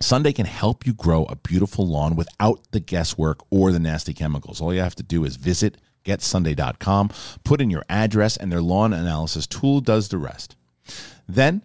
Sunday 0.00 0.32
can 0.32 0.46
help 0.46 0.86
you 0.86 0.94
grow 0.94 1.24
a 1.24 1.36
beautiful 1.36 1.86
lawn 1.86 2.16
without 2.16 2.60
the 2.70 2.80
guesswork 2.80 3.40
or 3.50 3.70
the 3.70 3.78
nasty 3.78 4.14
chemicals. 4.14 4.60
All 4.60 4.72
you 4.72 4.80
have 4.80 4.94
to 4.96 5.02
do 5.02 5.24
is 5.24 5.36
visit 5.36 5.76
getsunday.com, 6.04 7.10
put 7.44 7.60
in 7.60 7.70
your 7.70 7.84
address, 7.88 8.36
and 8.36 8.50
their 8.50 8.62
lawn 8.62 8.94
analysis 8.94 9.46
tool 9.46 9.80
does 9.80 10.08
the 10.08 10.16
rest. 10.16 10.56
Then 11.28 11.62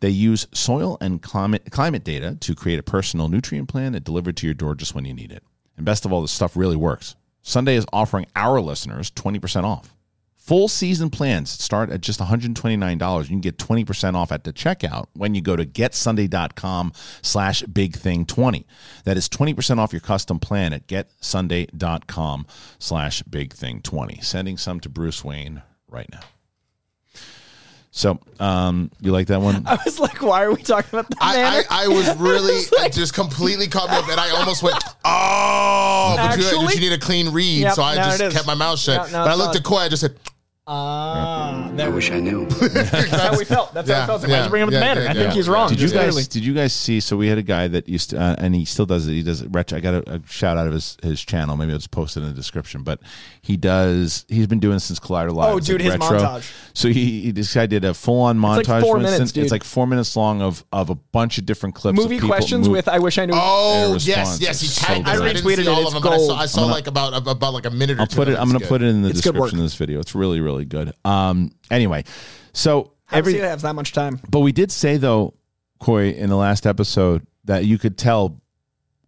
they 0.00 0.10
use 0.10 0.46
soil 0.52 0.98
and 1.00 1.22
climate, 1.22 1.70
climate 1.70 2.04
data 2.04 2.36
to 2.40 2.54
create 2.54 2.78
a 2.78 2.82
personal 2.82 3.28
nutrient 3.28 3.68
plan 3.68 3.92
that 3.92 4.04
delivered 4.04 4.36
to 4.38 4.46
your 4.46 4.54
door 4.54 4.74
just 4.74 4.94
when 4.94 5.06
you 5.06 5.14
need 5.14 5.32
it. 5.32 5.42
And 5.76 5.86
best 5.86 6.04
of 6.04 6.12
all, 6.12 6.20
this 6.20 6.32
stuff 6.32 6.56
really 6.56 6.76
works. 6.76 7.16
Sunday 7.40 7.76
is 7.76 7.86
offering 7.92 8.26
our 8.36 8.60
listeners 8.60 9.10
20% 9.10 9.64
off. 9.64 9.94
Full 10.44 10.68
season 10.68 11.08
plans 11.08 11.48
start 11.48 11.88
at 11.88 12.02
just 12.02 12.20
$129. 12.20 13.22
You 13.22 13.28
can 13.28 13.40
get 13.40 13.56
20% 13.56 14.14
off 14.14 14.30
at 14.30 14.44
the 14.44 14.52
checkout 14.52 15.06
when 15.14 15.34
you 15.34 15.40
go 15.40 15.56
to 15.56 15.64
getsunday.com 15.64 16.92
slash 17.22 17.62
big 17.62 17.96
thing 17.96 18.26
20. 18.26 18.66
That 19.04 19.16
is 19.16 19.26
20% 19.30 19.78
off 19.78 19.94
your 19.94 20.00
custom 20.00 20.38
plan 20.38 20.74
at 20.74 20.86
getsunday.com 20.86 22.46
slash 22.78 23.22
big 23.22 23.54
thing 23.54 23.80
20. 23.80 24.20
Sending 24.20 24.58
some 24.58 24.80
to 24.80 24.90
Bruce 24.90 25.24
Wayne 25.24 25.62
right 25.88 26.10
now. 26.12 26.20
So, 27.90 28.18
um, 28.38 28.90
you 29.00 29.12
like 29.12 29.28
that 29.28 29.40
one? 29.40 29.62
I 29.66 29.78
was 29.82 29.98
like, 29.98 30.20
why 30.20 30.42
are 30.42 30.52
we 30.52 30.62
talking 30.62 30.90
about 30.98 31.08
the 31.08 31.16
I. 31.22 31.64
I, 31.70 31.84
I 31.84 31.88
was 31.88 32.14
really 32.18 32.64
it 32.84 32.92
just 32.92 33.14
completely 33.14 33.68
caught 33.68 33.88
me 33.88 33.96
up, 33.96 34.08
and 34.08 34.18
I 34.18 34.30
almost 34.30 34.64
went, 34.64 34.82
"Oh!" 35.04 36.14
But, 36.16 36.36
you, 36.36 36.66
but 36.66 36.74
you 36.74 36.80
need 36.80 36.92
a 36.92 36.98
clean 36.98 37.28
read, 37.30 37.60
Yep, 37.60 37.74
so 37.74 37.82
I 37.84 38.18
just 38.18 38.34
kept 38.34 38.48
my 38.48 38.54
mouth 38.54 38.80
shut. 38.80 39.12
Now- 39.12 39.18
now 39.18 39.24
but 39.26 39.30
I 39.30 39.34
looked 39.36 39.50
on. 39.50 39.56
at 39.58 39.62
Coy, 39.62 39.76
I 39.76 39.88
just 39.88 40.00
said, 40.00 40.16
Ah, 40.66 41.70
I 41.78 41.88
wish 41.90 42.10
I 42.10 42.20
knew. 42.20 42.46
that's 42.48 43.10
how 43.10 43.36
we 43.36 43.44
felt. 43.44 43.74
That's 43.74 43.86
how 43.86 43.94
Yeah, 43.96 44.00
we 44.02 44.06
felt. 44.06 44.20
Why 44.22 44.26
did 44.28 44.32
yeah, 44.32 44.44
you 44.44 44.50
bring 44.50 44.62
him 44.62 44.68
up 44.68 44.72
the 44.72 44.78
yeah, 44.78 44.94
yeah, 44.94 45.10
I 45.10 45.12
think 45.12 45.16
yeah. 45.28 45.32
he's 45.34 45.46
wrong. 45.48 45.68
Did 45.68 45.78
you 45.80 45.88
guys? 45.88 45.96
clearly. 45.98 46.22
Did 46.24 46.42
you 46.44 46.54
guys 46.54 46.72
see? 46.72 47.00
So 47.00 47.18
we 47.18 47.28
had 47.28 47.36
a 47.36 47.42
guy 47.42 47.68
that 47.68 47.86
used 47.86 48.10
to, 48.10 48.18
uh, 48.20 48.36
and 48.38 48.54
he 48.54 48.64
still 48.64 48.86
does 48.86 49.06
it. 49.06 49.12
He 49.12 49.22
does 49.22 49.42
it. 49.42 49.48
Retro. 49.50 49.76
I 49.76 49.80
got 49.82 49.94
a, 49.94 50.14
a 50.14 50.22
shout 50.26 50.56
out 50.56 50.66
of 50.66 50.72
his 50.72 50.96
his 51.02 51.22
channel. 51.22 51.58
Maybe 51.58 51.72
I'll 51.72 51.78
just 51.78 51.90
post 51.90 52.16
it 52.16 52.20
in 52.20 52.28
the 52.28 52.32
description. 52.34 52.82
But 52.82 53.00
he 53.42 53.58
does. 53.58 54.24
He's 54.28 54.46
been 54.46 54.58
doing 54.58 54.76
it 54.76 54.80
since 54.80 54.98
Collider 54.98 55.32
Live. 55.34 55.52
Oh, 55.52 55.56
It's 55.58 55.66
dude, 55.66 55.82
his 55.82 55.92
retro. 55.98 56.18
montage. 56.18 56.50
So 56.72 56.88
he, 56.88 57.20
he 57.20 57.30
this 57.30 57.52
guy 57.52 57.66
did 57.66 57.84
a 57.84 57.92
full 57.92 58.22
on 58.22 58.38
montage. 58.38 58.66
like 58.68 58.82
four 58.82 58.96
minutes, 58.96 59.12
instance. 59.12 59.32
dude. 59.32 59.42
It's 59.44 59.52
like 59.52 59.64
four 59.64 59.86
minutes 59.86 60.16
long 60.16 60.40
of 60.40 60.64
of 60.72 60.88
a 60.88 60.94
bunch 60.94 61.36
of 61.36 61.44
different 61.44 61.74
clips. 61.74 61.94
Movie 61.96 62.14
of 62.16 62.20
people 62.22 62.28
questions 62.30 62.68
move- 62.68 62.76
with 62.76 62.88
I 62.88 63.00
wish 63.00 63.18
I 63.18 63.26
knew. 63.26 63.34
"Oh 63.36 63.98
yes, 64.00 64.40
yes." 64.40 64.60
He 64.62 64.66
is 64.68 64.74
so 64.76 64.86
tagged 64.86 65.04
good. 65.04 65.14
us. 65.14 65.20
I 65.20 65.26
I 65.28 65.32
retweeted 65.34 65.66
all 65.70 65.86
of 65.86 65.92
them, 65.92 66.02
I 66.02 66.16
saw, 66.16 66.16
gold. 66.16 66.30
I 66.40 66.46
saw 66.46 66.60
I'm 66.60 66.64
gonna- 66.64 66.74
like 66.74 66.86
about 66.86 67.28
about 67.28 67.52
like 67.52 67.66
a 67.66 67.70
minute 67.70 68.00
I'll 68.00 68.06
put 68.06 68.28
it. 68.28 68.38
I'm 68.38 68.48
going 68.48 68.60
to 68.60 68.66
put 68.66 68.80
it 68.80 68.86
in 68.86 69.02
the 69.02 69.10
It's 69.10 69.20
good 69.20 69.34
work. 69.34 69.50
description 69.50 69.58
of 69.58 69.64
this 69.66 69.74
video. 69.74 70.00
It's 70.00 70.14
really 70.14 70.40
really 70.40 70.53
good. 70.62 70.92
Um. 71.04 71.50
Anyway, 71.70 72.04
so 72.52 72.92
How 73.06 73.18
every 73.18 73.32
does 73.32 73.42
he 73.42 73.46
have 73.48 73.62
that 73.62 73.74
much 73.74 73.92
time? 73.92 74.20
But 74.30 74.40
we 74.40 74.52
did 74.52 74.70
say 74.70 74.96
though, 74.96 75.34
Coy, 75.80 76.10
in 76.10 76.30
the 76.30 76.36
last 76.36 76.66
episode 76.66 77.26
that 77.44 77.64
you 77.64 77.78
could 77.78 77.98
tell 77.98 78.40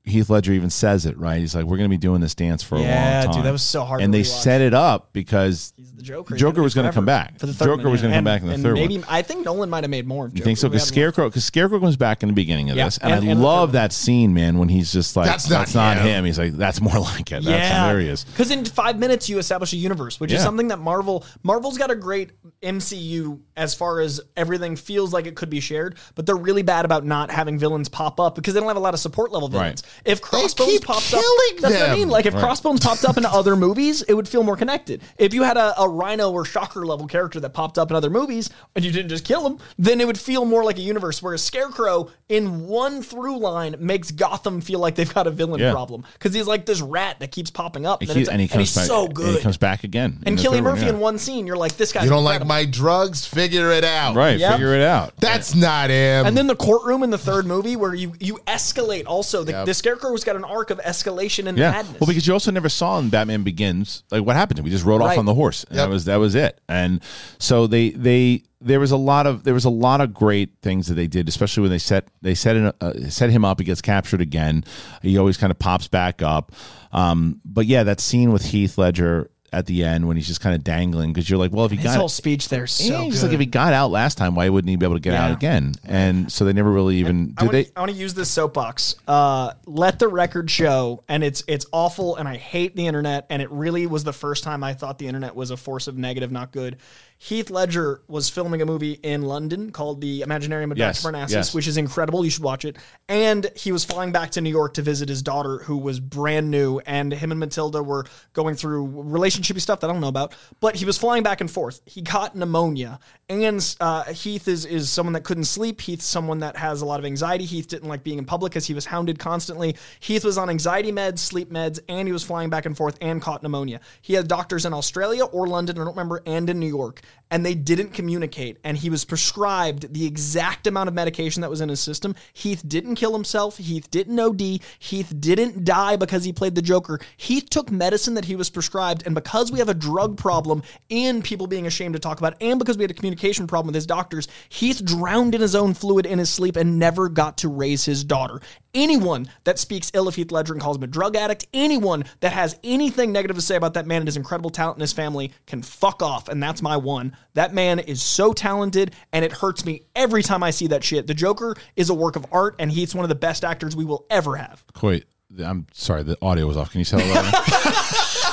Heath 0.07 0.30
Ledger 0.30 0.52
even 0.52 0.70
says 0.70 1.04
it 1.04 1.18
right. 1.18 1.40
He's 1.40 1.54
like, 1.54 1.64
"We're 1.64 1.76
going 1.76 1.90
to 1.90 1.92
be 1.92 1.98
doing 1.98 2.20
this 2.20 2.34
dance 2.34 2.62
for 2.62 2.76
a 2.76 2.78
long 2.78 2.86
Yeah, 2.86 3.22
time." 3.24 3.34
dude, 3.34 3.44
that 3.44 3.50
was 3.50 3.62
so 3.62 3.84
hard 3.84 4.00
And 4.02 4.12
to 4.12 4.18
they 4.18 4.22
rewatch. 4.22 4.40
set 4.42 4.61
it 4.61 4.72
up 4.72 5.12
because 5.12 5.72
He's 5.76 5.92
the 5.94 6.02
Joker. 6.02 6.36
Joker 6.36 6.62
was 6.62 6.74
gonna 6.74 6.92
come 6.92 7.04
back. 7.04 7.38
For 7.40 7.46
the 7.46 7.52
third 7.52 7.66
Joker 7.66 7.82
one, 7.84 7.92
was 7.92 8.02
gonna 8.02 8.14
come 8.14 8.24
back 8.24 8.40
in 8.42 8.46
the 8.48 8.54
and 8.54 8.62
third 8.62 8.74
maybe, 8.74 8.98
one. 8.98 9.07
I 9.09 9.22
think 9.22 9.44
Nolan 9.44 9.68
might 9.68 9.82
have 9.82 9.90
made 9.90 10.07
more. 10.07 10.26
Of 10.26 10.38
You 10.38 10.44
think 10.44 10.59
so? 10.59 10.68
Because 10.68 10.86
Scarecrow, 10.86 11.28
because 11.28 11.44
Scarecrow 11.44 11.80
comes 11.80 11.96
back 11.96 12.22
in 12.22 12.28
the 12.28 12.34
beginning 12.34 12.70
of 12.70 12.76
Yeah, 12.76 12.84
this, 12.84 12.98
and, 12.98 13.12
and- 13.12 13.24
I 13.26 13.30
and 13.32 13.42
love 13.42 13.72
that 13.72 13.92
scene, 13.92 14.32
man, 14.32 14.59
when 14.59 14.68
he's 14.68 14.92
just 14.92 15.16
like, 15.16 15.26
That's 15.26 15.50
not 15.50 15.74
not 15.74 15.96
him." 15.98 16.07
him. 16.07 16.24
He's 16.24 16.38
like, 16.38 16.52
"That's 16.52 16.80
more 16.80 16.98
like 17.00 17.32
it." 17.32 17.42
That's 17.44 17.74
hilarious. 17.74 18.22
Because 18.24 18.50
in 18.52 18.64
five 18.64 18.98
minutes 19.00 19.28
you 19.28 19.38
establish 19.38 19.72
a 19.72 19.76
universe, 19.76 20.20
which 20.20 20.32
is 20.32 20.40
something 20.42 20.68
that 20.68 20.78
Marvel 20.78 21.24
Marvel's 21.42 21.78
got 21.78 21.90
a 21.90 21.96
great 21.96 22.30
MCU 22.62 23.40
as 23.57 23.74
far 23.74 24.00
as 24.00 24.20
everything 24.36 24.76
feels 24.76 25.12
like 25.12 25.26
it 25.26 25.34
could 25.34 25.48
be 25.50 25.61
shared, 25.61 25.96
but 26.14 26.26
they're 26.26 26.36
really 26.36 26.62
bad 26.62 26.84
about 26.84 27.04
not 27.04 27.30
having 27.30 27.59
villains 27.59 27.88
pop 27.88 28.20
up 28.20 28.34
because 28.34 28.52
they 28.54 28.61
don't 28.61 28.68
have 28.68 28.76
a 28.76 28.80
lot 28.80 28.94
of 28.94 29.00
support 29.00 29.32
level 29.32 29.48
villains. 29.48 29.82
If 30.04 30.20
Crossbones 30.20 30.70
keep 30.70 30.84
pops 30.84 31.12
up, 31.14 31.20
killing 31.20 31.61
that's 31.62 31.74
what 31.80 31.90
I 31.90 31.94
mean. 31.94 32.09
Like 32.09 32.26
if 32.26 32.34
Crossbones 32.34 32.80
popped 32.80 33.04
up 33.04 33.16
in 33.16 33.24
other 33.26 33.57
movies, 33.57 34.02
it 34.02 34.14
would 34.14 34.28
feel 34.28 34.42
more 34.42 34.57
connected. 34.57 35.02
If 35.18 35.32
you 35.32 35.42
had 35.42 35.57
a, 35.57 35.80
a 35.80 35.88
Rhino 35.88 36.30
or 36.30 36.44
Shocker 36.44 36.84
level 36.86 37.07
character 37.07 37.40
that 37.40 37.50
popped 37.50 37.78
up 37.78 37.90
in 37.90 37.96
other 37.96 38.11
movies 38.11 38.50
and 38.74 38.84
you 38.84 38.92
didn't 38.92 39.09
just 39.09 39.24
kill 39.24 39.46
him, 39.46 39.59
then 39.78 40.00
it 40.00 40.07
would 40.07 40.18
feel 40.18 40.44
more 40.44 40.62
like 40.64 40.76
a 40.78 40.82
universe. 40.82 41.22
Whereas 41.22 41.42
Scarecrow 41.42 42.11
in 42.28 42.66
one 42.66 43.02
through 43.02 43.38
line 43.38 43.76
makes 43.78 44.11
Gotham 44.11 44.61
feel 44.61 44.80
like 44.80 44.96
they've 44.96 45.12
got 45.14 45.26
a 45.26 45.30
villain 45.30 45.61
Yeah. 45.61 45.72
problem 45.72 46.04
because 46.12 46.34
he's 46.34 46.46
like 46.46 46.66
this 46.66 46.80
rat 46.80 47.20
that 47.20 47.30
keeps 47.32 47.50
popping 47.50 47.86
up, 47.86 48.00
And, 48.02 48.11
and, 48.11 48.16
he, 48.16 48.22
it's- 48.22 48.32
and 48.32 48.40
he 48.40 48.48
comes 48.48 48.68
he's 48.68 48.74
back. 48.76 48.86
so 48.86 49.07
And 49.07 49.14
good. 49.14 49.36
he 49.36 49.40
comes 49.42 49.57
back 49.57 49.84
again. 49.84 50.22
and 50.26 50.38
the 50.38 50.42
Cillian 50.42 50.44
third 50.44 50.52
one, 50.54 50.64
Murphy 50.64 50.82
yeah. 50.86 50.90
in 50.90 50.98
one 51.00 51.18
scene, 51.18 51.46
you're 51.46 51.57
like, 51.57 51.76
this 51.76 51.92
guy. 51.92 52.04
You 52.04 52.11
don't 52.11 52.24
like 52.24 52.44
my 52.46 52.64
drugs? 52.64 53.26
Figure 53.47 53.70
it 53.72 53.84
out. 53.84 54.14
Right, 54.16 54.38
Yep. 54.38 54.53
figure 54.53 54.74
it 54.74 54.82
out. 54.82 55.14
That's 55.20 55.55
not 55.55 55.90
him. 55.90 56.26
And 56.26 56.36
then 56.36 56.47
the 56.47 56.57
courtroom 56.57 57.03
in 57.03 57.11
the 57.11 57.18
third 57.18 57.47
movie 57.47 57.76
where 57.76 57.94
you 57.94 58.12
you 58.20 58.38
escalate. 58.47 59.05
Also, 59.07 59.44
the, 59.44 59.53
Yep. 59.53 59.66
the 59.66 59.74
Scarecrow's 59.74 60.24
got 60.24 60.36
an 60.36 60.44
arc 60.44 60.70
of 60.70 60.78
escalation 60.80 61.47
and 61.47 61.57
Yeah. 61.57 61.70
madness. 61.70 62.01
Well, 62.01 62.09
because 62.09 62.26
you 62.26 62.32
also 62.32 62.51
never 62.51 62.68
saw 62.68 62.99
in 62.99 63.09
Batman 63.09 63.42
Begins 63.44 64.03
like 64.11 64.24
what 64.24 64.36
happened. 64.36 64.61
We 64.61 64.70
just 64.70 64.84
rode 64.84 65.01
off 65.01 65.09
Right. 65.09 65.18
on 65.18 65.24
the 65.26 65.34
horse, 65.34 65.64
and 65.68 65.76
Yep. 65.76 65.86
that 65.86 65.90
was 65.92 66.05
that 66.07 66.16
was 66.16 66.34
it. 66.34 66.61
And 66.68 67.01
so 67.38 67.66
they 67.66 67.90
they 67.90 68.42
there 68.61 68.80
was 68.80 68.90
a 68.90 68.97
lot 68.97 69.26
of 69.26 69.44
there 69.44 69.55
was 69.55 69.64
a 69.64 69.70
lot 69.70 70.01
of 70.01 70.12
great 70.12 70.51
things 70.62 70.88
that 70.88 70.94
they 70.94 71.07
did, 71.07 71.28
especially 71.28 71.61
when 71.61 71.70
they 71.70 71.78
set 71.78 72.09
they 72.22 72.34
set 72.34 72.57
in, 72.57 72.72
uh, 72.80 72.92
set 73.09 73.30
him 73.30 73.44
up. 73.44 73.61
He 73.61 73.64
gets 73.64 73.80
captured 73.82 74.20
again. 74.20 74.64
He 75.03 75.16
always 75.18 75.36
kind 75.36 75.51
of 75.51 75.59
pops 75.59 75.86
back 75.88 76.22
up. 76.22 76.53
Um, 76.92 77.40
but 77.44 77.66
yeah, 77.66 77.82
that 77.84 78.01
scene 78.01 78.32
with 78.32 78.47
Heath 78.47 78.78
Ledger 78.78 79.30
at 79.53 79.66
the 79.66 79.84
end 79.84 80.07
when 80.07 80.16
he's 80.16 80.26
just 80.26 80.40
kind 80.40 80.55
of 80.55 80.64
dangling 80.64 81.12
because 81.12 81.28
you're 81.28 81.38
like, 81.38 81.53
well, 81.53 81.64
if 81.64 81.70
he 81.70 81.76
his 81.76 81.86
got 81.86 81.97
whole 81.97 82.09
speech 82.09 82.49
there 82.49 82.64
is 82.64 82.72
so 82.72 82.84
yeah, 82.84 83.05
good. 83.05 83.11
just 83.12 83.22
like 83.22 83.32
if 83.32 83.40
he 83.40 83.47
got 83.47 83.72
out 83.72 83.90
last 83.90 84.18
time, 84.18 84.34
why 84.34 84.49
wouldn't 84.49 84.68
he 84.68 84.76
be 84.76 84.84
able 84.84 84.97
to 84.97 85.01
get 85.01 85.14
out 85.14 85.32
again? 85.32 85.74
And 85.84 86.30
so 86.30 86.44
they 86.44 86.53
never 86.53 86.70
really 86.70 86.97
even 86.97 87.34
I 87.36 87.42
did 87.42 87.47
want, 87.47 87.53
they. 87.53 87.70
I 87.76 87.80
want 87.80 87.92
to 87.92 87.97
use 87.97 88.14
this 88.14 88.30
soapbox. 88.30 88.97
Uh, 89.07 89.53
let 89.66 89.99
the 89.99 90.09
record 90.09 90.51
show, 90.51 91.03
and 91.09 91.22
it's 91.24 91.44
it's 91.47 91.66
awful, 91.72 92.16
and 92.16 92.28
I 92.28 92.36
hate 92.36 92.76
the 92.76 92.86
internet, 92.86 93.26
and 93.30 93.40
it 93.40 93.51
really 93.51 93.86
was 93.86 94.05
the 94.05 94.12
first 94.12 94.44
time 94.44 94.62
I 94.62 94.74
thought 94.74 94.99
the 94.99 95.07
internet 95.07 95.34
was 95.34 95.51
a 95.51 95.57
force 95.57 95.86
of 95.86 95.97
negative, 95.97 96.30
not 96.30 96.53
good. 96.53 96.78
Heath 97.19 97.51
Ledger 97.51 98.03
was 98.09 98.29
filming 98.29 98.61
a 98.61 98.67
movie 98.67 98.93
in 99.03 99.23
London 99.23 99.73
called 99.73 100.01
The 100.01 100.21
Imaginarium 100.21 100.71
of 100.71 100.79
Yes, 100.79 101.03
Dr. 101.03 101.12
Parnassus, 101.12 101.33
yes. 101.33 101.55
which 101.55 101.67
is 101.67 101.77
incredible. 101.77 102.25
You 102.25 102.31
should 102.31 102.43
watch 102.43 102.64
it. 102.64 102.77
And 103.09 103.51
he 103.57 103.73
was 103.73 103.85
flying 103.85 104.12
back 104.12 104.33
to 104.33 104.41
New 104.41 104.51
York 104.51 104.75
to 104.75 104.83
visit 104.83 105.09
his 105.09 105.23
daughter, 105.23 105.59
who 105.59 105.79
was 105.79 105.99
brand 105.99 106.51
new, 106.51 106.79
and 106.81 107.12
him 107.12 107.31
and 107.31 107.41
Matilda 107.41 107.83
were 107.83 108.05
going 108.35 108.55
through 108.55 108.87
relationshipy 108.89 109.61
stuff 109.61 109.81
that 109.81 109.89
I 109.89 109.93
don't 109.93 110.03
know 110.03 110.09
about. 110.09 110.35
But 110.61 110.77
he 110.77 110.85
was 110.85 110.99
flying 110.99 111.23
back 111.23 111.41
and 111.41 111.51
forth. 111.51 111.81
He 111.87 112.03
got 112.03 112.37
pneumonia, 112.37 113.01
and 113.29 113.77
uh, 113.81 114.05
Heath 114.05 114.47
is 114.47 114.67
is 114.67 114.91
someone 114.91 115.14
that 115.14 115.25
couldn't 115.25 115.45
sleep. 115.45 115.81
Heath's 115.81 116.05
someone 116.05 116.41
that 116.41 116.57
has 116.57 116.83
a 116.83 116.87
lot 116.87 117.01
of 117.01 117.07
anxiety. 117.07 117.45
Heath 117.45 117.69
didn't 117.69 117.89
like 117.89 118.05
being 118.05 118.19
in 118.19 118.27
public 118.27 118.53
because 118.53 118.67
he 118.67 118.75
was 118.75 118.85
hounded 118.85 119.19
constantly. 119.19 119.77
Heath 120.01 120.25
was 120.25 120.37
on 120.37 120.51
anxiety 120.51 120.93
meds, 120.93 121.21
sleep 121.21 121.51
meds, 121.51 121.81
and 121.89 122.07
he 122.07 122.12
was 122.12 122.23
flying 122.23 122.51
back 122.51 122.67
and 122.67 122.77
forth 122.77 122.99
and 123.01 123.23
caught 123.23 123.43
pneumonia. 123.43 123.81
He 124.03 124.14
had 124.14 124.29
doctors 124.29 124.67
in 124.67 124.75
Australia 124.75 125.25
or 125.25 125.47
London, 125.47 125.77
I 125.77 125.85
don't 125.85 125.95
remember, 125.95 126.23
and 126.27 126.49
in 126.51 126.61
New 126.61 126.69
York, 126.69 127.01
and 127.30 127.44
they 127.44 127.54
didn't 127.54 127.90
communicate. 127.92 128.59
And 128.62 128.76
he 128.76 128.90
was 128.90 129.04
prescribed 129.04 129.92
the 129.92 130.07
exact 130.07 130.66
amount 130.66 130.88
of 130.88 130.94
medication 130.94 131.40
that 131.40 131.50
was 131.50 131.61
in 131.61 131.68
his 131.68 131.80
system. 131.80 132.14
Heath 132.32 132.62
didn't 132.66 132.94
kill 132.94 133.12
himself. 133.12 133.59
Heath 133.59 133.90
didn't 133.90 134.18
OD. 134.18 134.61
Heath 134.78 135.12
didn't 135.18 135.64
die 135.64 135.96
because 135.96 136.24
he 136.24 136.32
played 136.32 136.54
the 136.54 136.62
Joker. 136.62 137.00
Heath 137.16 137.50
took 137.50 137.70
medicine 137.70 138.14
that 138.14 138.26
he 138.26 138.36
was 138.36 138.50
prescribed, 138.50 139.04
and 139.07 139.14
because 139.14 139.50
we 139.50 139.59
have 139.59 139.68
a 139.68 139.74
drug 139.74 140.16
problem 140.16 140.62
and 140.90 141.24
people 141.24 141.46
being 141.46 141.66
ashamed 141.66 141.94
to 141.94 141.98
talk 141.98 142.18
about, 142.18 142.34
it, 142.34 142.38
and 142.42 142.59
because 142.59 142.76
we 142.76 142.84
had 142.84 142.90
a 142.90 142.94
communication 142.94 143.46
problem 143.46 143.68
with 143.68 143.74
his 143.74 143.86
doctors, 143.86 144.28
Heath 144.48 144.84
drowned 144.84 145.34
in 145.34 145.40
his 145.40 145.54
own 145.54 145.74
fluid 145.74 146.07
in 146.07 146.18
his 146.18 146.30
sleep 146.30 146.57
and 146.57 146.78
never 146.78 147.09
got 147.09 147.38
to 147.38 147.48
raise 147.48 147.84
his 147.84 148.04
daughter. 148.04 148.40
Anyone 148.77 149.27
that 149.45 149.59
speaks 149.59 149.91
ill 149.95 150.07
of 150.07 150.16
Heath 150.16 150.31
Ledger 150.31 150.53
and 150.53 150.61
calls 150.61 150.77
him 150.77 150.83
a 150.83 150.87
drug 150.87 151.16
addict, 151.16 151.47
anyone 151.55 152.05
that 152.20 152.35
has 152.35 152.59
anything 152.62 153.11
negative 153.11 153.37
to 153.37 153.41
say 153.41 153.57
about 153.57 153.72
that 153.72 153.87
man 153.87 154.03
and 154.03 154.07
his 154.07 154.18
incredible 154.18 154.51
talent 154.51 154.77
and 154.77 154.83
his 154.83 154.93
family 154.93 155.33
can 155.47 155.62
fuck 155.62 156.03
off. 156.03 156.29
And 156.29 156.43
that's 156.43 156.61
my 156.61 156.77
one. 156.77 157.16
That 157.33 157.55
man 157.55 157.79
is 157.79 158.03
so 158.03 158.35
talented, 158.35 158.95
and 159.14 159.24
it 159.24 159.33
hurts 159.33 159.64
me 159.64 159.87
every 159.97 160.22
time 160.22 160.43
I 160.43 160.51
see 160.51 160.66
that 160.66 160.85
shit. 160.85 161.07
The 161.07 161.14
Joker 161.14 161.57
is 161.74 161.89
a 161.89 161.95
work 161.95 162.16
of 162.16 162.27
art, 162.31 162.55
and 162.59 162.70
he's 162.70 162.95
one 162.95 163.03
of 163.03 163.09
the 163.09 163.14
best 163.14 163.47
actors 163.47 163.74
we 163.74 163.87
will 163.87 164.05
ever 164.11 164.37
have. 164.37 164.62
Wait, 164.83 165.07
I'm 165.43 165.68
sorry, 165.72 166.03
the 166.03 166.18
audio 166.20 166.47
was 166.47 166.59
off. 166.59 166.70
Can 166.70 166.81
you 166.81 166.85
say 166.85 166.99
that? 166.99 168.22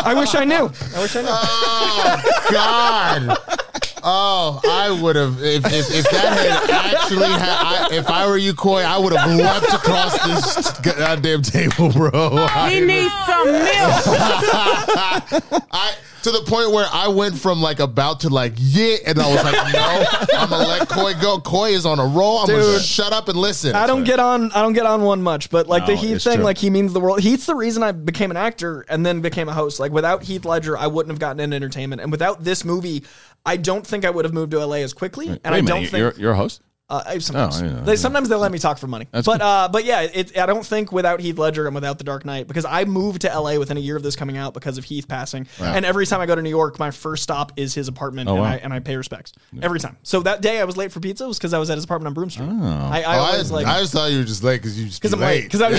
I 0.06 0.14
wish 0.18 0.34
I 0.36 0.46
knew. 0.46 0.72
I 0.96 1.02
wish 1.02 1.16
I 1.18 1.22
knew. 1.22 1.28
Oh 1.30 2.48
God. 2.50 3.65
Oh, 4.08 4.62
I 4.64 4.92
would 5.02 5.16
have 5.16 5.42
if, 5.42 5.66
if 5.66 5.92
if 5.92 6.08
that 6.12 6.38
had 6.38 6.70
actually 6.96 7.26
had. 7.26 7.42
I, 7.42 7.90
if 7.92 8.08
I 8.08 8.28
were 8.28 8.38
you, 8.38 8.54
Coy, 8.54 8.82
I 8.82 9.00
would 9.00 9.14
have 9.14 9.32
leapt 9.32 9.74
across 9.74 10.14
this 10.28 10.80
goddamn 10.80 11.42
table, 11.42 11.90
bro. 11.92 12.46
He 12.70 12.82
needs 12.82 13.12
some 13.26 13.52
milk. 13.52 13.66
I 15.72 15.94
to 16.22 16.32
the 16.32 16.42
point 16.42 16.72
where 16.72 16.88
I 16.92 17.08
went 17.08 17.38
from 17.38 17.62
like 17.62 17.80
about 17.80 18.22
to 18.22 18.30
like 18.30 18.54
yeah, 18.58 18.98
and 19.06 19.20
I 19.20 19.32
was 19.32 19.44
like, 19.44 19.74
no, 19.74 20.06
I'm 20.40 20.50
gonna 20.50 20.68
let 20.68 20.90
Coy 20.90 21.14
go. 21.22 21.40
Coy 21.40 21.70
is 21.70 21.86
on 21.86 22.00
a 22.00 22.06
roll. 22.06 22.40
I'm 22.40 22.48
gonna 22.48 22.80
shut 22.80 23.14
up 23.14 23.28
and 23.28 23.38
listen. 23.38 23.76
I 23.76 23.88
don't 23.88 24.04
get 24.04 24.20
on. 24.20 24.52
I 24.52 24.62
don't 24.62 24.74
get 24.74 24.86
on 24.86 25.04
one 25.04 25.22
much, 25.22 25.50
but 25.50 25.68
like 25.68 25.86
the 25.86 25.94
No, 25.94 26.02
Heath 26.02 26.24
thing, 26.24 26.36
true. 26.38 26.44
like 26.44 26.58
he 26.58 26.70
means 26.70 26.94
the 26.94 27.00
world. 27.00 27.20
Heath's 27.22 27.46
the 27.46 27.56
reason 27.56 27.84
I 27.84 27.92
became 27.92 28.32
an 28.32 28.38
actor 28.38 28.86
and 28.90 29.06
then 29.06 29.22
became 29.22 29.50
a 29.50 29.54
host. 29.54 29.80
Like 29.80 29.92
without 29.92 30.24
Heath 30.24 30.46
Ledger, 30.46 30.78
I 30.78 30.88
wouldn't 30.88 31.12
have 31.12 31.20
gotten 31.20 31.40
into 31.40 31.56
entertainment, 31.56 32.02
and 32.02 32.12
without 32.12 32.44
this 32.44 32.66
movie, 32.66 33.04
I 33.46 33.58
don't 33.58 33.86
think 33.86 34.06
I 34.06 34.10
would 34.10 34.26
have 34.26 34.34
moved 34.34 34.52
to 34.52 34.66
LA 34.66 34.78
as 34.78 34.94
quickly. 34.94 35.28
And 35.28 35.40
Wait 35.44 35.46
I 35.54 35.58
a 35.58 35.62
don't 35.62 35.76
minute, 35.78 35.92
think 35.92 36.00
you're, 36.00 36.14
you're 36.14 36.32
a 36.32 36.36
host. 36.38 36.62
Uh, 36.88 37.18
sometimes, 37.20 37.62
Oh, 37.62 37.66
yeah, 37.66 37.72
they, 37.82 37.92
yeah. 37.94 37.98
sometimes 37.98 38.30
they 38.30 38.36
let 38.36 38.52
me 38.52 38.60
talk 38.60 38.78
for 38.78 38.86
money, 38.86 39.08
but 39.12 39.24
cool. 39.24 39.34
uh, 39.42 39.68
but 39.70 39.86
yeah, 39.86 40.02
it, 40.02 40.38
I 40.38 40.46
don't 40.46 40.64
think 40.64 40.92
without 40.92 41.20
Heath 41.20 41.36
Ledger 41.40 41.66
and 41.66 41.74
without 41.74 41.98
The 41.98 42.04
Dark 42.04 42.26
Knight 42.26 42.48
because 42.48 42.64
I 42.64 42.86
moved 42.86 43.22
to 43.22 43.28
LA 43.40 43.58
within 43.58 43.76
a 43.78 43.80
year 43.80 43.96
of 43.98 44.04
this 44.04 44.16
coming 44.16 44.38
out 44.38 44.54
because 44.54 44.78
of 44.78 44.84
Heath 44.84 45.08
passing, 45.08 45.48
and 45.60 45.84
every 45.84 46.06
time 46.06 46.22
I 46.22 46.28
go 46.28 46.36
to 46.36 46.44
New 46.44 46.50
York, 46.52 46.78
my 46.78 46.92
first 46.92 47.24
stop 47.24 47.54
is 47.56 47.74
his 47.74 47.88
apartment, 47.88 48.30
and 48.30 48.38
wow. 48.38 48.46
I 48.46 48.56
and 48.58 48.72
I 48.72 48.82
pay 48.82 48.98
respects 48.98 49.34
every 49.64 49.80
time. 49.80 49.98
So 50.04 50.20
that 50.22 50.42
day 50.42 50.60
I 50.60 50.64
was 50.66 50.78
late 50.78 50.92
for 50.92 51.00
pizza 51.00 51.28
was 51.28 51.40
because 51.40 51.56
I 51.56 51.58
was 51.58 51.72
at 51.72 51.76
his 51.78 51.86
apartment 51.86 52.10
on 52.10 52.14
Broome 52.14 52.30
Street. 52.30 52.50
I, 52.50 53.02
I 53.02 53.18
Oh, 53.18 53.24
I, 53.34 53.42
like 53.52 53.66
I 53.66 53.80
just 53.80 53.92
thought 53.92 54.12
you 54.12 54.20
were 54.20 54.24
just 54.24 54.44
late 54.44 54.58
because 54.62 54.80
you 54.80 54.86
just 54.86 55.02
'Cause 55.02 55.12
be 55.12 55.16
I'm 55.18 55.22
late, 55.22 55.50
'cause 55.50 55.62
I'm- 55.64 55.74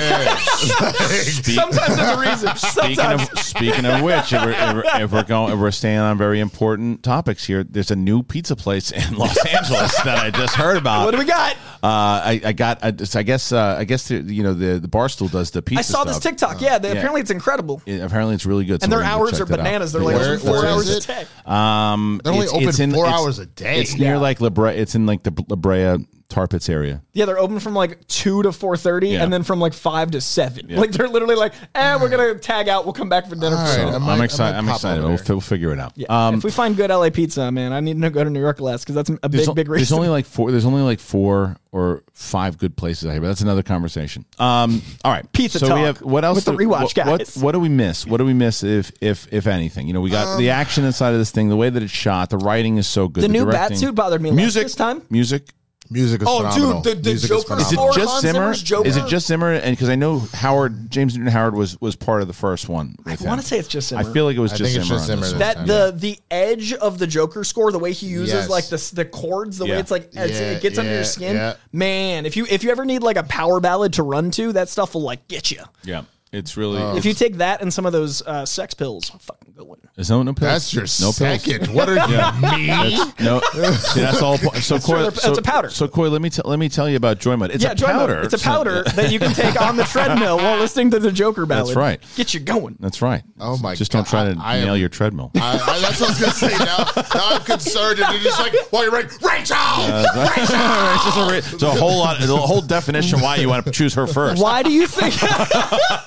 sometimes 1.55 1.97
there's 1.97 2.09
a 2.09 2.21
reason. 2.21 2.57
Speaking 2.57 3.05
of 3.05 3.21
speaking 3.39 3.85
of 3.87 4.03
which, 4.03 4.33
if 4.33 4.43
we're, 4.45 4.51
if 4.51 4.75
we're, 4.75 5.03
if 5.05 5.13
we're 5.13 5.23
going, 5.25 5.53
if 5.53 5.59
we're 5.61 5.71
staying 5.71 5.99
on 5.99 6.19
very 6.19 6.41
important 6.41 7.03
topics 7.05 7.45
here, 7.47 7.63
there's 7.65 7.93
a 7.93 7.97
new 7.97 8.23
pizza 8.25 8.57
place 8.57 8.91
in 8.91 9.17
Los 9.17 9.37
Angeles 9.55 9.95
that 10.03 10.19
I 10.19 10.31
just 10.31 10.55
heard 10.57 10.77
about. 10.77 10.96
What 11.05 11.11
do 11.13 11.19
we 11.19 11.25
got? 11.25 11.55
Uh, 11.83 11.87
I, 12.25 12.41
I 12.47 12.53
got. 12.53 12.79
I, 12.83 12.91
just- 12.91 13.15
I 13.17 13.23
guess. 13.23 13.53
Uh, 13.53 13.77
I 13.79 13.85
guess 13.85 14.09
the, 14.09 14.17
you 14.21 14.43
know 14.43 14.55
the 14.55 14.79
the 14.81 14.89
barstool 14.89 15.31
does 15.31 15.51
the 15.51 15.63
pizza. 15.63 15.79
I 15.79 15.83
saw 15.83 16.05
this 16.05 16.17
stuff. 16.17 16.33
TikTok. 16.33 16.61
Yeah, 16.61 16.79
they, 16.79 16.91
apparently 16.91 17.21
it's 17.21 17.31
incredible, 17.31 17.83
It- 17.87 18.01
apparently, 18.01 18.35
it's 18.35 18.47
really 18.47 18.65
good. 18.65 18.81
so 18.81 18.85
and 18.85 18.93
their 18.93 19.01
we're 19.01 19.05
gonna 19.05 19.15
go 19.17 19.21
hours 19.27 19.41
are 19.41 19.45
that 19.45 19.61
out. 19.61 19.65
bananas. 19.65 19.93
They're 19.93 20.03
like 20.03 20.17
Where- 20.17 20.39
four 20.39 20.51
where 20.53 20.65
is 20.67 20.73
hours 20.73 20.89
a 20.89 20.97
it? 20.99 21.07
day. 21.07 21.27
Um, 21.47 22.21
They're 22.25 22.33
only 22.33 22.45
it's, 22.47 22.55
open 22.55 22.69
it's 22.69 22.79
in, 22.81 22.93
four 22.93 23.05
it's- 23.07 23.21
hours 23.21 23.39
a 23.39 23.47
day. 23.47 23.81
It's 23.81 23.97
near 23.97 24.19
like 24.19 24.41
La 24.41 24.51
Brea. 24.51 24.73
It's 24.77 24.95
in 24.95 25.07
like 25.07 25.23
the 25.23 25.33
La 25.49 25.57
Brea 25.57 25.99
tar 26.29 26.47
pits 26.49 26.69
area. 26.69 27.03
Yeah, 27.13 27.25
they're 27.25 27.39
open 27.39 27.61
from 27.61 27.75
like 27.75 28.07
two 28.09 28.43
to 28.43 28.53
four 28.53 28.77
thirty, 28.77 29.09
Yeah. 29.11 29.23
and 29.23 29.33
then 29.33 29.43
from 29.43 29.61
like 29.61 29.73
five 29.73 30.11
to 30.13 30.21
seven. 30.21 30.67
Like 30.69 30.93
they're 30.93 31.09
literally 31.09 31.37
like, 31.37 31.53
eh, 31.75 31.97
we're 32.01 32.09
gonna 32.09 32.35
tag 32.35 32.69
out. 32.69 32.85
We'll 32.85 32.93
come 32.95 33.09
back 33.09 33.29
for 33.29 33.35
dinner. 33.37 33.51
For 33.57 33.63
right, 33.63 33.77
dinner. 33.77 33.93
I 33.93 33.97
I'm 33.97 34.21
I 34.21 34.25
excited. 34.25 34.53
might 34.53 34.59
I'm 34.59 34.67
pop 34.67 34.75
excited. 34.77 34.99
over 35.01 35.09
We'll, 35.09 35.17
there. 35.17 35.25
fi- 35.27 35.33
we'll 35.35 35.41
figure 35.41 35.73
it 35.73 35.79
out. 35.79 35.93
Yeah. 35.97 36.07
Um, 36.29 36.35
if 36.37 36.45
we 36.45 36.51
find 36.51 36.77
good 36.77 36.91
LA 36.91 37.11
pizza, 37.11 37.51
man, 37.53 37.73
I 37.73 37.81
need 37.81 38.01
to 38.03 38.11
go 38.11 38.25
to 38.25 38.31
New 38.31 38.41
York 38.41 38.61
less 38.61 38.83
because 38.85 38.95
that's 38.97 39.11
a 39.11 39.29
there's, 39.29 39.45
big, 39.45 39.49
o- 39.51 39.55
big 39.55 39.67
there's 39.69 39.81
reason. 39.81 39.97
only 39.97 40.09
like 40.09 40.27
four. 40.27 40.51
There's 40.51 40.65
only 40.67 40.83
like 40.83 41.01
four 41.01 41.57
or 41.73 42.03
five 42.13 42.57
good 42.59 42.77
places 42.77 43.07
out 43.07 43.13
here, 43.13 43.21
but 43.21 43.29
that's 43.29 43.43
another 43.43 43.63
conversation. 43.63 44.25
Um, 44.39 44.81
all 45.05 45.13
right, 45.13 45.31
Pizza 45.33 45.59
So 45.59 45.75
we 45.75 45.83
have 45.83 45.99
what 46.03 46.25
else? 46.25 46.37
with 46.37 46.45
the 46.47 46.53
do- 46.53 46.59
rewatch 46.59 46.97
what, 46.97 47.07
what- 47.07 47.19
guys. 47.21 47.37
What, 47.37 47.53
do 47.53 47.61
we 47.61 47.69
miss? 47.69 48.07
What 48.07 48.17
do 48.19 48.25
we 48.25 48.35
miss 48.35 48.63
if 48.63 48.91
if 49.01 49.33
if 49.33 49.47
anything? 49.47 49.87
You 49.87 49.93
know, 49.95 50.01
we 50.01 50.11
got 50.11 50.27
Um, 50.27 50.39
the 50.39 50.51
action 50.51 50.85
inside 50.85 51.11
of 51.13 51.19
this 51.19 51.31
thing, 51.31 51.49
the 51.49 51.57
way 51.57 51.71
that 51.71 51.83
it's 51.83 51.93
shot, 51.93 52.31
the 52.31 52.39
writing 52.39 52.77
is 52.79 52.87
so 52.87 53.09
good. 53.09 53.23
The 53.25 53.29
new 53.29 53.45
directing- 53.45 53.79
Batsuit 53.79 53.95
bothered 53.95 54.21
me 54.23 54.31
less 54.31 54.37
Music 54.37 54.63
this 54.65 54.75
time. 54.75 55.03
Music. 55.11 55.49
Music 55.91 56.23
is 56.23 56.29
Oh, 56.29 56.39
phenomenal. 56.39 56.81
dude, 56.83 56.97
the- 56.97 57.01
the 57.03 57.11
Music 57.11 57.29
Joker 57.31 57.61
Is 57.61 57.73
it 57.73 57.77
just 57.77 57.97
Hans 58.11 58.21
Zimmer? 58.23 58.33
Zimmer's 58.35 58.63
Joker? 58.63 58.89
Is 58.89 58.97
it 58.97 59.07
just 59.07 59.27
Zimmer? 59.27 59.53
And 59.53 59.77
because 59.77 59.89
I 59.89 59.95
know 59.95 60.19
Howard, 60.35 60.91
James 60.91 61.17
Newton 61.17 61.33
Howard 61.33 61.55
was 61.55 61.81
was 61.81 61.97
part 61.97 62.23
of 62.23 62.29
the 62.29 62.35
first 62.35 62.69
one. 62.69 62.97
I 63.07 63.17
want 63.21 63.41
to 63.41 63.47
say 63.47 63.59
it's 63.59 63.69
just 63.69 63.89
Zimmer. 63.89 64.01
I 64.09 64.13
feel 64.13 64.25
like 64.25 64.37
it 64.37 64.41
was 64.41 64.53
I 64.53 64.57
just 64.57 64.73
think 64.75 64.81
it's 64.81 64.89
Zimmer. 64.89 64.99
just 65.19 65.31
Zimmer 65.31 65.39
that 65.39 65.57
time. 65.59 65.67
the 65.67 65.95
the 65.97 66.19
edge 66.31 66.73
of 66.75 66.99
the 66.99 67.07
Joker 67.07 67.45
score, 67.45 67.71
the 67.73 67.79
way 67.79 67.93
he 67.93 68.07
uses 68.07 68.35
Yes. 68.35 68.49
like 68.49 68.69
the 68.69 68.91
the 68.95 69.05
chords, 69.05 69.59
the 69.59 69.67
Yeah. 69.67 69.75
way 69.75 69.81
it's 69.81 69.91
like 69.91 70.05
it's- 70.13 70.31
Yeah, 70.31 70.51
it 70.53 70.63
gets 70.63 70.79
under 70.79 70.93
your 70.93 71.05
skin. 71.05 71.37
yeah. 71.37 71.55
Man, 71.73 72.27
if 72.27 72.37
you 72.37 72.47
if 72.51 72.65
you 72.65 72.71
ever 72.71 72.85
need 72.85 73.03
like 73.03 73.17
a 73.17 73.23
power 73.25 73.61
ballad 73.61 73.93
to 73.95 74.03
run 74.03 74.31
to, 74.33 74.53
that 74.53 74.69
stuff 74.69 74.95
will 74.95 75.03
like 75.03 75.29
get 75.29 75.51
you. 75.51 75.61
Yeah. 75.85 76.03
It's 76.33 76.57
really. 76.57 76.83
If 76.99 77.05
you 77.05 77.15
take 77.15 77.37
that 77.37 77.63
and 77.63 77.73
some 77.73 77.87
of 77.87 77.93
those 77.93 78.21
uh, 78.27 78.45
sex 78.45 78.75
pills, 78.75 79.09
fucking 79.11 79.55
good 79.57 79.67
one. 79.67 79.79
There's 79.95 80.11
no 80.11 80.23
no 80.23 80.35
pills. 80.35 80.71
That's 80.73 80.75
your 81.01 81.07
no 81.09 81.13
pills. 81.13 81.69
What 81.71 81.89
are 81.89 81.95
you, 82.09 82.59
me? 82.59 82.67
That's, 82.67 83.21
no, 83.21 83.41
see, 83.41 84.01
that's 84.01 84.21
all. 84.21 84.37
So, 84.37 84.79
Coy, 84.79 85.09
true, 85.09 85.11
so, 85.13 85.31
it's 85.31 85.39
a 85.39 85.43
powder. 85.43 85.71
So, 85.71 85.87
Coy, 85.89 86.11
let 86.11 86.21
me 86.21 86.29
t- 86.29 86.43
let 86.45 86.59
me 86.59 86.69
tell 86.69 86.91
you 86.91 86.97
about 86.97 87.21
Joy 87.21 87.37
Mud. 87.37 87.53
It's 87.53 87.63
yeah, 87.65 87.71
a 87.71 87.75
Joy 87.75 87.87
Mode. 87.87 87.97
powder. 87.97 88.21
It's 88.23 88.35
a 88.35 88.39
So- 88.39 88.45
powder 88.51 88.83
that 88.97 89.11
you 89.13 89.19
can 89.21 89.33
take 89.33 89.59
on 89.63 89.77
the 89.77 89.85
treadmill 89.85 90.37
while 90.39 90.59
listening 90.59 90.91
to 90.91 90.99
the 90.99 91.13
Joker 91.13 91.47
ballad. 91.47 91.69
That's 91.69 91.77
right. 91.77 92.03
Get 92.17 92.35
you 92.35 92.41
going. 92.41 92.77
That's 92.81 93.01
right. 93.01 93.23
Oh 93.41 93.57
my 93.59 93.75
Just 93.77 93.93
don't 93.93 94.07
try 94.07 94.25
to 94.35 94.39
I- 94.41 94.57
I 94.57 94.61
nail 94.61 94.75
am- 94.75 94.81
your 94.81 94.89
treadmill. 94.91 95.31
I, 95.37 95.53
I, 95.53 95.79
that's 95.81 96.01
what 96.01 96.11
I 96.11 96.13
was 96.13 96.21
gonna 96.21 96.33
say. 96.33 96.59
Now, 96.59 96.85
now 97.15 97.37
I'm 97.37 97.43
concerned, 97.45 98.01
and 98.01 98.13
you're 98.13 98.23
just 98.25 98.41
like, 98.41 98.53
"Well, 98.73 98.83
you're 98.83 98.93
right, 98.93 99.05
Rachel." 99.23 99.57
it's 99.57 101.05
just 101.05 101.17
a, 101.17 101.55
it's 101.55 101.63
a 101.63 101.71
whole 101.71 101.99
lot. 101.99 102.17
It's 102.21 102.29
a 102.31 102.37
whole 102.37 102.61
definition 102.63 103.21
why 103.21 103.37
you 103.37 103.49
want 103.49 103.65
to 103.65 103.71
choose 103.71 103.95
her 103.95 104.07
first. 104.09 104.43
Why 104.43 104.63
do 104.65 104.73
you 104.73 104.87
think? 104.89 105.15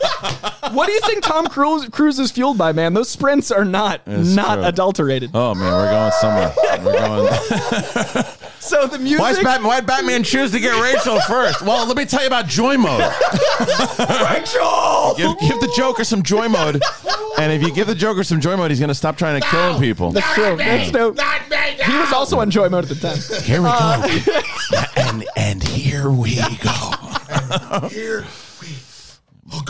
what 0.73 0.87
do 0.87 0.91
you 0.93 1.01
think 1.01 1.23
Tom 1.23 1.47
Cruise, 1.47 1.87
Cruise 1.89 2.19
is 2.19 2.31
fueled 2.31 2.57
by, 2.57 2.71
man? 2.71 2.93
Those 2.93 3.09
sprints 3.09 3.51
are 3.51 3.65
not 3.65 4.01
It's 4.05 4.35
not 4.35 4.55
true. 4.55 4.65
adulterated. 4.65 5.31
Oh 5.33 5.53
man, 5.55 5.71
we're 5.73 5.91
going 5.91 6.11
somewhere. 6.11 6.53
We're 6.83 8.13
going. 8.13 8.25
So 8.59 8.85
the 8.85 8.99
music. 8.99 9.19
Why 9.21 9.33
Batman? 9.33 9.63
Why 9.67 9.81
Batman 9.81 10.23
choose 10.23 10.51
to 10.51 10.59
get 10.59 10.79
Rachel 10.79 11.19
first? 11.21 11.61
Well, 11.61 11.87
let 11.87 11.95
me 11.97 12.05
tell 12.05 12.21
you 12.21 12.27
about 12.27 12.45
Joy 12.47 12.77
Mode. 12.77 12.99
Rachel. 13.99 15.15
Give, 15.17 15.39
give 15.39 15.59
the 15.59 15.71
Joker 15.75 16.03
some 16.03 16.21
Joy 16.21 16.49
Mode, 16.49 16.81
and 17.39 17.51
if 17.53 17.63
you 17.63 17.73
give 17.73 17.87
the 17.87 17.95
Joker 17.95 18.23
some 18.23 18.39
Joy 18.41 18.57
Mode, 18.57 18.69
he's 18.69 18.79
going 18.79 18.89
to 18.89 18.93
stop 18.95 19.17
trying 19.17 19.41
to 19.41 19.47
kill 19.47 19.79
people. 19.79 20.11
That's 20.11 20.33
true. 20.33 20.57
That's 20.57 20.91
true. 20.91 21.13
Not 21.13 21.49
me. 21.49 21.57
He 21.83 21.97
was 21.97 22.11
also 22.11 22.39
on 22.39 22.51
Joy 22.51 22.69
Mode 22.69 22.83
at 22.83 22.89
the 22.89 22.95
time. 22.95 23.41
Here 23.43 23.61
we 23.61 23.69
go, 23.69 24.77
uh, 24.77 24.85
and 24.97 25.25
and 25.35 25.63
here 25.63 26.11
we 26.11 26.35
go. 26.35 27.87
Here 27.89 28.21
we 28.21 28.27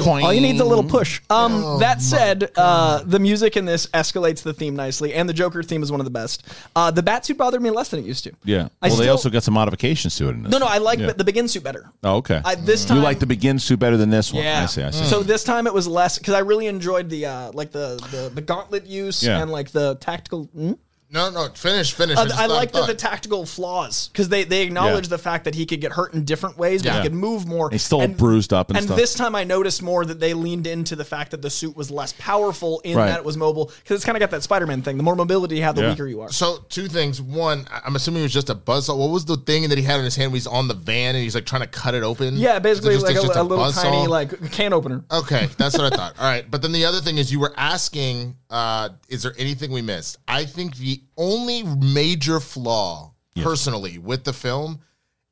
All 0.06 0.34
you 0.34 0.42
need 0.42 0.56
is 0.56 0.62
a 0.62 0.66
little 0.66 0.84
push. 0.84 1.22
Um, 1.30 1.80
that 1.80 2.02
said, 2.02 2.52
uh, 2.56 3.04
the 3.04 3.20
music 3.20 3.58
in 3.58 3.66
this 3.66 3.88
escalates 3.88 4.42
the 4.44 4.54
theme 4.54 4.76
nicely, 4.76 5.14
and 5.14 5.28
the 5.30 5.34
Joker 5.34 5.64
theme 5.64 5.84
is 5.84 5.92
one 5.92 6.00
of 6.02 6.06
the 6.06 6.12
best. 6.12 6.44
Uh, 6.76 6.92
the 6.92 7.04
bat 7.04 7.26
suit 7.26 7.38
bothered 7.38 7.62
me 7.62 7.70
less 7.70 7.90
than 7.90 8.00
it 8.02 8.06
used 8.06 8.24
to. 8.26 8.32
Yeah. 8.44 8.70
I 8.82 8.88
well, 8.88 8.98
they 8.98 9.04
still- 9.04 9.12
also 9.12 9.30
got 9.30 9.44
some 9.44 9.54
modifications 9.54 10.16
to 10.18 10.28
it 10.28 10.32
in 10.32 10.44
this. 10.44 10.52
No, 10.52 10.58
no, 10.58 10.66
I 10.68 10.78
like 10.80 11.00
Yeah. 11.00 11.08
the, 11.08 11.14
the 11.14 11.24
begin 11.24 11.48
suit 11.48 11.64
better. 11.64 11.90
Oh, 12.04 12.18
okay. 12.18 12.42
I, 12.44 12.56
this 12.56 12.86
time 12.86 12.98
you 12.98 13.04
like 13.04 13.20
the 13.20 13.26
begin 13.26 13.60
suit 13.60 13.80
better 13.80 13.98
than 13.98 14.10
this 14.10 14.34
one? 14.34 14.44
Yeah, 14.44 14.64
I 14.64 14.66
see. 14.66 14.84
I 14.84 14.92
see. 14.92 15.06
So 15.06 15.24
this 15.24 15.44
time 15.44 15.68
it 15.68 15.74
was 15.74 15.88
less 15.88 16.18
because 16.18 16.34
I 16.34 16.40
really 16.40 16.68
enjoyed 16.68 17.10
the 17.10 17.26
uh, 17.26 17.52
like 17.54 17.72
the, 17.72 17.96
the 18.12 18.32
the 18.34 18.42
gauntlet 18.42 18.86
use 18.86 19.24
Yeah. 19.24 19.42
and 19.42 19.52
like 19.52 19.72
the 19.72 19.96
tactical. 19.96 20.46
hmm? 20.46 20.74
No, 21.12 21.32
no, 21.32 21.48
finish, 21.56 21.92
finish. 21.94 22.18
Uh, 22.18 22.26
just 22.26 22.36
I 22.38 22.46
thought- 22.48 22.50
like 22.56 22.72
the, 22.72 22.86
the 22.86 22.94
tactical 22.94 23.44
flaws 23.46 24.10
because 24.10 24.30
they 24.30 24.44
they 24.44 24.62
acknowledge 24.62 25.06
Yeah. 25.06 25.10
the 25.10 25.18
fact 25.18 25.46
that 25.46 25.56
he 25.56 25.66
could 25.66 25.82
get 25.82 25.92
hurt 25.92 26.14
in 26.14 26.24
different 26.24 26.58
ways, 26.58 26.84
but 26.84 26.90
Yeah. 26.90 26.98
he 26.98 27.02
could 27.04 27.16
move 27.16 27.48
more. 27.48 27.70
He's 27.72 27.82
still 27.84 28.08
bruised 28.08 28.54
up 28.54 28.70
and 28.70 28.84
stuff. 28.84 28.96
this 28.96 29.16
time 29.16 29.34
I 29.34 29.44
noticed 29.44 29.82
more 29.82 30.06
that 30.06 30.20
they 30.20 30.36
leaned 30.36 30.68
into 30.68 30.96
the 30.96 31.04
fact 31.04 31.32
that 31.32 31.42
the 31.42 31.50
suit 31.50 31.76
was 31.76 31.90
less 31.90 32.14
powerful 32.20 32.80
in 32.82 32.96
Right. 32.96 33.08
that 33.08 33.18
it 33.18 33.26
was 33.26 33.38
mobile 33.38 33.72
because 33.84 33.96
it's 33.96 34.06
kind 34.06 34.16
of 34.16 34.20
got 34.20 34.30
that 34.32 34.44
Spider 34.44 34.68
Man 34.68 34.84
thing. 34.84 34.98
The 34.98 35.04
more 35.04 35.16
mobility 35.16 35.56
you 35.56 35.64
have, 35.64 35.76
the 35.76 35.82
Yeah. 35.82 35.90
weaker 35.90 36.06
you 36.06 36.22
are. 36.22 36.32
So 36.32 36.60
two 36.70 36.88
things. 36.88 37.20
One, 37.20 37.68
I- 37.74 37.82
I'm 37.86 37.96
assuming 37.96 38.22
it 38.22 38.26
was 38.26 38.34
just 38.34 38.52
a 38.52 38.56
buzzsaw. 38.56 38.96
What 38.96 39.10
was 39.10 39.26
the 39.26 39.38
thing 39.38 39.68
that 39.70 39.80
he 39.80 39.84
had 39.84 39.98
in 39.98 40.06
his 40.06 40.16
hand? 40.16 40.32
When 40.32 40.36
he's 40.38 40.46
on 40.48 40.68
the 40.68 40.76
van 40.76 41.16
and 41.16 41.24
he's 41.24 41.34
like 41.34 41.48
trying 41.48 41.62
to 41.64 41.68
cut 41.68 41.96
it 41.96 42.04
open. 42.04 42.38
Yeah, 42.38 42.60
basically 42.60 42.94
Is 42.94 43.02
it 43.02 43.08
like 43.08 43.16
just- 43.16 43.36
a, 43.36 43.42
a 43.42 43.44
little 43.44 43.66
buzzsaw? 43.66 43.82
tiny 43.82 44.06
like 44.08 44.52
can 44.52 44.74
opener. 44.74 45.04
Okay, 45.12 45.50
that's 45.58 45.76
what 45.76 45.92
I 45.92 45.96
thought. 45.96 46.14
All 46.20 46.26
right, 46.26 46.50
but 46.50 46.62
then 46.62 46.72
the 46.72 46.86
other 46.86 47.02
thing 47.02 47.18
is 47.18 47.32
you 47.32 47.40
were 47.40 47.54
asking, 47.58 48.36
uh, 48.50 48.90
is 49.08 49.24
there 49.24 49.34
anything 49.38 49.72
we 49.72 49.82
missed? 49.82 50.18
I 50.28 50.46
think 50.46 50.76
the 50.78 51.02
only 51.18 51.64
major 51.64 52.40
flaw, 52.40 53.14
personally, 53.44 53.98
with 53.98 54.24
the 54.24 54.34
film 54.34 54.80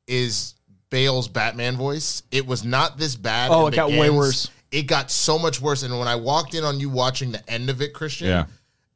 is 0.06 0.54
Bale's 0.90 1.28
Batman 1.28 1.76
voice. 1.76 2.22
It 2.30 2.46
was 2.46 2.64
not 2.64 2.96
this 2.98 3.16
bad. 3.16 3.50
Oh, 3.50 3.66
it 3.66 3.74
got 3.74 3.90
way 3.90 4.10
worse. 4.10 4.50
It 4.70 4.82
got 4.82 5.10
so 5.10 5.38
much 5.38 5.60
worse. 5.60 5.82
And 5.82 5.98
when 5.98 6.08
I 6.08 6.16
walked 6.16 6.54
in 6.54 6.62
on 6.64 6.78
you 6.78 6.90
watching 6.90 7.32
the 7.32 7.50
end 7.50 7.70
of 7.70 7.80
it, 7.82 7.94
Kristian, 7.94 8.26
Yeah. 8.26 8.44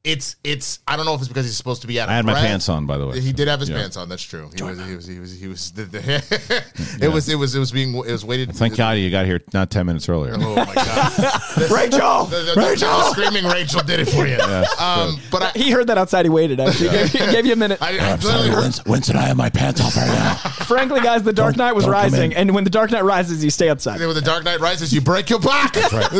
It's 0.04 0.34
it's. 0.42 0.80
I 0.88 0.96
don't 0.96 1.06
know 1.06 1.14
if 1.14 1.20
it's 1.20 1.28
because 1.28 1.44
he's 1.46 1.56
supposed 1.56 1.82
to 1.82 1.86
be 1.86 2.00
out. 2.00 2.08
I 2.08 2.16
had 2.16 2.26
my 2.26 2.34
pants 2.34 2.68
on, 2.68 2.86
by 2.86 2.98
the 2.98 3.06
way. 3.06 3.20
He 3.20 3.32
did 3.32 3.46
have 3.46 3.60
his 3.60 3.68
Yeah. 3.68 3.76
pants 3.76 3.96
on. 3.96 4.08
That's 4.08 4.22
true. 4.22 4.50
He 4.54 4.60
was, 4.62 4.78
he 4.84 4.96
was. 4.96 5.06
He 5.06 5.18
was. 5.20 5.40
He 5.40 5.46
was. 5.46 5.70
The, 5.70 5.82
the, 5.84 6.64
it 7.00 7.08
was. 7.08 7.28
It 7.28 7.36
was. 7.36 7.54
It 7.54 7.60
was 7.60 7.70
being. 7.70 7.94
It 7.94 8.10
was 8.10 8.24
waited. 8.24 8.52
Thank 8.52 8.76
God 8.76 8.98
you 8.98 9.10
got 9.12 9.26
here 9.26 9.40
not 9.52 9.70
ten 9.70 9.86
minutes 9.86 10.08
earlier. 10.08 10.34
Oh 10.36 10.56
my 10.56 10.74
god. 10.74 11.12
Rachel, 11.70 12.24
The, 12.24 12.36
the, 12.36 12.54
the- 12.56 12.76
the 12.80 13.10
screaming 13.12 13.44
Rachel 13.44 13.82
did 13.84 14.00
it 14.00 14.06
for 14.08 14.26
you. 14.26 14.38
um, 14.80 15.20
but 15.30 15.42
I, 15.42 15.50
he 15.54 15.70
heard 15.70 15.86
that 15.86 15.98
outside. 15.98 16.24
He 16.26 16.30
waited. 16.30 16.58
Actually, 16.58 16.88
he, 16.88 16.96
gave, 16.96 17.12
he 17.12 17.18
gave 17.32 17.46
you 17.46 17.52
a 17.52 17.56
minute. 17.56 17.80
I, 17.80 17.96
I 17.98 18.16
literally 18.16 18.48
heard. 18.50 18.74
Winston, 18.86 19.14
I 19.16 19.22
have 19.22 19.36
my 19.36 19.50
pants 19.50 19.80
off 19.80 19.96
right 19.96 20.06
now. 20.08 20.34
Frankly, 20.66 21.00
guys, 21.00 21.22
the 21.22 21.32
Dark 21.32 21.56
Knight 21.56 21.74
was 21.76 21.86
rising, 21.86 22.34
and 22.34 22.52
when 22.54 22.64
the 22.64 22.70
Dark 22.70 22.90
Knight 22.90 23.04
rises, 23.04 23.44
you 23.44 23.50
stay 23.50 23.68
outside. 23.68 24.00
When 24.00 24.12
the 24.14 24.20
Dark 24.20 24.42
Knight 24.42 24.58
rises, 24.58 24.92
you 24.92 25.00
break 25.00 25.30
your 25.30 25.38
back. 25.38 25.76
right. 25.92 26.10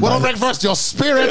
What'll 0.00 0.18
by 0.18 0.32
break 0.32 0.36
first, 0.36 0.64
your 0.64 0.74
spirit 0.74 1.30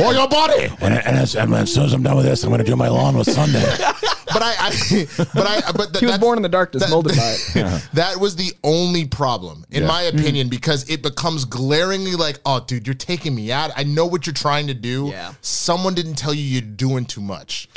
or 0.00 0.12
your 0.12 0.28
body? 0.28 0.64
And, 0.80 0.94
and, 0.94 1.16
as, 1.16 1.35
and 1.36 1.54
as 1.54 1.72
soon 1.72 1.84
as 1.84 1.92
I'm 1.92 2.02
done 2.02 2.16
with 2.16 2.24
this, 2.26 2.42
I'm 2.44 2.50
going 2.50 2.58
to 2.58 2.64
do 2.64 2.76
my 2.76 2.88
lawn 2.88 3.16
with 3.16 3.30
Sunday. 3.30 3.64
But 4.28 4.42
I, 4.42 4.54
I 4.58 5.06
but 5.34 5.46
I, 5.46 5.72
but 5.72 5.92
th- 5.94 6.00
He 6.00 6.04
was 6.06 6.18
born 6.18 6.36
in 6.36 6.42
the 6.42 6.48
darkness, 6.50 6.82
that- 6.82 6.90
molded 6.90 7.16
by 7.16 7.36
it. 7.54 7.88
that 7.94 8.18
was 8.20 8.36
the 8.36 8.52
only 8.64 9.06
problem, 9.06 9.64
in 9.70 9.82
Yeah. 9.82 9.88
my 9.88 10.02
opinion, 10.02 10.48
because 10.50 10.90
it 10.90 11.00
becomes 11.00 11.46
glaringly 11.46 12.16
like, 12.16 12.40
oh, 12.44 12.60
dude, 12.60 12.86
you're 12.86 12.92
taking 12.94 13.34
me 13.34 13.50
out. 13.50 13.70
I 13.76 13.84
know 13.84 14.04
what 14.04 14.26
you're 14.26 14.34
trying 14.34 14.66
to 14.66 14.74
do. 14.74 15.08
Yeah. 15.10 15.32
Someone 15.40 15.94
didn't 15.94 16.16
tell 16.16 16.34
you 16.34 16.42
you're 16.42 16.60
doing 16.60 17.06
too 17.06 17.22
much. 17.22 17.68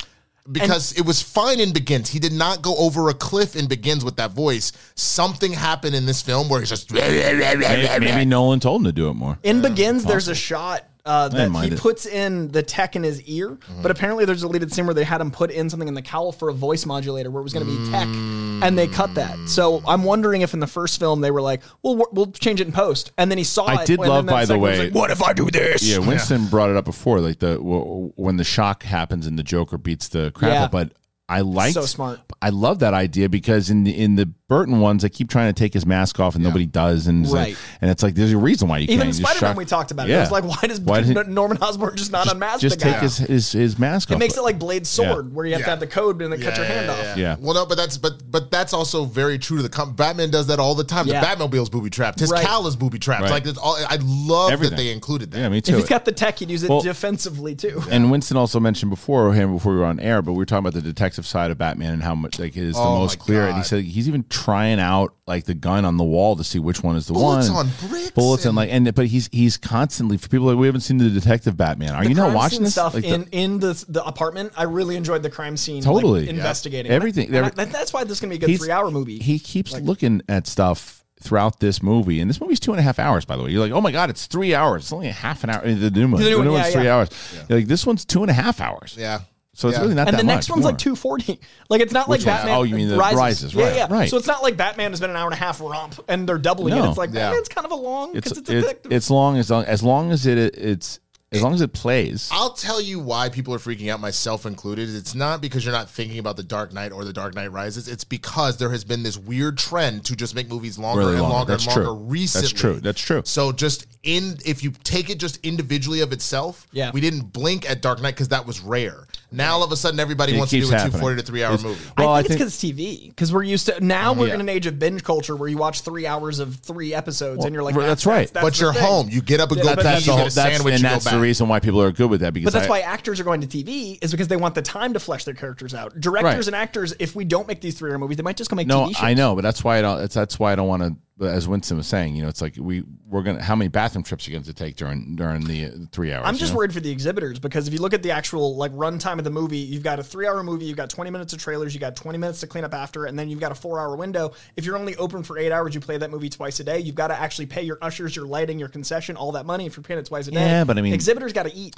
Because 0.50 0.92
it 0.98 1.06
was 1.06 1.22
fine 1.22 1.60
in 1.60 1.72
Begins. 1.72 2.10
He 2.10 2.18
did 2.18 2.32
not 2.32 2.60
go 2.60 2.76
over 2.76 3.08
a 3.08 3.14
cliff 3.14 3.56
in 3.56 3.66
Begins 3.66 4.04
with 4.04 4.16
that 4.16 4.32
voice. 4.32 4.72
Something 4.96 5.52
happened 5.52 5.94
in 5.94 6.04
this 6.04 6.20
film 6.20 6.48
where 6.50 6.60
he's 6.60 6.68
just. 6.68 6.92
maybe, 6.92 8.00
maybe 8.00 8.24
Nolan 8.26 8.60
told 8.60 8.80
him 8.80 8.84
to 8.84 8.92
do 8.92 9.08
it 9.08 9.14
more. 9.14 9.38
In 9.44 9.62
Begins, 9.62 10.04
there's 10.04 10.28
a 10.28 10.34
shot 10.34 10.84
uh, 11.04 11.28
that 11.28 11.50
he 11.50 11.68
it. 11.68 11.78
puts 11.78 12.06
in 12.06 12.48
the 12.48 12.62
tech 12.62 12.96
in 12.96 13.02
his 13.02 13.22
ear, 13.22 13.58
but 13.82 13.90
apparently 13.90 14.24
there's 14.24 14.42
a 14.42 14.46
deleted 14.46 14.72
scene 14.72 14.86
where 14.86 14.94
they 14.94 15.04
had 15.04 15.20
him 15.20 15.30
put 15.30 15.50
in 15.50 15.68
something 15.70 15.88
in 15.88 15.94
the 15.94 16.02
cowl 16.02 16.32
for 16.32 16.48
a 16.48 16.52
voice 16.54 16.84
modulator 16.86 17.30
where 17.30 17.40
it 17.40 17.44
was 17.44 17.52
going 17.52 17.66
to 17.66 17.72
be 17.84 17.90
tech, 17.90 18.06
and 18.06 18.76
they 18.78 18.86
cut 18.86 19.14
that. 19.14 19.36
So 19.48 19.82
I'm 19.86 20.04
wondering 20.04 20.42
if 20.42 20.54
in 20.54 20.60
the 20.60 20.66
first 20.66 20.98
film 20.98 21.20
they 21.20 21.30
were 21.30 21.42
like, 21.42 21.62
"Well, 21.82 22.04
we'll- 22.12 22.30
change 22.32 22.60
it 22.60 22.66
in 22.66 22.72
post," 22.72 23.12
and 23.18 23.30
then 23.30 23.38
he 23.38 23.44
saw 23.44 23.64
I 23.66 23.82
it. 23.82 23.86
did 23.86 23.98
love, 23.98 24.26
by 24.26 24.44
the 24.44 24.58
way- 24.58 24.78
like, 24.86 24.94
"What 24.94 25.10
if 25.10 25.22
I 25.22 25.32
do 25.32 25.50
this?" 25.50 25.82
Yeah, 25.82 25.98
Winston 25.98 26.46
brought 26.46 26.70
it 26.70 26.76
up 26.76 26.84
before, 26.84 27.20
like 27.20 27.38
the 27.38 27.56
w- 27.56 28.12
when 28.16 28.36
the 28.36 28.44
shock 28.44 28.82
happens 28.84 29.26
and 29.26 29.38
the 29.38 29.42
Joker 29.42 29.78
beats 29.78 30.08
the 30.08 30.30
crap 30.32 30.52
Yeah. 30.52 30.68
But 30.68 30.92
I 31.28 31.40
liked, 31.42 31.74
So 31.74 31.82
smart. 31.82 32.20
I 32.42 32.48
love 32.50 32.80
that 32.80 32.92
idea 32.94 33.28
because 33.28 33.70
in 33.70 33.84
the 33.84 33.96
in 33.96 34.16
the 34.16 34.30
Burton 34.50 34.80
ones, 34.80 35.02
they 35.02 35.08
keep 35.08 35.30
trying 35.30 35.48
to 35.50 35.58
take 35.58 35.72
his 35.72 35.86
mask 35.86 36.18
off 36.18 36.34
and 36.34 36.42
nobody 36.44 36.66
does, 36.66 37.06
and 37.06 37.24
it's 37.24 37.32
like- 37.32 37.56
and 37.80 37.88
it's 37.90 38.02
like 38.02 38.16
there's 38.16 38.32
a 38.32 38.36
reason 38.36 38.68
why 38.68 38.78
you 38.78 38.84
Even 38.90 38.98
can't. 39.06 39.08
in 39.08 39.12
Spider 39.24 39.46
Man, 39.46 39.56
we 39.56 39.64
talked 39.64 39.92
about 39.92 40.08
it. 40.08 40.10
Yeah. 40.10 40.18
It 40.18 40.20
was 40.22 40.30
like, 40.32 40.44
why 40.44 40.68
does 40.68 40.80
Why 40.80 41.00
did- 41.02 41.28
Norman 41.28 41.56
Osborn 41.58 41.96
just 41.96 42.10
not 42.10 42.30
unmask 42.30 42.60
just 42.60 42.80
the 42.80 42.84
guy? 42.84 42.92
take 42.94 43.00
his, 43.02 43.18
his 43.18 43.52
his 43.52 43.78
mask 43.78 44.10
it 44.10 44.14
off? 44.14 44.16
It 44.16 44.18
makes 44.18 44.36
it 44.36 44.42
like 44.42 44.58
Blade's 44.58 44.88
sword, 44.88 45.32
where 45.34 45.46
you 45.46 45.52
have 45.54 45.62
to 45.62 45.70
have 45.70 45.78
the 45.80 45.86
code 45.86 46.20
and 46.20 46.32
then 46.32 46.42
cut 46.42 46.56
your 46.56 46.66
hand 46.66 46.90
off. 46.90 47.16
Yeah. 47.16 47.36
Well, 47.38 47.54
no, 47.54 47.64
but 47.64 47.76
that's 47.78 47.96
but 47.96 48.28
but 48.30 48.50
that's 48.50 48.72
also 48.74 49.04
very 49.04 49.38
true 49.38 49.56
to 49.58 49.62
the 49.62 49.68
com- 49.68 49.94
Batman 49.94 50.30
does 50.30 50.48
that 50.48 50.58
all 50.58 50.74
the 50.74 50.82
time. 50.84 51.06
Yeah. 51.06 51.20
The 51.20 51.26
Batmobile's 51.28 51.70
booby 51.70 51.88
trapped. 51.88 52.18
His 52.18 52.30
Right. 52.32 52.44
cowl 52.44 52.66
is 52.66 52.74
booby 52.74 52.98
trapped. 52.98 53.22
Right. 53.22 53.30
Like 53.30 53.46
it's 53.46 53.56
all. 53.58 53.76
I 53.88 53.98
love 54.02 54.50
Everything. 54.50 54.76
that 54.76 54.82
they 54.82 54.90
included 54.90 55.30
that. 55.30 55.38
yeah, 55.38 55.48
me 55.48 55.58
If 55.58 55.66
he's 55.68 55.88
got 55.88 56.04
the 56.04 56.12
tech, 56.12 56.40
he'd 56.40 56.50
use 56.50 56.64
it 56.64 56.70
Well- 56.70 56.80
defensively 56.80 57.54
too. 57.54 57.82
and 57.90 58.10
Winston 58.10 58.36
also 58.36 58.58
mentioned 58.58 58.90
before 58.90 59.32
him 59.32 59.52
before 59.54 59.72
we 59.74 59.78
were 59.78 59.84
on 59.84 60.00
air, 60.00 60.22
but 60.22 60.32
we 60.32 60.38
were 60.38 60.44
talking 60.44 60.66
about 60.66 60.74
the 60.74 60.82
detective 60.82 61.24
side 61.24 61.52
of 61.52 61.58
Batman 61.58 61.94
and 61.94 62.02
how 62.02 62.16
much 62.16 62.38
like 62.40 62.56
it 62.56 62.64
is 62.64 62.74
the 62.74 62.80
Oh 62.80 62.98
most 62.98 63.20
clear. 63.20 63.46
And 63.46 63.56
he 63.56 63.62
said 63.62 63.84
he's 63.84 64.08
even 64.08 64.22
trying 64.44 64.80
out 64.80 65.14
like 65.26 65.44
the 65.44 65.54
gun 65.54 65.84
on 65.84 65.96
the 65.96 66.04
wall 66.04 66.36
to 66.36 66.44
see 66.44 66.58
which 66.58 66.82
one 66.82 66.96
is 66.96 67.06
the 67.06 67.12
Bullets 67.12 67.50
one. 67.50 67.66
Bullets 67.66 67.82
on 67.82 67.88
bricks 67.88 68.10
bullets 68.12 68.44
and 68.44 68.50
and- 68.50 68.56
like 68.56 68.70
and 68.72 68.94
but 68.94 69.06
he's 69.06 69.28
he's 69.32 69.56
constantly 69.56 70.16
for 70.16 70.28
people 70.28 70.46
like 70.46 70.56
we 70.56 70.66
haven't 70.66 70.80
seen 70.82 70.98
the 70.98 71.10
detective 71.10 71.56
Batman. 71.56 71.94
Are 71.94 72.04
you 72.04 72.14
not 72.14 72.34
watching 72.34 72.62
this 72.62 72.72
stuff 72.72 72.94
Like 72.94 73.04
the- 73.04 73.14
in 73.14 73.24
in 73.32 73.58
the 73.60 73.84
the 73.88 74.04
apartment? 74.04 74.52
I 74.56 74.64
really 74.64 74.96
enjoyed 74.96 75.22
the 75.22 75.30
crime 75.30 75.56
scene. 75.56 75.82
Totally. 75.82 76.20
like, 76.20 76.28
Yeah. 76.30 76.34
investigating 76.36 76.90
Everything. 76.92 77.26
And 77.28 77.36
I- 77.36 77.38
Every- 77.48 77.62
and 77.64 77.72
that's 77.72 77.92
why 77.92 78.04
this 78.04 78.12
is 78.12 78.20
gonna 78.20 78.30
be 78.30 78.36
a 78.44 78.48
good 78.48 78.58
three 78.58 78.70
hour 78.70 78.90
movie. 78.90 79.18
He 79.18 79.38
keeps 79.38 79.72
looking 79.80 80.22
at 80.28 80.46
stuff 80.46 81.04
throughout 81.22 81.60
this 81.60 81.82
movie, 81.82 82.18
and 82.20 82.30
this 82.30 82.40
movie's 82.40 82.58
two 82.60 82.70
and 82.72 82.80
a 82.80 82.82
half 82.82 82.98
hours. 82.98 83.26
By 83.26 83.36
the 83.36 83.42
way, 83.42 83.50
you're 83.50 83.60
like, 83.62 83.72
oh 83.72 83.80
my 83.82 83.92
god, 83.92 84.08
it's 84.08 84.24
three 84.26 84.54
hours. 84.54 84.84
It's 84.84 84.92
only 84.92 85.08
a 85.08 85.12
half 85.12 85.44
an 85.44 85.50
hour. 85.50 85.60
The 85.62 85.90
new 85.90 86.08
one, 86.08 86.22
The 86.22 86.30
new 86.30 86.38
one, 86.38 86.50
one's 86.50 86.66
yeah, 86.68 86.72
three 86.72 86.84
yeah. 86.84 86.94
hours. 86.96 87.10
You're 87.48 87.58
like 87.58 87.68
this 87.68 87.84
one's 87.84 88.06
two 88.06 88.22
and 88.22 88.30
a 88.30 88.34
half 88.34 88.58
hours. 88.60 88.96
Yeah. 88.98 89.20
So 89.60 89.68
it's 89.68 89.76
Yeah. 89.76 89.82
really 89.82 89.94
not 89.94 90.08
and 90.08 90.16
that 90.16 90.16
much. 90.16 90.20
And 90.20 90.28
the 90.28 90.32
next 90.34 90.48
much 90.48 90.54
one's 90.56 90.62
more. 90.62 90.72
like 90.72 90.78
240. 90.78 91.40
Like 91.68 91.80
it's 91.82 91.92
not 91.92 92.08
Which 92.08 92.24
like 92.24 92.28
one? 92.28 92.36
Batman. 92.38 92.54
Oh, 92.56 92.62
you 92.62 92.76
mean 92.76 92.88
the 92.88 92.96
rises? 92.96 93.18
Rises, 93.18 93.54
Yeah, 93.54 93.64
right, 93.66 93.76
yeah. 93.76 93.86
right. 93.90 94.08
So 94.08 94.16
it's 94.16 94.26
not 94.26 94.42
like 94.42 94.56
Batman 94.56 94.90
has 94.92 95.00
been 95.00 95.10
an 95.10 95.16
hour 95.16 95.26
and 95.26 95.34
a 95.34 95.36
half 95.36 95.60
romp 95.60 96.00
and 96.08 96.26
they're 96.26 96.38
doubling 96.38 96.74
No. 96.74 96.84
it. 96.84 96.88
It's 96.88 96.96
like 96.98 97.10
Yeah. 97.12 97.28
Batman's 97.28 97.48
kind 97.50 97.66
of 97.66 97.70
a 97.72 97.76
long 97.76 98.16
It's 98.16 98.28
because 98.32 98.38
it's 98.38 98.50
a 98.50 98.94
it's 98.94 99.10
long 99.10 99.36
as 99.36 99.50
long 99.50 99.64
as 99.64 99.82
long 99.82 100.12
as 100.12 100.26
it 100.26 100.38
it's 100.38 100.98
as 101.32 101.42
long 101.42 101.54
as 101.54 101.60
it 101.60 101.72
plays. 101.72 102.28
I'll 102.32 102.54
tell 102.54 102.80
you 102.80 102.98
why 102.98 103.28
people 103.28 103.54
are 103.54 103.58
freaking 103.58 103.88
out, 103.88 104.00
myself 104.00 104.46
included. 104.46 104.92
It's 104.92 105.14
not 105.14 105.40
because 105.40 105.64
you're 105.64 105.72
not 105.72 105.88
thinking 105.88 106.18
about 106.18 106.36
the 106.36 106.42
Dark 106.42 106.72
Knight 106.72 106.90
or 106.90 107.04
the 107.04 107.12
Dark 107.12 107.34
Knight 107.36 107.52
Rises. 107.52 107.86
It's 107.86 108.02
because 108.02 108.56
there 108.56 108.70
has 108.70 108.82
been 108.82 109.04
this 109.04 109.16
weird 109.16 109.56
trend 109.56 110.04
to 110.06 110.16
just 110.16 110.34
make 110.34 110.48
movies 110.48 110.76
longer 110.76 111.02
Really 111.02 111.12
and 111.14 111.22
long. 111.22 111.30
longer 111.32 111.52
That's 111.52 111.66
and 111.66 111.76
longer 111.76 111.90
true. 111.92 112.04
recently. 112.08 112.48
That's 112.48 112.60
true. 112.60 112.80
That's 112.80 113.00
true. 113.00 113.22
So 113.24 113.52
just 113.52 113.86
in 114.02 114.38
if 114.44 114.64
you 114.64 114.72
take 114.82 115.08
it 115.08 115.18
just 115.18 115.38
individually 115.44 116.00
of 116.00 116.12
itself, 116.12 116.66
Yeah. 116.72 116.90
we 116.92 117.00
didn't 117.00 117.32
blink 117.32 117.68
at 117.68 117.80
Dark 117.80 118.02
Knight 118.02 118.14
because 118.16 118.28
that 118.28 118.44
was 118.44 118.58
rare. 118.60 119.06
Now 119.30 119.52
all 119.52 119.62
of 119.62 119.70
a 119.70 119.76
sudden 119.76 120.00
everybody 120.00 120.34
It 120.34 120.38
wants 120.38 120.50
to 120.50 120.58
do 120.58 120.66
a 120.66 120.70
happening. 120.72 120.90
240 120.98 121.20
to 121.22 121.26
three 121.26 121.44
hour 121.44 121.54
It's- 121.54 121.64
movie. 121.64 121.80
Well, 121.96 122.08
I 122.08 122.18
I 122.18 122.22
think, 122.22 122.38
think 122.38 122.40
it's 122.48 122.60
because 122.60 122.76
TV. 122.76 123.08
Because 123.10 123.32
we're 123.32 123.44
used 123.44 123.66
to 123.66 123.78
now 123.84 124.12
we're 124.12 124.26
Yeah. 124.28 124.34
in 124.34 124.40
an 124.40 124.48
age 124.48 124.66
of 124.66 124.80
binge 124.80 125.04
culture 125.04 125.36
where 125.36 125.48
you 125.48 125.58
watch 125.58 125.82
three 125.82 126.08
hours 126.08 126.40
of 126.40 126.56
three 126.56 126.92
episodes 126.92 127.44
and 127.44 127.54
you're 127.54 127.62
like, 127.62 127.76
Well, 127.76 127.84
ah, 127.84 127.88
that's 127.88 128.04
right. 128.06 128.28
That's 128.32 128.42
but 128.44 128.58
you're 128.58 128.72
thing. 128.72 128.82
home. 128.82 129.08
You 129.08 129.20
get 129.22 129.38
up 129.38 129.50
and 129.50 129.58
Yeah, 129.58 129.62
go 129.62 129.68
but 129.76 129.76
pee, 129.78 129.82
that's 129.84 130.00
you 130.06 130.12
the 130.12 130.16
get 130.16 130.18
whole, 130.18 130.20
a 130.26 130.30
that's, 130.30 130.34
sandwich, 130.56 130.74
and 130.74 130.82
you 130.82 130.88
that's 130.88 131.04
go 131.04 131.10
the 131.20 131.26
reason 131.28 131.48
why 131.48 131.60
people 131.60 131.80
are 131.82 131.92
good 131.92 132.10
with 132.10 132.20
that 132.20 132.32
because 132.32 132.52
But 132.52 132.58
that's 132.60 132.66
I- 132.66 132.70
why 132.70 132.80
actors 132.80 133.20
are 133.20 133.24
going 133.24 133.40
to 133.42 133.46
TV 133.46 133.98
is 134.02 134.10
because 134.10 134.28
they 134.28 134.36
want 134.36 134.54
the 134.54 134.62
time 134.62 134.92
to 134.94 135.00
flesh 135.00 135.24
their 135.24 135.34
characters 135.34 135.74
out. 135.74 135.98
Directors 136.00 136.32
Right. 136.34 136.46
and 136.48 136.56
actors, 136.56 136.94
if 136.98 137.14
we 137.14 137.24
don't 137.24 137.46
make 137.46 137.60
these 137.60 137.78
three 137.78 137.90
hour 137.92 137.98
movies, 137.98 138.16
they 138.16 138.22
might 138.22 138.36
just 138.36 138.50
go 138.50 138.56
make 138.56 138.66
No, 138.66 138.86
TV 138.86 138.94
shows. 138.94 139.02
I 139.04 139.14
know, 139.14 139.34
but 139.34 139.42
that's 139.42 139.62
why 139.62 139.78
I 139.78 139.82
don't. 139.82 140.00
It's, 140.02 140.14
that's 140.14 140.38
why 140.38 140.52
I 140.52 140.56
don't 140.56 140.68
want 140.68 140.82
to. 140.82 140.96
As 141.20 141.46
Winston 141.46 141.76
was 141.76 141.86
saying, 141.86 142.16
you 142.16 142.22
know, 142.22 142.28
it's 142.28 142.40
like 142.40 142.54
we 142.58 142.82
we're 143.08 143.22
gonna. 143.22 143.42
How 143.42 143.54
many 143.54 143.68
bathroom 143.68 144.02
trips 144.02 144.26
are 144.26 144.30
you 144.30 144.36
going 144.36 144.44
to 144.44 144.54
take 144.54 144.76
during 144.76 145.16
during 145.16 145.44
the 145.44 145.66
uh, 145.66 145.70
three 145.92 146.12
hours? 146.12 146.26
I'm 146.26 146.34
you 146.34 146.40
just 146.40 146.52
know? 146.52 146.58
worried 146.58 146.72
for 146.72 146.80
the 146.80 146.90
exhibitors 146.90 147.38
because 147.38 147.68
if 147.68 147.74
you 147.74 147.80
look 147.80 147.92
at 147.92 148.02
the 148.02 148.10
actual 148.10 148.56
like 148.56 148.72
runtime 148.72 149.18
of 149.18 149.24
the 149.24 149.30
movie, 149.30 149.58
you've 149.58 149.82
got 149.82 149.98
a 149.98 150.02
three 150.02 150.26
hour 150.26 150.42
movie, 150.42 150.64
you've 150.64 150.76
got 150.78 150.88
20 150.88 151.10
minutes 151.10 151.32
of 151.32 151.38
trailers, 151.38 151.74
you 151.74 151.80
got 151.80 151.94
20 151.94 152.16
minutes 152.18 152.40
to 152.40 152.46
clean 152.46 152.64
up 152.64 152.72
after, 152.72 153.04
and 153.04 153.18
then 153.18 153.28
you've 153.28 153.40
got 153.40 153.52
a 153.52 153.54
four 153.54 153.78
hour 153.78 153.94
window. 153.96 154.32
If 154.56 154.64
you're 154.64 154.78
only 154.78 154.96
open 154.96 155.22
for 155.22 155.36
eight 155.36 155.52
hours, 155.52 155.74
you 155.74 155.80
play 155.80 155.98
that 155.98 156.10
movie 156.10 156.30
twice 156.30 156.58
a 156.60 156.64
day. 156.64 156.78
You've 156.78 156.94
got 156.94 157.08
to 157.08 157.20
actually 157.20 157.46
pay 157.46 157.62
your 157.62 157.78
ushers, 157.82 158.16
your 158.16 158.26
lighting, 158.26 158.58
your 158.58 158.68
concession, 158.68 159.16
all 159.16 159.32
that 159.32 159.44
money 159.44 159.66
if 159.66 159.76
you're 159.76 159.84
paying 159.84 160.00
it 160.00 160.06
twice 160.06 160.26
a 160.28 160.30
day. 160.30 160.40
Yeah, 160.40 160.64
but 160.64 160.78
I 160.78 160.82
mean- 160.82 160.94
exhibitors 160.94 161.32
got 161.32 161.44
to 161.44 161.54
eat. 161.54 161.76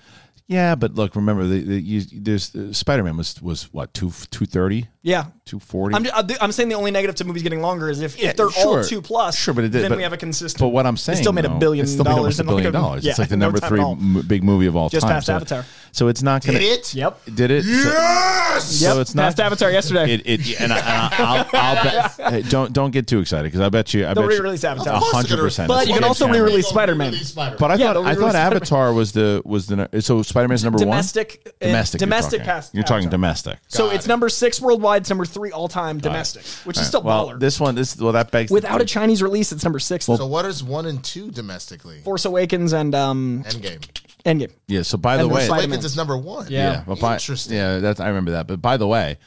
Yeah, 0.49 0.75
but 0.75 0.95
look, 0.95 1.17
remember 1.17 1.47
the, 1.47 1.61
the 1.63 1.81
you, 1.81 2.03
there's 2.13 2.55
uh, 2.55 2.73
Spider 2.73 3.03
Man 3.05 3.17
was 3.17 3.41
was 3.41 3.73
what 3.73 3.95
two 3.95 4.13
two 4.31 4.47
thirty. 4.47 4.89
Yeah. 5.03 5.25
240. 5.47 5.97
I'm, 5.97 6.05
ju- 6.29 6.37
I'm 6.41 6.53
saying 6.53 6.69
the 6.69 6.77
only 6.77 6.93
negative 6.93 7.17
to 7.17 7.25
movies 7.25 7.43
getting 7.43 7.61
longer 7.61 7.91
is 7.91 8.01
if, 8.01 8.17
if 8.23 8.37
they're 8.37 8.51
sure. 8.51 8.79
all 8.79 8.85
two 8.85 9.03
plus, 9.03 9.37
Sure, 9.37 9.53
but 9.53 9.65
it 9.65 9.71
did. 9.71 9.83
then 9.83 9.91
but, 9.91 9.97
we 9.97 10.05
have 10.05 10.13
a 10.13 10.17
consistent. 10.17 10.61
But 10.61 10.69
what 10.69 10.87
I'm 10.87 10.97
saying, 10.97 11.19
it 11.19 11.23
still 11.23 11.33
made 11.33 11.45
a 11.45 11.59
billion 11.59 11.89
still 11.89 12.05
made 12.05 12.11
dollars 12.11 12.39
a 12.39 12.45
billion 12.45 12.73
dollars. 12.73 13.05
yeah, 13.05 13.11
it's 13.11 13.19
like 13.19 13.29
the 13.29 13.37
number 13.37 13.59
time 13.59 13.69
three 13.69 13.81
m- 13.83 14.23
big 14.29 14.45
movie 14.45 14.67
of 14.67 14.77
all 14.77 14.89
Just 14.89 15.05
time. 15.05 15.17
Just 15.17 15.27
past 15.29 15.49
so, 15.49 15.57
Avatar. 15.57 15.65
So 15.93 16.09
it's 16.09 16.23
not 16.23 16.45
going 16.45 16.55
to. 16.59 16.61
Did 16.61 16.81
it? 16.81 16.95
Yep. 16.95 17.21
Did 17.35 17.51
it? 17.51 17.65
So- 17.65 18.33
Yes. 18.53 18.65
So 18.77 19.01
it's 19.01 19.15
not 19.15 19.23
Past 19.25 19.41
Avatar 19.41 19.71
yesterday. 19.71 20.13
It, 20.13 20.23
it 20.27 20.61
and, 20.61 20.73
I, 20.73 20.79
and 20.79 20.87
I, 20.87 21.17
I'll, 21.19 21.47
I'll 21.53 21.85
bet. 21.85 22.13
hey, 22.33 22.43
don't 22.43 22.71
don't 22.73 22.91
get 22.91 23.07
too 23.07 23.21
excited 23.21 23.45
because 23.45 23.61
I 23.61 23.71
bet 23.71 23.95
you. 23.95 24.07
I 24.07 24.13
They'll 24.13 24.25
bet 24.29 24.39
re-release 24.39 24.63
Avatar. 24.65 24.95
A 24.95 24.99
hundred 24.99 25.39
percent. 25.39 25.69
But 25.69 25.87
you 25.87 25.95
can 25.95 26.03
James 26.03 26.09
also 26.09 26.27
Cameron. 26.27 26.43
re-release 26.43 26.67
Spider-Man. 26.69 27.15
But 27.35 27.39
I 27.71 27.77
thought 27.79 27.79
they'll 27.79 27.89
I 27.89 27.93
thought 27.93 28.07
re-release 28.19 28.35
Avatar 28.35 28.93
was 28.93 29.13
the 29.13 29.41
was 29.45 29.67
the 29.69 29.89
so 30.03 30.23
Spider 30.23 30.49
Man's 30.49 30.65
number 30.65 30.79
Domestic- 30.79 31.41
one. 31.61 31.71
Domestic. 31.71 32.01
you're 32.01 32.07
domestic 32.07 32.41
talking. 32.41 32.45
past 32.53 32.75
You're 32.75 32.85
talking 32.85 33.07
Avatar. 33.07 33.11
domestic. 33.11 33.59
So 33.69 33.91
it's 33.91 34.07
number 34.07 34.29
six 34.29 34.61
worldwide, 34.61 35.03
it's 35.03 35.11
number 35.11 35.25
three 35.25 35.51
all 35.51 35.69
time 35.69 35.99
domestic, 35.99 36.45
which 36.67 36.79
is 36.79 36.87
still 36.87 37.03
well, 37.03 37.29
baller. 37.31 37.41
this 37.41 37.59
one, 37.59 37.75
this 37.75 37.97
well, 37.97 38.13
that 38.13 38.31
begs 38.31 38.51
Without 38.51 38.83
a. 38.83 38.85
Chinese 38.85 39.23
release, 39.23 39.51
it's 39.53 39.65
number 39.65 39.79
six. 39.79 40.05
So 40.05 40.27
what 40.27 40.45
is 40.45 40.63
one 40.63 40.85
and 40.85 41.03
two 41.03 41.31
domestically? 41.31 42.01
Force 42.01 42.27
Awakens 42.27 42.75
and 42.75 42.95
um, 42.95 43.45
Endgame. 43.47 43.89
Endgame. 44.25 44.53
Yeah. 44.69 44.83
So 44.83 44.97
by 44.99 45.17
the 45.17 45.25
And 45.25 45.33
way, 45.33 45.47
Spider- 45.47 45.67
Awakens 45.67 45.85
is 45.85 45.97
number 45.97 46.17
one. 46.17 46.47
yeah, 46.51 46.85
but 46.87 47.01
by, 47.01 47.15
Interesting. 47.15 47.57
yeah, 47.57 47.79
that's 47.79 48.01
I 48.01 48.09
remember 48.09 48.33
that. 48.33 48.47
But 48.47 48.61
by 48.63 48.77
the 48.77 48.87
way, 48.87 49.19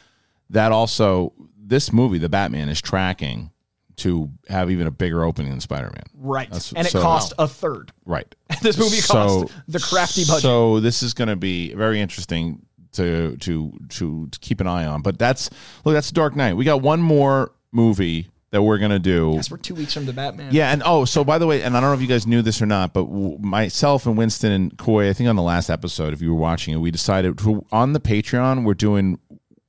that 0.51 0.71
also 0.71 1.33
this 1.57 1.91
movie, 1.91 2.17
the 2.17 2.29
Batman, 2.29 2.69
is 2.69 2.81
tracking 2.81 3.51
to 3.97 4.29
have 4.49 4.69
even 4.69 4.87
a 4.87 4.91
bigger 4.91 5.23
opening 5.23 5.51
than 5.51 5.61
Spider 5.61 5.85
Man. 5.93 6.03
Right. 6.13 6.47
That's- 6.49 6.73
and 6.73 6.85
it 6.85 6.91
so- 6.91 7.01
cost 7.01 7.33
a 7.39 7.47
third. 7.47 7.91
Right. 8.05 8.33
This 8.61 8.77
movie 8.77 9.01
cost 9.01 9.51
the 9.67 9.79
crafty 9.79 10.23
budget. 10.25 10.41
So 10.41 10.79
this 10.79 11.03
is 11.03 11.13
going 11.13 11.27
to 11.27 11.35
be 11.35 11.73
very 11.73 11.99
interesting 12.01 12.65
to, 12.93 13.35
to 13.37 13.73
to 13.89 14.27
to 14.29 14.39
keep 14.39 14.59
an 14.61 14.67
eye 14.67 14.85
on. 14.85 15.01
But 15.01 15.19
that's 15.19 15.49
look, 15.83 15.93
that's 15.93 16.09
Dark 16.11 16.35
Knight. 16.35 16.53
We 16.55 16.63
got 16.65 16.81
one 16.81 17.01
more 17.01 17.51
movie 17.71 18.29
that 18.55 18.61
we're 18.61 18.77
going 18.77 18.91
to 18.91 18.99
do. 18.99 19.33
Yes, 19.35 19.51
we're 19.51 19.57
two 19.57 19.75
weeks 19.75 19.93
from 19.93 20.05
the 20.05 20.13
Batman. 20.13 20.47
Yeah, 20.53 20.71
and 20.71 20.81
oh, 20.85 21.03
so 21.03 21.25
by 21.25 21.37
the 21.37 21.45
way, 21.45 21.61
and 21.61 21.75
I 21.75 21.81
don't 21.81 21.89
know 21.89 21.93
if 21.93 22.01
you 22.01 22.07
guys 22.07 22.25
knew 22.25 22.41
this 22.41 22.61
or 22.61 22.65
not, 22.65 22.93
but 22.93 23.03
w- 23.03 23.37
myself 23.39 24.05
and 24.05 24.17
Winston 24.17 24.53
and 24.53 24.77
Coy, 24.77 25.09
I 25.09 25.13
think 25.13 25.27
on 25.29 25.35
the 25.35 25.41
last 25.41 25.69
episode, 25.69 26.13
if 26.13 26.21
you 26.21 26.33
were 26.33 26.39
watching 26.39 26.73
it, 26.73 26.77
we 26.77 26.89
decided 26.89 27.37
to, 27.39 27.65
on 27.73 27.91
the 27.91 27.99
Patreon, 27.99 28.63
we're 28.63 28.73
doing 28.73 29.19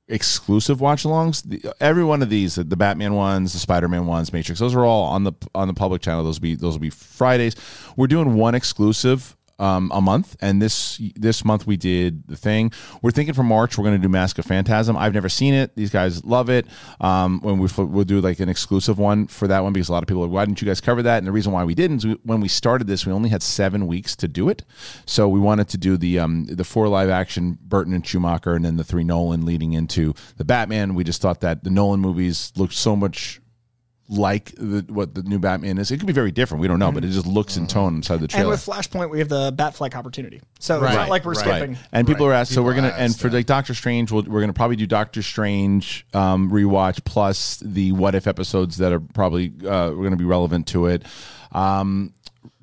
exclusive 0.07 0.79
watch-alongs. 0.79 1.69
Every 1.81 2.05
one 2.05 2.21
of 2.21 2.29
these, 2.29 2.55
the, 2.55 2.63
the 2.63 2.77
Batman 2.77 3.13
ones, 3.13 3.51
the 3.51 3.59
Spider-Man 3.59 4.05
ones, 4.05 4.31
Matrix, 4.31 4.61
those 4.61 4.73
are 4.73 4.85
all 4.85 5.03
on 5.03 5.25
the 5.25 5.33
on 5.53 5.67
the 5.67 5.73
public 5.73 6.01
channel. 6.01 6.23
Those 6.23 6.39
will 6.39 6.43
be 6.43 6.55
those 6.55 6.75
will 6.75 6.79
be 6.79 6.89
Fridays. 6.89 7.57
We're 7.97 8.07
doing 8.07 8.35
one 8.35 8.55
exclusive 8.55 9.35
um, 9.59 9.91
a 9.93 10.01
month, 10.01 10.35
and 10.41 10.61
this 10.61 11.01
this 11.15 11.43
month 11.43 11.65
we 11.65 11.77
did 11.77 12.27
the 12.27 12.35
thing. 12.35 12.71
We're 13.01 13.11
thinking 13.11 13.33
for 13.33 13.43
March 13.43 13.77
we're 13.77 13.83
going 13.83 13.95
to 13.95 14.01
do 14.01 14.09
Mask 14.09 14.37
of 14.37 14.45
Phantasm. 14.45 14.95
I've 14.95 15.13
never 15.13 15.29
seen 15.29 15.53
it. 15.53 15.75
These 15.75 15.89
guys 15.89 16.23
love 16.23 16.49
it. 16.49 16.67
Um, 17.01 17.39
when 17.41 17.57
we 17.57 17.67
we'll 17.77 18.05
do 18.05 18.21
like 18.21 18.39
an 18.39 18.49
exclusive 18.49 18.99
one 18.99 19.27
for 19.27 19.47
that 19.47 19.63
one 19.63 19.73
because 19.73 19.89
a 19.89 19.91
lot 19.91 20.03
of 20.03 20.07
people 20.07 20.23
are 20.23 20.27
why 20.27 20.45
didn't 20.45 20.61
you 20.61 20.67
guys 20.67 20.81
cover 20.81 21.01
that? 21.03 21.17
And 21.19 21.27
the 21.27 21.31
reason 21.31 21.51
why 21.51 21.63
we 21.63 21.75
didn't 21.75 21.97
is 21.97 22.07
we, 22.07 22.13
when 22.23 22.39
we 22.39 22.47
started 22.47 22.87
this 22.87 23.05
we 23.05 23.11
only 23.11 23.29
had 23.29 23.41
seven 23.41 23.87
weeks 23.87 24.15
to 24.17 24.27
do 24.27 24.49
it, 24.49 24.63
so 25.05 25.27
we 25.27 25.39
wanted 25.39 25.67
to 25.69 25.77
do 25.77 25.97
the 25.97 26.19
um, 26.19 26.45
the 26.45 26.63
four 26.63 26.87
live 26.87 27.09
action 27.09 27.57
Burton 27.61 27.93
and 27.93 28.05
Schumacher, 28.05 28.55
and 28.55 28.65
then 28.65 28.77
the 28.77 28.83
three 28.83 29.03
Nolan 29.03 29.45
leading 29.45 29.73
into 29.73 30.13
the 30.37 30.45
Batman. 30.45 30.95
We 30.95 31.03
just 31.03 31.21
thought 31.21 31.41
that 31.41 31.63
the 31.63 31.69
Nolan 31.69 31.99
movies 31.99 32.51
looked 32.55 32.73
so 32.73 32.95
much 32.95 33.41
like 34.09 34.53
the, 34.55 34.85
what 34.87 35.13
the 35.15 35.21
new 35.23 35.37
Batman 35.37 35.77
is. 35.77 35.91
It 35.91 35.97
could 35.97 36.07
be 36.07 36.13
very 36.13 36.31
different. 36.31 36.61
We 36.61 36.67
don't 36.69 36.79
know, 36.79 36.91
but 36.93 37.03
it 37.03 37.09
just 37.09 37.27
looks 37.27 37.57
in 37.57 37.67
tone 37.67 37.95
inside 37.95 38.21
the 38.21 38.27
trailer. 38.29 38.43
And 38.43 38.49
with 38.51 38.65
Flashpoint, 38.65 39.09
we 39.09 39.19
have 39.19 39.27
the 39.27 39.51
Batfleck 39.51 39.95
opportunity. 39.95 40.41
So 40.59 40.75
it's 40.75 40.83
Right, 40.83 40.95
not 40.95 41.09
like 41.09 41.25
we're 41.25 41.33
right. 41.33 41.39
skipping. 41.57 41.77
And 41.91 42.07
people 42.07 42.25
Right. 42.27 42.33
are 42.35 42.37
asked, 42.37 42.51
so 42.51 42.55
People 42.61 42.65
we're 42.65 42.75
gonna 42.75 42.87
asked, 42.89 42.99
and 42.99 43.19
for 43.19 43.27
yeah. 43.27 43.33
like 43.33 43.45
Doctor 43.47 43.73
Strange, 43.73 44.11
we'll, 44.11 44.23
we're 44.23 44.39
gonna 44.39 44.53
probably 44.53 44.77
do 44.77 44.87
Doctor 44.87 45.21
Strange 45.21 46.05
um, 46.13 46.49
rewatch 46.51 47.03
plus 47.03 47.57
the 47.57 47.91
what 47.91 48.15
if 48.15 48.27
episodes 48.27 48.77
that 48.77 48.93
are 48.93 49.01
probably 49.01 49.47
uh, 49.59 49.91
we're 49.91 50.03
gonna 50.03 50.15
be 50.15 50.23
relevant 50.25 50.67
to 50.67 50.85
it. 50.87 51.03
Um, 51.51 52.13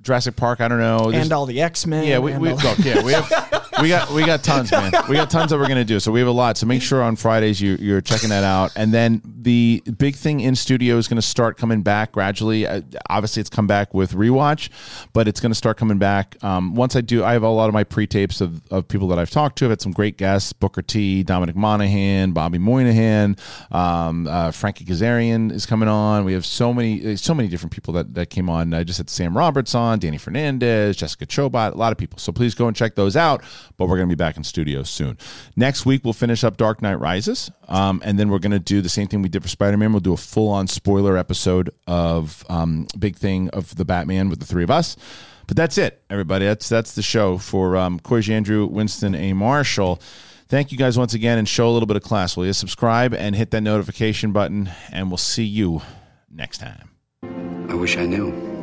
Jurassic 0.02 0.36
Park, 0.36 0.60
I 0.60 0.68
don't 0.68 0.80
know. 0.80 1.10
There's- 1.10 1.24
And 1.24 1.32
all 1.32 1.46
the 1.46 1.62
X 1.62 1.86
Men. 1.86 2.04
yeah, 2.06 2.18
we, 2.18 2.36
we 2.36 2.52
look, 2.52 2.78
yeah, 2.80 3.02
we 3.02 3.12
have 3.12 3.26
we 3.80 3.88
got 3.88 4.10
we 4.10 4.24
got 4.24 4.42
tons, 4.42 4.70
man. 4.70 4.92
We 5.08 5.16
got 5.16 5.30
tons 5.30 5.50
that 5.50 5.58
we're 5.58 5.68
gonna 5.68 5.84
do. 5.84 6.00
So 6.00 6.12
we 6.12 6.20
have 6.20 6.28
a 6.28 6.32
lot. 6.32 6.56
So 6.56 6.66
make 6.66 6.82
sure 6.82 7.02
on 7.02 7.16
Fridays 7.16 7.60
you 7.60 7.76
you're 7.80 8.00
checking 8.00 8.30
that 8.30 8.44
out. 8.44 8.72
And 8.76 8.92
then 8.92 9.22
the 9.24 9.82
big 9.98 10.16
thing 10.16 10.40
in 10.40 10.54
studio 10.56 10.96
is 10.96 11.08
gonna 11.08 11.22
start 11.22 11.56
coming 11.56 11.82
back 11.82 12.12
gradually. 12.12 12.66
Uh, 12.66 12.82
obviously, 13.10 13.40
it's 13.40 13.50
come 13.50 13.66
back 13.66 13.92
with 13.92 14.12
rewatch, 14.12 14.70
but 15.12 15.28
it's 15.28 15.40
gonna 15.40 15.54
start 15.54 15.76
coming 15.76 15.98
back. 15.98 16.36
Um, 16.42 16.74
once 16.74 16.96
I 16.96 17.00
do, 17.00 17.24
I 17.24 17.32
have 17.32 17.42
a 17.42 17.48
lot 17.48 17.68
of 17.68 17.74
my 17.74 17.84
pre 17.84 18.06
tapes 18.06 18.40
of, 18.40 18.62
of 18.70 18.88
people 18.88 19.08
that 19.08 19.18
I've 19.18 19.30
talked 19.30 19.58
to. 19.58 19.66
I've 19.66 19.72
had 19.72 19.82
some 19.82 19.92
great 19.92 20.16
guests: 20.16 20.52
Booker 20.52 20.82
T, 20.82 21.22
Dominic 21.22 21.56
Monaghan, 21.56 22.32
Bobby 22.32 22.58
Moynihan, 22.58 23.36
um, 23.70 24.26
uh, 24.26 24.50
Frankie 24.50 24.84
Kazarian 24.84 25.52
is 25.52 25.66
coming 25.66 25.88
on. 25.88 26.24
We 26.24 26.32
have 26.32 26.46
so 26.46 26.72
many 26.72 27.16
so 27.16 27.34
many 27.34 27.48
different 27.48 27.72
people 27.72 27.94
that 27.94 28.14
that 28.14 28.30
came 28.30 28.48
on. 28.48 28.72
I 28.74 28.84
just 28.84 28.98
had 28.98 29.10
Sam 29.10 29.36
Roberts 29.36 29.74
on, 29.74 29.98
Danny 29.98 30.18
Fernandez, 30.18 30.96
Jessica 30.96 31.26
Chobot, 31.26 31.72
a 31.72 31.76
lot 31.76 31.92
of 31.92 31.98
people. 31.98 32.18
So 32.18 32.32
please 32.32 32.54
go 32.54 32.66
and 32.68 32.76
check 32.76 32.94
those 32.94 33.16
out. 33.16 33.42
But 33.76 33.86
we're 33.86 33.96
going 33.96 34.08
to 34.08 34.14
be 34.14 34.18
back 34.18 34.36
in 34.36 34.44
studio 34.44 34.82
soon. 34.82 35.18
Next 35.56 35.84
week 35.84 36.04
we'll 36.04 36.12
finish 36.12 36.44
up 36.44 36.56
Dark 36.56 36.80
Knight 36.80 37.00
Rises, 37.00 37.50
um, 37.68 38.00
and 38.04 38.18
then 38.18 38.28
we're 38.28 38.38
going 38.38 38.52
to 38.52 38.58
do 38.58 38.80
the 38.80 38.88
same 38.88 39.08
thing 39.08 39.22
we 39.22 39.28
did 39.28 39.42
for 39.42 39.48
Spider 39.48 39.76
Man. 39.76 39.92
We'll 39.92 40.00
do 40.00 40.12
a 40.12 40.18
full 40.18 40.48
on 40.48 40.66
spoiler 40.66 41.16
episode 41.16 41.70
of 41.86 42.44
um, 42.48 42.86
big 42.98 43.16
thing 43.16 43.48
of 43.50 43.74
the 43.76 43.84
Batman 43.84 44.28
with 44.28 44.40
the 44.40 44.46
three 44.46 44.64
of 44.64 44.70
us. 44.70 44.96
But 45.46 45.56
that's 45.56 45.76
it, 45.78 46.02
everybody. 46.08 46.46
That's 46.46 46.68
that's 46.68 46.94
the 46.94 47.02
show 47.02 47.38
for 47.38 47.76
um, 47.76 48.00
Coy 48.00 48.20
Jandreau, 48.20 48.70
Winston 48.70 49.14
A. 49.14 49.32
Marshall. 49.32 50.00
Thank 50.48 50.72
you 50.72 50.78
guys 50.78 50.98
once 50.98 51.14
again, 51.14 51.38
and 51.38 51.48
show 51.48 51.68
a 51.68 51.72
little 51.72 51.86
bit 51.86 51.96
of 51.96 52.02
class. 52.02 52.36
Will 52.36 52.46
you 52.46 52.52
subscribe 52.52 53.14
and 53.14 53.34
hit 53.34 53.50
that 53.50 53.62
notification 53.62 54.32
button? 54.32 54.70
And 54.92 55.10
we'll 55.10 55.18
see 55.18 55.44
you 55.44 55.82
next 56.30 56.58
time. 56.58 56.90
I 57.68 57.74
wish 57.74 57.96
I 57.96 58.06
knew. 58.06 58.53